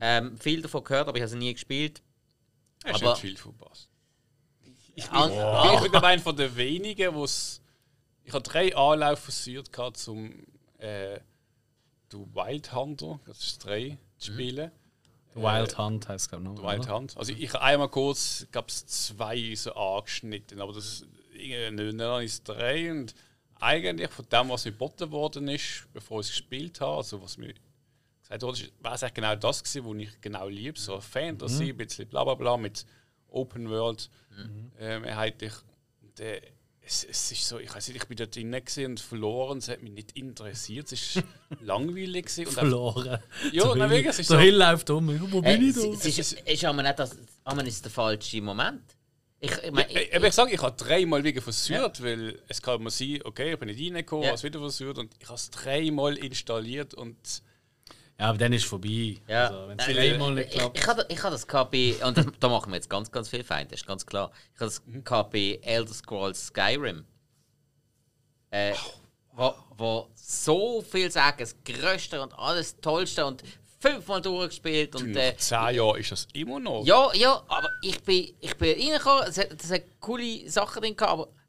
Ähm, 0.00 0.38
viel 0.38 0.62
davon 0.62 0.82
gehört, 0.82 1.08
aber 1.08 1.18
ich 1.18 1.22
habe 1.22 1.32
es 1.32 1.38
nie 1.38 1.52
gespielt. 1.52 2.02
Hast 2.86 3.02
aber- 3.02 3.12
nicht 3.12 3.20
viel 3.20 3.36
verpasst. 3.36 3.90
Ich 4.94 5.06
bin, 5.06 5.14
An- 5.16 5.74
ich 5.74 5.80
bin 5.82 5.94
aber 5.94 6.06
einer 6.06 6.22
von 6.22 6.36
den 6.36 6.54
wenigen, 6.56 7.14
wo 7.14 7.24
es. 7.24 7.60
Ich 8.24 8.32
habe 8.32 8.42
drei 8.42 8.74
Anläufe 8.74 9.22
versucht, 9.22 9.72
gehabt, 9.72 9.96
zum 9.98 10.32
äh, 10.78 11.18
The 12.10 12.18
Wild 12.32 12.72
Hunter, 12.74 13.20
das 13.26 13.38
ist 13.40 13.64
drei, 13.64 13.98
zu 14.18 14.32
spielen. 14.32 14.70
Wild 15.34 15.76
Hunt 15.78 16.08
heißt 16.08 16.24
es, 16.26 16.28
glaube 16.30 16.44
ich. 16.44 16.50
noch, 16.50 16.62
Wild 16.62 16.80
oder? 16.84 16.94
Hunt. 16.94 17.16
Also 17.16 17.32
ich 17.32 17.48
habe 17.52 17.62
einmal 17.62 17.88
kurz, 17.88 18.46
gab 18.52 18.68
es 18.68 18.86
zwei 18.86 19.54
so 19.56 19.74
angeschnitten, 19.74 20.60
aber 20.60 20.72
das 20.72 20.84
ist 20.86 21.06
irgendwie 21.34 21.96
dann 21.96 22.22
ist 22.22 22.48
drei 22.48 22.90
und 22.92 23.14
eigentlich 23.60 24.10
von 24.10 24.26
dem, 24.28 24.48
was 24.48 24.64
mir 24.64 24.70
geboten 24.72 25.10
worden 25.10 25.48
ist, 25.48 25.86
bevor 25.92 26.20
ich 26.20 26.26
es 26.28 26.32
gespielt 26.32 26.80
habe, 26.80 26.98
also 26.98 27.20
was 27.20 27.36
mir 27.36 27.52
gesagt 28.22 28.42
wurde, 28.42 28.60
war 28.80 28.94
es 28.94 29.02
eigentlich 29.02 29.14
genau 29.14 29.34
das 29.34 29.62
gewesen, 29.64 29.84
was 29.86 30.02
ich 30.08 30.20
genau 30.20 30.48
liebe, 30.48 30.78
so 30.78 31.00
Fantasy, 31.00 31.70
ein 31.70 31.76
bisschen 31.76 32.08
bla 32.08 32.22
bla 32.24 32.34
bla 32.34 32.56
mit 32.56 32.86
Open 33.34 33.68
World 33.70 34.08
äh, 34.78 34.98
mehrheitlich. 34.98 35.52
Und, 36.02 36.20
äh, 36.20 36.40
es, 36.86 37.02
es 37.02 37.32
ist 37.32 37.48
so, 37.48 37.58
ich 37.58 37.74
weiß 37.74 37.88
nicht, 37.88 37.96
ich 38.02 38.06
bin 38.08 38.16
dort 38.18 38.36
drin 38.36 38.50
gewesen 38.52 38.84
und 38.86 39.00
verloren, 39.00 39.56
es 39.58 39.68
hat 39.68 39.82
mich 39.82 39.92
nicht 39.92 40.12
interessiert, 40.18 40.92
es 40.92 41.16
ist 41.16 41.24
langweilig 41.62 42.26
und 42.38 42.48
Verloren. 42.50 43.18
Ja, 43.52 43.64
Der 43.68 43.74
nein, 43.76 43.88
Hill- 43.90 43.98
wirklich, 43.98 44.06
es 44.10 44.18
ist 44.20 44.30
Der 44.30 44.36
so- 44.36 44.42
Hill 44.42 44.56
läuft 44.56 44.90
um. 44.90 45.10
Ja, 45.10 45.20
Wo 45.32 45.38
Äh, 45.38 45.56
bin 45.56 45.70
ich 45.70 45.76
es, 45.76 45.82
da? 45.82 46.08
es 46.08 46.18
ist, 46.18 46.32
ist 46.40 46.64
aber 46.64 46.82
nicht 46.82 46.98
das, 46.98 47.16
aber 47.44 47.64
ist 47.64 47.84
der 47.84 47.90
falsche 47.90 48.42
Moment. 48.42 48.82
Ich, 49.40 49.50
ich, 49.50 49.70
mein, 49.72 49.90
Ja, 49.90 50.00
ich, 50.00 50.14
aber 50.14 50.26
ich 50.28 50.34
sage, 50.34 50.52
ich 50.54 50.60
habe 50.62 50.76
dreimal 50.76 51.24
wieder 51.24 51.40
versucht, 51.42 52.02
weil 52.02 52.38
es 52.48 52.60
kann 52.60 52.82
man 52.82 52.90
sein, 52.90 53.20
okay, 53.24 53.52
ich 53.54 53.58
bin 53.58 53.68
nicht 53.68 53.80
reingekommen, 53.80 54.24
Ja. 54.24 54.28
habe 54.30 54.36
es 54.36 54.42
wieder 54.44 54.58
versucht 54.58 54.98
und 54.98 55.14
ich 55.18 55.26
habe 55.26 55.36
es 55.36 55.50
dreimal 55.50 56.16
installiert 56.18 56.92
und 56.94 57.16
Ja, 58.18 58.28
aber 58.28 58.38
dann 58.38 58.52
ist 58.52 58.62
es 58.62 58.68
vorbei. 58.68 59.18
Ja. 59.26 59.48
Also, 59.48 59.68
wenn 59.68 59.78
es 59.78 59.86
Nein, 59.86 59.96
dreimal 59.96 60.34
nicht 60.34 60.48
ich, 60.50 60.58
klappt. 60.58 60.78
ich, 60.78 60.86
hatte, 60.86 61.06
ich 61.08 61.22
hatte 61.22 61.32
das 61.32 61.46
bei, 61.46 61.94
und 62.04 62.16
das, 62.16 62.26
da 62.38 62.48
machen 62.48 62.70
wir 62.70 62.76
jetzt 62.76 62.88
ganz, 62.88 63.10
ganz 63.10 63.28
viel 63.28 63.42
Feinde, 63.42 63.74
ist 63.74 63.86
ganz 63.86 64.06
klar. 64.06 64.30
Ich 64.54 64.60
hatte 64.60 64.80
das 65.04 65.30
bei 65.30 65.58
Elder 65.62 65.92
Scrolls 65.92 66.46
Skyrim. 66.46 67.04
Äh, 68.50 68.74
wo, 69.32 69.52
wo 69.76 70.08
so 70.14 70.80
viel 70.82 71.10
sagen, 71.10 71.38
das 71.40 71.56
Größte 71.64 72.22
und 72.22 72.32
alles 72.38 72.80
Tollste 72.80 73.26
und 73.26 73.42
fünfmal 73.80 74.22
durchgespielt 74.22 74.94
und 74.96 75.14
äh, 75.16 75.36
zehn 75.36 75.74
Jahren 75.74 76.00
ist 76.00 76.12
das 76.12 76.28
immer 76.32 76.60
noch. 76.60 76.84
ja, 76.86 77.12
ja, 77.14 77.42
aber 77.48 77.68
ich 77.82 78.00
bin, 78.02 78.32
ich 78.40 78.56
bin 78.56 78.80
reingekommen, 78.80 79.24
es 79.28 79.38
hat, 79.38 79.62
es 79.62 79.70
hat 79.70 79.82
coole 80.00 80.48
Sachen 80.48 80.82
drin 80.82 80.96
gehabt, 80.96 81.12
aber 81.12 81.28
ich 81.28 81.43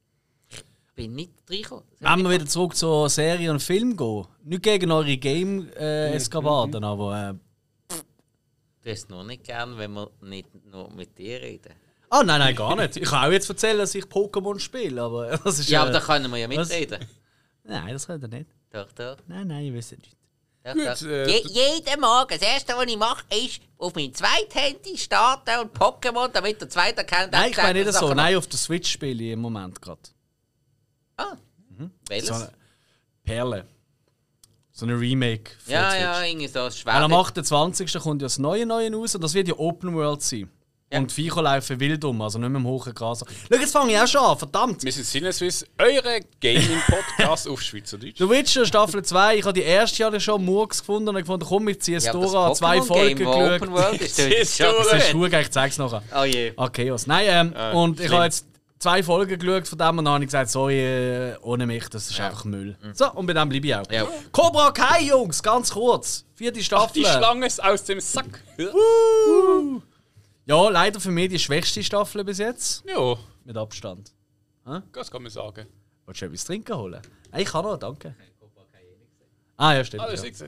bin 0.96 1.14
nicht 1.16 1.32
reingekommen. 1.50 1.84
Wenn 2.00 2.24
wir 2.24 2.30
wieder 2.32 2.46
zurück 2.46 2.76
zur 2.76 3.10
Serie 3.10 3.52
und 3.52 3.62
Film 3.62 3.96
gehen. 3.98 4.26
Nicht 4.44 4.64
gegen 4.64 4.92
eure 4.92 5.18
Game-Eskapaden, 5.18 6.84
aber. 6.84 7.30
Äh, 7.30 7.34
Du 8.84 8.92
hast 8.92 9.10
noch 9.10 9.24
nicht 9.24 9.44
gern, 9.44 9.76
wenn 9.80 9.94
wir 9.94 10.12
nicht 10.22 10.48
nur 10.72 10.92
mit 10.92 11.18
dir 11.18 11.42
reden. 11.42 11.74
ah, 12.12 12.22
nein, 12.24 12.38
nein, 12.40 12.56
gar 12.56 12.76
nicht. 12.76 12.98
Ich 12.98 13.10
kann 13.10 13.28
auch 13.28 13.32
jetzt 13.32 13.50
erzählen, 13.50 13.80
dass 13.80 13.96
ich 13.96 14.04
Pokémon 14.06 14.60
spiele, 14.60 15.02
aber 15.02 15.38
das 15.44 15.58
ist. 15.58 15.70
Ja, 15.70 15.80
äh, 15.80 15.82
aber 15.84 15.92
da 15.92 16.00
können 16.02 16.30
wir 16.32 16.38
ja 16.38 16.48
was? 16.50 16.70
mitreden. 16.70 17.04
Nein, 17.64 17.94
das 17.94 18.06
könnt 18.06 18.24
ihr 18.24 18.28
nicht. 18.28 18.46
Doch, 18.72 18.92
doch. 18.92 19.18
Nein, 19.26 19.48
nein, 19.48 19.66
ich 19.66 19.74
weiß 19.74 19.92
es 19.94 19.98
nicht. 19.98 20.16
doch, 20.64 20.74
Gut, 20.74 20.86
doch. 20.86 21.02
äh, 21.08 21.26
Je, 21.32 21.42
jeden 21.48 22.00
Morgen, 22.00 22.30
das 22.30 22.42
erste, 22.48 22.74
was 22.78 22.86
ich 22.86 22.98
mache, 22.98 23.24
ist 23.36 23.60
auf 23.80 23.96
mein 23.96 24.14
zweites 24.14 24.54
Handy 24.54 24.96
starten 25.00 25.62
und 25.62 25.74
Pokémon, 25.76 26.28
damit 26.28 26.62
der 26.62 26.70
zweite 26.70 27.02
Account 27.02 27.32
Nein, 27.32 27.50
ich 27.50 27.58
meine 27.58 27.84
nicht 27.84 27.92
so. 27.94 28.14
Nein, 28.14 28.36
auf 28.36 28.46
der 28.46 28.60
Switch 28.60 28.92
spiele 28.92 29.24
ich 29.24 29.32
im 29.32 29.40
Moment 29.40 29.82
gerade. 29.82 30.00
Ah. 31.18 31.36
Welches? 32.08 32.30
So 32.30 32.34
eine 32.36 32.50
Perle. 33.24 33.66
So 34.72 34.86
eine 34.86 35.00
Remake 35.00 35.52
für 35.64 35.72
ja, 35.72 35.90
Switch. 35.90 36.02
ja, 36.02 36.24
irgendwie 36.24 36.48
so 36.48 36.60
ein 36.60 36.72
Weil 36.84 37.04
am 37.04 37.12
Schwert. 37.12 37.22
28. 37.28 37.94
kommt 38.00 38.22
ja 38.22 38.26
das 38.26 38.38
neue 38.40 38.66
neue 38.66 38.92
raus 38.94 39.16
und 39.16 39.24
das 39.24 39.34
wird 39.34 39.48
ja 39.48 39.56
Open 39.58 39.94
World 39.96 40.22
sein. 40.22 40.50
Ja. 40.92 41.00
Und 41.00 41.10
die 41.10 41.16
Viecher 41.16 41.42
laufen 41.42 41.80
wild 41.80 42.04
um, 42.06 42.22
also 42.22 42.38
nicht 42.38 42.50
mehr 42.50 42.60
im 42.60 42.68
hohen 42.68 42.94
Gras. 42.94 43.24
Schau, 43.28 43.58
jetzt 43.60 43.72
fange 43.72 43.94
ich 43.94 44.00
auch 44.00 44.08
schon 44.08 44.22
an, 44.22 44.38
verdammt! 44.38 44.84
Wir 44.84 44.92
sind 44.92 45.06
Sinneswiss, 45.06 45.66
eure 45.80 46.20
Gaming-Podcast 46.40 47.48
auf 47.50 47.62
Schweizerdeutsch. 47.62 48.20
Du 48.20 48.30
Witcher 48.30 48.66
Staffel 48.66 49.04
2, 49.04 49.38
ich 49.38 49.44
habe 49.46 49.54
die 49.54 49.64
erste 49.66 50.04
Jahre 50.04 50.20
schon 50.20 50.46
Murks 50.46 50.80
gefunden 50.80 51.10
und 51.10 51.16
ich 51.16 51.22
gefunden, 51.24 51.46
komm, 51.48 51.68
ich 51.70 51.82
ziehe 51.82 51.98
es 51.98 52.06
ja, 52.06 52.12
durch, 52.12 52.26
das 52.26 52.36
habe 52.36 52.56
zwei 52.56 52.82
Folgen 52.84 53.26
Pokémon-Game, 53.26 53.26
wo 53.26 53.56
Open 53.56 53.60
geschaut. 53.74 53.92
World 53.92 54.02
ist, 54.02 54.20
das 54.20 54.26
ist 54.42 54.58
schon 54.58 54.68
Das 54.92 55.04
ist 55.06 55.12
gut. 55.14 55.34
ich 55.34 55.52
zeig's 55.52 55.78
nachher. 55.80 56.04
Oh 56.16 56.24
je. 56.24 56.54
Ah, 56.56 56.70
Chaos. 56.70 57.08
Nein, 57.08 57.54
ähm, 57.56 57.76
und 57.76 58.00
ich 58.00 58.06
schlimm. 58.06 58.16
habe 58.18 58.26
jetzt 58.26 58.46
zwei 58.86 59.02
Folgen 59.02 59.40
geschaut 59.40 59.68
von 59.68 59.80
dem 59.80 59.98
und 59.98 60.06
dann 60.06 60.14
habe 60.14 60.24
ich 60.24 60.28
gesagt, 60.28 60.52
sorry, 60.52 60.80
äh, 60.80 61.38
ohne 61.42 61.66
mich, 61.66 61.90
das 61.90 62.12
ist 62.12 62.20
einfach 62.20 62.46
Müll. 62.46 62.78
So, 62.94 63.12
und 63.14 63.26
bei 63.26 63.34
dem 63.34 63.50
bleibe 63.50 63.66
ich 63.66 63.76
auch. 63.76 63.92
Ja. 63.92 64.08
Cobra 64.32 64.70
Kai, 64.70 65.06
Jungs, 65.06 65.42
ganz 65.42 65.72
kurz. 65.72 66.24
Vierte 66.36 66.62
Staffel. 66.62 67.02
Die 67.02 67.04
Schlange 67.04 67.48
ist 67.48 67.64
aus 67.64 67.84
dem 67.84 68.00
Sack. 68.00 68.44
Uh. 68.60 69.82
Ja, 70.46 70.70
leider 70.70 71.00
für 71.00 71.10
mich 71.10 71.30
die 71.30 71.40
schwächste 71.40 71.84
Staffel 71.84 72.24
bis 72.24 72.38
jetzt. 72.38 72.84
Ja, 72.88 73.16
Mit 73.44 73.58
Abstand. 73.58 74.14
das 74.92 75.10
kann 75.10 75.24
man 75.24 75.32
sagen. 75.32 75.66
Willst 76.06 76.22
du 76.22 76.26
etwas 76.28 76.44
trinken 76.44 76.78
holen? 76.78 77.02
Nein, 77.32 77.42
ich 77.42 77.48
kann 77.48 77.66
noch, 77.66 77.78
danke. 77.78 78.14
Ah, 79.58 79.74
ja, 79.74 79.84
stimmt. 79.84 80.04
Das 80.04 80.22
ja. 80.22 80.48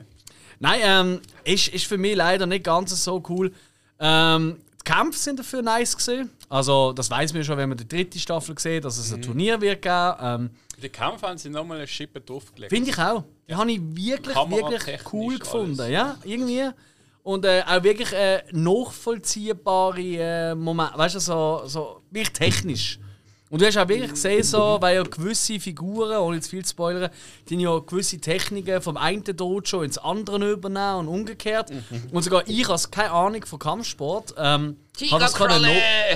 Nein, 0.59 0.79
ähm, 0.83 1.21
ist, 1.43 1.69
ist 1.69 1.87
für 1.87 1.97
mich 1.97 2.15
leider 2.15 2.45
nicht 2.45 2.65
ganz 2.65 3.03
so 3.03 3.23
cool. 3.29 3.51
Ähm, 3.99 4.61
Kämpfe 4.87 5.19
sind 5.19 5.39
dafür 5.39 5.61
nice 5.61 5.95
gesehen. 5.95 6.29
Also, 6.49 6.93
das 6.93 7.09
weiß 7.09 7.33
man 7.33 7.43
schon, 7.43 7.57
wenn 7.57 7.69
man 7.69 7.77
die 7.77 7.87
dritte 7.87 8.17
Staffel 8.19 8.57
sieht, 8.57 8.85
dass 8.85 8.97
es 8.97 9.11
ein 9.13 9.21
Turnier 9.21 9.59
wird 9.59 9.81
geben. 9.81 10.13
Ähm, 10.21 10.49
Die 10.81 10.89
Kämpfe 10.89 11.27
haben 11.27 11.37
sie 11.37 11.49
nochmal 11.49 11.77
eine 11.77 11.87
Schippe 11.87 12.21
draufgelegt. 12.21 12.71
Finde 12.71 12.89
ich 12.91 12.97
auch. 12.97 13.23
Die 13.49 13.55
habe 13.55 13.71
ich 13.71 13.81
wirklich, 13.81 14.35
wirklich 14.35 14.99
cool 15.13 15.37
gefunden. 15.39 15.79
alles. 15.79 15.91
Ja, 15.91 16.17
irgendwie. 16.23 16.69
Und 17.23 17.43
äh, 17.43 17.63
auch 17.67 17.83
wirklich 17.83 18.13
äh, 18.13 18.41
nachvollziehbare 18.53 20.01
äh, 20.01 20.55
Momente. 20.55 20.97
Weißt 20.97 21.15
du, 21.15 21.19
so, 21.19 21.61
so 21.65 22.01
wirklich 22.09 22.31
technisch. 22.33 22.99
Und 23.49 23.61
du 23.61 23.65
hast 23.65 23.77
auch 23.77 23.87
wirklich 23.87 24.11
gesehen, 24.11 24.43
so, 24.43 24.77
weil 24.81 24.97
ja 24.97 25.03
gewisse 25.03 25.59
Figuren, 25.59 26.17
ohne 26.17 26.35
jetzt 26.35 26.49
viel 26.49 26.65
zu 26.65 26.71
spoilern, 26.71 27.09
die 27.49 27.55
ja 27.55 27.79
gewisse 27.79 28.19
Techniken 28.19 28.81
vom 28.81 28.97
einen 28.97 29.23
Dojo 29.23 29.83
ins 29.83 29.97
andere 29.97 30.51
übernehmen 30.51 30.95
und 30.95 31.07
umgekehrt. 31.07 31.71
Und 32.11 32.23
sogar 32.23 32.43
ich, 32.47 32.67
als 32.67 32.91
keine 32.91 33.11
Ahnung 33.11 33.45
von 33.45 33.59
Kampfsport, 33.59 34.35
ähm, 34.37 34.75
habe 35.11 35.19
das, 35.23 35.33
können 35.33 35.65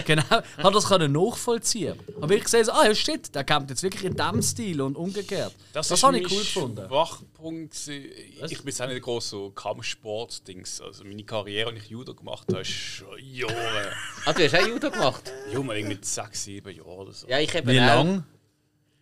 genau, 0.05 0.23
hab 0.29 0.73
das 0.73 0.85
können 0.87 1.11
nachvollziehen. 1.11 1.99
Habe 2.15 2.29
wirklich 2.29 2.43
gesehen, 2.45 2.65
so, 2.65 2.71
ah 2.71 2.85
ja, 2.87 2.95
shit, 2.95 3.33
der 3.35 3.43
kämpft 3.43 3.69
jetzt 3.69 3.83
wirklich 3.83 4.03
in 4.05 4.15
diesem 4.15 4.41
Stil 4.41 4.81
und 4.81 4.95
umgekehrt. 4.95 5.53
Das, 5.73 5.91
ist 5.91 6.03
habe 6.03 6.17
ich 6.19 6.31
cool 6.31 6.39
gefunden. 6.39 6.87
Schwachpunkt. 6.87 7.73
gewesen. 7.85 8.05
Ich 8.49 8.57
bin 8.57 8.67
jetzt 8.67 8.81
auch 8.81 8.87
nicht 8.87 9.01
groß 9.01 9.29
so 9.29 9.49
Kampfsport-Dings. 9.51 10.81
Also 10.81 11.03
meine 11.03 11.23
Karriere, 11.23 11.69
als 11.69 11.79
ich 11.83 11.89
Judo 11.89 12.13
gemacht 12.15 12.47
habe, 12.49 12.61
ist 12.61 12.69
schon 12.71 13.07
Jahre. 13.19 13.91
Ah, 14.25 14.33
du 14.33 14.43
hast 14.43 14.55
auch 14.55 14.67
Judo 14.67 14.91
gemacht? 14.91 15.31
ja, 15.51 15.59
mal 15.59 15.81
mit 15.83 16.05
6, 16.05 16.43
7 16.43 16.75
Jahren 16.75 16.87
oder 16.87 17.11
so. 17.11 17.27
Ja, 17.27 17.39
ich 17.39 17.55
habe 17.55 17.71
Wie 17.71 17.79
auch. 17.79 17.85
lang? 17.85 18.23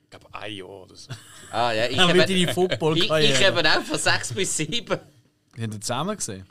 Ich 0.03 0.09
glaube, 0.09 0.25
ein 0.33 0.53
Jahr 0.53 0.69
oder 0.69 0.95
so. 0.95 1.11
Ah, 1.51 1.71
ja, 1.73 1.85
ich 1.89 1.95
Ja, 1.97 2.03
habe 2.03 2.13
wie 2.15 2.19
deine 2.19 2.33
ich, 2.33 2.43
ich 2.43 2.51
Football-Karriere. 2.51 3.45
habe 3.57 3.69
auch 3.79 3.83
von 3.83 3.97
6 3.99 4.33
bis 4.33 4.57
7. 4.57 4.97
Wir 5.55 5.63
haben 5.63 5.81
zusammen 5.81 6.15
gesehen. 6.15 6.45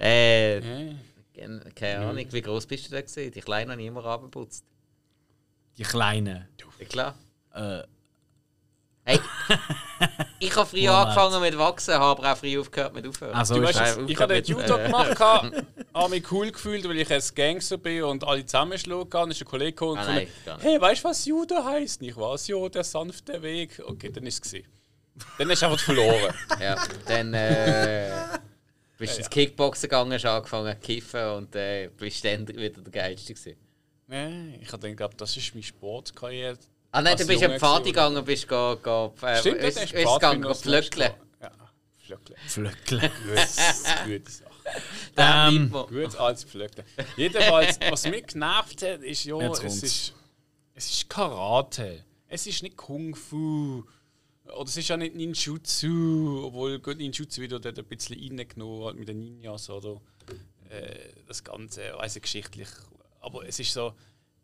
Äh, 0.00 0.58
Ja. 0.88 0.94
Keine 1.74 1.98
Ahnung, 2.06 2.26
wie 2.30 2.42
groß 2.42 2.66
bist 2.66 2.86
du 2.86 2.90
da 2.94 3.00
gesehen? 3.00 3.30
Die 3.32 3.40
Kleinen 3.40 3.70
habe 3.70 3.80
ich 3.80 3.88
immer 3.88 4.04
abgeputzt. 4.04 4.64
Die 5.78 5.82
Kleinen. 5.84 6.48
Ja, 6.78 6.86
klar. 6.86 7.14
Äh, 7.54 7.82
Hey, 9.04 9.18
ich 10.38 10.54
habe 10.54 10.64
früh 10.64 10.82
Moment. 10.86 10.94
angefangen 11.08 11.40
mit 11.40 11.58
Wachsen, 11.58 11.94
habe 11.94 12.04
aber 12.20 12.32
auch 12.32 12.36
früh 12.36 12.56
aufgehört 12.60 12.94
mit 12.94 13.04
Aufhören. 13.04 13.34
also 13.34 13.56
Du 13.56 13.62
weißt, 13.64 13.98
ich 14.06 14.20
habe 14.20 14.34
mit- 14.34 14.46
Judo 14.48 14.76
gemacht, 14.84 15.18
habe 15.18 15.64
mich 16.10 16.30
cool 16.30 16.52
gefühlt, 16.52 16.88
weil 16.88 16.98
ich 16.98 17.12
ein 17.12 17.20
Gangster 17.34 17.78
bin 17.78 18.04
und 18.04 18.22
alle 18.22 18.46
zusammenschlagen 18.46 19.10
kann. 19.10 19.22
Dann 19.22 19.30
ist 19.32 19.40
ein 19.42 19.44
Kollege 19.46 19.72
gekommen 19.72 19.92
und 19.92 19.98
Ah, 19.98 20.06
nein, 20.14 20.28
hey, 20.60 20.80
weißt 20.80 21.02
du, 21.02 21.08
was 21.08 21.24
Judo 21.24 21.64
heisst? 21.64 22.00
Ich 22.00 22.16
weiß 22.16 22.46
ja, 22.46 22.68
der 22.68 22.84
sanfte 22.84 23.42
Weg. 23.42 23.82
Okay, 23.84 24.08
dann 24.12 24.24
ist 24.24 24.46
es. 24.46 24.62
Dann 25.36 25.50
hast 25.50 25.62
du 25.62 25.66
einfach 25.66 25.80
verloren. 25.80 26.32
Ja, 26.60 26.76
dann 27.08 27.34
äh, 27.34 28.08
bist 29.02 29.14
du 29.14 29.18
ins 29.18 29.30
Kickboxen 29.30 29.88
gegangen, 29.88 30.12
hast 30.12 30.24
angefangen 30.24 30.72
zu 30.80 30.86
kiffen 30.86 31.24
und 31.32 31.56
äh, 31.56 31.90
bist 31.96 32.24
dann 32.24 32.46
wieder 32.46 32.80
der 32.80 32.92
Geilste 32.92 33.34
gewesen. 33.34 33.56
Nein, 34.06 34.58
ich 34.60 34.72
habe 34.72 34.88
gedacht, 34.88 35.20
das 35.20 35.36
ist 35.36 35.54
meine 35.54 35.64
Sportkarriere. 35.64 36.58
Ah 36.92 37.02
nein, 37.02 37.16
du 37.16 37.26
bist 37.26 37.42
am 37.42 37.58
Pfad 37.58 37.84
gegangen 37.84 38.16
und 38.16 38.24
bist 38.24 38.46
go, 38.46 38.76
go, 38.82 39.14
äh, 39.22 39.38
Stimmt, 39.38 39.58
ist, 39.58 39.78
ist 39.78 39.92
ist 39.92 40.12
gegangen, 40.14 40.42
go 40.42 40.54
pflöckeln. 40.54 41.12
Ja, 41.40 41.50
pflöckeln. 41.98 42.38
Flöckle. 42.46 43.00
Gut, 43.00 44.04
gute 44.06 44.30
Sache. 44.30 44.50
Ähm, 45.16 45.70
Gut 45.70 46.16
als 46.16 46.44
pflöckeln. 46.44 46.86
Jedenfalls, 47.16 47.80
was 47.90 48.06
mich 48.06 48.26
genervt 48.26 48.82
hat, 48.82 49.02
ist 49.02 49.24
ja, 49.24 49.36
es 49.38 49.82
ist, 49.82 50.14
es 50.74 50.90
ist 50.90 51.10
Karate. 51.10 52.04
Es 52.28 52.46
ist 52.46 52.62
nicht 52.62 52.76
Kung 52.76 53.14
Fu. 53.14 53.84
Oder 54.54 54.68
es 54.68 54.76
ist 54.76 54.88
ja 54.88 54.96
nicht 54.96 55.14
Ninjutsu, 55.14 56.44
obwohl 56.44 56.78
gut, 56.78 56.98
Ninjutsu 56.98 57.40
wieder 57.40 57.58
dort 57.60 57.78
ein 57.78 57.84
bisschen 57.84 58.18
reingenommen 58.18 58.84
hat 58.86 58.96
mit 58.96 59.08
den 59.08 59.18
Ninjas 59.18 59.70
oder 59.70 60.00
äh, 60.68 61.10
das 61.26 61.42
Ganze, 61.42 61.92
weiß 61.96 62.16
ich 62.16 62.22
geschichtlich. 62.22 62.68
Aber 63.20 63.46
es 63.46 63.58
ist 63.58 63.72
so, 63.72 63.94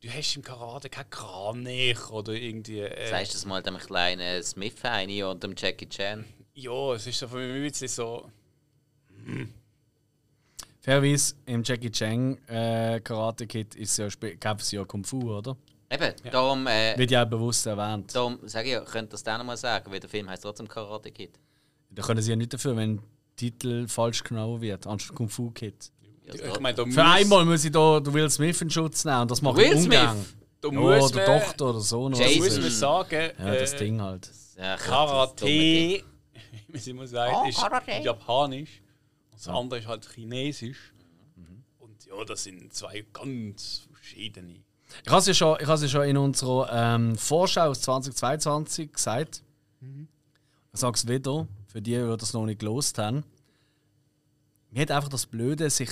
du 0.01 0.09
hast 0.09 0.37
im 0.37 0.43
Karate 0.43 0.89
kein 0.89 1.09
Kranich 1.11 2.11
oder 2.11 2.33
irgendwie. 2.33 2.81
Äh, 2.81 3.11
Sagst 3.11 3.33
du 3.33 3.37
das 3.37 3.47
mal 3.47 3.63
dem 3.63 3.79
kleinen 3.79 4.43
Smith 4.43 4.83
Heini 4.85 5.23
und 5.23 5.43
dem 5.43 5.55
Jackie 5.57 5.89
Chan? 5.89 6.25
ja, 6.55 6.95
es 6.95 7.07
ist 7.07 7.19
so 7.21 7.29
für 7.29 7.37
mich 7.37 7.55
ein 7.55 7.63
bisschen 7.63 7.89
so. 7.89 8.31
Fairerweise, 10.81 11.35
im 11.47 11.63
Jackie 11.63 11.91
Chan 11.91 12.37
äh, 12.49 13.01
Karate 13.01 13.47
Kid 13.47 13.75
ist 13.75 13.97
ja, 13.99 14.09
gab 14.41 14.61
es 14.61 14.73
ja 14.73 14.85
Kung 14.85 15.05
Fu, 15.05 15.33
oder? 15.33 15.57
Eben, 15.91 16.13
darum, 16.31 16.67
äh, 16.67 16.97
Wird 16.99 17.11
ja 17.11 17.25
auch 17.25 17.29
bewusst 17.31 17.67
erwähnt. 17.67 18.15
darum 18.15 18.39
sage 18.47 18.67
ich 18.69 18.73
ja, 18.75 18.81
könnt 18.81 19.09
ihr 19.09 19.13
das 19.13 19.23
dann 19.23 19.39
noch 19.39 19.47
mal 19.47 19.57
sagen, 19.57 19.91
weil 19.91 20.01
der 20.01 20.11
Film 20.11 20.29
heißt 20.29 20.43
trotzdem 20.43 20.69
Karate 20.69 21.11
Kid. 21.11 21.39
Da 21.91 22.03
können 22.03 22.21
sie 22.21 22.31
ja 22.31 22.37
nicht 22.37 22.53
dafür, 22.53 22.77
wenn 22.77 22.97
der 22.97 23.05
Titel 23.37 23.89
falsch 23.89 24.23
genommen 24.23 24.61
wird, 24.61 24.87
anstatt 24.87 25.17
Kung 25.17 25.29
Fu 25.31 25.51
Kid. 25.51 25.91
Ja, 26.27 26.35
Ich 26.53 26.61
meine, 26.61 26.75
da 26.77 26.83
Für 26.83 26.89
muss- 26.89 26.99
einmal 26.99 27.45
muss 27.47 27.65
ich 27.65 27.73
da 27.73 28.05
Will 28.13 28.29
Smith 28.29 28.61
in 28.61 28.69
Schutz 28.71 29.05
nehmen 29.07 29.23
und 29.23 29.31
das 29.31 29.41
mache 29.41 29.63
ich 29.63 29.71
Will 29.71 29.77
ungern. 29.79 30.17
Smith? 30.17 30.35
Da 30.61 30.69
Ja, 30.69 30.75
muss 30.75 31.13
oder 31.15 31.25
Tochter 31.25 31.71
oder 31.71 31.81
Sohn 31.81 32.13
oder 32.15 32.23
Da 32.25 32.29
Jason. 32.31 32.45
muss 32.45 32.55
so. 32.55 32.61
man 32.61 32.71
sagen, 32.71 33.31
Ja, 33.39 33.55
das 33.55 33.73
äh, 33.73 33.79
Ding 33.79 34.01
halt. 34.03 34.31
Ja, 34.59 34.77
Karate, 34.77 35.45
wie 36.69 36.79
sie 36.79 36.91
immer 36.91 37.07
sagen, 37.07 37.35
Oh, 37.45 37.49
ist 37.49 37.59
Karate. 37.59 37.93
japanisch. 38.03 38.83
Das 39.33 39.49
andere 39.49 39.81
ist 39.81 39.87
halt 39.87 40.07
chinesisch. 40.13 40.93
Und 41.79 42.05
ja, 42.05 42.25
das 42.27 42.43
sind 42.45 42.75
zwei 42.75 43.07
ganz 43.13 43.87
verschiedene. 43.93 44.57
Ich 45.05 45.11
habe 45.11 45.21
es 45.21 45.27
ja 45.27 45.35
schon, 45.35 45.59
ich 45.61 45.67
has 45.67 45.83
ja 45.83 45.89
schon 45.89 46.05
in 46.05 46.17
unserer 46.17 46.69
ähm, 46.73 47.17
Vorschau 47.17 47.69
aus 47.69 47.81
2022 47.83 48.93
gesagt. 48.93 49.43
Ich 50.73 50.81
sage 50.81 50.95
es 50.95 51.07
wieder, 51.07 51.47
für 51.67 51.83
die, 51.83 51.97
die 51.97 52.17
das 52.17 52.33
noch 52.33 52.45
nicht 52.45 52.61
gelost 52.61 52.99
haben. 52.99 53.25
Mir 54.71 54.83
hat 54.83 54.91
einfach 54.91 55.09
das 55.09 55.27
Blöde, 55.27 55.71
sich, 55.71 55.91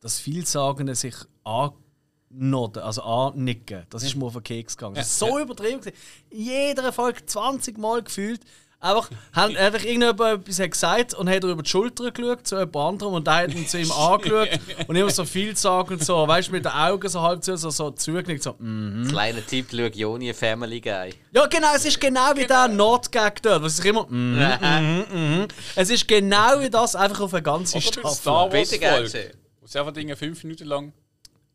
das 0.00 0.18
Vielsagende 0.18 0.94
sich 0.94 1.14
annodden, 1.44 2.82
also 2.82 3.02
annicken. 3.02 3.86
Das 3.90 4.02
ist 4.02 4.16
mir 4.16 4.26
auf 4.26 4.32
den 4.34 4.42
Keks 4.42 4.76
gegangen. 4.76 4.96
Das 4.96 5.08
ist 5.08 5.18
so 5.18 5.38
übertrieben. 5.38 5.80
gewesen. 5.80 5.96
Jeder 6.30 6.92
Folge 6.92 7.24
20 7.24 7.78
Mal 7.78 8.02
gefühlt. 8.02 8.40
Einfach, 8.86 9.10
haben 9.32 9.56
einfach 9.56 9.84
irgendjemand 9.84 10.20
etwas 10.20 10.60
hat 10.60 10.70
gesagt 10.70 11.14
und 11.14 11.28
hat 11.28 11.44
er 11.44 11.50
über 11.50 11.62
die 11.62 11.68
Schulter 11.68 12.10
geschaut 12.10 12.46
zu 12.46 12.56
jemand 12.56 12.76
anderem 12.76 13.14
und 13.14 13.26
der 13.26 13.34
hat 13.34 13.54
ihn 13.54 13.66
zu 13.66 13.78
ihm 13.78 13.90
angeschaut 13.92 14.48
und 14.86 14.96
immer 14.96 15.10
so 15.10 15.24
viel 15.24 15.56
sagen 15.56 15.94
und 15.94 16.04
so, 16.04 16.26
weißt 16.26 16.48
du, 16.48 16.52
mit 16.52 16.64
den 16.64 16.72
Augen 16.72 17.08
so 17.08 17.20
halb 17.20 17.42
zu, 17.42 17.56
so, 17.56 17.70
so 17.70 17.90
zugenickt, 17.90 18.42
so, 18.42 18.54
mm. 18.58 19.08
Kleiner 19.08 19.44
Tipp, 19.46 19.68
schau 19.70 19.86
Joni 19.86 20.32
Family 20.32 20.80
Guy. 20.80 21.14
Ja, 21.32 21.46
genau, 21.46 21.74
es 21.74 21.84
ist 21.84 22.00
genau 22.00 22.34
wie 22.36 22.46
der 22.46 22.68
Nordgag 22.68 23.42
dort, 23.42 23.62
was 23.62 23.76
sich 23.76 23.86
immer, 23.86 24.06
mm, 24.08 24.38
mm, 24.38 25.40
mm. 25.42 25.48
Es 25.74 25.90
ist 25.90 26.06
genau 26.06 26.60
wie 26.60 26.70
das, 26.70 26.94
einfach 26.94 27.20
auf 27.20 27.34
eine 27.34 27.42
ganze 27.42 27.78
Oder 27.78 27.86
Staffel. 27.86 28.10
Star 28.10 28.52
Wars 28.52 28.70
Folge. 28.70 29.32
Wo 29.60 29.66
sie 29.66 29.78
einfach 29.78 29.92
Dinge 29.92 30.16
fünf 30.16 30.44
Minuten 30.44 30.66
lang. 30.66 30.92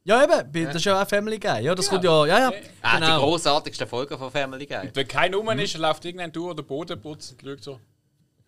Ja, 0.03 0.23
eben, 0.23 0.65
das 0.65 0.75
ist 0.77 0.85
ja 0.85 1.01
auch 1.01 1.07
Family 1.07 1.37
Guy. 1.37 1.61
Ja, 1.63 1.75
das 1.75 1.87
kommt 1.87 2.03
ja, 2.03 2.25
ja, 2.25 2.39
ja. 2.39 2.51
Ah, 2.81 2.95
die 2.97 3.03
Genau. 3.05 3.19
großartigste 3.19 3.85
Folge 3.85 4.17
von 4.17 4.31
Family 4.31 4.65
Guy. 4.65 4.89
Wenn 4.93 5.07
keiner 5.07 5.37
rum 5.37 5.49
ist, 5.59 5.77
läuft 5.77 6.03
irgendein 6.05 6.31
durch 6.31 6.51
oder 6.51 6.63
Boden 6.63 6.99
putzt 6.99 7.33
und 7.33 7.41
schaut 7.47 7.63
so. 7.63 7.79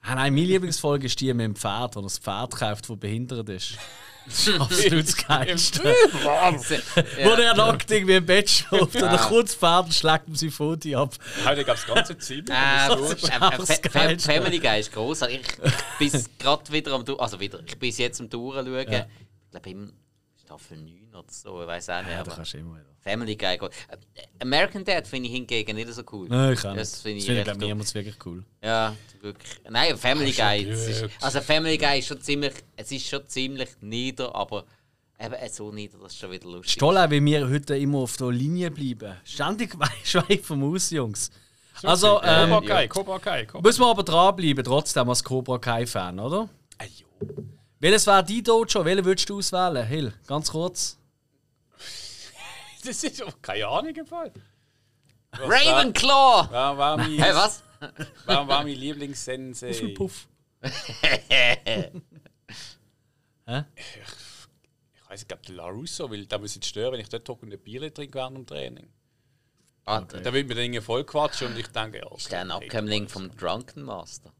Ah, 0.01 0.15
nein, 0.15 0.33
meine 0.33 0.47
Lieblingsfolge 0.47 1.05
ist 1.05 1.19
die 1.21 1.33
mit 1.33 1.45
dem 1.45 1.55
Pferd, 1.55 1.95
wo 1.95 1.99
er 1.99 2.03
das 2.03 2.17
Pferd 2.17 2.55
kauft, 2.55 2.89
das 2.89 2.97
behindert 2.97 3.47
ist. 3.49 3.77
Das 4.25 4.47
ist 4.47 4.59
absolut 4.59 5.07
das 5.07 5.15
Geilste. 5.17 5.83
Wo 5.83 7.29
er 7.29 7.53
nackt 7.55 7.91
irgendwie 7.91 8.15
im 8.15 8.25
Bett 8.25 8.49
schläft 8.49 8.81
und 8.81 8.95
dann 8.95 9.17
kommt 9.19 9.47
das 9.49 9.55
Pferd 9.55 9.85
und 9.85 9.93
schlägt 9.93 10.27
ihm 10.27 10.35
sein 10.35 10.49
Foto 10.51 10.97
ab. 11.01 11.13
Heute 11.45 11.63
gab 11.63 11.77
es 11.77 11.85
ganze 11.85 12.17
Zeit. 12.17 12.49
Das 12.49 12.99
ist 13.13 13.29
äh, 13.29 13.31
einfach 13.33 13.69
äh. 13.69 14.17
Family 14.19 14.59
Guy 14.59 14.79
ist 14.79 14.91
großartig. 14.91 15.41
Ich 15.99 16.11
bin 16.11 16.25
gerade 16.39 16.71
wieder 16.71 16.93
am 16.93 17.05
Du- 17.05 17.17
also 17.17 17.39
wieder, 17.39 17.59
ich 17.65 17.77
bin 17.77 17.91
jetzt 17.91 18.19
am 18.21 18.29
Touren 18.29 18.65
schauen. 18.65 18.91
Ja. 18.91 19.05
Ich 19.45 19.51
glaube 19.51 19.69
im 19.69 19.93
Staffel 20.41 20.77
9 20.77 21.02
oder 21.15 21.31
so, 21.31 21.61
ich 21.61 21.67
weiß 21.67 21.89
auch 21.89 22.01
nicht. 22.01 22.11
Ja, 22.11 22.23
da 22.23 22.31
kannst 22.31 22.53
du 22.53 22.57
immer 22.57 22.75
wieder. 22.75 22.93
Family 23.01 23.35
Guy. 23.35 23.59
American 24.39 24.83
Dad 24.83 25.05
finde 25.05 25.27
ich 25.27 25.35
hingegen 25.35 25.75
nicht 25.75 25.91
so 25.91 26.03
cool. 26.11 26.27
Nein, 26.29 26.53
ich 26.53 26.61
kann 26.61 26.71
nicht. 26.75 26.81
Das 26.81 27.01
finde 27.01 27.17
ich 27.19 27.25
finde 27.25 27.51
ich, 27.51 27.57
niemand 27.57 27.93
wirklich 27.93 28.15
cool. 28.25 28.43
Ja, 28.61 28.95
wirklich. 29.21 29.51
Nein, 29.69 29.97
Family 29.97 30.31
Guy. 30.31 30.63
ist, 30.63 31.05
also 31.21 31.41
Family 31.41 31.77
Guy 31.77 31.99
ist 31.99 32.07
schon 32.07 32.21
ziemlich, 32.21 32.53
es 32.75 32.91
ist 32.91 33.07
schon 33.07 33.27
ziemlich 33.27 33.69
nieder, 33.81 34.33
aber 34.33 34.65
eben 35.19 35.33
äh, 35.33 35.49
so 35.49 35.71
nieder, 35.71 35.97
das 35.97 36.13
ist 36.13 36.19
schon 36.19 36.31
wieder 36.31 36.47
lustig. 36.47 36.73
Stoll 36.73 36.97
auch, 36.97 37.09
wie 37.09 37.23
wir 37.23 37.49
heute 37.49 37.77
immer 37.77 37.99
auf 37.99 38.15
der 38.17 38.31
Linie 38.31 38.71
bleiben. 38.71 39.17
Ständig 39.23 39.75
schweig 40.03 40.43
vom 40.43 40.63
Aus, 40.73 40.89
Jungs. 40.89 41.29
Also, 41.81 42.15
Cobra 42.15 42.43
ähm, 42.43 42.65
Kai, 42.65 42.87
Cobra 42.87 43.19
Kai. 43.19 43.45
Cobra 43.45 43.67
muss 43.67 43.79
man 43.79 43.89
aber 43.89 44.03
dranbleiben, 44.03 44.63
trotzdem 44.63 45.09
als 45.09 45.23
Cobra 45.23 45.57
Kai-Fan, 45.57 46.19
oder? 46.19 46.47
Kai. 46.77 46.89
jo. 46.99 47.07
Welches 47.79 48.07
wäre 48.07 48.23
dein 48.23 48.43
Dojo? 48.43 48.85
Welchen 48.85 49.03
würdest 49.03 49.29
du 49.29 49.39
auswählen? 49.39 49.85
Hill, 49.85 50.13
ganz 50.25 50.51
kurz. 50.51 50.97
Das 52.85 53.03
ist 53.03 53.21
doch 53.21 53.41
keine 53.41 53.67
Ahnung 53.67 53.95
im 53.95 54.05
Fall. 54.05 54.31
Ravenclaw! 55.33 56.47
Wer 56.51 56.77
war 56.77 56.97
mein, 56.97 57.17
Hey, 57.17 57.33
was? 57.33 57.63
wer 58.25 58.47
war 58.47 58.63
mein 58.63 58.67
Lieblingssensei? 58.75 59.93
Puff, 59.95 60.27
puff. 60.61 60.77
Ich 64.95 65.09
weiß, 65.09 65.21
ich 65.21 65.27
glaube, 65.27 65.43
der 65.47 65.55
LaRusso, 65.55 66.09
weil 66.09 66.25
der 66.25 66.39
muss 66.39 66.55
jetzt 66.55 66.67
stören, 66.67 66.93
wenn 66.93 66.99
ich 67.01 67.09
dort 67.09 67.27
hocke 67.27 67.45
und 67.45 67.53
ein 67.53 67.59
Bier 67.59 67.93
trinke 67.93 68.17
während 68.17 68.37
dem 68.37 68.45
Training. 68.45 68.87
Ah, 69.85 69.99
Da 70.01 70.31
will 70.31 70.45
mir 70.45 70.55
dann 70.55 70.63
irgendwie 70.63 70.81
voll 70.81 71.03
quatschen 71.03 71.47
und 71.47 71.57
ich 71.59 71.67
denke, 71.67 71.97
ja. 71.99 72.15
ist 72.15 72.31
der 72.31 72.39
ein 72.41 72.51
Abkömmling 72.51 73.09
vom 73.09 73.35
Drunken 73.35 73.83
Master? 73.83 74.31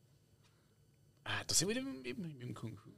Ah, 1.25 1.43
da 1.45 1.53
sind 1.53 1.67
wir 1.67 1.81
mit, 1.81 2.17
mit 2.17 2.41
dem 2.41 2.53
Kung 2.53 2.77
Fu. 2.77 2.89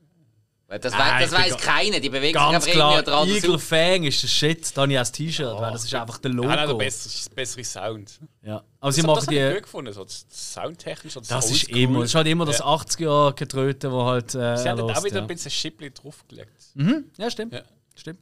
Das, 0.68 0.94
Nein, 0.94 1.24
ich 1.24 1.30
das 1.30 1.40
weiß 1.40 1.58
keiner, 1.58 2.00
die 2.00 2.10
bewegen 2.10 2.40
sich 2.40 2.52
Ganz 2.52 2.66
einfach 2.66 2.72
klar, 2.72 2.92
irgendwie 2.94 3.12
dran. 3.12 3.30
Eagle 3.30 3.60
Fang 3.60 4.04
ist 4.04 4.24
der 4.24 4.28
Shit. 4.28 4.76
Da 4.76 4.82
habe 4.82 4.92
ich 4.92 4.98
das 4.98 5.12
T-Shirt, 5.12 5.60
weil 5.60 5.72
das 5.72 5.84
ist 5.84 5.94
einfach 5.94 6.18
der 6.18 6.32
Logo. 6.32 6.50
Ja, 6.50 6.56
nein, 6.56 6.68
der 6.68 6.74
bessere, 6.74 7.36
bessere 7.36 7.64
Sound. 7.64 8.20
Ja. 8.42 8.64
Aber 8.80 8.92
sie 8.92 9.02
das, 9.02 9.08
machen 9.08 9.16
das 9.18 9.28
habe 9.28 9.36
ich 9.36 9.48
die. 9.48 9.54
gut 9.54 9.64
gefunden, 9.64 9.94
so 9.94 10.04
das 10.04 10.26
soundtechnisch. 10.28 11.14
so 11.14 11.20
Das 11.20 11.52
ist 11.52 11.70
immer, 11.70 12.00
das 12.00 12.10
ist 12.10 12.16
halt 12.16 12.28
immer 12.28 12.46
das 12.46 12.60
Ja. 12.60 12.66
80er-Getröte, 12.66 13.92
wo 13.92 14.06
halt. 14.06 14.34
Äh, 14.34 14.58
Sie 14.58 14.68
haben 14.70 14.80
auch 14.82 15.04
wieder 15.04 15.18
ja. 15.18 15.22
ein 15.22 15.28
bisschen 15.28 15.50
ein 15.50 15.52
Schippli 15.52 15.92
draufgelegt. 15.92 16.74
Ja, 17.18 17.30
stimmt. 17.30 17.54
Ja. 17.54 17.62
stimmt. 17.96 18.22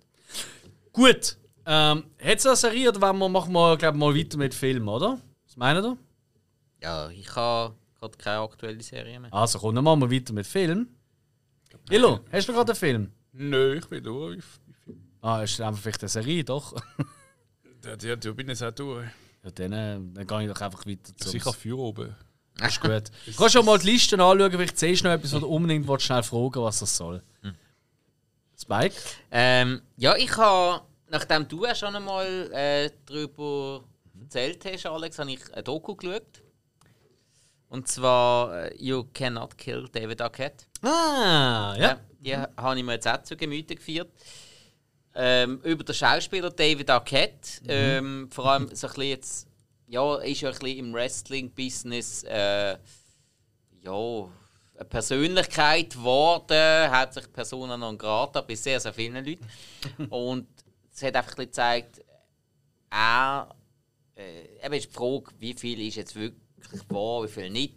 Gut. 0.92 1.38
Ähm, 1.66 2.04
Hat 2.22 2.38
es 2.38 2.46
eine 2.46 2.56
Serie 2.58 2.90
oder 2.90 3.00
wollen 3.00 3.20
wir, 3.20 3.30
machen 3.30 3.54
wir 3.54 3.78
glaub, 3.78 3.96
mal 3.96 4.14
weiter 4.14 4.38
mit 4.38 4.54
Film, 4.54 4.86
oder? 4.90 5.18
Was 5.46 5.56
meinen 5.56 5.84
ihr? 5.84 5.98
Ja, 6.82 7.10
ich 7.10 7.34
habe 7.36 7.74
gerade 7.98 8.18
keine 8.18 8.40
aktuelle 8.40 8.84
Serie 8.84 9.18
mehr. 9.18 9.34
Also 9.34 9.60
komm, 9.60 9.76
dann 9.76 9.86
machen 9.86 10.02
wir 10.02 10.12
weiter 10.12 10.34
mit 10.34 10.46
Film. 10.46 10.90
Illo, 11.90 12.22
hast 12.32 12.48
du 12.48 12.54
gerade 12.54 12.72
einen 12.72 12.80
Film? 12.80 13.12
Nö, 13.34 13.76
ich 13.78 13.86
bin 13.88 14.04
durch. 14.04 14.38
Ich- 14.38 14.94
Ah, 15.22 15.42
ist 15.44 15.60
einfach 15.62 15.82
vielleicht 15.82 16.02
eine 16.02 16.10
Serie, 16.10 16.44
doch. 16.44 16.74
Ja, 17.84 17.96
ja, 18.02 18.16
du 18.16 18.34
bin 18.36 18.48
jetzt 18.50 18.62
auch 18.64 18.72
durch. 18.72 19.06
ja, 19.44 19.52
dann, 19.52 19.72
äh, 19.74 20.00
dann 20.14 20.28
gehe 20.28 20.42
ich 20.44 20.54
doch 20.54 20.62
einfach 20.62 20.86
weiter 20.86 21.16
zum. 21.18 21.32
Sicher 21.32 21.54
Feuer 21.54 21.78
oben. 21.80 22.16
Ist 22.62 22.82
gut. 22.82 22.92
Du 23.26 23.34
kannst 23.34 23.54
schon 23.54 23.66
mal 23.66 23.80
die 23.80 23.92
Liste 23.92 24.16
anschauen, 24.16 24.52
vielleicht 24.52 24.78
siehst 24.78 25.02
du 25.04 25.08
noch 25.08 25.16
etwas, 25.16 25.34
wo 25.34 25.40
du 25.40 25.48
unbedingt 25.48 25.88
willst, 25.88 26.06
schnell 26.06 26.24
fragen 26.24 26.62
was 26.62 26.80
das 26.80 26.96
soll. 26.96 27.24
Spike? 28.60 28.96
Ähm, 29.32 29.82
ja, 29.98 30.16
ich 30.16 30.36
habe, 30.38 30.86
nachdem 31.10 31.48
du 31.48 31.66
ja 31.66 31.74
schon 31.76 31.96
einmal 31.96 32.50
äh, 32.54 32.92
darüber 33.06 33.84
erzählt 34.22 34.64
hast, 34.66 34.86
Alex, 34.86 35.18
habe 35.20 35.32
ich 35.32 35.54
ein 35.54 35.64
Doku 35.64 35.96
geschaut. 35.96 36.43
Und 37.74 37.88
zwar 37.88 38.66
äh, 38.66 38.76
You 38.78 39.06
Cannot 39.16 39.58
Kill 39.58 39.90
David 39.92 40.22
Arquette. 40.22 40.66
Ah, 40.84 41.76
ja. 41.76 42.00
Die 42.20 42.38
habe 42.38 42.78
ich 42.78 42.84
mir 42.84 42.94
jetzt 42.94 43.08
auch 43.08 43.24
zu 43.24 43.36
Gemüte 43.36 43.74
geführt. 43.74 44.12
Ähm, 45.16 45.60
über 45.64 45.84
den 45.84 45.96
Schauspieler 45.96 46.52
David 46.52 46.92
Arquette. 46.92 47.62
Ähm, 47.68 48.30
vor 48.30 48.46
allem 48.46 48.68
so 48.76 48.86
ein 48.86 48.94
bisschen 48.94 49.10
jetzt, 49.10 49.48
ja, 49.88 50.18
ist 50.18 50.42
ja 50.42 50.50
ein 50.50 50.60
bisschen 50.60 50.78
im 50.78 50.94
Wrestling-Business 50.94 52.24
äh, 52.26 52.78
ja, 53.82 54.30
eine 54.76 54.86
Persönlichkeit 54.88 55.94
geworden, 55.94 56.96
hauptsächlich 56.96 57.34
Persona 57.34 57.76
non 57.76 57.98
grata 57.98 58.42
bei 58.42 58.54
sehr, 58.54 58.80
sehr 58.80 58.94
vielen 58.94 59.26
Leuten. 59.26 59.48
Und 60.12 60.48
es 60.94 61.02
hat 61.02 61.16
einfach 61.16 61.36
gezeigt, 61.36 62.04
er, 62.92 63.50
äh, 64.16 64.64
eben 64.64 64.76
ist 64.76 64.90
die 64.90 64.94
Frage, 64.94 65.32
wie 65.40 65.56
viel 65.56 65.88
ist 65.88 65.96
jetzt 65.96 66.16
wirklich 66.16 66.43
wahr, 66.90 67.24
wie 67.24 67.28
viel 67.28 67.50
nicht. 67.50 67.76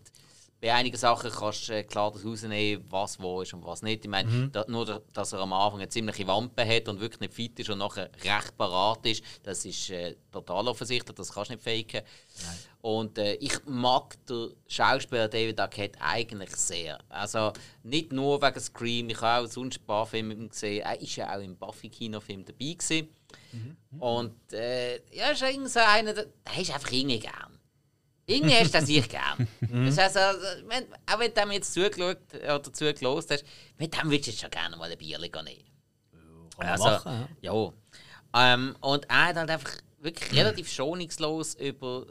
Bei 0.58 0.72
einigen 0.72 0.96
Sachen 0.96 1.30
kannst 1.30 1.68
du 1.68 1.74
äh, 1.74 1.82
klar 1.84 2.10
das 2.10 2.24
rausnehmen, 2.24 2.82
was 2.88 3.20
wahr 3.20 3.42
ist 3.42 3.52
und 3.52 3.62
was 3.64 3.82
nicht. 3.82 4.04
Ich 4.06 4.10
meine, 4.10 4.48
da, 4.52 4.64
nur, 4.68 4.86
da- 4.86 5.02
dass 5.12 5.34
er 5.34 5.40
am 5.40 5.52
Anfang 5.52 5.80
eine 5.80 5.88
ziemliche 5.90 6.26
Wampe 6.26 6.66
hat 6.66 6.88
und 6.88 6.98
wirklich 6.98 7.20
nicht 7.20 7.34
fit 7.34 7.60
ist 7.60 7.68
und 7.68 7.78
nachher 7.78 8.10
recht 8.24 8.56
parat 8.56 9.04
ist, 9.04 9.22
das 9.42 9.66
ist 9.66 9.90
äh, 9.90 10.16
total 10.32 10.66
offensichtlich, 10.66 11.14
das 11.14 11.30
kannst 11.32 11.50
du 11.50 11.54
nicht 11.56 11.62
faken. 11.92 12.06
Und 12.80 13.18
äh, 13.18 13.34
ich 13.34 13.52
mag 13.66 14.16
den 14.26 14.54
Schauspieler 14.66 15.28
David 15.28 15.60
Arquette 15.60 16.00
eigentlich 16.00 16.50
sehr. 16.56 16.98
Also 17.10 17.52
nicht 17.82 18.12
nur 18.12 18.40
wegen 18.40 18.60
Scream, 18.60 19.10
ich 19.10 19.20
habe 19.20 19.44
auch 19.46 19.50
sonst 19.50 19.80
ein 19.80 19.86
paar 19.86 20.06
Filme 20.06 20.30
mit 20.30 20.38
ihm 20.38 20.48
gesehen. 20.48 20.82
Er 20.86 20.98
ist 20.98 21.16
ja 21.16 21.36
auch 21.36 21.40
im 21.42 21.56
Buffy-Kinofilm 21.56 22.44
dabei 22.46 22.72
gewesen. 22.72 23.08
Und 23.98 24.52
äh, 24.54 24.96
ja, 25.14 25.30
ist 25.30 25.42
irgendwie 25.42 25.68
so 25.68 25.80
einer, 25.80 26.14
der, 26.14 26.26
der 26.46 26.62
ist 26.62 26.72
einfach 26.72 26.92
irgendwie 26.92 27.18
gern. 27.20 27.55
Irgendwie 28.26 28.54
hast 28.56 28.74
du 28.74 28.80
das 28.80 28.88
ich 28.88 29.08
gern. 29.08 29.48
Das 29.86 29.98
heißt, 29.98 30.16
also, 30.16 30.40
wenn, 30.66 30.84
auch 31.06 31.18
wenn 31.18 31.32
du 31.32 31.40
dem 31.40 31.52
jetzt 31.52 31.72
zugeschaut 31.72 32.18
oder 32.34 32.72
zugelost 32.72 33.30
hast, 33.30 33.44
mit 33.78 33.96
dem 33.96 34.10
würdest 34.10 34.26
du 34.26 34.30
jetzt 34.32 34.40
schon 34.40 34.50
gerne 34.50 34.76
mal 34.76 34.90
ein 34.90 34.98
Bier 34.98 35.18
nehmen. 35.18 35.32
Kann 35.32 35.46
man 36.58 36.66
Also, 36.68 36.84
machen, 36.84 37.28
ja. 37.40 37.54
ja. 37.54 37.72
Ähm, 38.54 38.76
und 38.80 39.08
er 39.08 39.26
hat 39.26 39.36
halt 39.36 39.50
einfach 39.50 39.70
wirklich 39.98 40.32
relativ 40.34 40.70
schonungslos 40.70 41.54
über, 41.54 42.06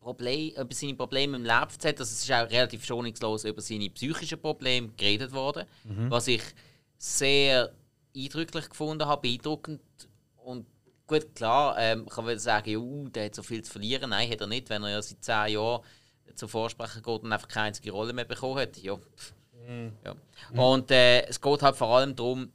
Problem, 0.00 0.52
über 0.56 0.74
seine 0.74 0.94
Probleme 0.94 1.36
im 1.36 1.44
Leben 1.44 1.70
erzählt. 1.70 1.98
Also 2.00 2.12
es 2.12 2.22
ist 2.22 2.32
auch 2.32 2.50
relativ 2.50 2.84
schonungslos 2.84 3.44
über 3.44 3.60
seine 3.60 3.90
psychischen 3.90 4.40
Probleme 4.40 4.88
geredet 4.96 5.32
worden, 5.32 5.66
was 6.08 6.28
ich 6.28 6.42
sehr 6.98 7.72
eindrücklich 8.16 8.68
gefunden 8.68 9.06
habe, 9.06 9.22
beeindruckend. 9.22 9.80
Und 10.36 10.66
gut, 11.06 11.34
klar, 11.34 11.76
ähm, 11.78 12.06
kann 12.06 12.24
man 12.24 12.38
sagen, 12.38 12.76
uh, 12.76 13.08
der 13.08 13.26
hat 13.26 13.34
so 13.34 13.42
viel 13.42 13.62
zu 13.62 13.72
verlieren. 13.72 14.10
Nein, 14.10 14.30
hat 14.30 14.40
er 14.40 14.46
nicht, 14.46 14.68
wenn 14.70 14.82
er 14.82 14.90
ja 14.90 15.02
seit 15.02 15.22
zehn 15.22 15.54
Jahren 15.54 15.82
zum 16.34 16.48
Vorsprechen 16.48 17.02
geht 17.02 17.22
und 17.22 17.32
einfach 17.32 17.48
keine 17.48 17.68
einzige 17.68 17.92
Rolle 17.92 18.12
mehr 18.12 18.24
bekommen 18.24 18.58
hat. 18.58 18.76
Ja. 18.78 18.96
pff. 18.96 19.34
Ja. 20.04 20.14
Und 20.54 20.90
äh, 20.90 21.26
es 21.26 21.40
geht 21.40 21.62
halt 21.62 21.76
vor 21.76 21.88
allem 21.88 22.14
darum, 22.14 22.52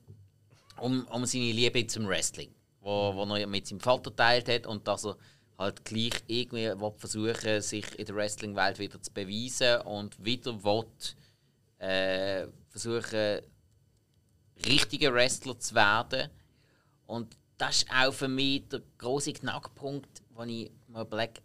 um, 0.78 1.06
um 1.07 1.26
seine 1.26 1.52
Liebe 1.52 1.86
zum 1.88 2.07
Wrestling, 2.07 2.53
wo, 2.80 3.14
wo 3.14 3.36
er 3.36 3.48
mit 3.48 3.68
seinem 3.68 3.82
Vater 3.82 4.15
teilt 4.15 4.48
hat 4.48 4.65
und 4.65 4.88
dass 4.88 5.06
er 5.06 5.18
halt 5.57 5.84
gleich 5.86 6.14
irgendwie 6.28 6.72
versuchen 6.98 7.61
sich 7.61 7.99
in 7.99 8.06
der 8.06 8.15
Wrestling-Welt 8.15 8.80
wieder 8.80 9.02
zu 9.02 9.11
beweisen 9.11 9.82
und 9.82 10.23
wieder 10.23 10.64
will, 10.64 10.86
äh, 11.80 12.48
versuchen, 12.69 13.41
richtiger 14.65 15.14
Wrestler 15.14 15.60
zu 15.60 15.76
werden. 15.76 16.30
Und 17.06 17.36
das 17.61 17.77
ist 17.83 17.88
auch 17.91 18.11
für 18.13 18.27
mich 18.27 18.67
der 18.69 18.81
große 18.97 19.33
Knackpunkt, 19.33 20.21
wo 20.33 20.43
ich 20.43 20.71
mir 20.88 21.01
überlege, 21.01 21.41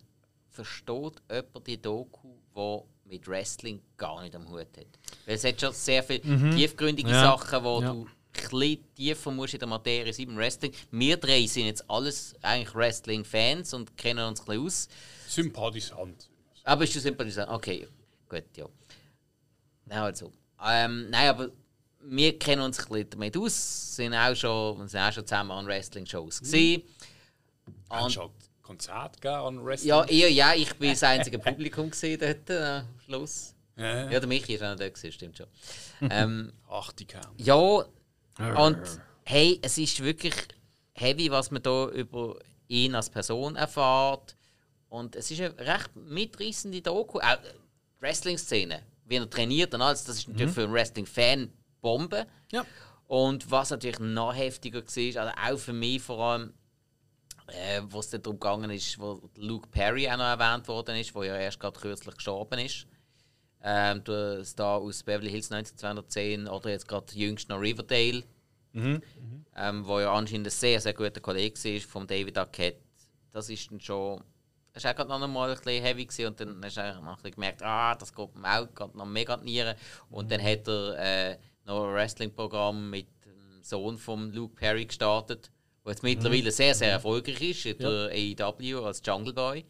versteht 0.51 1.15
jemand 1.31 1.67
die 1.67 1.81
Doku, 1.81 2.29
die 2.57 2.81
mit 3.11 3.29
Wrestling 3.29 3.81
gar 3.97 4.23
nicht 4.23 4.35
am 4.35 4.49
Hut 4.49 4.61
hat? 4.77 4.87
Weil 5.27 5.35
es 5.35 5.45
hat 5.45 5.61
schon 5.61 5.73
sehr 5.73 6.03
viele 6.03 6.21
tiefgründige 6.55 7.11
Ja. 7.11 7.21
Sachen, 7.37 7.63
wo 7.65 7.81
Ja. 7.83 7.93
du 7.93 8.07
ein 8.07 8.49
bisschen 8.51 8.95
tiefer 8.95 9.31
musst 9.31 9.55
in 9.55 9.61
der 9.61 9.69
Materie 9.69 10.13
sein 10.13 10.27
beim 10.27 10.37
Wrestling. 10.39 10.73
Wir 10.91 11.17
drei 11.17 11.47
sind 11.47 11.67
jetzt 11.67 11.89
alles 11.91 12.35
eigentlich 12.43 12.75
Wrestling-Fans 12.75 13.75
und 13.75 13.97
kennen 13.97 14.27
uns 14.27 14.41
ein 14.41 14.47
bisschen 14.47 14.67
aus. 14.67 14.89
Sympathisant. 15.29 16.29
Aber 16.65 16.85
ist 16.85 16.95
du 16.95 17.01
sympathisant? 17.01 17.51
Okay, 17.51 17.87
gut, 18.29 18.45
ja. 18.57 18.67
Nein, 19.85 19.99
also. 19.99 20.33
Ähm, 20.67 21.11
nein, 21.11 21.29
aber 21.29 21.51
wir 22.09 22.39
kennen 22.39 22.63
uns 22.63 22.79
ein 22.79 22.87
bisschen 22.89 23.11
damit 23.11 23.37
aus, 23.37 23.97
sind 23.97 24.15
auch 24.15 24.35
schon, 24.35 24.79
wir 24.79 24.89
sind 24.89 25.01
auch 25.01 25.13
schon 25.13 25.27
zusammen 25.27 25.51
an 25.51 25.67
Wrestling-Shows 25.67 26.41
gesehen. 26.41 26.83
Hast 27.91 28.05
Und, 28.05 28.13
schon 28.13 28.31
Konzert 28.63 29.25
an 29.25 29.65
Wrestling? 29.65 29.89
ja, 29.91 30.05
eher 30.05 30.31
ja, 30.31 30.55
ich 30.55 30.75
bin 30.77 30.91
das 30.91 31.03
einzige 31.03 31.39
Publikum 31.39 31.91
gesehen 31.91 32.19
dort 32.21 32.51
äh, 32.51 32.81
am 32.81 33.01
Schluss. 33.05 33.55
Ja. 33.77 34.11
Ja, 34.11 34.21
der 34.21 34.27
Michi 34.27 34.55
ist 34.55 34.63
auch 34.63 34.71
noch 34.71 34.77
da 34.77 34.89
gewesen, 34.89 35.13
stimmt 35.13 35.37
schon. 35.37 35.47
ähm, 36.11 36.53
Ach, 36.69 36.93
die 36.93 37.05
Kerl. 37.05 37.29
ja, 37.37 37.55
und 38.57 38.79
hey, 39.25 39.59
es 39.63 39.79
ist 39.79 40.03
wirklich 40.03 40.35
heavy, 40.93 41.31
was 41.31 41.51
man 41.51 41.63
da 41.63 41.89
über 41.89 42.39
ihn 42.69 42.95
als 42.95 43.11
Person 43.11 43.57
erfährt. 43.57 44.37
Und 44.89 45.17
es 45.17 45.31
ist 45.31 45.41
eine 45.41 45.59
recht 45.59 45.95
mitreißende 45.95 46.81
Doku. 46.81 47.19
Auch 47.19 47.39
Wrestling-Szene 48.01 48.83
wie 49.07 49.17
er 49.17 49.31
trainiert 49.31 49.73
und 49.75 49.83
alles, 49.83 50.05
das 50.05 50.19
ist 50.19 50.29
natürlich 50.29 50.53
für 50.53 50.65
einen 50.65 50.73
Wrestling-Fan 50.73 51.51
Bombe. 51.87 52.27
Ja. 52.51 52.67
Und 53.07 53.49
was 53.49 53.71
natürlich 53.71 54.01
noch 54.01 54.35
heftiger 54.35 54.83
war, 54.83 55.23
also 55.23 55.55
auch 55.55 55.59
für 55.59 55.73
mich 55.73 56.03
vor 56.03 56.19
allem, 56.19 56.53
äh, 57.47 57.81
wo 57.85 58.01
es 58.01 58.11
darum 58.11 58.41
gegangen 58.41 58.71
ist, 58.71 58.99
wo 58.99 59.31
Luke 59.37 59.69
Perry 59.69 60.09
auch 60.09 60.17
noch 60.17 60.25
erwähnt 60.25 60.67
worden 60.67 60.97
ist, 60.97 61.15
wo 61.15 61.23
ja 61.23 61.37
erst 61.37 61.61
gerade 61.61 61.79
kürzlich 61.79 62.17
gestorben 62.17 62.59
ist. 62.59 62.89
Ähm, 63.63 64.03
der 64.03 64.45
Star 64.45 64.81
aus 64.81 65.05
Beverly 65.05 65.31
Hills 65.31 65.51
19210 65.51 66.49
oder 66.49 66.71
jetzt 66.71 66.89
gerade 66.89 67.15
jüngst 67.15 67.49
noch 67.49 67.61
Riverdale. 67.61 68.25
Ähm, 69.57 69.87
wo 69.87 70.01
ja 70.01 70.13
anscheinend 70.13 70.49
ein 70.49 70.51
sehr, 70.51 70.81
sehr 70.81 70.93
guter 70.93 71.21
Kollege 71.21 71.57
war 71.57 71.81
von 71.81 72.07
David 72.07 72.37
Arquette. 72.37 72.81
Das 73.33 73.49
ist 73.49 73.71
dann 73.71 73.81
schon. 73.81 74.25
Das 74.73 74.83
war 74.85 74.91
auch 74.91 74.97
gerade 74.97 75.11
noch 75.11 75.27
mal 75.29 75.51
ein 75.51 75.57
bisschen 75.57 75.83
heavy 75.83 76.05
gewesen, 76.05 76.27
und 76.27 76.41
dann 76.41 76.63
hast 76.63 76.77
du 76.77 76.81
auch 76.83 77.01
noch 77.01 77.13
ein 77.13 77.15
bisschen 77.17 77.31
gemerkt, 77.37 77.63
ah, 77.63 77.95
das 77.95 78.13
geht 78.13 78.35
mir 78.35 78.61
auch 78.61 78.75
gerade 78.75 78.99
noch 78.99 79.07
mega 79.07 79.37
Nieren. 79.39 79.77
Und 80.11 80.31
dann 80.31 80.43
hat 80.43 80.69
er 80.69 80.99
äh, 80.99 81.39
noch 81.67 81.89
ein 81.89 81.95
Wrestling-Programm 81.95 82.91
mit 82.91 83.09
dem 83.25 83.63
Sohn 83.63 83.99
von 83.99 84.33
Luke 84.33 84.55
Perry 84.55 84.87
gestartet, 84.87 85.51
der 85.85 85.93
jetzt 85.93 86.03
mittlerweile 86.03 86.51
sehr, 86.51 86.75
sehr 86.75 86.93
erfolgreich 86.93 87.41
ist 87.43 87.67
in 87.67 87.79
der 87.79 88.11
AEW 88.11 88.85
als 88.85 89.03
Jungle 89.05 89.33
Boy. 89.33 89.65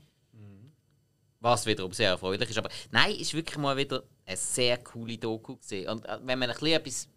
Was 1.41 1.67
wiederum 1.67 1.93
sehr 1.93 2.11
erfreulich 2.11 2.49
ist. 2.49 2.59
Aber 2.59 2.71
nein, 2.91 3.15
ist 3.15 3.35
wirklich 3.35 3.59
mal 3.59 3.77
wieder 3.77 4.03
eine 4.25 4.37
sehr 4.37 4.79
coole 4.79 5.19
Doku 5.19 5.57
gesehen. 5.57 5.89
Und 5.89 6.05
äh, 6.07 6.19
wenn 6.25 6.39
man 6.39 6.49
ein 6.51 6.55
bisschen 6.55 6.73
etwas 6.73 7.09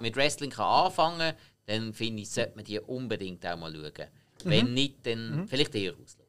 mit 0.00 0.16
Wrestling 0.16 0.50
kann 0.50 0.66
anfangen 0.66 1.18
kann, 1.18 1.36
dann 1.66 1.94
finde 1.94 2.22
ich, 2.22 2.30
sollte 2.30 2.56
man 2.56 2.64
die 2.64 2.80
unbedingt 2.80 3.46
auch 3.46 3.56
mal 3.56 3.72
schauen. 3.72 4.08
Wenn 4.44 4.74
nicht, 4.74 5.06
dann 5.06 5.46
vielleicht 5.48 5.74
eher 5.74 5.92
auslassen. 5.92 6.22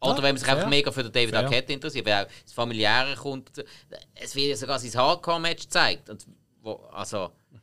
Oder 0.00 0.10
Ja, 0.10 0.16
wenn 0.22 0.34
man 0.34 0.36
sich 0.38 0.48
einfach 0.48 0.68
mega 0.68 0.90
für 0.90 1.02
den 1.02 1.12
David. 1.12 1.34
Arquette 1.34 1.72
interessiert, 1.72 2.06
weil 2.06 2.24
auch 2.24 2.28
das 2.42 2.52
Familiäre 2.52 3.14
kommt. 3.16 3.50
Es 4.14 4.34
wird 4.34 4.48
ja 4.48 4.56
sogar 4.56 4.78
sein 4.78 4.94
Hardcore-Match 4.94 5.64
gezeigt. 5.64 6.08
Und 6.08 6.26
wo, 6.62 6.72
also, 6.92 7.30
der 7.52 7.60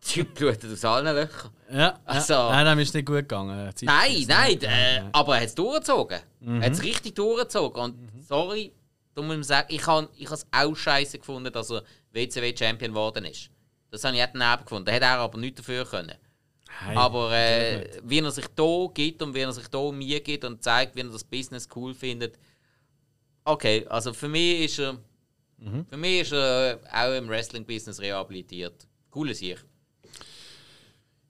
Typ 0.00 0.34
blutet 0.34 0.72
aus 0.72 0.84
allen 0.84 1.14
Löchern. 1.14 1.50
Ja, 1.70 1.98
Also- 2.04 2.32
ja. 2.34 2.50
Nein, 2.50 2.66
dem 2.66 2.78
ist 2.80 2.94
nicht 2.94 3.06
gut 3.06 3.16
gegangen. 3.16 3.70
Zeit- 3.74 3.82
Nein, 3.86 4.24
nein, 4.28 4.58
Ja, 4.60 4.70
äh, 4.70 5.02
aber 5.12 5.34
er 5.36 5.40
hat 5.42 5.48
es 5.48 5.54
durchgezogen. 5.54 6.20
Er 6.40 6.62
hat 6.62 6.72
es 6.72 6.82
richtig 6.82 7.14
durchgezogen. 7.14 7.82
Und 7.82 8.10
sorry, 8.26 8.72
da 9.14 9.20
muss 9.22 9.28
man 9.36 9.42
sagen, 9.42 9.66
ich 9.70 9.86
habe 9.86 10.08
ich 10.16 10.30
es 10.30 10.46
auch 10.50 10.74
scheiße 10.74 11.18
gefunden, 11.18 11.52
dass 11.52 11.70
er 11.70 11.82
WCW-Champion 12.12 12.92
geworden 12.92 13.24
ist. 13.26 13.50
Das 13.90 14.02
habe 14.04 14.16
ich 14.16 14.22
auch 14.22 14.28
daneben 14.32 14.62
gefunden. 14.64 14.86
Da 14.86 14.92
hätte 14.92 15.04
er 15.06 15.18
aber 15.18 15.38
nichts 15.38 15.58
dafür 15.58 15.84
können. 15.84 16.14
Hey, 16.86 16.96
aber 16.96 17.32
äh, 17.32 18.00
wie 18.04 18.20
er 18.20 18.30
sich 18.30 18.46
da 18.54 18.86
gibt 18.94 19.20
und 19.22 19.34
wie 19.34 19.40
er 19.40 19.52
sich 19.52 19.66
da 19.68 19.90
mir 19.92 20.20
gibt 20.20 20.44
und 20.44 20.62
zeigt, 20.62 20.94
wie 20.96 21.00
er 21.00 21.08
das 21.08 21.24
Business 21.24 21.68
cool 21.74 21.92
findet. 21.92 22.38
Okay, 23.44 23.86
also 23.88 24.12
für 24.12 24.28
mich 24.28 24.60
ist 24.60 24.78
er, 24.78 24.96
für 25.88 25.96
mich 25.96 26.20
ist 26.22 26.32
er 26.32 26.72
äh, 26.72 26.78
auch 26.92 27.16
im 27.16 27.28
Wrestling-Business 27.28 28.00
rehabilitiert. 28.00 28.86
Cooles 29.10 29.38
Sieg. 29.38 29.58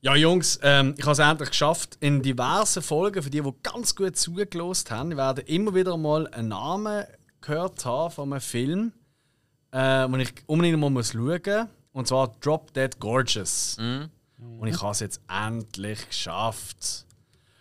Ja, 0.02 0.14
Jungs, 0.16 0.58
ähm, 0.62 0.94
ich 0.96 1.04
habe 1.04 1.12
es 1.12 1.18
endlich 1.18 1.50
geschafft. 1.50 1.98
In 2.00 2.22
diversen 2.22 2.82
Folgen, 2.82 3.22
für 3.22 3.30
die, 3.30 3.42
die 3.42 3.52
ganz 3.62 3.94
gut 3.94 4.16
zugelost 4.16 4.90
haben, 4.90 5.16
werden 5.16 5.44
immer 5.46 5.74
wieder 5.74 5.96
mal 5.96 6.26
einen 6.28 6.48
Namen 6.48 7.04
gehört 7.40 7.84
haben 7.84 8.10
von 8.10 8.32
einem 8.32 8.40
Film, 8.40 8.92
äh, 9.72 10.08
den 10.08 10.20
ich 10.20 10.32
unbedingt 10.46 10.78
mal 10.78 10.90
muss 10.90 11.12
schauen 11.12 11.42
muss. 11.44 11.66
Und 11.92 12.06
zwar 12.08 12.28
Drop 12.40 12.72
Dead 12.72 12.98
Gorgeous. 12.98 13.76
Und 13.78 14.68
ich 14.68 14.80
habe 14.80 14.92
es 14.92 15.00
jetzt 15.00 15.20
endlich 15.28 16.08
geschafft. 16.08 17.04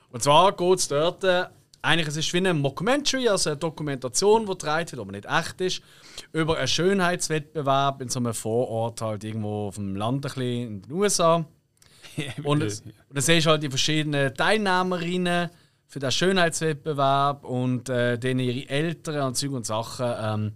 Und 0.10 0.24
zwar 0.24 0.56
geht 0.56 0.80
es 0.80 0.88
dort, 0.88 1.24
äh, 1.24 1.46
eigentlich 1.82 2.08
es 2.08 2.18
ist 2.18 2.34
wie 2.34 2.38
eine 2.38 2.54
Mockumentary, 2.54 3.28
also 3.30 3.52
eine 3.52 3.58
Dokumentation, 3.58 4.46
die 4.46 4.52
getragen 4.52 4.92
wird, 4.92 5.02
aber 5.02 5.12
nicht 5.12 5.26
echt 5.26 5.62
ist, 5.62 5.82
über 6.34 6.58
einen 6.58 6.68
Schönheitswettbewerb 6.68 8.02
in 8.02 8.10
so 8.10 8.20
einem 8.20 8.34
Vorort, 8.34 9.02
halt 9.02 9.24
irgendwo 9.24 9.68
auf 9.68 9.76
dem 9.76 9.96
Land 9.96 10.18
ein 10.18 10.22
bisschen 10.22 10.68
in 10.68 10.82
den 10.82 10.92
USA. 10.92 11.46
Und, 12.44 12.64
es, 12.64 12.82
und 12.82 12.94
dann 13.14 13.22
siehst 13.22 13.46
du 13.46 13.52
halt 13.52 13.64
die 13.64 13.70
verschiedenen 13.70 14.34
Teilnehmerinnen 14.34 15.50
für 15.86 16.00
den 16.00 16.12
Schönheitswettbewerb 16.12 17.46
und 17.46 17.90
äh, 17.90 18.18
denen 18.18 18.42
ihre 18.42 18.70
Eltern 18.70 19.28
und 19.28 19.36
Zeug 19.36 19.52
und 19.52 19.66
Sachen. 19.66 20.06
Ähm, 20.20 20.52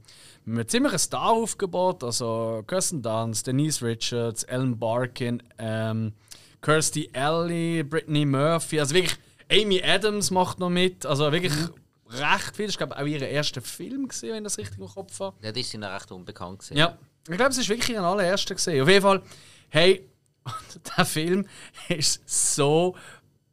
mit 0.45 0.59
einem 0.59 0.67
ziemlichen 0.67 0.99
Star-Aufgebot, 0.99 2.03
also 2.03 2.63
Kirsten 2.67 3.01
Dunst, 3.01 3.47
Denise 3.47 3.81
Richards, 3.81 4.43
Ellen 4.43 4.77
Barkin, 4.77 5.41
ähm, 5.57 6.13
Kirstie 6.61 7.09
Alley, 7.13 7.83
Brittany 7.83 8.25
Murphy, 8.25 8.79
also 8.79 8.93
wirklich 8.93 9.17
Amy 9.53 9.81
Adams 9.83 10.31
macht 10.31 10.59
noch 10.59 10.69
mit, 10.69 11.05
also 11.05 11.31
wirklich 11.31 11.53
recht 12.09 12.55
viel. 12.55 12.67
War 12.69 12.87
glaube 12.87 12.93
ich 12.93 13.01
auch 13.01 13.21
ihr 13.21 13.27
erster 13.27 13.61
Film, 13.61 14.07
gewesen, 14.07 14.29
wenn 14.29 14.37
ich 14.37 14.43
das 14.43 14.57
richtig 14.57 14.79
im 14.79 14.87
Kopf 14.87 15.19
habe. 15.19 15.35
Ja, 15.41 15.51
das 15.51 15.61
ist 15.61 15.73
ihnen 15.73 15.83
recht 15.83 16.11
unbekannt. 16.11 16.59
Gewesen. 16.59 16.77
Ja, 16.77 16.97
ich 17.27 17.35
glaube, 17.35 17.51
es 17.51 17.57
ist 17.57 17.69
wirklich 17.69 17.97
ein 17.97 18.03
allererster 18.03 18.55
gesehen. 18.55 18.81
Auf 18.81 18.89
jeden 18.89 19.01
Fall, 19.01 19.21
hey, 19.69 20.07
der 20.97 21.05
Film 21.05 21.47
ist 21.87 22.21
so 22.25 22.95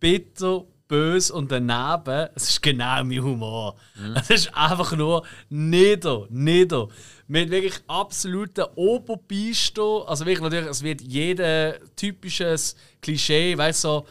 bitter, 0.01 0.65
böse 0.89 1.33
und 1.33 1.53
daneben. 1.53 2.29
Es 2.35 2.51
ist 2.51 2.63
genau 2.63 3.05
mein 3.05 3.23
Humor. 3.23 3.77
Es 4.17 4.31
ist 4.31 4.55
einfach 4.55 4.97
nur 4.97 5.25
nieder, 5.49 6.27
nieder. 6.31 6.89
Mit 7.29 7.51
wirklich 7.51 7.81
absoluten 7.87 8.65
Oberbeister. 8.75 10.09
Also 10.09 10.27
wirklich 10.27 10.43
natürlich, 10.43 10.69
es 10.69 10.83
wird 10.83 11.01
jeder 11.01 11.79
typisches 11.95 12.75
Klischee, 13.01 13.57
weißt 13.57 13.85
du, 13.85 13.89
so, 13.89 14.07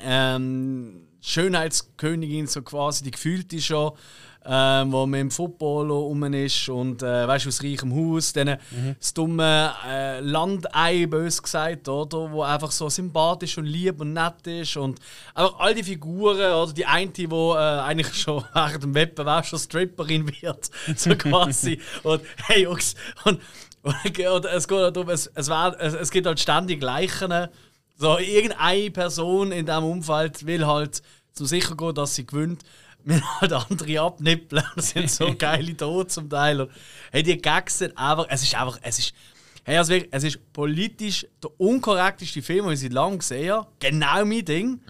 ähm, 0.00 1.08
Schönheitskönigin, 1.20 2.46
so 2.46 2.62
quasi 2.62 3.04
die 3.04 3.10
gefühlte 3.10 3.60
schon, 3.60 3.92
ähm, 4.50 4.92
wo 4.92 5.04
mit 5.04 5.20
dem 5.20 5.30
Football 5.30 5.90
rum 5.90 6.32
ist 6.32 6.68
und 6.68 7.02
äh, 7.02 7.28
weißt 7.28 7.46
aus 7.48 7.62
reichem 7.62 7.94
Haus, 7.94 8.32
dann 8.32 8.56
das 8.98 9.12
dumme 9.12 9.72
äh, 9.86 10.20
Landei, 10.20 11.06
bös 11.06 11.42
gesagt, 11.42 11.88
oder, 11.88 12.32
wo 12.32 12.42
einfach 12.42 12.70
so 12.70 12.88
sympathisch 12.88 13.58
und 13.58 13.66
lieb 13.66 14.00
und 14.00 14.14
nett 14.14 14.46
ist 14.46 14.76
und 14.76 15.00
einfach 15.34 15.58
all 15.58 15.74
die 15.74 15.82
Figuren, 15.82 16.52
oder 16.52 16.72
die 16.72 16.86
eine, 16.86 17.10
die 17.10 17.30
wo, 17.30 17.54
äh, 17.54 17.58
eigentlich 17.58 18.14
schon 18.14 18.42
während 18.54 18.82
dem 18.82 18.94
Wettbewerb 18.94 19.44
schon 19.44 19.58
Stripperin 19.58 20.26
wird, 20.40 20.70
so 20.96 21.14
quasi. 21.14 21.80
und 22.04 22.22
hey 22.46 22.62
Jungs, 22.62 22.94
und, 23.24 23.40
und, 23.82 24.18
und 24.18 24.44
es 24.46 24.66
geht 24.66 24.78
halt 24.78 24.96
darum, 24.96 25.10
es, 25.10 25.26
es, 25.34 25.48
wär, 25.48 25.76
es, 25.78 25.94
es 25.94 26.10
gibt 26.10 26.26
halt 26.26 26.40
ständig 26.40 26.82
Leichen. 26.82 27.48
So, 28.00 28.16
irgendeine 28.18 28.90
Person 28.92 29.50
in 29.50 29.66
diesem 29.66 29.84
Umfeld 29.84 30.46
will 30.46 30.64
halt 30.64 31.02
zum 31.32 31.46
sicher 31.46 31.76
gehen, 31.76 31.94
dass 31.94 32.14
sie 32.14 32.24
gewinnt. 32.24 32.62
Wir 33.04 33.20
halt 33.40 33.52
andere 33.52 34.00
abnippeln. 34.00 34.62
Das 34.76 34.90
sind 34.90 35.10
so 35.10 35.34
geile 35.38 35.76
Tode 35.76 36.06
zum 36.06 36.30
Teil. 36.30 36.60
Und, 36.60 36.70
hey, 37.10 37.24
die 37.24 37.36
Gags 37.36 37.78
sind 37.78 37.98
einfach. 37.98 38.26
Es 38.28 38.42
ist 38.42 38.54
einfach. 38.54 38.78
Es 38.82 39.00
ist, 39.00 39.12
hey, 39.64 39.76
also 39.76 39.92
wirklich, 39.92 40.12
es 40.12 40.24
ist 40.24 40.52
politisch 40.52 41.26
der 41.42 41.50
unkorrekteste 41.58 42.40
Film, 42.40 42.66
den 42.66 42.74
ich 42.74 42.80
seit 42.80 42.92
langem 42.92 43.18
gesehen 43.18 43.52
habe. 43.52 43.66
Genau 43.80 44.24
mein 44.24 44.44
Ding. 44.44 44.80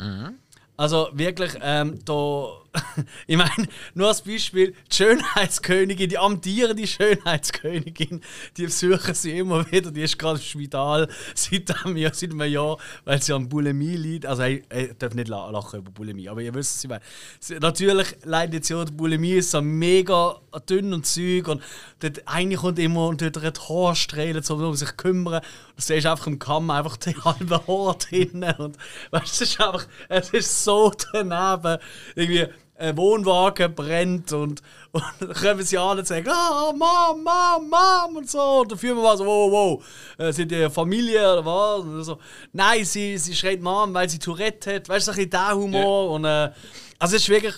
Also 0.77 1.09
wirklich, 1.13 1.53
ähm, 1.63 1.99
da. 2.05 2.61
ich 3.27 3.37
meine, 3.37 3.69
nur 3.95 4.09
als 4.09 4.23
Beispiel: 4.23 4.75
die 4.91 4.95
Schönheitskönigin, 4.97 6.09
die 6.09 6.19
amtierende 6.19 6.87
Schönheitskönigin, 6.87 8.21
die 8.57 8.65
besuchen 8.65 9.15
sie 9.15 9.39
immer 9.39 9.71
wieder. 9.71 9.91
Die 9.91 10.03
ist 10.03 10.19
gerade 10.19 10.39
im 10.39 10.45
Spital 10.45 11.09
seit 11.35 11.85
einem 11.85 11.97
Jahr, 11.97 12.15
seit 12.15 12.31
einem 12.31 12.43
Jahr 12.53 12.77
weil 13.05 13.23
sie 13.23 13.33
an 13.33 13.49
Bulimie 13.49 13.97
liegt. 13.97 14.27
Also, 14.27 14.43
hey, 14.43 14.65
ich 14.71 14.93
darf 14.99 15.15
nicht 15.15 15.29
la- 15.29 15.51
lachen 15.51 15.81
über 15.81 15.91
Bulimie, 15.91 16.29
aber 16.29 16.41
ihr 16.43 16.55
wisst, 16.55 16.77
was 16.77 16.85
ich 16.85 16.91
meine. 16.91 17.03
Sie- 17.41 17.59
Natürlich 17.59 18.17
leidet 18.25 18.65
sie 18.65 18.75
unter 18.75 18.93
Bulimie, 18.93 19.35
ist 19.35 19.51
so 19.51 19.61
mega 19.63 20.37
dünn 20.69 20.93
und 20.93 21.07
Zeug. 21.07 21.49
Und 21.49 21.63
dort 22.01 22.27
eine 22.27 22.57
kommt 22.57 22.79
immer 22.79 23.07
und 23.09 23.19
tut 23.21 23.37
ihr 23.37 23.51
die 23.51 23.61
Haarstrählen, 23.61 24.43
so 24.43 24.57
um 24.57 24.75
sich 24.75 24.97
kümmern. 24.97 25.43
Du 25.77 25.83
siehst 25.83 26.07
einfach 26.07 26.27
im 26.27 26.39
Kamm 26.39 26.71
einfach 26.71 26.97
die 26.97 27.15
halbe 27.25 27.67
Haar 27.67 27.97
drinnen. 27.99 28.55
Und 28.57 28.77
weißt, 29.11 29.41
du, 29.41 29.45
es 29.45 29.51
ist 29.51 29.61
einfach, 29.61 29.87
es 30.09 30.31
ist 30.31 30.65
so 30.65 30.93
daneben. 31.13 31.79
Irgendwie 32.15 32.47
ein 32.79 32.97
Wohnwagen 32.97 33.75
brennt 33.75 34.33
und, 34.33 34.63
und 34.93 35.05
dann 35.21 35.33
kommen 35.35 35.63
sie 35.63 35.77
an 35.77 35.99
und 35.99 36.07
sagen, 36.07 36.29
ah, 36.31 36.73
Mom, 36.73 37.25
Mom, 37.25 37.69
Mom 37.69 38.17
und 38.17 38.31
so. 38.31 38.61
Und 38.61 38.71
dann 38.71 38.79
fühlen 38.79 38.97
wir 38.97 39.03
mal 39.03 39.17
so, 39.17 39.27
wow, 39.27 39.51
wow, 39.51 39.85
äh, 40.19 40.33
sind 40.33 40.51
die 40.51 40.71
Familie 40.71 41.21
oder 41.33 41.45
was? 41.45 41.81
Und 41.81 42.05
so, 42.05 42.19
Nein, 42.53 42.85
sie, 42.85 43.19
sie 43.19 43.35
schreit 43.35 43.61
Mom, 43.61 43.93
weil 43.93 44.09
sie 44.09 44.19
Tourette 44.19 44.77
hat. 44.77 44.89
Weißt 44.89 45.09
du, 45.09 45.13
so 45.13 45.21
ein 45.21 45.29
bisschen 45.29 45.31
der 45.31 45.55
Humor. 45.55 46.11
Und, 46.13 46.25
äh, 46.25 46.51
also 46.99 47.17
es 47.17 47.23
ist 47.23 47.29
wirklich, 47.29 47.55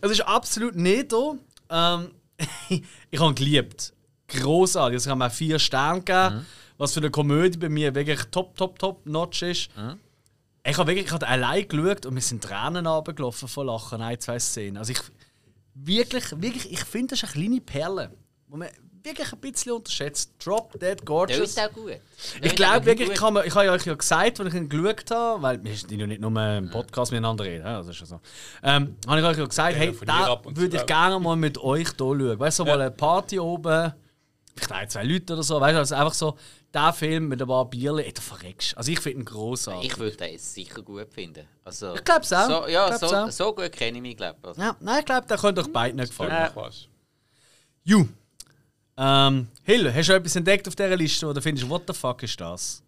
es 0.00 0.10
ist 0.12 0.20
absolut 0.22 0.76
nicht 0.76 1.12
da. 1.12 1.34
Ähm, 1.70 2.10
ich 3.10 3.20
habe 3.20 3.34
geliebt. 3.34 3.92
Großartig. 4.28 4.94
Also 4.94 5.08
ich 5.08 5.10
habe 5.10 5.18
mir 5.18 5.30
vier 5.30 5.58
Sterne 5.58 6.00
gegeben, 6.00 6.46
was 6.78 6.94
für 6.94 7.00
eine 7.00 7.10
Komödie 7.10 7.58
bei 7.58 7.68
mir 7.68 7.94
wirklich 7.94 8.20
top, 8.30 8.56
top, 8.56 8.78
top 8.78 9.04
notch 9.06 9.42
ist. 9.42 9.70
Ich 10.64 10.78
habe 10.78 10.88
wirklich 10.90 11.06
gerade 11.06 11.26
allein 11.26 11.66
geschaut 11.66 12.06
und 12.06 12.14
mir 12.14 12.20
sind 12.20 12.42
Tränen 12.44 12.86
runtergelaufen 12.86 13.48
von 13.48 13.66
Lachen, 13.66 14.00
ein, 14.00 14.18
zwei 14.20 14.38
Szenen. 14.38 14.76
Also 14.76 14.92
ich 14.92 15.00
wirklich, 15.74 16.24
wirklich, 16.40 16.70
ich 16.72 16.84
finde, 16.84 17.08
das 17.16 17.22
ist 17.22 17.34
eine 17.34 17.44
kleine 17.46 17.60
Perle, 17.60 18.12
die 18.48 18.56
man 18.56 18.68
wirklich 19.02 19.32
ein 19.32 19.40
bisschen 19.40 19.72
unterschätzt. 19.72 20.32
Drop 20.44 20.72
Dead 20.74 20.80
Der 20.82 20.96
Gorgeous. 21.04 21.38
ist 21.40 21.58
auch 21.60 21.72
gut. 21.72 21.94
Ich 22.40 22.54
glaube 22.54 22.86
wirklich, 22.86 23.08
ich, 23.08 23.14
kann, 23.16 23.34
mir- 23.34 23.44
ich 23.44 23.52
habe 23.54 23.64
ja 23.66 23.72
euch 23.72 23.84
ja 23.84 23.94
gesagt, 23.94 24.38
als 24.38 24.48
ich 24.48 24.54
ihn 24.60 24.68
geschaut 24.68 25.10
habe, 25.10 25.42
weil 25.42 25.64
wir 25.64 25.74
sind 25.76 25.90
ja 25.98 26.06
nicht 26.06 26.20
nur 26.20 26.30
im 26.40 26.70
Podcast 26.70 27.10
miteinander 27.10 27.42
reden, 27.44 27.64
ja, 27.64 27.78
das 27.78 27.88
ist 27.88 28.00
ja 28.00 28.06
so. 28.06 28.20
Ähm, 28.62 28.96
habe 29.08 29.18
ich 29.20 29.26
euch 29.26 29.38
ja 29.38 29.44
gesagt, 29.46 29.76
hey, 29.76 29.96
da 30.06 30.40
würde 30.44 30.76
ich 30.76 30.86
gerne 30.86 31.18
mal 31.18 31.34
mit 31.34 31.58
euch 31.58 31.88
hier 31.88 31.96
schauen. 31.98 32.38
Weißt 32.38 32.60
du, 32.60 32.62
so 32.62 32.66
mal 32.68 32.80
eine 32.80 32.90
Party 32.92 33.40
oben 33.40 33.92
vielleicht 34.54 34.72
ein, 34.72 34.88
zwei 34.88 35.02
Leute 35.04 35.32
oder 35.32 35.42
so. 35.42 35.60
Weißt 35.60 35.74
du, 35.74 35.78
also 35.78 35.94
einfach 35.96 36.14
so, 36.14 36.36
der 36.74 36.92
Film 36.92 37.28
mit 37.28 37.40
ein 37.42 37.48
paar 37.48 37.68
Bierchen, 37.68 37.98
ey, 37.98 38.12
du 38.12 38.20
verreckst. 38.20 38.76
Also 38.76 38.90
ich 38.92 39.00
finde 39.00 39.20
ihn 39.20 39.24
grossartig. 39.24 39.92
Ich 39.92 39.98
würde 39.98 40.16
den 40.16 40.38
sicher 40.38 40.82
gut 40.82 41.12
finden. 41.12 41.46
Also, 41.64 41.94
Ich 41.94 42.04
glaub's 42.04 42.32
auch. 42.32 42.46
So, 42.64 42.68
ja, 42.68 42.96
so, 42.98 43.06
auch. 43.14 43.30
so 43.30 43.54
gut 43.54 43.72
kenne 43.72 43.98
ich 43.98 44.02
mich, 44.02 44.16
glaube 44.16 44.38
ich. 44.42 44.48
Also, 44.48 44.60
Ja, 44.60 44.76
nein, 44.80 45.00
ich 45.00 45.04
glaube, 45.06 45.26
der 45.26 45.36
könnte 45.38 45.60
euch 45.60 45.72
beiden 45.72 45.96
nicht 45.98 46.08
gefallen. 46.10 46.30
Mach 46.32 46.56
was. 46.56 46.88
Ju. 47.84 48.06
Ähm, 48.96 49.48
Hill, 49.64 49.92
hast 49.92 50.08
du 50.08 50.12
etwas 50.14 50.36
entdeckt 50.36 50.68
auf 50.68 50.74
dieser 50.76 50.96
Liste, 50.96 51.26
wo 51.26 51.32
du 51.32 51.40
findest, 51.40 51.68
what 51.68 51.82
the 51.86 51.94
fuck 51.94 52.22
ist 52.22 52.40
das? 52.40 52.82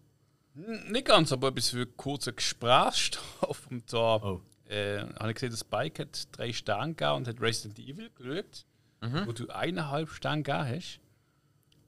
Nicht 0.53 1.05
ganz, 1.07 1.31
aber 1.33 1.49
etwas 1.49 1.69
für 1.69 1.85
kurze 1.85 2.31
Gesprächsstoff. 2.33 3.67
Und 3.69 3.89
zwar 3.89 4.23
Oh. 4.23 4.41
äh, 4.69 4.99
habe 5.19 5.29
ich 5.29 5.35
gesehen, 5.35 5.51
dass 5.51 5.59
Spike 5.61 6.03
hat 6.03 6.27
drei 6.31 6.53
Sterne 6.53 6.93
gegeben 6.93 7.11
und 7.17 7.27
hat 7.27 7.41
Resident 7.41 7.77
Evil 7.79 8.09
geschaut, 8.15 8.65
wo 9.25 9.31
du 9.31 9.47
eineinhalb 9.49 10.09
Sterne 10.09 10.43
gegeben 10.43 10.67
hast. 10.77 10.99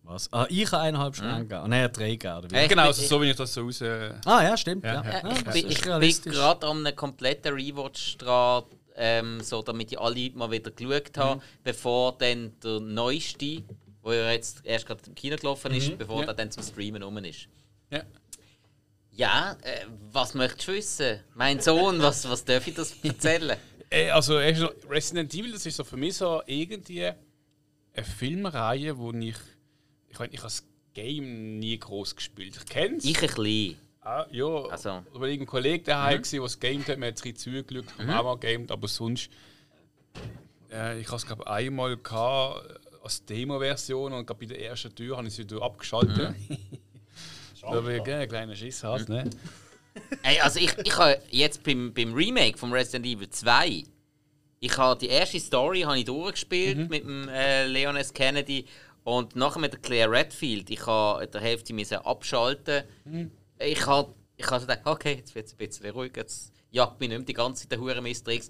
Was? 0.07 0.31
Ah, 0.31 0.47
ich 0.49 0.71
habe 0.71 0.83
eineinhalb 0.83 1.15
Sterne 1.17 1.41
gegeben. 1.43 1.61
Und 1.63 1.71
er 1.73 1.83
hat 1.83 1.97
drei 1.97 2.11
gegeben? 2.15 2.47
Äh, 2.53 2.67
genau, 2.67 2.81
bin- 2.83 2.87
also 2.87 3.01
so 3.05 3.21
wie 3.21 3.29
ich 3.29 3.35
das 3.35 3.53
so 3.53 3.61
raus. 3.61 3.81
Äh, 3.81 4.13
Ah, 4.25 4.41
ja, 4.41 4.55
stimmt. 4.55 4.83
Ja, 4.85 5.03
Ja, 5.03 5.03
ja. 5.03 5.29
Ja, 5.29 5.37
ich 5.53 5.81
bin, 5.81 5.99
bin 5.99 6.33
gerade 6.33 6.65
an 6.67 6.85
einem 6.87 6.95
kompletten 6.95 7.53
Rewatch 7.53 8.17
dran, 8.17 8.63
ähm, 8.95 9.41
so 9.41 9.61
damit 9.61 9.91
ich 9.91 9.99
alle 9.99 10.29
mal 10.31 10.49
wieder 10.49 10.71
geschaut 10.71 11.15
Mhm. 11.15 11.19
habe, 11.21 11.41
bevor 11.63 12.17
dann 12.17 12.53
der 12.63 12.79
neueste, 12.79 13.63
wo 14.01 14.13
ja 14.13 14.31
jetzt 14.31 14.61
erst 14.65 14.85
gerade 14.87 15.01
im 15.07 15.13
Kino 15.15 15.35
gelaufen 15.35 15.73
ist, 15.73 15.97
bevor 15.97 16.21
ja. 16.21 16.27
der 16.27 16.35
dann 16.35 16.51
zum 16.51 16.63
Streamen 16.63 17.03
rum 17.03 17.17
ist. 17.17 17.47
ja. 17.91 18.01
Ja, 19.11 19.57
äh, 19.63 19.85
was 20.11 20.35
möchtest 20.35 20.67
du 20.67 20.73
wissen? 20.73 21.19
Mein 21.33 21.59
Sohn, 21.59 21.99
was, 22.03 22.29
was 22.29 22.45
darf 22.45 22.67
ich 22.67 22.75
das 22.75 22.93
erzählen? 23.03 23.57
Äh, 23.89 24.11
also 24.11 24.37
erst 24.39 24.61
noch, 24.61 24.71
Resident 24.87 25.33
Evil, 25.33 25.51
das 25.53 25.65
ist 25.65 25.75
so 25.77 25.83
für 25.83 25.97
mich 25.97 26.15
so 26.15 26.41
irgendwie 26.45 27.03
eine 27.05 27.15
Filmreihe, 28.17 28.95
wo 28.97 29.11
ich. 29.13 29.35
Ich 30.09 30.19
meine, 30.19 30.33
ich 30.33 30.39
habe 30.39 30.47
das 30.47 30.63
Game 30.93 31.59
nie 31.59 31.77
groß 31.77 32.15
gespielt. 32.15 32.57
Ich 32.57 32.65
kenne 32.65 32.97
es. 32.97 33.05
Ich 33.05 33.21
ein 33.21 33.27
bisschen. 33.27 33.77
Ah, 34.01 34.25
ja, 34.31 34.45
Also- 34.45 35.03
bei 35.13 35.27
irgendeinem 35.27 35.47
Kollegen 35.47 35.83
daheim, 35.83 36.19
mhm. 36.19 36.23
der 36.31 36.43
es 36.43 36.59
gamed 36.59 36.87
hat, 36.87 36.97
mir 36.97 37.07
hat 37.07 37.15
es 37.15 37.21
bisschen 37.21 37.35
zugeschaut, 37.35 37.85
ich 37.99 38.05
habe 38.07 38.19
auch 38.19 38.35
mal 38.35 38.37
gamed, 38.37 38.71
aber 38.71 38.87
sonst. 38.87 39.29
Äh, 40.71 40.99
ich 41.01 41.07
habe 41.07 41.17
es 41.17 41.25
glaube 41.25 41.43
ich 41.43 41.49
einmal 41.49 41.97
gehabt, 41.97 42.79
als 43.03 43.25
Demo-Version 43.25 44.13
und 44.13 44.25
bei 44.25 44.45
der 44.45 44.61
ersten 44.61 44.93
Tür 44.95 45.17
habe 45.17 45.27
ich 45.27 45.33
sie 45.33 45.43
wieder 45.43 45.61
abgeschaltet. 45.61 46.35
Da 47.61 47.81
bin 47.81 47.95
ich 47.95 48.09
ein 48.09 48.29
kleiner 48.29 48.55
Schiss 48.55 48.81
hast, 48.83 49.09
ne? 49.09 49.29
Ey, 50.23 50.39
also 50.39 50.59
ich, 50.59 50.77
ich 50.77 50.97
habe 50.97 51.21
jetzt 51.31 51.63
beim, 51.63 51.93
beim 51.93 52.13
Remake 52.13 52.57
von 52.57 52.71
Resident 52.71 53.05
Evil 53.05 53.29
2, 53.29 53.83
ich 54.59 54.77
habe 54.77 54.99
die 54.99 55.07
erste 55.07 55.39
Story 55.39 55.81
habe 55.81 55.99
ich 55.99 56.05
durchgespielt 56.05 56.89
mit 56.89 57.03
dem 57.03 57.27
äh, 57.27 57.65
Leon 57.65 57.95
S. 57.95 58.13
Kennedy 58.13 58.65
und 59.07 59.37
nachher 59.37 59.59
mit 59.59 59.71
der 59.71 59.79
Claire 59.79 60.11
Redfield. 60.11 60.69
Ich 60.69 60.85
habe 60.85 61.25
der 61.27 61.39
Hälfte 61.39 61.73
müssen 61.73 61.95
abschalten. 61.99 62.83
Ich 63.57 63.85
habe 63.85 64.13
ich 64.35 64.51
habe 64.51 64.59
gedacht, 64.59 64.81
okay, 64.83 65.15
jetzt 65.15 65.33
wird 65.33 65.47
es 65.47 65.53
ein 65.53 65.57
bisschen 65.57 65.89
ruhig, 65.91 66.11
jetzt 66.17 66.51
jagt 66.71 66.99
mich 66.99 67.07
nicht 67.07 67.19
mehr 67.19 67.25
die 67.25 67.33
ganze 67.33 67.61
Zeit 67.61 67.71
der 67.71 67.79
Hure 67.79 68.01
Mistrix. 68.01 68.49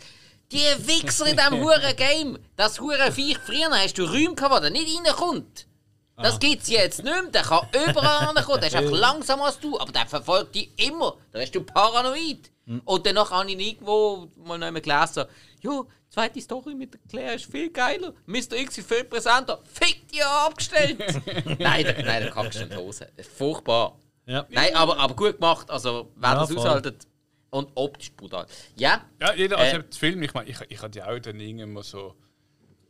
Die 0.51 0.57
Wichser 0.57 1.27
in 1.27 1.38
diesem 1.38 1.59
Huren 1.63 1.95
Game! 1.95 2.39
Das 2.55 2.81
Huren 2.81 3.11
Viech, 3.13 3.38
früher 3.38 3.69
hast 3.69 3.99
du 3.99 4.05
Räume 4.05 4.34
gehabt, 4.34 4.55
wo 4.55 4.59
der 4.59 4.71
nicht 4.71 4.97
reinkommt. 4.97 5.67
Das 6.15 6.39
gibt's 6.39 6.69
jetzt 6.69 7.03
nicht 7.03 7.13
mehr. 7.13 7.31
Der 7.31 7.43
kann 7.43 7.67
überall 7.88 8.27
ankommen. 8.35 8.59
Der 8.59 8.69
ist 8.69 8.75
einfach 8.75 8.97
langsamer 8.97 9.45
als 9.45 9.59
du, 9.59 9.79
aber 9.79 9.91
der 9.91 10.07
verfolgt 10.07 10.55
dich 10.55 10.71
immer. 10.77 11.17
Da 11.31 11.38
bist 11.39 11.53
du 11.53 11.61
paranoid. 11.61 12.49
Und 12.84 13.05
danach 13.05 13.29
habe 13.29 13.49
ich 13.51 13.59
irgendwo 13.59 14.27
mal 14.35 14.57
noch 14.57 14.81
gelesen, 14.81 15.25
die 15.63 15.69
zweite 16.18 16.41
Story 16.41 16.73
mit 16.73 16.94
der 16.94 16.99
Claire 17.07 17.35
ist 17.35 17.45
viel 17.45 17.69
geiler. 17.69 18.11
Mr. 18.26 18.53
X 18.53 18.77
ist 18.80 18.88
viel 18.91 19.03
präsenter. 19.03 19.61
Fick 19.72 20.07
dich 20.07 20.23
abgestellt! 20.26 20.98
nein, 21.60 21.85
da- 21.85 22.02
nein, 22.02 22.23
da 22.23 22.30
kackst 22.31 22.60
du 22.60 22.64
in 22.64 22.69
die 22.72 22.76
Hose. 22.76 23.07
Furchtbar. 23.35 23.99
Ja. 24.26 24.45
Nein, 24.49 24.76
aber, 24.76 24.98
aber 24.98 25.15
gut 25.15 25.35
gemacht. 25.35 25.69
Also, 25.69 26.11
wer 26.15 26.30
Ja, 26.30 26.35
das 26.39 26.49
voll. 26.49 26.57
aushaltet. 26.57 27.07
Und 27.49 27.69
optisch 27.76 28.11
brutal. 28.14 28.45
Ja, 28.76 29.06
Ja, 29.22 29.34
jeder, 29.34 29.57
also 29.57 29.77
Äh. 29.77 29.84
der 29.84 29.91
Film, 29.98 30.22
ich 30.23 30.34
meine, 30.34 30.49
ich, 30.49 30.57
ich 30.69 30.81
hatte 30.81 30.99
ja 30.99 31.07
auch 31.07 31.19
dann 31.19 31.39
irgendwann 31.39 31.84
so 31.84 32.15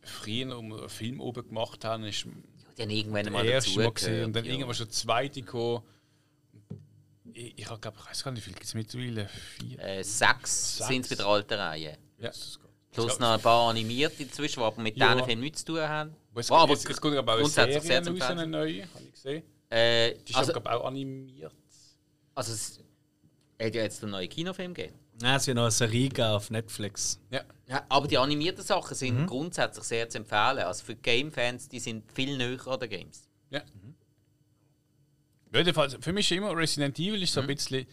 früher, 0.01 0.57
um 0.57 0.73
einen 0.73 0.89
Film 0.89 1.19
oben 1.19 1.47
gemacht 1.47 1.83
haben, 1.85 2.05
ist 2.05 2.25
die 2.77 2.81
haben 2.83 2.89
irgendwann 2.89 3.31
mal 3.31 3.43
der 3.43 3.53
erste 3.53 3.77
Mal 3.79 3.91
gesehen 3.91 4.25
und 4.25 4.33
dann 4.35 4.45
ja. 4.45 4.51
irgendwann 4.51 4.73
schon 4.75 4.85
der 4.87 4.93
zweite 4.93 5.41
gekommen. 5.41 5.83
Ich, 7.33 7.57
ich, 7.59 7.69
hab, 7.69 7.81
glaub, 7.81 7.95
ich 7.97 8.05
weiß 8.09 8.23
gar 8.23 8.31
nicht, 8.31 8.41
wie 8.41 8.45
viel 8.45 8.53
gibt 8.53 8.65
es 8.65 8.73
mittlerweile? 8.73 9.27
Vier? 9.27 9.79
Äh, 9.79 10.03
sechs 10.03 10.77
Sechs. 10.77 10.87
sind 10.87 11.01
es 11.03 11.09
bei 11.09 11.15
der 11.15 11.25
alten 11.25 11.53
Reihe. 11.53 11.97
Ja. 12.19 12.31
Plus 12.91 13.19
noch 13.19 13.31
ein 13.33 13.41
paar 13.41 13.69
animierte 13.69 14.23
inzwischen, 14.23 14.59
die 14.59 14.65
aber 14.65 14.81
mit 14.81 14.97
Ja. 14.97 15.13
diesen 15.13 15.25
Filmen 15.25 15.41
nichts 15.43 15.59
zu 15.65 15.73
tun 15.73 15.81
haben. 15.81 16.15
Es, 16.35 16.51
Oh, 16.51 16.55
aber 16.55 16.73
es, 16.73 16.85
es 16.85 17.01
kommt 17.01 17.15
aber 17.17 17.33
auch 17.33 17.37
eine 17.39 17.47
Serie 17.49 17.81
sehr 17.81 18.05
raus, 18.07 18.21
eine 18.21 18.47
neue, 18.47 18.83
habe 18.93 19.03
ich 19.05 19.11
gesehen. 19.11 19.43
Äh, 19.69 20.13
Die 20.25 20.31
ist 20.31 20.35
also, 20.37 20.51
glaube 20.53 20.71
auch 20.71 20.85
animiert. 20.85 21.53
also 22.35 22.53
es 22.53 22.79
hat 23.59 23.75
ja 23.75 23.81
jetzt 23.83 24.01
einen 24.03 24.11
neuen 24.11 24.29
Kinofilm 24.29 24.73
gegeben. 24.73 24.95
Ja, 25.21 25.35
es 25.37 25.47
wird 25.47 25.55
noch 25.55 25.63
eine 25.63 25.71
Serie 25.71 26.09
geben 26.09 26.27
auf 26.27 26.49
Netflix. 26.51 27.19
Ja. 27.31 27.41
Ja, 27.67 27.83
aber 27.89 28.07
die 28.07 28.17
animierten 28.19 28.63
Sachen 28.63 28.95
sind 28.95 29.21
Mhm. 29.21 29.25
grundsätzlich 29.27 29.83
sehr 29.83 30.07
zu 30.09 30.19
empfehlen. 30.19 30.59
Also 30.59 30.85
für 30.85 30.95
Game-Fans, 30.95 31.67
die 31.69 31.79
sind 31.79 32.09
viel 32.11 32.37
näher 32.37 32.65
an 32.67 32.79
den 32.79 32.89
Games. 32.89 33.27
Ja. 33.49 33.61
Jedenfalls, 35.53 35.97
für 35.99 36.13
mich 36.13 36.29
ist 36.31 36.37
immer 36.37 36.55
Resident 36.55 36.97
Evil 36.99 37.21
ist 37.23 37.33
so 37.33 37.41
Mhm. 37.41 37.49
ein 37.49 37.55
bisschen. 37.55 37.87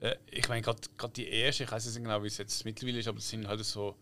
Äh, 0.00 0.16
ich 0.30 0.48
meine, 0.48 0.62
gerade 0.62 0.80
die 1.14 1.28
erste, 1.28 1.64
ich 1.64 1.70
weiß 1.70 1.86
nicht 1.86 1.96
genau, 2.02 2.22
wie 2.22 2.26
es 2.26 2.38
jetzt 2.38 2.64
mittlerweile 2.64 2.98
ist, 2.98 3.08
aber 3.08 3.18
es 3.18 3.28
sind 3.28 3.46
halt 3.46 3.64
so, 3.64 3.96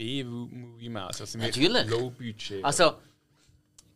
so 0.00 0.46
B-Movie-Maß. 0.46 1.20
Also 1.20 1.38
Natürlich. 1.38 1.88
Low-Budget. 1.88 2.64
Also, 2.64 2.92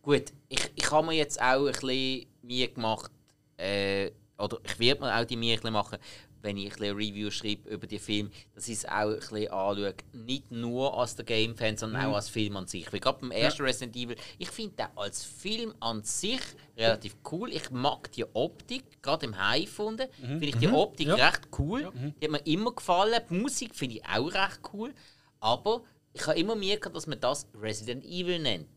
gut, 0.02 0.24
ich, 0.48 0.70
ich 0.74 0.90
habe 0.90 1.06
mir 1.06 1.14
jetzt 1.14 1.40
auch 1.40 1.66
ein 1.66 1.72
bisschen 1.72 2.26
Mühe 2.42 2.68
gemacht, 2.68 3.10
äh, 3.56 4.10
oder 4.38 4.58
ich 4.64 4.78
werde 4.78 5.02
mir 5.02 5.16
auch 5.16 5.24
die 5.24 5.36
Mühe 5.36 5.58
machen, 5.70 5.98
wenn 6.42 6.58
ich 6.58 6.74
ein 6.78 6.94
Review 6.94 7.30
schreibe 7.30 7.70
über 7.70 7.86
die 7.86 7.98
Film, 7.98 8.30
dass 8.54 8.68
ich 8.68 8.74
es 8.74 8.84
auch 8.84 9.08
ein 9.08 9.18
bisschen 9.18 9.48
anschaue, 9.48 9.94
nicht 10.12 10.50
nur 10.50 10.94
als 10.98 11.16
der 11.16 11.24
Game-Fan, 11.24 11.78
sondern 11.78 12.04
auch 12.04 12.16
als 12.16 12.28
Film 12.28 12.54
an 12.58 12.66
sich. 12.66 12.92
Weil 12.92 13.00
gerade 13.00 13.18
beim 13.20 13.30
ersten 13.30 13.62
Resident 13.62 13.96
Evil, 13.96 14.16
ich 14.38 14.50
finde 14.50 14.76
den 14.76 14.86
als 14.96 15.24
Film 15.24 15.72
an 15.80 16.02
sich 16.02 16.40
relativ 16.76 17.16
cool. 17.32 17.50
Ich 17.50 17.70
mag 17.70 18.12
die 18.12 18.26
Optik, 18.34 19.00
gerade 19.02 19.24
im 19.24 19.38
High 19.38 19.64
gefunden, 19.64 20.06
finde 20.20 20.44
ich 20.46 20.56
die 20.56 20.68
Optik 20.68 21.06
Ja. 21.08 21.14
recht 21.14 21.48
cool. 21.58 21.90
Die 22.20 22.26
hat 22.26 22.32
mir 22.32 22.46
immer 22.46 22.72
gefallen. 22.72 23.22
Die 23.30 23.34
Musik 23.34 23.74
finde 23.74 23.96
ich 23.96 24.04
auch 24.04 24.26
recht 24.34 24.60
cool. 24.74 24.92
Aber 25.40 25.82
ich 26.14 26.26
habe 26.26 26.38
immer 26.38 26.56
gehabt, 26.56 26.96
dass 26.96 27.06
man 27.06 27.20
das 27.20 27.46
Resident 27.60 28.04
Evil 28.04 28.38
nennt. 28.38 28.68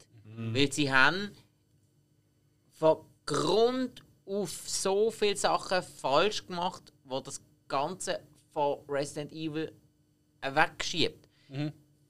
Weil 0.54 0.72
sie 0.72 0.92
haben 0.92 1.32
von 2.72 2.98
Grund 3.26 4.04
auf 4.26 4.50
so 4.68 5.10
viele 5.10 5.38
Sachen 5.38 5.82
falsch 5.82 6.46
gemacht, 6.46 6.94
wo 7.06 7.20
das 7.22 7.42
Ganze 7.68 8.20
von 8.54 8.80
Resident 8.90 9.32
Evil 9.32 9.72
wegschiebt. 10.42 11.28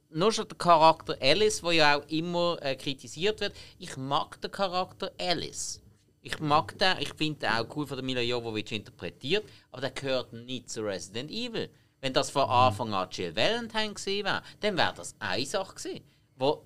Nur 0.09 0.31
schon 0.31 0.47
der 0.47 0.57
Charakter 0.57 1.17
Alice, 1.21 1.61
der 1.61 1.71
ja 1.73 1.97
auch 1.97 2.07
immer 2.07 2.57
äh, 2.61 2.75
kritisiert 2.75 3.41
wird. 3.41 3.53
Ich 3.77 3.97
mag 3.97 4.39
den 4.41 4.51
Charakter 4.51 5.11
Alice. 5.19 5.81
Ich 6.21 6.39
mag 6.39 6.77
den, 6.79 6.97
ich 6.99 7.13
finde 7.13 7.39
den 7.39 7.49
auch 7.49 7.75
cool 7.75 7.85
von 7.85 7.97
der 7.97 8.05
Mila 8.05 8.21
Jovovich 8.21 8.71
interpretiert, 8.71 9.45
aber 9.71 9.81
der 9.81 9.91
gehört 9.91 10.33
nicht 10.33 10.69
zu 10.69 10.81
Resident 10.81 11.29
Evil. 11.31 11.69
Wenn 12.01 12.13
das 12.13 12.29
von 12.29 12.49
Anfang 12.49 12.93
an 12.93 13.09
Jill 13.11 13.35
Valentine 13.35 13.93
gewesen 13.93 14.25
wäre, 14.25 14.43
dann 14.59 14.77
wäre 14.77 14.93
das 14.95 15.15
eine 15.19 15.45
Sache 15.45 15.75
gewesen, 15.75 16.01
wo, 16.35 16.63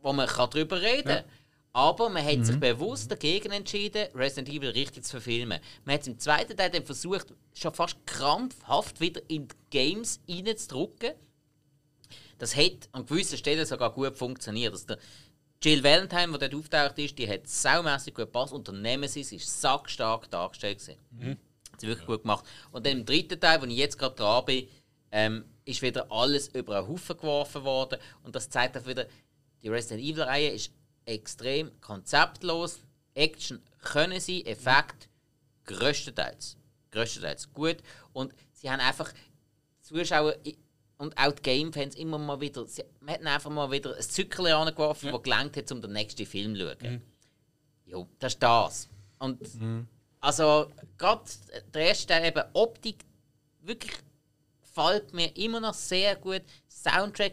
wo 0.00 0.12
man 0.12 0.26
kann 0.26 0.50
darüber 0.50 0.80
reden 0.80 1.08
kann. 1.08 1.24
Aber 1.74 2.10
man 2.10 2.24
hat 2.24 2.44
sich 2.44 2.60
bewusst 2.60 3.10
dagegen 3.10 3.50
entschieden, 3.50 4.08
Resident 4.14 4.50
Evil 4.50 4.70
richtig 4.70 5.04
zu 5.04 5.12
verfilmen. 5.12 5.58
Man 5.84 5.94
hat 5.94 6.02
es 6.02 6.08
im 6.08 6.18
zweiten 6.18 6.54
Teil 6.54 6.70
dann 6.70 6.84
versucht, 6.84 7.32
schon 7.54 7.72
fast 7.72 7.96
krampfhaft 8.06 9.00
wieder 9.00 9.22
in 9.28 9.48
die 9.48 9.54
Games 9.70 10.20
reinzudrücken. 10.28 11.12
Das 12.38 12.56
hat 12.56 12.88
an 12.92 13.06
gewissen 13.06 13.38
Stellen 13.38 13.64
sogar 13.64 13.92
gut 13.92 14.18
funktioniert. 14.18 14.72
Also 14.72 14.86
der 14.86 14.98
Jill 15.62 15.82
Valentine, 15.82 16.32
die 16.32 16.38
dort 16.38 16.54
auftaucht 16.54 16.98
ist, 16.98 17.16
die 17.18 17.28
hat 17.28 17.46
saumässig 17.46 18.14
gut 18.14 18.26
gepasst 18.26 18.52
und 18.52 18.66
der 18.66 18.74
Nemesis 18.74 19.32
ist 19.32 19.60
sackstark 19.60 20.28
dargestellt. 20.30 20.78
gewesen. 20.80 20.98
Hat 21.30 21.38
sie 21.82 21.88
wirklich 21.88 22.06
gut 22.06 22.22
gemacht. 22.22 22.44
Und 22.70 22.86
dann 22.86 22.98
im 22.98 23.04
dritten 23.04 23.38
Teil, 23.38 23.60
wo 23.60 23.66
ich 23.66 23.76
jetzt 23.76 23.98
gerade 23.98 24.16
dran 24.16 24.44
bin, 24.46 24.68
ähm, 25.10 25.44
ist 25.64 25.82
wieder 25.82 26.10
alles 26.10 26.48
über 26.48 26.78
einen 26.78 26.88
Haufen 26.88 27.16
geworfen 27.16 27.64
worden. 27.64 27.98
Und 28.22 28.34
das 28.34 28.48
zeigt 28.48 28.76
auch 28.76 28.86
wieder, 28.86 29.06
die 29.62 29.68
Resident 29.68 30.02
Evil-Reihe 30.02 30.50
ist 30.50 30.72
extrem 31.04 31.70
konzeptlos. 31.80 32.80
Action 33.14 33.60
können 33.82 34.20
sie, 34.20 34.44
Effekt 34.46 35.08
größtenteils. 35.66 36.56
Größtenteils 36.90 37.52
gut. 37.52 37.76
Und 38.12 38.34
sie 38.52 38.70
haben 38.70 38.80
einfach 38.80 39.12
Zuschauer 39.80 40.34
und 40.98 41.16
auch 41.18 41.32
die 41.32 41.42
Game-Fans 41.42 41.96
immer 41.96 42.18
mal 42.18 42.40
wieder, 42.40 42.66
sie, 42.66 42.84
man 43.00 43.14
hat 43.14 43.26
einfach 43.26 43.50
mal 43.50 43.70
wieder 43.70 43.96
ein 43.96 44.02
Zückerchen 44.02 44.52
angeworfen, 44.52 45.10
das 45.10 45.22
gelangt 45.22 45.56
hat, 45.56 45.70
um 45.72 45.82
den 45.82 45.92
nächsten 45.92 46.24
Film 46.26 46.54
zu 46.54 46.60
schauen. 46.62 47.02
Jo, 47.84 48.08
das 48.18 48.34
ist 48.34 48.42
das. 48.42 48.88
Und 49.18 49.40
also, 50.22 50.70
gerade 50.96 51.22
der 51.74 51.82
erste 51.88 52.06
Teil 52.06 52.24
eben, 52.26 52.42
Optik, 52.54 53.04
wirklich 53.60 53.92
gefällt 54.62 55.12
mir 55.12 55.36
immer 55.36 55.60
noch 55.60 55.74
sehr 55.74 56.16
gut. 56.16 56.42
Soundtrack, 56.70 57.32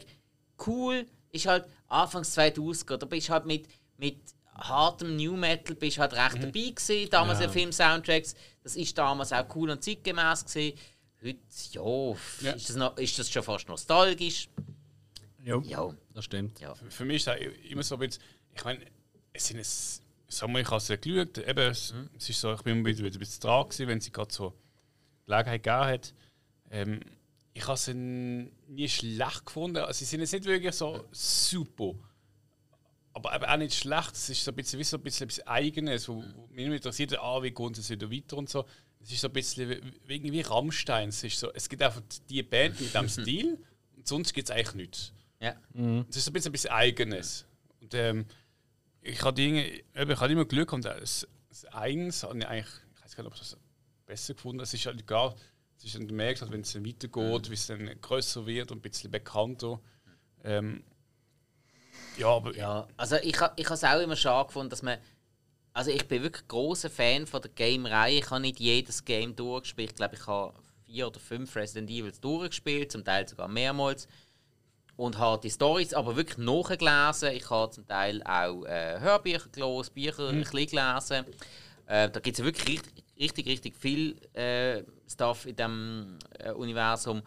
cool, 0.68 1.06
ist 1.32 1.46
halt 1.46 1.66
Anfangs 1.88 2.38
2000er, 2.38 2.98
da 2.98 3.06
bist 3.06 3.30
halt 3.30 3.46
mit, 3.46 3.68
mit 3.98 4.18
hartem 4.56 5.16
New 5.16 5.38
Metal 5.38 5.76
bist 5.76 5.98
halt 6.00 6.14
recht 6.14 6.36
Mhm. 6.36 6.42
dabei 6.42 6.70
gewesen, 6.72 7.10
damals 7.10 7.40
in 7.40 7.50
Film-Soundtracks. 7.50 8.36
Das 8.62 8.76
ist 8.76 8.98
damals 8.98 9.32
auch 9.32 9.46
cool 9.56 9.70
und 9.70 9.82
zeitgemäß 9.84 10.44
gewesen. 10.46 10.78
Heute, 11.24 11.40
ja, 11.72 11.82
Ja. 12.42 12.52
Ist, 12.56 12.70
das 12.70 12.76
noch, 12.76 12.98
ist 12.98 13.18
das 13.18 13.30
schon 13.32 13.44
fast 13.44 13.68
nostalgisch. 13.70 14.50
Jo. 15.44 15.62
Ja, 15.62 15.90
Das 16.14 16.26
stimmt. 16.26 16.60
ja. 16.60 16.74
Für 16.90 17.06
mich 17.06 17.18
ist 17.18 17.28
das 17.28 17.38
immer 17.70 17.84
so 17.84 17.96
ein 17.96 18.00
bisschen, 18.02 18.22
ich 18.54 18.64
meine, 18.66 18.86
es 19.34 19.48
sind 19.48 19.60
es, 19.60 20.02
sagen 20.30 20.54
wir, 20.54 20.62
ich 20.62 20.68
habe 20.68 20.78
es 20.78 20.88
ja 20.88 20.96
geschaut, 20.96 21.38
eben, 21.38 21.72
es, 21.72 21.94
es 22.18 22.30
ist 22.30 22.40
so, 22.40 22.54
ich 22.54 22.62
bin 22.62 22.86
wieder, 22.86 23.04
wieder 23.04 23.16
ein 23.16 23.20
bisschen 23.20 23.42
dran 23.42 23.64
gewesen, 23.64 23.88
wenn 23.88 24.02
sie 24.02 24.12
gerade 24.12 24.32
so 24.32 24.54
Gelegenheit 25.26 25.64
gegeben 25.64 25.86
hat. 25.86 26.14
Ähm, 26.72 27.00
ich 27.54 27.68
habe 27.68 27.78
sie 27.78 27.94
nie 27.94 28.88
schlecht 28.88 29.46
gefunden, 29.46 29.78
also 29.78 29.98
sie 29.98 30.06
sind 30.06 30.22
jetzt 30.22 30.34
nicht 30.34 30.46
wirklich 30.46 30.76
so 30.76 31.06
super, 31.12 31.96
aber 33.14 33.36
eben 33.36 33.46
auch 33.46 33.58
nicht 33.58 33.74
schlecht, 33.74 34.14
es 34.14 34.30
ist 34.30 34.44
so 34.44 34.52
ein 34.52 34.56
bisschen 34.56 34.80
wie 34.80 34.84
so 34.84 34.98
ein 34.98 35.04
bisschen 35.04 35.28
etwas 35.28 35.46
Eigenes, 35.48 36.08
wo, 36.08 36.24
wo 36.36 36.48
mich 36.52 36.66
interessiert, 36.66 37.18
ah, 37.20 37.42
wie 37.42 37.52
geht 37.52 37.78
es 37.78 37.90
wieder 37.90 38.10
weiter 38.10 38.38
und 38.38 38.50
so. 38.50 38.66
Es 39.02 39.12
ist 39.12 39.22
so 39.22 39.28
ein 39.28 39.34
bisschen 39.34 39.70
wie, 39.70 39.82
wie 40.06 40.16
irgendwie 40.16 40.42
Rammstein, 40.42 41.10
es, 41.10 41.24
ist 41.24 41.40
so, 41.40 41.52
es 41.54 41.68
gibt 41.68 41.82
einfach 41.82 42.02
die 42.30 42.44
Band 42.44 42.80
mit 42.80 42.94
diesem 42.94 43.10
Stil 43.26 43.58
und 43.96 44.08
sonst 44.08 44.34
gibt 44.34 44.50
es 44.50 44.56
eigentlich 44.56 44.76
nichts. 44.76 45.14
ja. 45.42 45.56
Es 46.10 46.18
ist 46.18 46.26
so 46.26 46.32
ein 46.32 46.34
bisschen 46.34 46.54
etwas 46.54 46.66
Eigenes. 46.68 47.46
Und 47.82 47.94
ähm, 47.94 48.26
ich 49.02 49.22
habe 49.22 49.34
Dinge, 49.34 49.66
eben, 49.68 50.12
ich 50.12 50.20
habe 50.20 50.32
immer 50.32 50.46
Glück 50.46 50.74
und 50.74 50.86
das, 50.86 51.28
das 51.50 51.66
Eins 51.66 52.24
habe 52.24 52.38
ich 52.38 52.48
eigentlich, 52.48 52.74
ich 52.96 53.04
weiß 53.04 53.16
gar 53.16 53.24
nicht, 53.24 53.32
ob 53.32 53.34
ich 53.34 53.40
das 53.40 53.58
besser 54.06 54.34
gefunden. 54.34 54.62
Es 54.62 54.74
ist 54.74 54.86
halt 54.86 55.00
egal. 55.00 55.36
Es 55.78 55.86
ist 55.86 55.96
dann 55.96 56.08
du 56.08 56.14
merkst, 56.14 56.42
halt, 56.42 56.52
wenn 56.52 56.62
es 56.62 56.74
dann 56.74 56.86
weitergeht, 56.86 57.50
wie 57.50 57.54
es 57.54 57.68
dann 57.68 58.02
größer 58.02 58.46
wird 58.46 58.72
und 58.72 58.80
ein 58.80 58.82
bisschen 58.82 59.12
bekannter. 59.12 59.80
Ähm, 60.44 60.84
ja, 62.18 62.28
aber 62.28 62.56
ja. 62.56 62.88
Also 62.98 63.16
ich, 63.18 63.28
ich 63.28 63.40
habe 63.40 63.54
es 63.56 63.84
auch 63.84 64.00
immer 64.00 64.16
schade 64.16 64.48
gefunden, 64.48 64.70
dass 64.70 64.82
man. 64.82 64.98
Also 65.72 65.92
ich 65.92 66.08
bin 66.08 66.24
wirklich 66.24 66.48
großer 66.48 66.90
Fan 66.90 67.28
von 67.28 67.42
der 67.42 67.52
Game-Reihe. 67.52 68.20
Ich 68.20 68.30
habe 68.30 68.42
nicht 68.42 68.60
jedes 68.60 69.06
Game 69.06 69.36
durchgespielt. 69.36 69.92
Ich 69.92 69.96
glaube, 69.96 70.16
ich 70.16 70.28
habe 70.28 70.54
vier 70.86 71.08
oder 71.08 71.20
fünf 71.20 71.56
Resident 71.56 71.90
Evils 71.90 72.20
durchgespielt, 72.20 72.92
zum 72.92 73.06
Teil 73.06 73.30
sogar 73.30 73.48
mehrmals. 73.48 74.08
Und 75.00 75.18
habe 75.18 75.42
die 75.42 75.50
Stories 75.50 75.94
aber 75.94 76.18
wirklich 76.18 76.40
nachgelesen. 76.40 77.32
Ich 77.32 77.50
habe 77.50 77.72
zum 77.72 77.88
Teil 77.88 78.22
auch 78.24 78.66
äh, 78.66 79.00
Hörbücher 79.00 79.48
gelesen, 79.50 79.94
Bücher 79.94 80.28
ein 80.28 80.42
bisschen 80.42 80.68
gelesen. 80.68 81.26
Äh, 81.86 82.10
da 82.10 82.20
gibt 82.20 82.38
es 82.38 82.44
wirklich 82.44 82.68
richtig, 82.68 83.06
richtig, 83.18 83.48
richtig 83.48 83.78
viel 83.78 84.18
äh, 84.36 84.84
Stuff 85.10 85.46
in 85.46 85.56
diesem 85.56 86.20
äh, 86.38 86.52
Universum. 86.52 87.22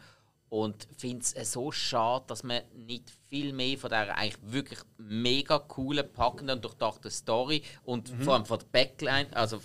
Und 0.50 0.86
finde 0.98 1.22
es 1.22 1.34
äh, 1.34 1.46
so 1.46 1.72
schade, 1.72 2.26
dass 2.26 2.42
man 2.42 2.60
nicht 2.74 3.10
viel 3.30 3.54
mehr 3.54 3.78
von 3.78 3.88
dieser 3.88 4.18
eigentlich 4.18 4.36
wirklich 4.42 4.80
mega 4.98 5.58
coolen, 5.58 6.12
packenden 6.12 6.56
und 6.56 6.64
durchdachten 6.66 7.10
Story 7.10 7.62
und 7.84 8.10
vor 8.20 8.34
allem 8.34 8.44
von 8.44 8.58
der 8.58 8.66
Backline, 8.66 9.34
also 9.34 9.62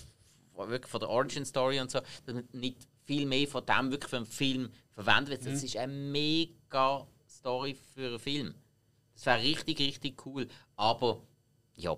wirklich 0.56 0.90
von 0.90 1.02
der 1.02 1.10
Origin 1.10 1.44
Story 1.44 1.82
und 1.82 1.92
so, 1.92 2.00
dass 2.00 2.34
man 2.34 2.48
nicht 2.54 2.88
viel 3.04 3.26
mehr 3.26 3.50
von 3.50 3.66
dem 3.66 3.92
wirklich 3.92 4.10
für 4.10 4.16
einen 4.16 4.26
Film 4.26 4.70
verwendet 4.94 5.44
wird. 5.44 5.56
Das 5.56 5.62
ist 5.62 5.76
eine 5.76 5.92
mega 5.92 7.06
Story 7.48 7.78
für 7.95 8.07
einen 8.07 8.19
Film. 8.19 8.53
Das 9.15 9.26
wäre 9.26 9.41
richtig, 9.41 9.80
richtig 9.80 10.26
cool. 10.26 10.49
Aber 10.76 11.22
ja. 11.76 11.95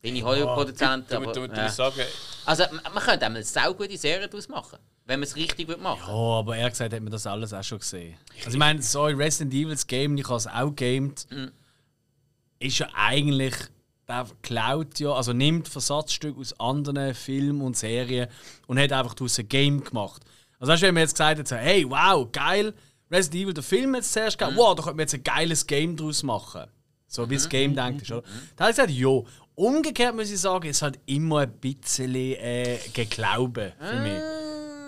Bin 0.00 0.16
ich 0.16 0.22
Hollywood-Produzent, 0.22 1.10
Du, 1.10 1.16
aber. 1.16 1.32
du, 1.32 1.46
du, 1.46 1.54
äh. 1.54 1.66
ich 1.66 1.72
sagen, 1.72 2.00
Also, 2.46 2.64
man 2.72 3.02
könnte 3.02 3.26
einmal 3.26 3.40
eine 3.40 3.44
saugute 3.44 3.98
Serie 3.98 4.26
daraus 4.26 4.48
machen. 4.48 4.78
Wenn 5.04 5.20
man 5.20 5.26
es 5.26 5.36
richtig 5.36 5.68
würde 5.68 5.82
machen 5.82 6.08
Oh, 6.08 6.36
aber 6.38 6.56
ehrlich 6.56 6.72
gesagt 6.72 6.94
hat 6.94 7.02
man 7.02 7.12
das 7.12 7.26
alles 7.26 7.52
auch 7.52 7.62
schon 7.62 7.80
gesehen. 7.80 8.16
Also 8.38 8.50
ich 8.50 8.56
meine, 8.56 8.80
so 8.80 9.02
ein 9.04 9.16
Resident 9.16 9.52
Evils 9.52 9.86
Game, 9.86 10.16
ich 10.16 10.24
habe 10.24 10.36
es 10.36 10.46
auch 10.46 10.74
gamed, 10.74 11.26
ist 12.60 12.78
ja 12.78 12.88
eigentlich, 12.94 13.54
der 14.08 14.26
klaut 14.40 14.98
ja, 15.00 15.12
also 15.12 15.32
nimmt 15.34 15.68
Versatzstücke 15.68 16.40
aus 16.40 16.58
anderen 16.60 17.14
Filmen 17.14 17.60
und 17.60 17.76
Serien 17.76 18.28
und 18.68 18.78
hat 18.78 18.92
einfach 18.92 19.14
daraus 19.14 19.38
ein 19.38 19.48
Game 19.48 19.82
gemacht. 19.84 20.22
Also 20.58 20.72
weißt 20.72 20.82
du, 20.82 20.86
wenn 20.86 20.94
man 20.94 21.02
jetzt 21.02 21.14
gesagt 21.14 21.38
hat, 21.40 21.58
hey, 21.58 21.84
wow, 21.90 22.30
geil, 22.30 22.72
Resident 23.10 23.42
Evil, 23.42 23.54
der 23.54 23.62
Film 23.62 23.94
jetzt 23.94 24.12
zuerst 24.12 24.38
gegeben, 24.38 24.56
wow, 24.56 24.74
da 24.74 24.82
könnte 24.82 24.96
man 24.96 25.02
jetzt 25.04 25.14
ein 25.14 25.24
geiles 25.24 25.66
Game 25.66 25.96
daraus 25.96 26.22
machen. 26.22 26.64
So 27.06 27.28
wie 27.28 27.34
das 27.34 27.48
Game 27.48 27.74
denkt 27.74 28.02
ist, 28.02 28.12
oder? 28.12 28.22
Da 28.56 28.64
habe 28.64 28.70
ich 28.70 28.76
gesagt, 28.76 28.90
ja. 28.90 29.20
Umgekehrt 29.56 30.14
muss 30.14 30.30
ich 30.30 30.40
sagen, 30.40 30.68
es 30.68 30.80
hat 30.80 30.98
immer 31.06 31.40
ein 31.40 31.52
bisschen 31.52 32.14
äh, 32.14 32.78
Geglauben 32.94 33.72
für 33.78 34.00
mich. 34.00 34.22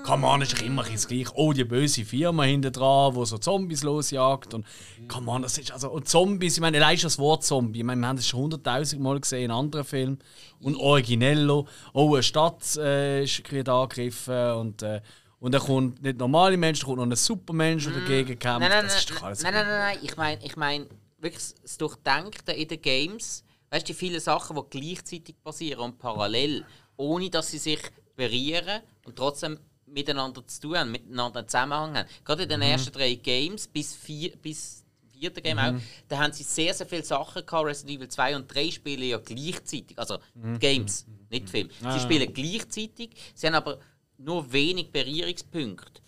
Come 0.05 0.27
on, 0.27 0.43
ist 0.43 0.61
immer 0.63 0.83
das 0.83 1.07
gleich. 1.07 1.29
Oh, 1.35 1.53
die 1.53 1.65
böse 1.65 2.05
Firma 2.05 2.45
hinten 2.45 2.73
dran, 2.73 3.15
wo 3.15 3.25
so 3.25 3.39
Zombies 3.39 3.83
losjagt. 3.83 4.53
Und 4.55 4.67
come 5.09 5.31
on, 5.31 5.43
das 5.43 5.59
ist 5.59 5.71
also. 5.71 5.91
Und 5.91 6.09
Zombies, 6.09 6.55
ich 6.55 6.61
meine, 6.61 6.79
allein 6.79 6.99
das 6.99 7.19
Wort 7.19 7.45
Zombie. 7.45 7.81
Ich 7.81 7.85
meine, 7.85 8.01
wir 8.01 8.09
haben 8.09 8.17
das 8.17 8.27
schon 8.27 8.41
hunderttausend 8.41 9.01
Mal 9.01 9.21
gesehen 9.21 9.45
in 9.45 9.51
anderen 9.51 9.85
Filmen. 9.85 10.19
Und 10.61 10.77
Originello. 10.77 11.69
Oh, 11.93 12.15
eine 12.15 12.23
Stadt 12.23 12.77
äh, 12.77 13.23
ist 13.23 13.43
angegriffen. 13.69 14.53
Und, 14.53 14.83
äh, 14.83 15.03
und 15.43 15.51
dann 15.51 15.61
kommt 15.61 16.01
nicht 16.01 16.19
normale 16.19 16.57
Menschen, 16.57 16.83
da 16.83 16.87
kommt 16.87 16.99
noch 16.99 17.07
ein 17.07 17.17
Supermensch, 17.17 17.85
der 17.85 17.95
dagegen 17.95 18.39
kämpft. 18.39 18.61
Nein, 18.61 18.71
nein, 18.71 18.85
das 18.85 18.99
ist 18.99 19.11
nein, 19.11 19.19
doch 19.19 19.27
alles 19.27 19.43
nein, 19.43 19.55
nein, 19.55 19.67
nein, 19.67 19.79
nein. 19.79 19.99
Ich 20.01 20.17
meine, 20.17 20.45
ich 20.45 20.57
mein, 20.57 20.87
wirklich 21.19 21.43
das 21.61 21.79
Durchdenken 21.79 22.55
in 22.55 22.69
den 22.69 22.81
Games. 22.81 23.43
Weißt 23.69 23.83
du, 23.83 23.93
die 23.93 23.99
vielen 23.99 24.21
Sachen, 24.21 24.55
die 24.55 24.81
gleichzeitig 24.81 25.35
passieren 25.43 25.81
und 25.81 25.99
parallel, 25.99 26.65
ohne 26.97 27.29
dass 27.29 27.51
sie 27.51 27.59
sich 27.59 27.81
berühren 28.15 28.83
und 29.05 29.17
trotzdem 29.17 29.59
miteinander 29.87 30.47
zu 30.47 30.61
tun 30.61 30.79
haben, 30.79 30.93
miteinander 30.93 31.41
einen 31.41 31.49
Zusammenhang 31.49 31.97
haben. 31.97 32.09
Gerade 32.25 32.45
in 32.45 32.49
den 32.49 32.63
ersten 32.63 32.93
drei 32.93 33.15
Games, 33.15 33.67
bis, 33.67 33.97
vier, 33.97 34.37
bis 34.37 34.85
vierte 35.11 35.43
Game 35.43 35.59
auch, 35.59 35.75
da 36.07 36.19
haben 36.19 36.33
sie 36.33 36.45
sehr, 36.45 36.73
sehr 36.73 36.87
viele 36.87 37.03
Sachen 37.03 37.45
gehabt. 37.45 37.67
Resident 37.67 37.99
Evil 37.99 38.09
2 38.09 38.37
und 38.37 38.55
3 38.55 38.71
spielen 38.71 39.09
ja 39.09 39.19
gleichzeitig. 39.19 39.99
Also 39.99 40.19
die 40.35 40.61
Games, 40.61 41.05
nicht 41.31 41.49
die 41.49 41.51
Filme. 41.51 41.71
Sie 41.95 42.01
spielen 42.01 42.33
gleichzeitig, 42.33 43.11
sie 43.35 43.49
haben 43.49 43.55
aber 43.55 43.81
nur 44.25 44.53
wenig 44.53 44.91
Berührungspunkte. 44.91 46.01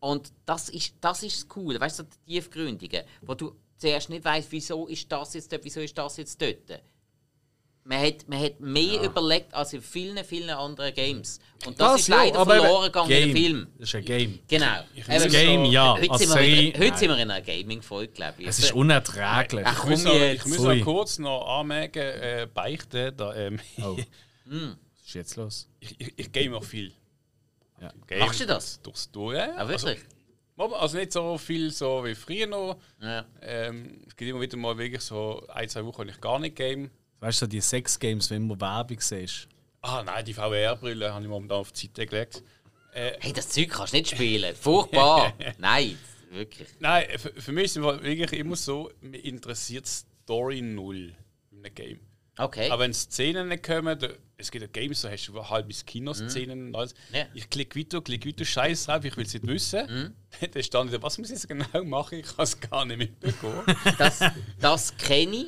Und 0.00 0.32
das 0.46 0.68
ist 0.68 0.94
das, 1.00 1.22
ist 1.24 1.36
das 1.42 1.48
Coole, 1.48 1.80
weißt 1.80 1.98
du, 1.98 2.02
so 2.04 2.08
die 2.08 2.32
Tiefgründige, 2.34 3.04
wo 3.22 3.34
du 3.34 3.54
zuerst 3.76 4.08
nicht 4.08 4.24
weißt, 4.24 4.50
wieso 4.50 4.86
ist 4.86 5.10
das 5.10 5.34
jetzt 5.34 5.52
dort, 5.52 5.64
wieso 5.64 5.80
ist 5.80 5.98
das 5.98 6.16
jetzt 6.16 6.40
dort. 6.40 6.80
Man 7.84 8.00
hat, 8.02 8.28
man 8.28 8.38
hat 8.38 8.60
mehr 8.60 9.02
überlegt 9.02 9.54
als 9.54 9.72
in 9.72 9.80
vielen, 9.80 10.22
vielen 10.24 10.50
anderen 10.50 10.92
Games. 10.94 11.40
Und 11.66 11.80
das, 11.80 12.00
ist 12.00 12.08
ja, 12.08 12.16
leider 12.16 12.38
aber 12.38 12.56
eben, 12.56 12.64
verloren 12.64 12.84
gegangen 12.86 13.10
in 13.10 13.16
Game. 13.18 13.34
den 13.34 13.36
Film. 13.36 13.66
Das 13.78 13.88
ist 13.88 13.94
ein 13.94 14.04
Game. 14.04 14.38
Genau. 14.46 14.84
Das 15.06 15.24
Eben, 15.24 15.32
Game, 15.32 15.64
ja. 15.64 15.94
Heute, 15.94 16.18
sind 16.18 16.20
wir, 16.20 16.26
Serie, 16.34 16.70
in, 16.70 16.80
heute 16.80 16.98
sind 16.98 17.08
wir 17.08 17.16
in 17.16 17.30
einer 17.30 17.40
Gaming-Folge, 17.40 18.12
glaube 18.12 18.42
ich. 18.42 18.46
Es 18.48 18.58
ist 18.58 18.72
unerträglich. 18.72 19.64
Ach, 19.66 19.84
ich 19.84 19.90
muss, 19.90 20.04
komm 20.04 20.12
noch, 20.12 20.20
jetzt. 20.20 20.46
ich 20.46 20.52
muss 20.52 20.58
noch 20.58 20.84
kurz 20.84 21.18
noch 21.18 21.48
anmerken, 21.48 21.98
äh, 22.00 22.46
beichten. 22.52 23.16
Da, 23.16 23.34
ähm, 23.34 23.58
Oh. 23.82 23.96
Was 24.44 25.06
ist 25.06 25.14
jetzt 25.14 25.36
los? 25.36 25.68
ich, 25.80 25.98
ich, 25.98 26.12
ich 26.14 26.32
game 26.32 26.52
auch 26.54 26.64
viel. 26.64 26.92
Ja. 27.80 27.92
Game 28.06 28.18
Machst 28.20 28.40
du 28.40 28.46
das? 28.46 28.80
Durchs 28.82 29.10
Durch. 29.10 29.36
ja. 29.36 29.54
Ah, 29.56 29.68
wirklich? 29.68 30.00
Also, 30.56 30.74
also 30.74 30.98
nicht 30.98 31.12
so 31.12 31.38
viel 31.38 31.70
so 31.70 32.04
wie 32.04 32.14
früher 32.14 32.46
noch. 32.46 32.78
Ja. 33.00 33.24
Ähm, 33.42 34.00
es 34.06 34.16
gibt 34.16 34.30
immer 34.30 34.40
wieder 34.40 34.56
mal 34.56 34.76
wirklich 34.76 35.02
so 35.02 35.46
ein, 35.48 35.68
zwei 35.68 35.84
Wochen, 35.84 35.98
wo 36.06 36.10
ich 36.10 36.20
gar 36.20 36.38
nicht 36.40 36.56
game. 36.56 36.90
Weißt 37.20 37.40
du, 37.42 37.46
so 37.46 37.48
die 37.48 37.60
Sex-Games, 37.60 38.30
wenn 38.30 38.46
man 38.46 38.60
Werbung 38.60 39.00
siehst. 39.00 39.48
Ah 39.82 40.02
nein, 40.04 40.24
die 40.24 40.34
VR-Brille 40.34 41.12
habe 41.12 41.22
ich 41.22 41.28
momentan 41.28 41.58
auf 41.58 41.70
die 41.72 41.86
Seite 41.86 42.06
gelegt. 42.06 42.42
Äh, 42.92 43.12
Hey, 43.20 43.32
das 43.32 43.48
Zeug 43.48 43.68
kannst 43.70 43.92
du 43.92 43.98
nicht 43.98 44.10
spielen. 44.10 44.54
Furchtbar. 44.56 45.32
Nein, 45.58 45.96
wirklich. 46.30 46.68
nein, 46.80 47.06
für, 47.18 47.30
für 47.40 47.52
mich 47.52 47.64
ist 47.66 47.76
es 47.76 47.82
wirklich 47.82 48.32
immer 48.32 48.56
so, 48.56 48.90
mich 49.00 49.24
interessiert 49.24 49.86
Story 49.86 50.60
null 50.62 51.14
in 51.52 51.58
einem 51.64 51.74
Game. 51.74 52.00
Okay. 52.38 52.70
Aber 52.70 52.84
wenn 52.84 52.94
Szenen 52.94 53.48
nicht 53.48 53.64
kommen, 53.64 53.98
da, 53.98 54.08
es 54.36 54.50
gibt 54.50 54.62
ja 54.62 54.68
Games, 54.68 55.00
da 55.02 55.10
hast 55.10 55.26
du 55.26 55.42
halb 55.48 55.66
bis 55.66 55.84
Kinoszenen 55.84 56.68
und 56.68 56.76
alles. 56.76 56.94
Ja. 57.12 57.26
Ich 57.34 57.50
klicke 57.50 57.78
weiter, 57.78 58.00
klicke 58.00 58.28
weiter, 58.28 58.44
scheiß 58.44 58.86
drauf, 58.86 59.04
ich 59.04 59.16
will 59.16 59.26
es 59.26 59.34
nicht 59.34 59.46
wissen. 59.46 60.14
Dann 60.52 60.62
stand 60.62 60.92
ich 60.94 61.02
was 61.02 61.18
muss 61.18 61.28
ich 61.30 61.34
jetzt 61.34 61.48
genau 61.48 61.84
machen? 61.84 62.20
Ich 62.20 62.26
kann 62.26 62.44
es 62.44 62.58
gar 62.60 62.84
nicht 62.84 62.98
mitbekommen. 62.98 63.64
Das, 63.98 64.20
das 64.60 64.96
kenne 64.96 65.36
ich 65.36 65.46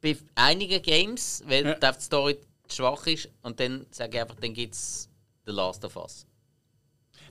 bei 0.00 0.16
einigen 0.36 0.80
Games, 0.82 1.42
weil 1.46 1.66
Ja. 1.66 1.92
die 1.92 2.00
Story 2.00 2.38
schwach 2.72 3.06
ist. 3.06 3.28
Und 3.42 3.58
dann 3.58 3.86
sage 3.90 4.16
ich 4.16 4.22
einfach, 4.22 4.36
dann 4.36 4.54
gibt 4.54 4.74
es 4.74 5.08
The 5.46 5.52
Last 5.52 5.84
of 5.84 5.96
Us. 5.96 6.26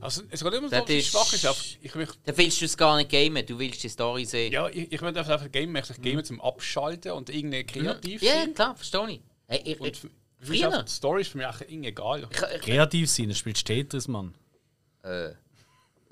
Also 0.01 0.23
es 0.29 0.43
geht 0.43 0.53
immer 0.53 0.67
so, 0.69 0.75
Das 0.75 0.81
dass 0.85 0.89
es 0.89 0.95
ist- 1.05 1.11
schwach 1.11 1.33
ist. 1.33 1.45
aber 1.45 1.57
Ich, 1.81 1.95
will, 1.95 2.07
Dann 2.25 2.37
willst 2.37 2.61
du 2.61 2.65
es 2.65 2.77
gar 2.77 2.97
nicht 2.97 3.09
gamen, 3.09 3.45
du 3.45 3.57
willst 3.59 3.83
die 3.83 3.89
Story 3.89 4.25
sehen. 4.25 4.51
ja, 4.51 4.67
ich, 4.67 4.91
ich 4.91 5.01
will 5.01 5.07
einfach 5.09 5.27
einfach 5.29 5.51
Game, 5.51 5.75
ich 5.75 5.89
Mhm. 5.97 6.01
Game 6.01 6.23
zum 6.23 6.41
Abschalten 6.41 7.11
und 7.13 7.29
irgendwie 7.29 7.63
kreativ 7.63 8.21
Ja, 8.21 8.33
sein. 8.33 8.53
klar, 8.53 8.75
verstehe 8.75 9.09
ich. 9.11 9.21
Hey, 9.47 9.61
ich, 9.63 9.79
Und 9.79 9.95
für, 9.97 10.07
ist 10.07 10.13
früher. 10.39 10.65
einfach 10.67 10.83
die 10.85 10.91
Story 10.91 11.21
ist 11.21 11.31
für 11.31 11.37
mich 11.37 11.47
auch 11.47 11.61
irgendwie 11.61 11.87
egal. 11.89 12.27
ich, 12.29 12.37
ich, 12.55 12.61
Kreativ 12.61 13.09
sein, 13.09 13.27
dann 13.27 13.35
spielst 13.35 13.67
du 13.69 13.73
Tetris, 13.73 14.07
Mann. 14.07 14.33
äh, 15.03 15.29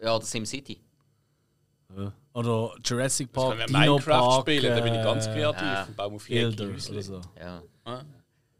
ja, 0.01 0.15
oder 0.15 0.25
SimCity. 0.25 0.79
Ja. 1.95 2.13
Oder 2.33 2.75
Jurassic 2.83 3.31
kann 3.31 3.43
Park, 3.43 3.59
ja 3.59 3.65
Dino 3.67 3.79
Minecraft 3.79 4.05
Park, 4.19 4.41
spielen, 4.41 4.75
da 4.75 4.81
bin 4.81 4.95
ich 4.95 5.03
ganz 5.03 5.27
äh, 5.27 5.33
kreativ 5.33 5.61
ja. 5.61 5.83
und 5.83 5.95
baue 5.95 6.15
auf 6.15 6.27
Häuschen. 6.29 6.89
oder 6.91 7.01
so. 7.03 7.21
Ja. 7.39 7.63
Ah. 7.85 8.01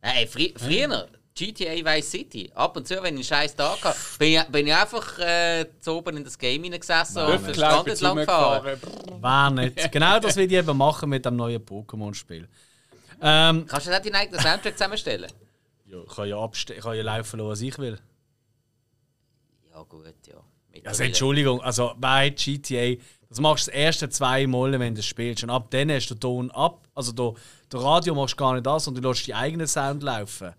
Hey, 0.02 0.28
fri 0.28 0.54
früher, 0.56 1.08
GTA 1.36 1.84
Vice 1.84 2.12
City. 2.12 2.52
Ab 2.54 2.78
und 2.78 2.88
zu, 2.88 2.96
wenn 2.96 3.18
ich 3.18 3.32
einen 3.32 3.42
scheiß 3.42 3.56
Tag 3.56 3.84
hatte, 3.84 3.98
bin 4.20 4.34
ich, 4.34 4.44
bin 4.46 4.68
ich 4.68 4.74
einfach 4.74 5.20
äh, 5.20 5.66
zu 5.80 5.94
oben 5.98 6.18
in 6.18 6.24
das 6.24 6.38
Game 6.38 6.64
hineingesessen 6.64 7.24
und 7.24 7.32
den 7.32 7.42
bin 7.42 7.62
entlang 7.92 8.16
gefahren. 8.16 8.80
War 9.20 9.50
nicht. 9.50 9.92
Genau 9.92 10.20
das 10.20 10.36
will 10.36 10.46
ich 10.46 10.58
eben 10.58 10.78
machen 10.78 11.10
mit 11.10 11.26
dem 11.26 11.36
neuen 11.36 11.64
Pokémon-Spiel. 11.64 12.48
Ähm, 13.22 13.66
Kannst 13.68 13.88
du 13.88 13.92
nicht 13.92 14.06
deinen 14.06 14.16
eigenen 14.16 14.40
Soundtrack 14.42 14.74
zusammenstellen? 14.74 15.32
ja, 15.94 16.04
ich 16.08 16.16
kann 16.16 16.28
ja, 16.28 16.38
abste 16.38 16.74
ich 16.74 16.82
kann 16.82 16.96
ja 16.96 17.04
laufen 17.04 17.40
lassen, 17.40 17.50
was 17.50 17.62
ich 17.62 17.78
will. 17.78 18.00
Ja, 19.72 19.84
gut, 19.84 20.06
ja. 20.28 20.36
Also 20.86 21.04
Entschuldigung, 21.04 21.62
also 21.62 21.94
bei 21.98 22.30
GTA, 22.30 22.96
das 23.30 23.40
machst 23.40 23.68
du 23.68 23.72
das 23.72 23.80
erste 23.80 24.10
zwei 24.10 24.48
Mal, 24.48 24.80
wenn 24.80 24.96
du 24.96 25.00
es 25.00 25.06
spielst. 25.06 25.44
Und 25.44 25.52
ab 25.52 25.68
dann 25.70 25.92
hast 25.92 26.08
du 26.10 26.16
den 26.16 26.20
Ton 26.20 26.52
ab. 26.52 26.88
Also 26.96 27.12
der, 27.12 27.34
der 27.72 27.80
Radio 27.80 28.16
machst 28.16 28.34
du 28.34 28.38
gar 28.38 28.54
nicht 28.54 28.66
das, 28.66 28.86
sondern 28.86 29.04
du 29.04 29.10
lässt 29.10 29.28
die 29.28 29.36
eigenen 29.36 29.68
Sound 29.68 30.02
laufen. 30.02 30.54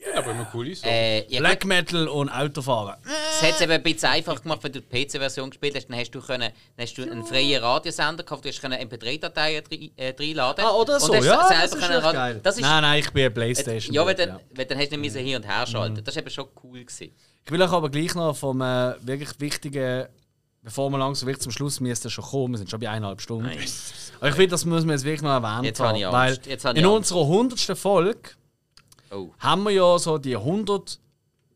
Ja, 0.00 0.18
aber 0.18 0.30
immer 0.30 0.48
cool 0.54 0.68
ist. 0.68 0.82
So. 0.82 0.88
Äh, 0.88 1.26
ja, 1.28 1.40
Black 1.40 1.64
Metal 1.64 2.06
und 2.06 2.28
Autofahren. 2.28 2.96
Es 3.04 3.42
hat 3.42 3.54
es 3.56 3.60
eben 3.62 3.72
ein 3.72 3.82
bisschen 3.82 4.08
einfach 4.08 4.40
gemacht, 4.40 4.60
wenn 4.62 4.72
du 4.72 4.80
die 4.80 5.04
PC-Version 5.06 5.50
gespielt 5.50 5.74
hast. 5.74 5.88
Dann 5.88 5.98
hast 5.98 6.10
du, 6.12 6.20
können, 6.20 6.52
dann 6.76 6.86
hast 6.86 6.96
du 6.96 7.02
einen 7.02 7.24
freien 7.24 7.60
Radiosender 7.62 8.22
gehabt, 8.22 8.44
du 8.44 8.48
hast 8.48 8.60
können 8.60 8.78
MP3-Dateien 8.80 9.64
drin- 9.64 9.90
äh, 9.96 10.14
reinladen. 10.18 10.64
Ah, 10.64 10.70
oder 10.74 11.00
so, 11.00 11.12
ja, 11.14 11.48
das 11.48 11.72
ist 11.74 11.80
können 11.80 12.00
geil. 12.00 12.40
Das 12.42 12.56
ist, 12.56 12.62
nein, 12.62 12.82
nein, 12.82 13.00
ich 13.00 13.10
bin 13.12 13.24
ein 13.26 13.34
Playstation. 13.34 13.92
ja, 13.92 14.06
weil 14.06 14.14
dann, 14.14 14.28
ja. 14.28 14.40
weil 14.54 14.64
dann 14.66 14.78
hast 14.78 14.92
du 14.92 14.96
nicht 14.96 15.12
müssen 15.14 15.24
hin 15.26 15.36
und 15.36 15.46
her 15.46 15.66
schalten. 15.66 16.02
Das 16.04 16.14
war 16.14 16.22
eben 16.22 16.30
schon 16.30 16.46
cool. 16.62 16.78
Gewesen. 16.84 17.12
Ich 17.44 17.50
will 17.50 17.60
euch 17.60 17.72
aber 17.72 17.90
gleich 17.90 18.14
noch 18.14 18.36
vom 18.36 18.60
äh, 18.60 18.94
wirklich 19.00 19.30
wichtigen, 19.40 20.06
bevor 20.62 20.90
wir 20.90 20.98
langsam 20.98 21.26
wirklich 21.26 21.42
zum 21.42 21.50
Schluss 21.50 21.80
müssen 21.80 22.08
schon 22.10 22.24
kommen, 22.24 22.54
wir 22.54 22.58
sind 22.58 22.70
schon 22.70 22.78
bei 22.78 22.88
eineinhalb 22.88 23.20
Stunden. 23.20 23.46
Aber 24.20 24.28
ich 24.28 24.34
finde, 24.34 24.48
das 24.48 24.64
müssen 24.64 24.86
wir 24.86 24.94
jetzt 24.94 25.04
wirklich 25.04 25.22
noch 25.22 25.30
erwähnen. 25.30 25.64
Jetzt 25.64 25.80
habe 25.80 25.98
ich 25.98 26.06
Angst. 26.06 26.14
weil 26.46 26.52
Jetzt 26.52 26.64
habe 26.64 26.78
ich 26.78 26.84
in 26.84 26.88
Angst. 26.90 27.10
unserer 27.12 27.22
100. 27.22 27.78
Folge 27.78 28.30
Oh. 29.10 29.30
haben 29.38 29.62
wir 29.64 29.70
ja 29.70 29.98
so 29.98 30.18
die 30.18 30.36
100 30.36 30.98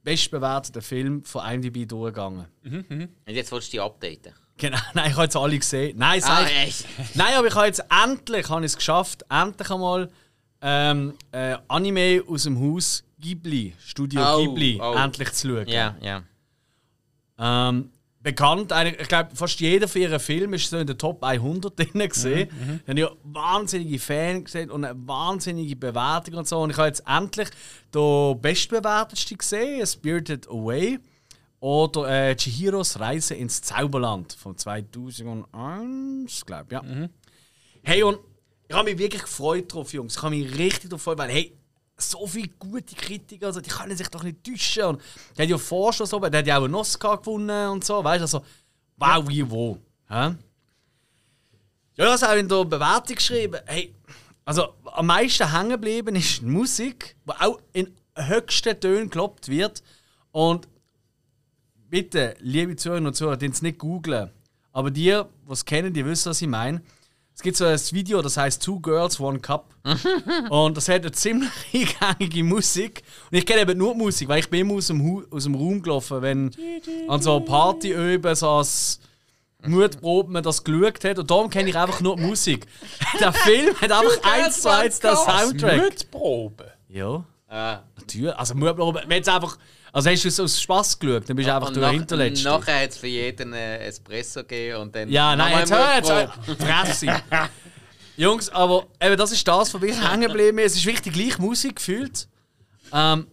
bestbewerteten 0.03 0.83
Filme 0.83 1.23
von 1.25 1.45
IMDb 1.47 1.87
durchgegangen. 1.89 2.47
Und 2.65 3.09
jetzt 3.27 3.53
willst 3.53 3.69
du 3.69 3.73
die 3.73 3.81
updaten. 3.81 4.33
Genau, 4.57 4.79
nein, 4.95 5.07
ich 5.11 5.13
habe 5.15 5.25
jetzt 5.25 5.37
alle 5.37 5.59
gesehen. 5.59 5.97
Nein, 5.99 6.23
Ah, 6.25 6.45
ich. 6.67 6.85
Nein, 7.15 7.35
aber 7.37 7.47
ich 7.49 7.55
habe 7.55 7.67
jetzt 7.67 7.85
endlich 8.05 8.49
habe 8.49 8.61
ich 8.65 8.73
es 8.73 8.77
geschafft, 8.77 9.25
endlich 9.31 9.71
einmal 9.71 10.11
ähm, 10.61 11.15
äh, 11.33 11.57
Anime 11.69 12.23
aus 12.29 12.45
dem 12.45 12.61
Haus 12.61 13.03
Ghibli, 13.19 13.75
Studio 13.79 14.21
Oh, 14.25 14.39
Ghibli, 14.45 14.79
oh. 14.81 14.95
endlich 14.95 15.33
zu 15.33 15.49
schauen. 15.49 15.69
Ja, 15.69 15.97
ja. 16.01 16.23
Ähm, 17.39 17.91
bekannt, 18.23 18.73
eigentlich, 18.73 19.01
ich 19.01 19.09
glaube, 19.09 19.35
fast 19.35 19.59
jeder 19.61 19.89
für 19.89 19.99
ihren 19.99 20.21
Film 20.21 20.55
ist 20.55 20.71
so 20.71 20.79
in 20.79 20.87
der 20.87 20.97
Top 20.97 21.23
100 21.25 21.79
drin 21.79 22.09
gesehen. 22.09 22.49
Mhm, 22.51 22.81
haben 22.87 22.97
ja 22.97 23.11
wahnsinnige 23.25 23.99
Fans 23.99 24.45
gesehen 24.45 24.71
und 24.71 24.85
eine 24.85 24.97
wahnsinnige 25.07 25.77
Bewertung 25.77 26.35
und 26.35 26.47
so. 26.49 26.61
Und 26.61 26.71
ich 26.71 26.77
habe 26.77 26.89
jetzt 26.89 27.03
endlich 27.07 27.49
den 27.95 28.41
bestbewertetsten 28.41 29.39
gesehen, 29.39 29.87
Spirited 29.87 30.49
Away. 30.49 30.99
Oder 31.61 32.31
äh, 32.31 32.35
Chihiros 32.35 32.99
Reise 32.99 33.35
ins 33.35 33.63
Zauberland 33.63 34.33
von 34.33 34.57
2001, 34.57 36.45
glaube 36.45 36.67
ich. 36.67 36.73
Ja. 36.73 36.83
Hey, 37.85 38.03
und 38.03 38.19
ich 38.69 38.75
habe 38.75 38.91
mich 38.91 38.99
wirklich 38.99 39.23
gefreut 39.23 39.73
drauf, 39.73 39.93
Jungs. 39.93 40.17
Ich 40.17 40.23
habe 40.23 40.35
mich 40.35 40.59
richtig 40.59 40.91
gefreut, 40.91 41.19
weil, 41.19 41.31
hey, 41.31 41.57
so 42.11 42.27
viele 42.27 42.49
gute 42.59 42.95
Kritiker, 42.95 43.47
also, 43.47 43.61
die 43.61 43.71
können 43.71 43.97
sich 43.97 44.09
doch 44.09 44.23
nicht 44.23 44.45
täuschen. 44.45 44.85
Und 44.85 45.03
der 45.37 45.45
hat 45.45 45.51
ja 45.51 45.59
Forscher 45.59 46.07
so, 46.07 46.19
der 46.19 46.39
hat 46.41 46.47
ja 46.47 46.59
auch 46.59 46.65
einen 46.65 46.75
Oscar 46.75 47.19
gewonnen 47.19 47.69
und 47.69 47.85
so, 47.85 48.03
weißt 48.03 48.21
du, 48.21 48.25
also, 48.25 48.45
wow, 48.97 49.29
wie 49.29 49.51
wo. 49.51 49.79
Hä? 50.09 50.35
Ja, 51.95 52.15
ich 52.15 52.23
habe 52.23 52.33
auch 52.33 52.37
in 52.37 52.49
der 52.49 52.65
Bewertung 52.65 53.17
geschrieben. 53.17 53.61
Hey, 53.67 53.95
also 54.45 54.75
am 54.85 55.07
meisten 55.07 55.53
hängen 55.53 55.71
geblieben 55.71 56.17
ist 56.17 56.41
die 56.41 56.47
Musik, 56.47 57.17
die 57.27 57.33
auch 57.33 57.61
in 57.73 57.95
höchsten 58.17 58.79
Tönen 58.81 59.11
gelobt 59.11 59.49
wird. 59.49 59.83
Und 60.31 60.69
bitte, 61.89 62.35
liebe 62.41 62.77
Zuhörerinnen 62.77 63.09
und 63.09 63.15
Zuhörer, 63.15 63.41
es 63.41 63.63
nicht 63.63 63.79
googlen. 63.79 64.31
Aber 64.73 64.91
die, 64.91 65.03
die 65.03 65.53
es 65.53 65.65
kennen, 65.65 65.93
die 65.93 66.05
wissen, 66.05 66.31
was 66.31 66.41
ich 66.41 66.49
meine. 66.49 66.83
Es 67.35 67.41
gibt 67.43 67.57
so 67.57 67.65
ein 67.65 67.79
Video, 67.93 68.21
das 68.23 68.37
heißt 68.37 68.63
Two 68.63 68.79
Girls, 68.79 69.19
One 69.19 69.41
Cup. 69.41 69.75
und 70.51 70.77
das 70.77 70.89
hat 70.89 71.01
eine 71.03 71.13
ziemlich 71.13 71.51
eingängige 72.01 72.45
Musik. 72.45 73.03
Und 73.31 73.39
ich 73.39 73.47
kenne 73.47 73.63
eben 73.63 73.79
nur 73.79 73.93
die 73.95 73.99
Musik, 73.99 74.29
weil 74.29 74.41
ich 74.41 74.51
bin 74.51 74.61
immer 74.61 74.75
aus 74.75 74.89
dem, 74.89 75.03
Hu 75.03 75.23
aus 75.31 75.45
dem 75.45 75.55
Raum 75.55 75.83
gelaufen, 75.83 76.21
wenn 76.23 76.51
an 77.09 77.23
so 77.23 77.41
Partyöben 77.41 78.35
so 78.35 78.49
als 78.49 79.01
Mutprobe 79.65 80.31
man 80.31 80.43
das 80.43 80.63
geschaut 80.63 81.03
hat. 81.05 81.19
Und 81.19 81.31
darum 81.31 81.49
kenne 81.49 81.71
ich 81.71 81.77
einfach 81.77 82.01
nur 82.01 82.17
die 82.17 82.23
Musik. 82.23 82.67
Der 83.21 83.33
Film 83.33 83.75
hat 83.81 83.91
einfach 83.93 84.23
eins 84.25 84.61
zu 84.61 84.71
eins 84.71 85.01
den 85.01 85.17
Soundtrack. 85.17 85.83
Mitprobe. 85.83 86.73
Ja, 86.89 87.25
Ah. 87.49 87.81
natürlich. 87.99 88.35
Also 88.35 88.55
Mutprobe, 88.55 89.03
wenn 89.07 89.17
jetzt 89.19 89.29
einfach... 89.29 89.59
Also 89.95 90.09
hast 90.11 90.25
du 90.25 90.29
es 90.29 90.41
aus 90.41 90.61
Spaß 90.61 90.99
geschaut, 90.99 91.29
dann 91.29 91.37
bist 91.37 91.49
du 91.49 91.55
einfach 91.55 91.69
Und 91.69 91.75
der 91.77 91.83
nach- 91.83 91.91
Hinterletzte. 91.93 92.49
Nachher 92.49 92.83
hat 92.83 92.91
es 92.91 92.97
für 92.97 93.07
jeden 93.09 93.53
einen 93.53 93.81
Espresso 93.83 94.41
gegeben 94.41 94.79
und 94.81 94.95
dann. 94.97 95.09
Ja, 95.11 95.37
nein, 95.37 95.59
jetzt 95.59 95.73
hör 95.73 95.97
jetzt. 95.97 96.63
Fresse. 96.63 97.07
Jungs, 98.17 98.49
aber 98.51 98.87
eben, 99.03 99.17
das 99.17 99.33
ist 99.33 99.47
das, 99.47 99.73
was 99.75 99.81
wirklich 99.81 100.01
hängen 100.11 100.29
geblieben. 100.29 100.59
Es 100.59 100.75
ist 100.77 100.85
wirklich 100.85 101.03
die 101.03 101.11
gleiche 101.11 101.41
Musik 101.41 101.77
gefühlt. 101.77 102.29
Ähm, 102.93 103.27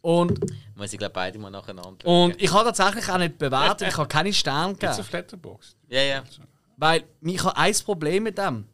und, 0.00 0.38
Muss 0.76 0.92
ich 0.92 0.98
glaube 0.98 1.14
beide 1.14 1.38
mal 1.38 1.50
nacheinander. 1.50 2.04
und 2.06 2.40
ich 2.42 2.52
habe 2.52 2.64
tatsächlich 2.72 3.08
auch 3.08 3.18
nicht 3.18 3.38
bewertet, 3.38 3.88
ich 3.88 3.96
habe 3.96 4.08
keine 4.08 4.32
Sterne 4.32 4.72
Jetzt 4.72 4.80
gegeben. 4.80 5.00
auf 5.00 5.12
Letterboxd. 5.12 5.76
ja, 5.88 6.02
ja. 6.02 6.22
Weil 6.76 7.04
ich 7.22 7.42
habe 7.44 7.56
ein 7.56 7.74
Problem 7.84 8.24
mit 8.24 8.36
dem. 8.36 8.66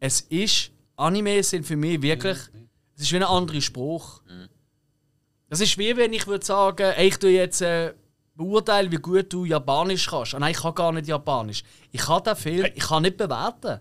Es 0.00 0.20
ist, 0.22 0.70
Anime 0.96 1.42
sind 1.44 1.64
für 1.64 1.76
mich 1.76 2.02
wirklich, 2.02 2.36
es 2.96 3.02
ist 3.02 3.12
wie 3.12 3.16
ein 3.16 3.22
anderer 3.22 3.60
Spruch. 3.60 4.20
Das 5.50 5.60
ist 5.60 5.76
wie 5.78 5.96
wenn 5.96 6.12
ich 6.12 6.26
würde 6.26 6.46
sagen, 6.46 6.94
ich 6.98 7.18
tue 7.18 7.30
jetzt 7.30 7.60
äh, 7.60 7.92
beurteilen, 8.34 8.90
wie 8.92 8.96
gut 8.96 9.32
du 9.32 9.44
Japanisch 9.44 10.06
kannst. 10.08 10.34
Ah, 10.34 10.38
nein, 10.38 10.52
ich 10.52 10.62
kann 10.62 10.74
gar 10.74 10.92
nicht 10.92 11.08
Japanisch. 11.08 11.64
Ich 11.90 12.02
kann 12.02 12.22
den 12.22 12.36
Film, 12.36 12.66
ich 12.74 12.84
kann 12.84 13.02
nicht 13.02 13.16
bewerten. 13.16 13.80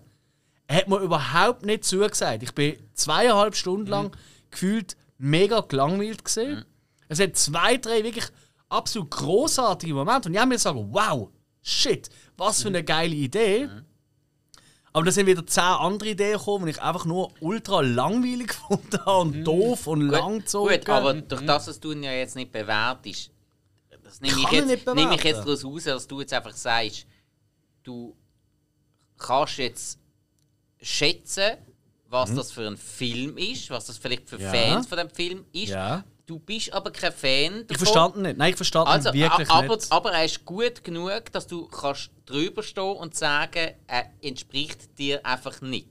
Er 0.68 0.76
hat 0.76 0.88
mir 0.88 0.98
überhaupt 0.98 1.66
nicht 1.66 1.86
zugesagt. 1.86 2.44
Ich 2.44 2.54
bin 2.54 2.76
zweieinhalb 2.96 3.56
Stunden 3.56 3.88
lang 3.88 4.12
gefühlt 4.50 4.98
mega 5.20 5.62
gelangweilt 5.62 6.26
gesehen. 6.26 6.66
Es 7.08 7.20
hat 7.20 7.38
zwei, 7.38 7.78
drei 7.78 8.04
wirklich 8.04 8.26
absolut 8.68 9.12
großartige 9.12 9.94
Momente 9.94 10.28
und 10.28 10.34
ich 10.34 10.40
habe 10.40 10.50
mir 10.50 10.56
gesagt, 10.56 10.78
wow, 10.78 11.30
shit, 11.62 12.10
was 12.36 12.64
für 12.64 12.70
eine 12.70 12.84
geile 12.84 13.16
Idee. 13.16 13.70
Aber 14.92 15.06
da 15.06 15.12
sind 15.12 15.28
wieder 15.28 15.46
zehn 15.46 15.64
andere 15.64 16.10
Ideen 16.10 16.38
gekommen, 16.38 16.66
die 16.66 16.72
ich 16.72 16.82
einfach 16.82 17.06
nur 17.06 17.32
ultra 17.42 17.82
langweilig 17.82 18.48
gefunden 18.70 19.06
habe 19.06 19.20
und 19.20 19.44
doof 19.44 19.88
und 19.88 20.02
langgezogen. 20.02 20.78
Gut, 20.80 20.90
aber 20.90 21.14
durch 21.14 21.46
das, 21.46 21.66
dass 21.66 21.80
du 21.80 21.92
ihn 21.92 22.04
ja 22.04 22.12
jetzt 22.12 22.36
nicht 22.36 22.52
bewertest, 22.52 23.32
das 24.04 24.22
nehme 24.22 24.38
Ich 24.38 24.44
ich, 24.44 24.52
jetzt, 24.52 24.68
nicht 24.68 24.96
nehme 24.96 25.16
ich 25.16 25.24
jetzt 25.24 25.40
daraus 25.40 25.64
raus, 25.64 25.84
dass 25.84 26.08
du 26.08 26.20
jetzt 26.22 26.34
einfach 26.34 26.54
sagst, 26.54 27.06
du 27.84 28.16
kannst 29.18 29.58
jetzt 29.58 30.00
schätzen, 30.82 31.58
was 32.08 32.34
das 32.34 32.52
für 32.52 32.66
ein 32.66 32.78
Film 32.78 33.38
ist, 33.38 33.70
was 33.70 33.86
das 33.86 33.98
vielleicht 33.98 34.28
für 34.28 34.38
Mhm. 34.38 34.44
Ja. 34.44 34.52
Fans 34.52 34.88
von 34.88 34.98
dem 34.98 35.10
Film 35.10 35.46
ist. 35.52 35.70
Ja. 35.70 36.04
Du 36.30 36.38
bist 36.38 36.72
aber 36.72 36.92
kein 36.92 37.12
Fan 37.12 37.52
davon. 37.54 37.66
Ich 37.72 37.78
verstand 37.80 38.16
ihn 38.18 38.22
nicht. 38.22 38.38
Nein, 38.38 38.52
ich 38.52 38.56
verstand 38.56 38.88
Also, 38.88 39.12
wirklich 39.12 39.50
aber, 39.50 39.76
nicht. 39.76 39.92
aber 39.92 40.12
er 40.12 40.26
ist 40.26 40.46
gut 40.46 40.84
genug, 40.84 41.32
dass 41.32 41.48
du 41.48 41.66
kannst 41.66 42.12
drüber 42.28 42.62
stehen 42.62 42.84
und 42.98 43.16
sagen, 43.16 43.72
er 43.88 44.12
entspricht 44.22 44.96
dir 45.00 45.26
einfach 45.26 45.60
nicht. 45.62 45.90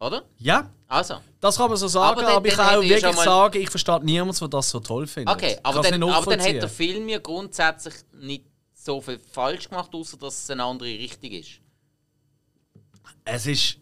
Oder? 0.00 0.24
Ja, 0.38 0.72
Also. 0.88 1.20
das 1.38 1.56
kann 1.56 1.68
man 1.68 1.76
so 1.76 1.86
sagen, 1.86 2.18
Aber 2.18 2.28
aber, 2.34 2.48
ich 2.48 2.54
kann 2.54 2.78
auch 2.78 2.82
wirklich 2.82 3.02
mal- 3.14 3.24
sagen, 3.24 3.62
ich 3.62 3.70
verstehe 3.70 4.04
niemanden, 4.04 4.36
der 4.40 4.48
das 4.48 4.70
so 4.70 4.80
toll 4.80 5.06
findet. 5.06 5.32
Okay, 5.36 5.56
aber 5.62 5.82
dann, 5.82 6.02
aber 6.02 6.36
dann 6.36 6.40
hat 6.44 6.54
der. 6.54 6.68
Film 6.68 7.08
ja 7.08 7.18
grundsätzlich 7.18 7.94
nicht 8.14 8.44
so 8.74 9.00
viel 9.00 9.20
falsch 9.20 9.68
gemacht, 9.68 9.90
außer 9.94 10.16
dass 10.16 10.42
es 10.42 10.50
eine 10.50 10.64
andere 10.64 10.88
Richtung 10.88 11.30
ist. 11.30 11.60
Es 13.24 13.46
ist, 13.46 13.76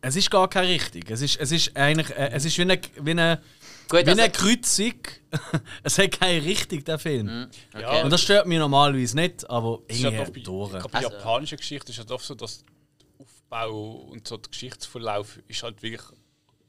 es 0.00 0.16
ist 0.16 0.30
gar 0.30 0.48
kein 0.48 0.64
richtig. 0.64 1.10
Es 1.10 1.20
ist, 1.20 1.36
es 1.38 1.52
ist 1.52 1.76
eigentlich, 1.76 2.08
äh, 2.16 2.30
es 2.32 2.46
ist 2.46 2.56
wie 2.56 2.62
eine, 2.62 2.80
wie 3.02 3.10
eine, 3.10 3.42
Gut, 3.88 4.06
wie 4.06 4.10
eine 4.10 4.22
also, 4.22 4.32
Kreuzung. 4.32 4.94
es 5.82 5.98
hat 5.98 6.12
keine 6.12 6.44
Richtung, 6.44 6.84
der 6.84 6.98
Film. 6.98 7.48
okay. 7.74 8.02
Und 8.02 8.10
das 8.10 8.22
stört 8.22 8.46
mich 8.46 8.58
normalerweise 8.58 9.16
nicht, 9.16 9.48
aber 9.50 9.80
Es 9.88 9.96
ist 9.96 10.02
ja 10.02 10.10
doch 10.10 10.18
irgendwie 10.18 10.40
bei, 10.40 10.44
durch. 10.44 10.66
ich 10.66 10.78
glaube, 10.78 10.88
bei 10.90 10.98
Also- 10.98 11.10
japanischer 11.10 11.56
Geschichte 11.56 11.92
ist 11.92 11.98
ja 11.98 12.04
doch 12.04 12.20
so, 12.20 12.34
dass 12.34 12.64
der 13.00 13.06
Aufbau 13.18 13.90
und 14.10 14.26
so 14.26 14.36
der 14.36 14.50
Geschichtsverlauf 14.50 15.38
ist 15.48 15.62
halt 15.62 15.82
wirklich 15.82 16.02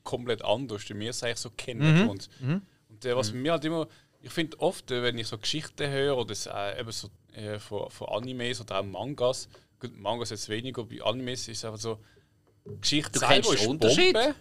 komplett 0.04 0.44
anders, 0.44 0.88
wie 0.90 1.00
wir 1.00 1.10
es 1.10 1.24
eigentlich 1.24 1.38
so 1.40 1.50
kennen. 1.52 2.10
Und, 2.10 2.30
und 2.90 3.06
äh, 3.06 3.16
was 3.16 3.34
mir 3.34 3.52
halt 3.54 3.66
immer, 3.66 3.88
ich 4.22 4.32
finde 4.32 4.60
oft, 4.60 4.90
äh, 4.92 5.04
wenn 5.04 5.18
ich 5.18 5.28
so 5.28 5.38
Geschichten 5.38 5.90
höre 5.90 6.18
oder 6.18 6.28
das, 6.28 6.48
äh, 6.48 6.80
eben 6.80 6.92
so 6.92 7.10
äh, 7.34 7.60
von, 7.60 7.90
von 7.90 8.10
Animes 8.10 8.62
oder 8.62 8.80
auch 8.80 8.84
Mangas, 8.84 9.48
gut, 9.80 9.96
Mangas 9.98 10.32
jetzt 10.32 10.50
weniger, 10.50 10.84
bei 10.84 11.02
Animes 11.02 11.48
ist 11.48 11.58
es 11.60 11.66
einfach 11.66 11.80
so, 11.80 12.00
Geschichte 12.82 13.12
Du 13.12 13.20
selber 13.20 13.34
kennst 13.34 13.54
ist 13.54 13.68
Unterschied? 13.68 14.14
Bombe. 14.14 14.36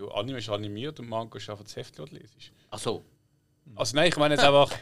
Ja, 0.00 0.06
Anime 0.14 0.38
ist 0.38 0.48
animiert 0.48 0.98
und 1.00 1.08
Manga 1.08 1.36
ist 1.36 1.48
einfach 1.50 1.64
das 1.64 1.76
Heft, 1.76 1.98
das 1.98 2.08
du 2.08 2.16
lesest. 2.16 2.52
Ach 2.70 2.78
so. 2.78 3.04
Also 3.74 3.94
nein, 3.96 4.08
ich 4.08 4.16
meine 4.16 4.34
jetzt 4.34 4.44
einfach... 4.44 4.72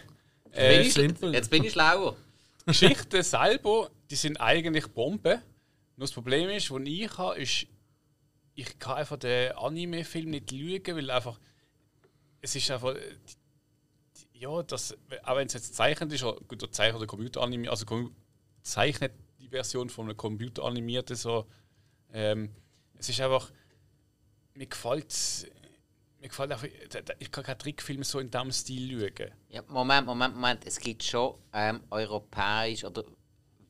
Äh, 0.52 0.78
Bin 0.78 0.86
ich, 0.86 0.94
simpel. 0.94 1.34
jetzt 1.34 1.50
bin 1.50 1.64
ich 1.64 1.72
schlauer. 1.72 2.16
Geschichten 2.64 3.22
selber, 3.22 3.90
die 4.10 4.14
sind 4.14 4.40
eigentlich 4.40 4.86
Bomben. 4.86 5.42
Nur 5.96 6.06
das 6.06 6.12
Problem 6.12 6.48
ist, 6.50 6.70
was 6.70 6.82
ich 6.84 7.18
habe, 7.18 7.40
ist, 7.40 7.66
ich 8.54 8.78
kann 8.78 8.96
einfach 8.96 9.18
den 9.18 9.52
Anime-Film 9.52 10.30
nicht 10.30 10.50
lügen, 10.52 10.96
weil 10.96 11.10
einfach 11.10 11.38
es 12.40 12.54
ist 12.54 12.70
einfach 12.70 12.94
äh, 12.94 13.16
ja, 14.32 14.62
das, 14.62 14.96
auch 15.24 15.36
wenn 15.36 15.48
es 15.48 15.54
jetzt 15.54 15.74
zeichnet 15.74 16.12
ist, 16.12 16.22
oder 16.22 16.40
gut, 16.46 16.62
der 16.62 16.70
Zeichner 16.70 16.98
oder 16.98 17.06
Computeranime, 17.06 17.68
also 17.68 17.84
kom- 17.84 18.12
zeichnet 18.62 19.12
die 19.40 19.48
Version 19.48 19.90
von 19.90 20.06
einem 20.06 20.16
Computeranimierten 20.16 21.16
so, 21.16 21.46
ähm, 22.12 22.50
es 22.96 23.08
ist 23.08 23.20
einfach 23.20 23.50
mir 24.58 24.66
gefällt 24.66 25.14
mir 26.20 26.28
gefällt 26.28 26.50
einfach, 26.50 26.66
ich 27.20 27.30
kann 27.30 27.44
keinen 27.44 27.58
Trickfilm 27.58 28.02
so 28.02 28.18
in 28.18 28.30
diesem 28.30 28.50
Stil 28.50 29.12
schauen. 29.16 29.30
Ja, 29.50 29.62
Moment, 29.68 30.06
Moment, 30.06 30.34
Moment. 30.34 30.66
Es 30.66 30.78
gibt 30.80 31.02
schon 31.04 31.34
ähm, 31.52 31.80
europäisch 31.90 32.84
oder 32.84 33.04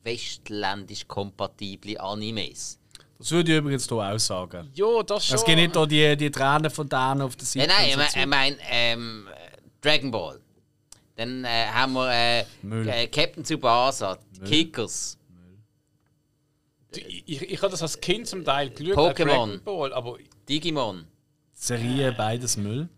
westländisch 0.02 1.06
kompatible 1.06 2.00
Animes. 2.00 2.78
Das 3.18 3.30
würde 3.32 3.52
ich 3.52 3.58
übrigens 3.58 3.86
hier 3.86 3.98
auch 3.98 4.18
sagen. 4.18 4.70
Ja, 4.74 5.02
das 5.02 5.26
schon. 5.26 5.36
Es 5.36 5.44
gibt 5.44 5.58
nicht 5.58 5.74
hier 5.76 5.86
die, 5.86 6.16
die 6.16 6.30
Tränen 6.30 6.70
von 6.70 6.88
denen 6.88 7.20
auf 7.22 7.36
der 7.36 7.46
Ja, 7.46 7.66
Seite. 7.66 7.68
nein, 7.68 7.88
ich 7.88 7.92
und 7.94 7.98
meine 7.98 8.20
ich 8.22 8.26
mein, 8.26 8.56
ähm, 8.70 9.28
Dragon 9.82 10.10
Ball. 10.10 10.40
Dann 11.16 11.44
äh, 11.44 11.66
haben 11.66 11.92
wir 11.94 12.10
äh, 12.12 12.44
Müll. 12.62 12.88
äh, 12.88 13.08
Captain 13.08 13.44
Tsubasa, 13.44 14.18
die 14.36 14.40
Kickers. 14.44 15.18
Ich, 16.92 17.22
ich, 17.26 17.42
ich 17.42 17.58
habe 17.62 17.70
das 17.70 17.82
als 17.82 18.00
Kind 18.00 18.26
zum 18.26 18.44
Teil 18.44 18.70
geschaut, 18.70 18.96
Pokémon. 19.18 19.24
Dragon 19.26 19.60
Ball, 19.64 19.92
aber 19.92 20.16
Digimon. 20.48 21.06
Serie, 21.54 22.12
beides 22.12 22.56
Müll. 22.56 22.88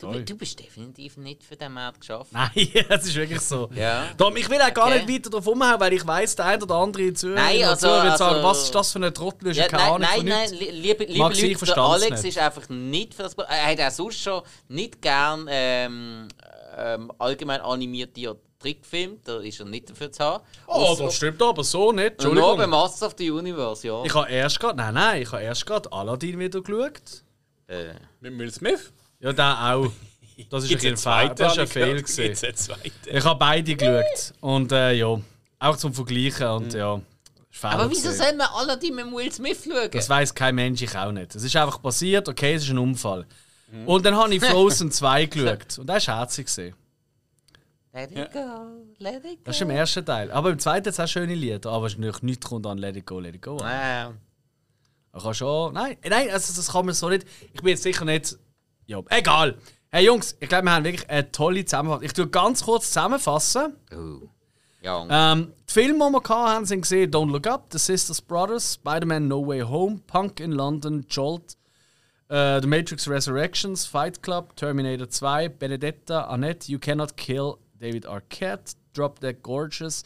Du, 0.00 0.12
du 0.22 0.36
bist 0.36 0.58
definitiv 0.58 1.16
nicht 1.16 1.42
für 1.44 1.56
den 1.56 1.72
Markt 1.72 2.00
geschaffen. 2.00 2.30
Nein, 2.32 2.68
das 2.88 3.06
ist 3.06 3.14
wirklich 3.14 3.40
so. 3.40 3.70
Ja. 3.74 4.10
Darum, 4.16 4.36
ich 4.36 4.48
will 4.50 4.60
auch 4.60 4.74
gar 4.74 4.88
Okay. 4.88 5.04
nicht 5.04 5.08
weiter 5.08 5.30
drauf 5.30 5.46
umhauen, 5.46 5.78
weil 5.80 5.92
ich 5.94 6.06
weiss, 6.06 6.34
der 6.36 6.46
eine 6.46 6.62
oder 6.62 6.74
andere 6.74 7.12
Zuhörer 7.14 7.36
Nein, 7.40 7.58
oder 7.58 7.68
also- 7.70 7.86
Zuhörer 7.86 8.04
wird 8.04 8.18
sagen, 8.18 8.34
also- 8.36 8.48
was 8.48 8.62
ist 8.64 8.74
das 8.74 8.92
für 8.92 8.98
ein 8.98 9.14
Trottel, 9.14 9.52
Ja, 9.56 9.66
nein, 9.70 9.80
Ahnung 9.80 10.00
nein, 10.00 10.16
von 10.18 10.26
nein, 10.26 10.50
liebe, 10.54 10.72
liebe 10.72 11.04
ich 11.04 11.16
Leute, 11.16 11.48
der 11.48 11.58
verstand's 11.58 12.02
Alex 12.04 12.22
nicht. 12.22 12.36
ist 12.36 12.42
einfach 12.42 12.68
nicht 12.68 13.14
für 13.14 13.22
das. 13.22 13.34
Er 13.34 13.66
hat 13.66 13.80
auch 13.80 13.90
sonst 13.90 14.20
schon 14.20 14.42
nicht 14.68 15.00
gern 15.00 15.46
ähm, 15.48 16.28
ähm, 16.76 17.12
allgemein 17.18 17.60
animierte 17.60 18.20
Trickfilme, 18.64 19.16
da 19.24 19.40
ist 19.40 19.60
er 19.60 19.66
nicht 19.66 19.90
dafür 19.90 20.10
zu 20.10 20.24
haben. 20.24 20.42
Oh, 20.66 20.72
Ausser- 20.72 21.04
das 21.04 21.16
stimmt 21.16 21.42
aber 21.42 21.62
so 21.64 21.92
nicht. 21.92 22.22
Nur 22.22 22.34
bei 22.34 22.40
Entschuldigung. 22.40 22.70
Masters 22.70 23.02
of 23.08 23.14
the 23.18 23.30
Universe, 23.30 23.86
ja. 23.86 24.02
Ich 24.04 24.14
habe 24.14 24.30
erst 24.30 24.58
gerade, 24.58 24.76
nein, 24.78 24.94
nein, 24.94 25.22
ich 25.22 25.30
habe 25.32 25.42
erst 25.42 25.66
gerade 25.66 25.92
Aladdin 25.92 26.38
wieder 26.38 26.62
geschaut. 26.62 27.22
Äh, 27.66 27.94
mit 28.20 28.38
Will 28.38 28.50
Smith. 28.52 28.92
Ja, 29.20 29.32
der 29.32 29.74
auch. 29.74 29.90
Das 30.50 30.64
ist 30.64 30.70
ein, 30.72 30.78
Gibt's 30.78 30.84
einen 30.84 30.94
bisschen 30.94 30.96
Fehl. 30.96 30.96
zweiten, 30.96 31.36
Das 31.36 31.52
ist 31.52 31.58
ein 31.58 31.82
habe 31.82 32.80
ich 32.84 32.92
Fehl. 33.04 33.24
habe 33.24 33.38
beide 33.38 33.76
geschaut. 33.76 34.32
Und 34.40 34.72
äh, 34.72 34.92
ja, 34.94 35.20
auch 35.58 35.76
zum 35.76 35.92
Vergleichen. 35.94 36.46
Und 36.48 36.74
ja, 36.74 36.94
ist 37.50 37.60
Fehler 37.60 37.72
aber 37.74 37.90
wieso 37.90 38.08
gewesen. 38.08 38.22
soll 38.22 38.34
man 38.36 38.46
Aladdin 38.54 38.94
mit 38.94 39.06
Will 39.12 39.32
Smith 39.32 39.62
schauen? 39.64 39.90
Das 39.92 40.08
weiß 40.08 40.34
kein 40.34 40.54
Mensch, 40.54 40.82
ich 40.82 40.96
auch 40.96 41.12
nicht. 41.12 41.34
Es 41.34 41.42
ist 41.44 41.54
einfach 41.56 41.80
passiert, 41.80 42.28
okay, 42.28 42.54
es 42.54 42.64
ist 42.64 42.70
ein 42.70 42.78
Unfall. 42.78 43.26
Und 43.86 44.04
dann 44.06 44.14
habe 44.16 44.34
ich 44.34 44.42
Frozen 44.44 44.90
2 44.90 45.26
geschaut. 45.26 45.78
Und 45.78 45.86
das 45.86 46.06
war 46.08 46.18
herzig. 46.18 46.46
gewesen. 46.46 46.74
Let 47.94 48.10
it 48.10 48.32
go, 48.32 48.84
let 48.98 49.24
it 49.24 49.38
go. 49.38 49.42
Das 49.44 49.56
ist 49.56 49.62
im 49.62 49.70
ersten 49.70 50.04
Teil. 50.04 50.30
Aber 50.32 50.50
im 50.50 50.58
zweiten 50.58 50.86
hat 50.88 50.94
es 50.94 51.00
auch 51.00 51.06
schöne 51.06 51.34
Lieder. 51.34 51.70
Aber 51.70 51.86
es 51.86 51.92
ist 51.92 51.98
natürlich 52.00 52.22
nichts 52.22 52.46
kommt 52.46 52.66
an 52.66 52.78
Let 52.78 52.96
It 52.96 53.06
Go, 53.06 53.20
Let 53.20 53.36
It 53.36 53.42
Go. 53.42 53.56
Äh, 53.58 54.06
Man 54.06 54.14
kann 55.22 55.34
schon. 55.34 55.72
Nein, 55.74 55.96
nein, 56.08 56.28
also 56.30 56.52
das 56.54 56.72
kann 56.72 56.86
man 56.86 56.94
so 56.94 57.08
nicht. 57.08 57.24
Ich 57.52 57.60
bin 57.60 57.68
jetzt 57.70 57.84
sicher 57.84 58.04
nicht. 58.04 58.36
Ja, 58.86 59.00
egal. 59.10 59.56
Hey 59.92 60.06
Jungs, 60.06 60.36
ich 60.40 60.48
glaube, 60.48 60.64
wir 60.64 60.72
haben 60.72 60.84
wirklich 60.84 61.08
eine 61.08 61.30
tolle 61.30 61.64
Zusammenfassung. 61.64 62.04
Ich 62.04 62.12
tue 62.12 62.26
ganz 62.28 62.64
kurz 62.64 62.88
zusammenfassen. 62.88 63.76
oh. 63.92 64.28
Ja, 64.82 65.32
Ähm, 65.32 65.52
die 65.66 65.72
Filme, 65.72 65.94
die 65.94 66.12
wir 66.12 66.18
hatten, 66.18 66.28
haben, 66.30 66.64
sind 66.66 66.82
gesehen: 66.82 67.10
Don't 67.10 67.30
Look 67.30 67.46
Up, 67.46 67.68
The 67.72 67.78
Sisters 67.78 68.20
Brothers, 68.20 68.74
Spider-Man 68.74 69.28
No 69.28 69.46
Way 69.46 69.60
Home, 69.62 70.00
Punk 70.06 70.40
in 70.40 70.52
London, 70.52 71.06
Jolt, 71.08 71.56
äh, 72.28 72.60
The 72.60 72.66
Matrix 72.66 73.08
Resurrections, 73.08 73.86
Fight 73.86 74.22
Club, 74.22 74.54
Terminator 74.56 75.08
2, 75.08 75.48
Benedetta, 75.48 76.24
Annette, 76.24 76.70
You 76.70 76.78
Cannot 76.78 77.16
Kill, 77.16 77.54
David 77.84 78.06
Arquette, 78.06 78.72
Drop 78.94 79.20
Dead 79.20 79.42
Gorgeous, 79.42 80.04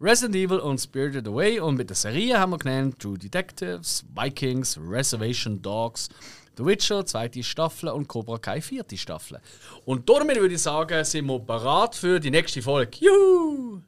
Resident 0.00 0.34
Evil 0.34 0.60
und 0.60 0.78
Spirited 0.78 1.28
Away. 1.28 1.60
Und 1.60 1.76
mit 1.76 1.90
der 1.90 1.96
Serie 1.96 2.38
haben 2.38 2.52
wir 2.52 2.58
genannt 2.58 2.98
True 2.98 3.18
Detectives, 3.18 4.04
Vikings, 4.14 4.78
Reservation 4.80 5.60
Dogs, 5.60 6.08
The 6.56 6.64
Witcher, 6.64 7.04
zweite 7.04 7.42
Staffel 7.42 7.90
und 7.90 8.08
Cobra 8.08 8.38
Kai, 8.38 8.62
vierte 8.62 8.96
Staffel. 8.96 9.40
Und 9.84 10.08
damit 10.08 10.40
würde 10.40 10.54
ich 10.54 10.62
sagen, 10.62 11.04
sind 11.04 11.26
wir 11.26 11.38
bereit 11.38 11.94
für 11.94 12.18
die 12.18 12.30
nächste 12.30 12.62
Folge. 12.62 12.96
Juhu! 12.98 13.82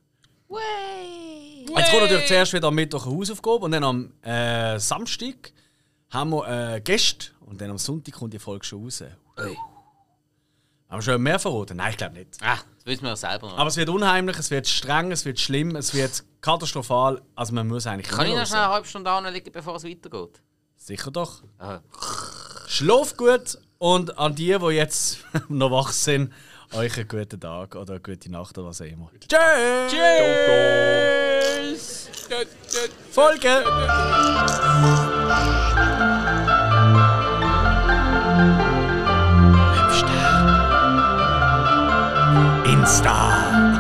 Jetzt 1.77 1.91
kommt 1.91 2.03
natürlich 2.03 2.27
zuerst 2.27 2.53
wieder 2.53 2.69
am 2.69 2.75
Mittwoch 2.75 3.07
eine 3.07 3.17
Hausaufgabe 3.17 3.65
und 3.65 3.71
dann 3.71 3.85
am 3.85 4.13
äh, 4.23 4.79
Samstag 4.79 5.53
haben 6.11 6.31
wir 6.31 6.75
äh, 6.75 6.81
Gäste 6.81 7.29
und 7.41 7.61
dann 7.61 7.71
am 7.71 7.79
Sonntag 7.79 8.15
kommt 8.15 8.35
die 8.35 8.39
Folge 8.39 8.67
schon 8.67 8.85
raus. 8.85 9.03
Ui. 9.39 9.57
Haben 10.91 10.99
wir 10.99 11.03
schon 11.03 11.23
mehr 11.23 11.39
verraten? 11.39 11.77
Nein, 11.77 11.91
ich 11.93 11.97
glaube 11.99 12.15
nicht. 12.15 12.31
Ah, 12.43 12.57
das 12.57 12.87
wissen 12.87 13.03
wir 13.03 13.11
ja 13.11 13.17
selber 13.17 13.49
noch. 13.49 13.59
Aber 13.59 13.69
es 13.69 13.77
wird 13.77 13.89
unheimlich, 13.89 14.37
es 14.39 14.51
wird 14.51 14.67
streng, 14.67 15.13
es 15.13 15.25
wird 15.25 15.39
schlimm, 15.39 15.77
es 15.77 15.95
wird 15.95 16.25
katastrophal. 16.41 17.23
Also 17.37 17.55
man 17.55 17.69
muss 17.69 17.87
eigentlich 17.87 18.09
Kann 18.09 18.27
ich 18.27 18.35
noch 18.35 18.45
schnell 18.45 18.63
eine 18.63 18.73
halbe 18.73 18.89
Stunde 18.89 19.09
anlegen, 19.09 19.53
bevor 19.53 19.77
es 19.77 19.85
weitergeht? 19.85 20.43
Sicher 20.77 21.13
doch. 21.13 21.45
Aha. 21.59 21.81
Schlaf 22.67 23.17
gut 23.17 23.59
und 23.79 24.19
an 24.19 24.35
die, 24.35 24.59
die 24.59 24.67
jetzt 24.75 25.19
noch 25.49 25.71
wach 25.71 25.93
sind, 25.93 26.33
euch 26.73 26.97
einen 26.97 27.07
guten 27.07 27.39
Tag 27.41 27.77
oder 27.77 27.93
eine 27.93 28.01
gute 28.01 28.29
Nacht 28.29 28.59
oder 28.59 28.67
was 28.67 28.81
auch 28.81 28.87
immer. 28.87 29.13
Tschüss! 29.29 29.93
Tschüss! 31.73 32.11
Folge! 33.13 33.65
Morningstar. 42.81 43.80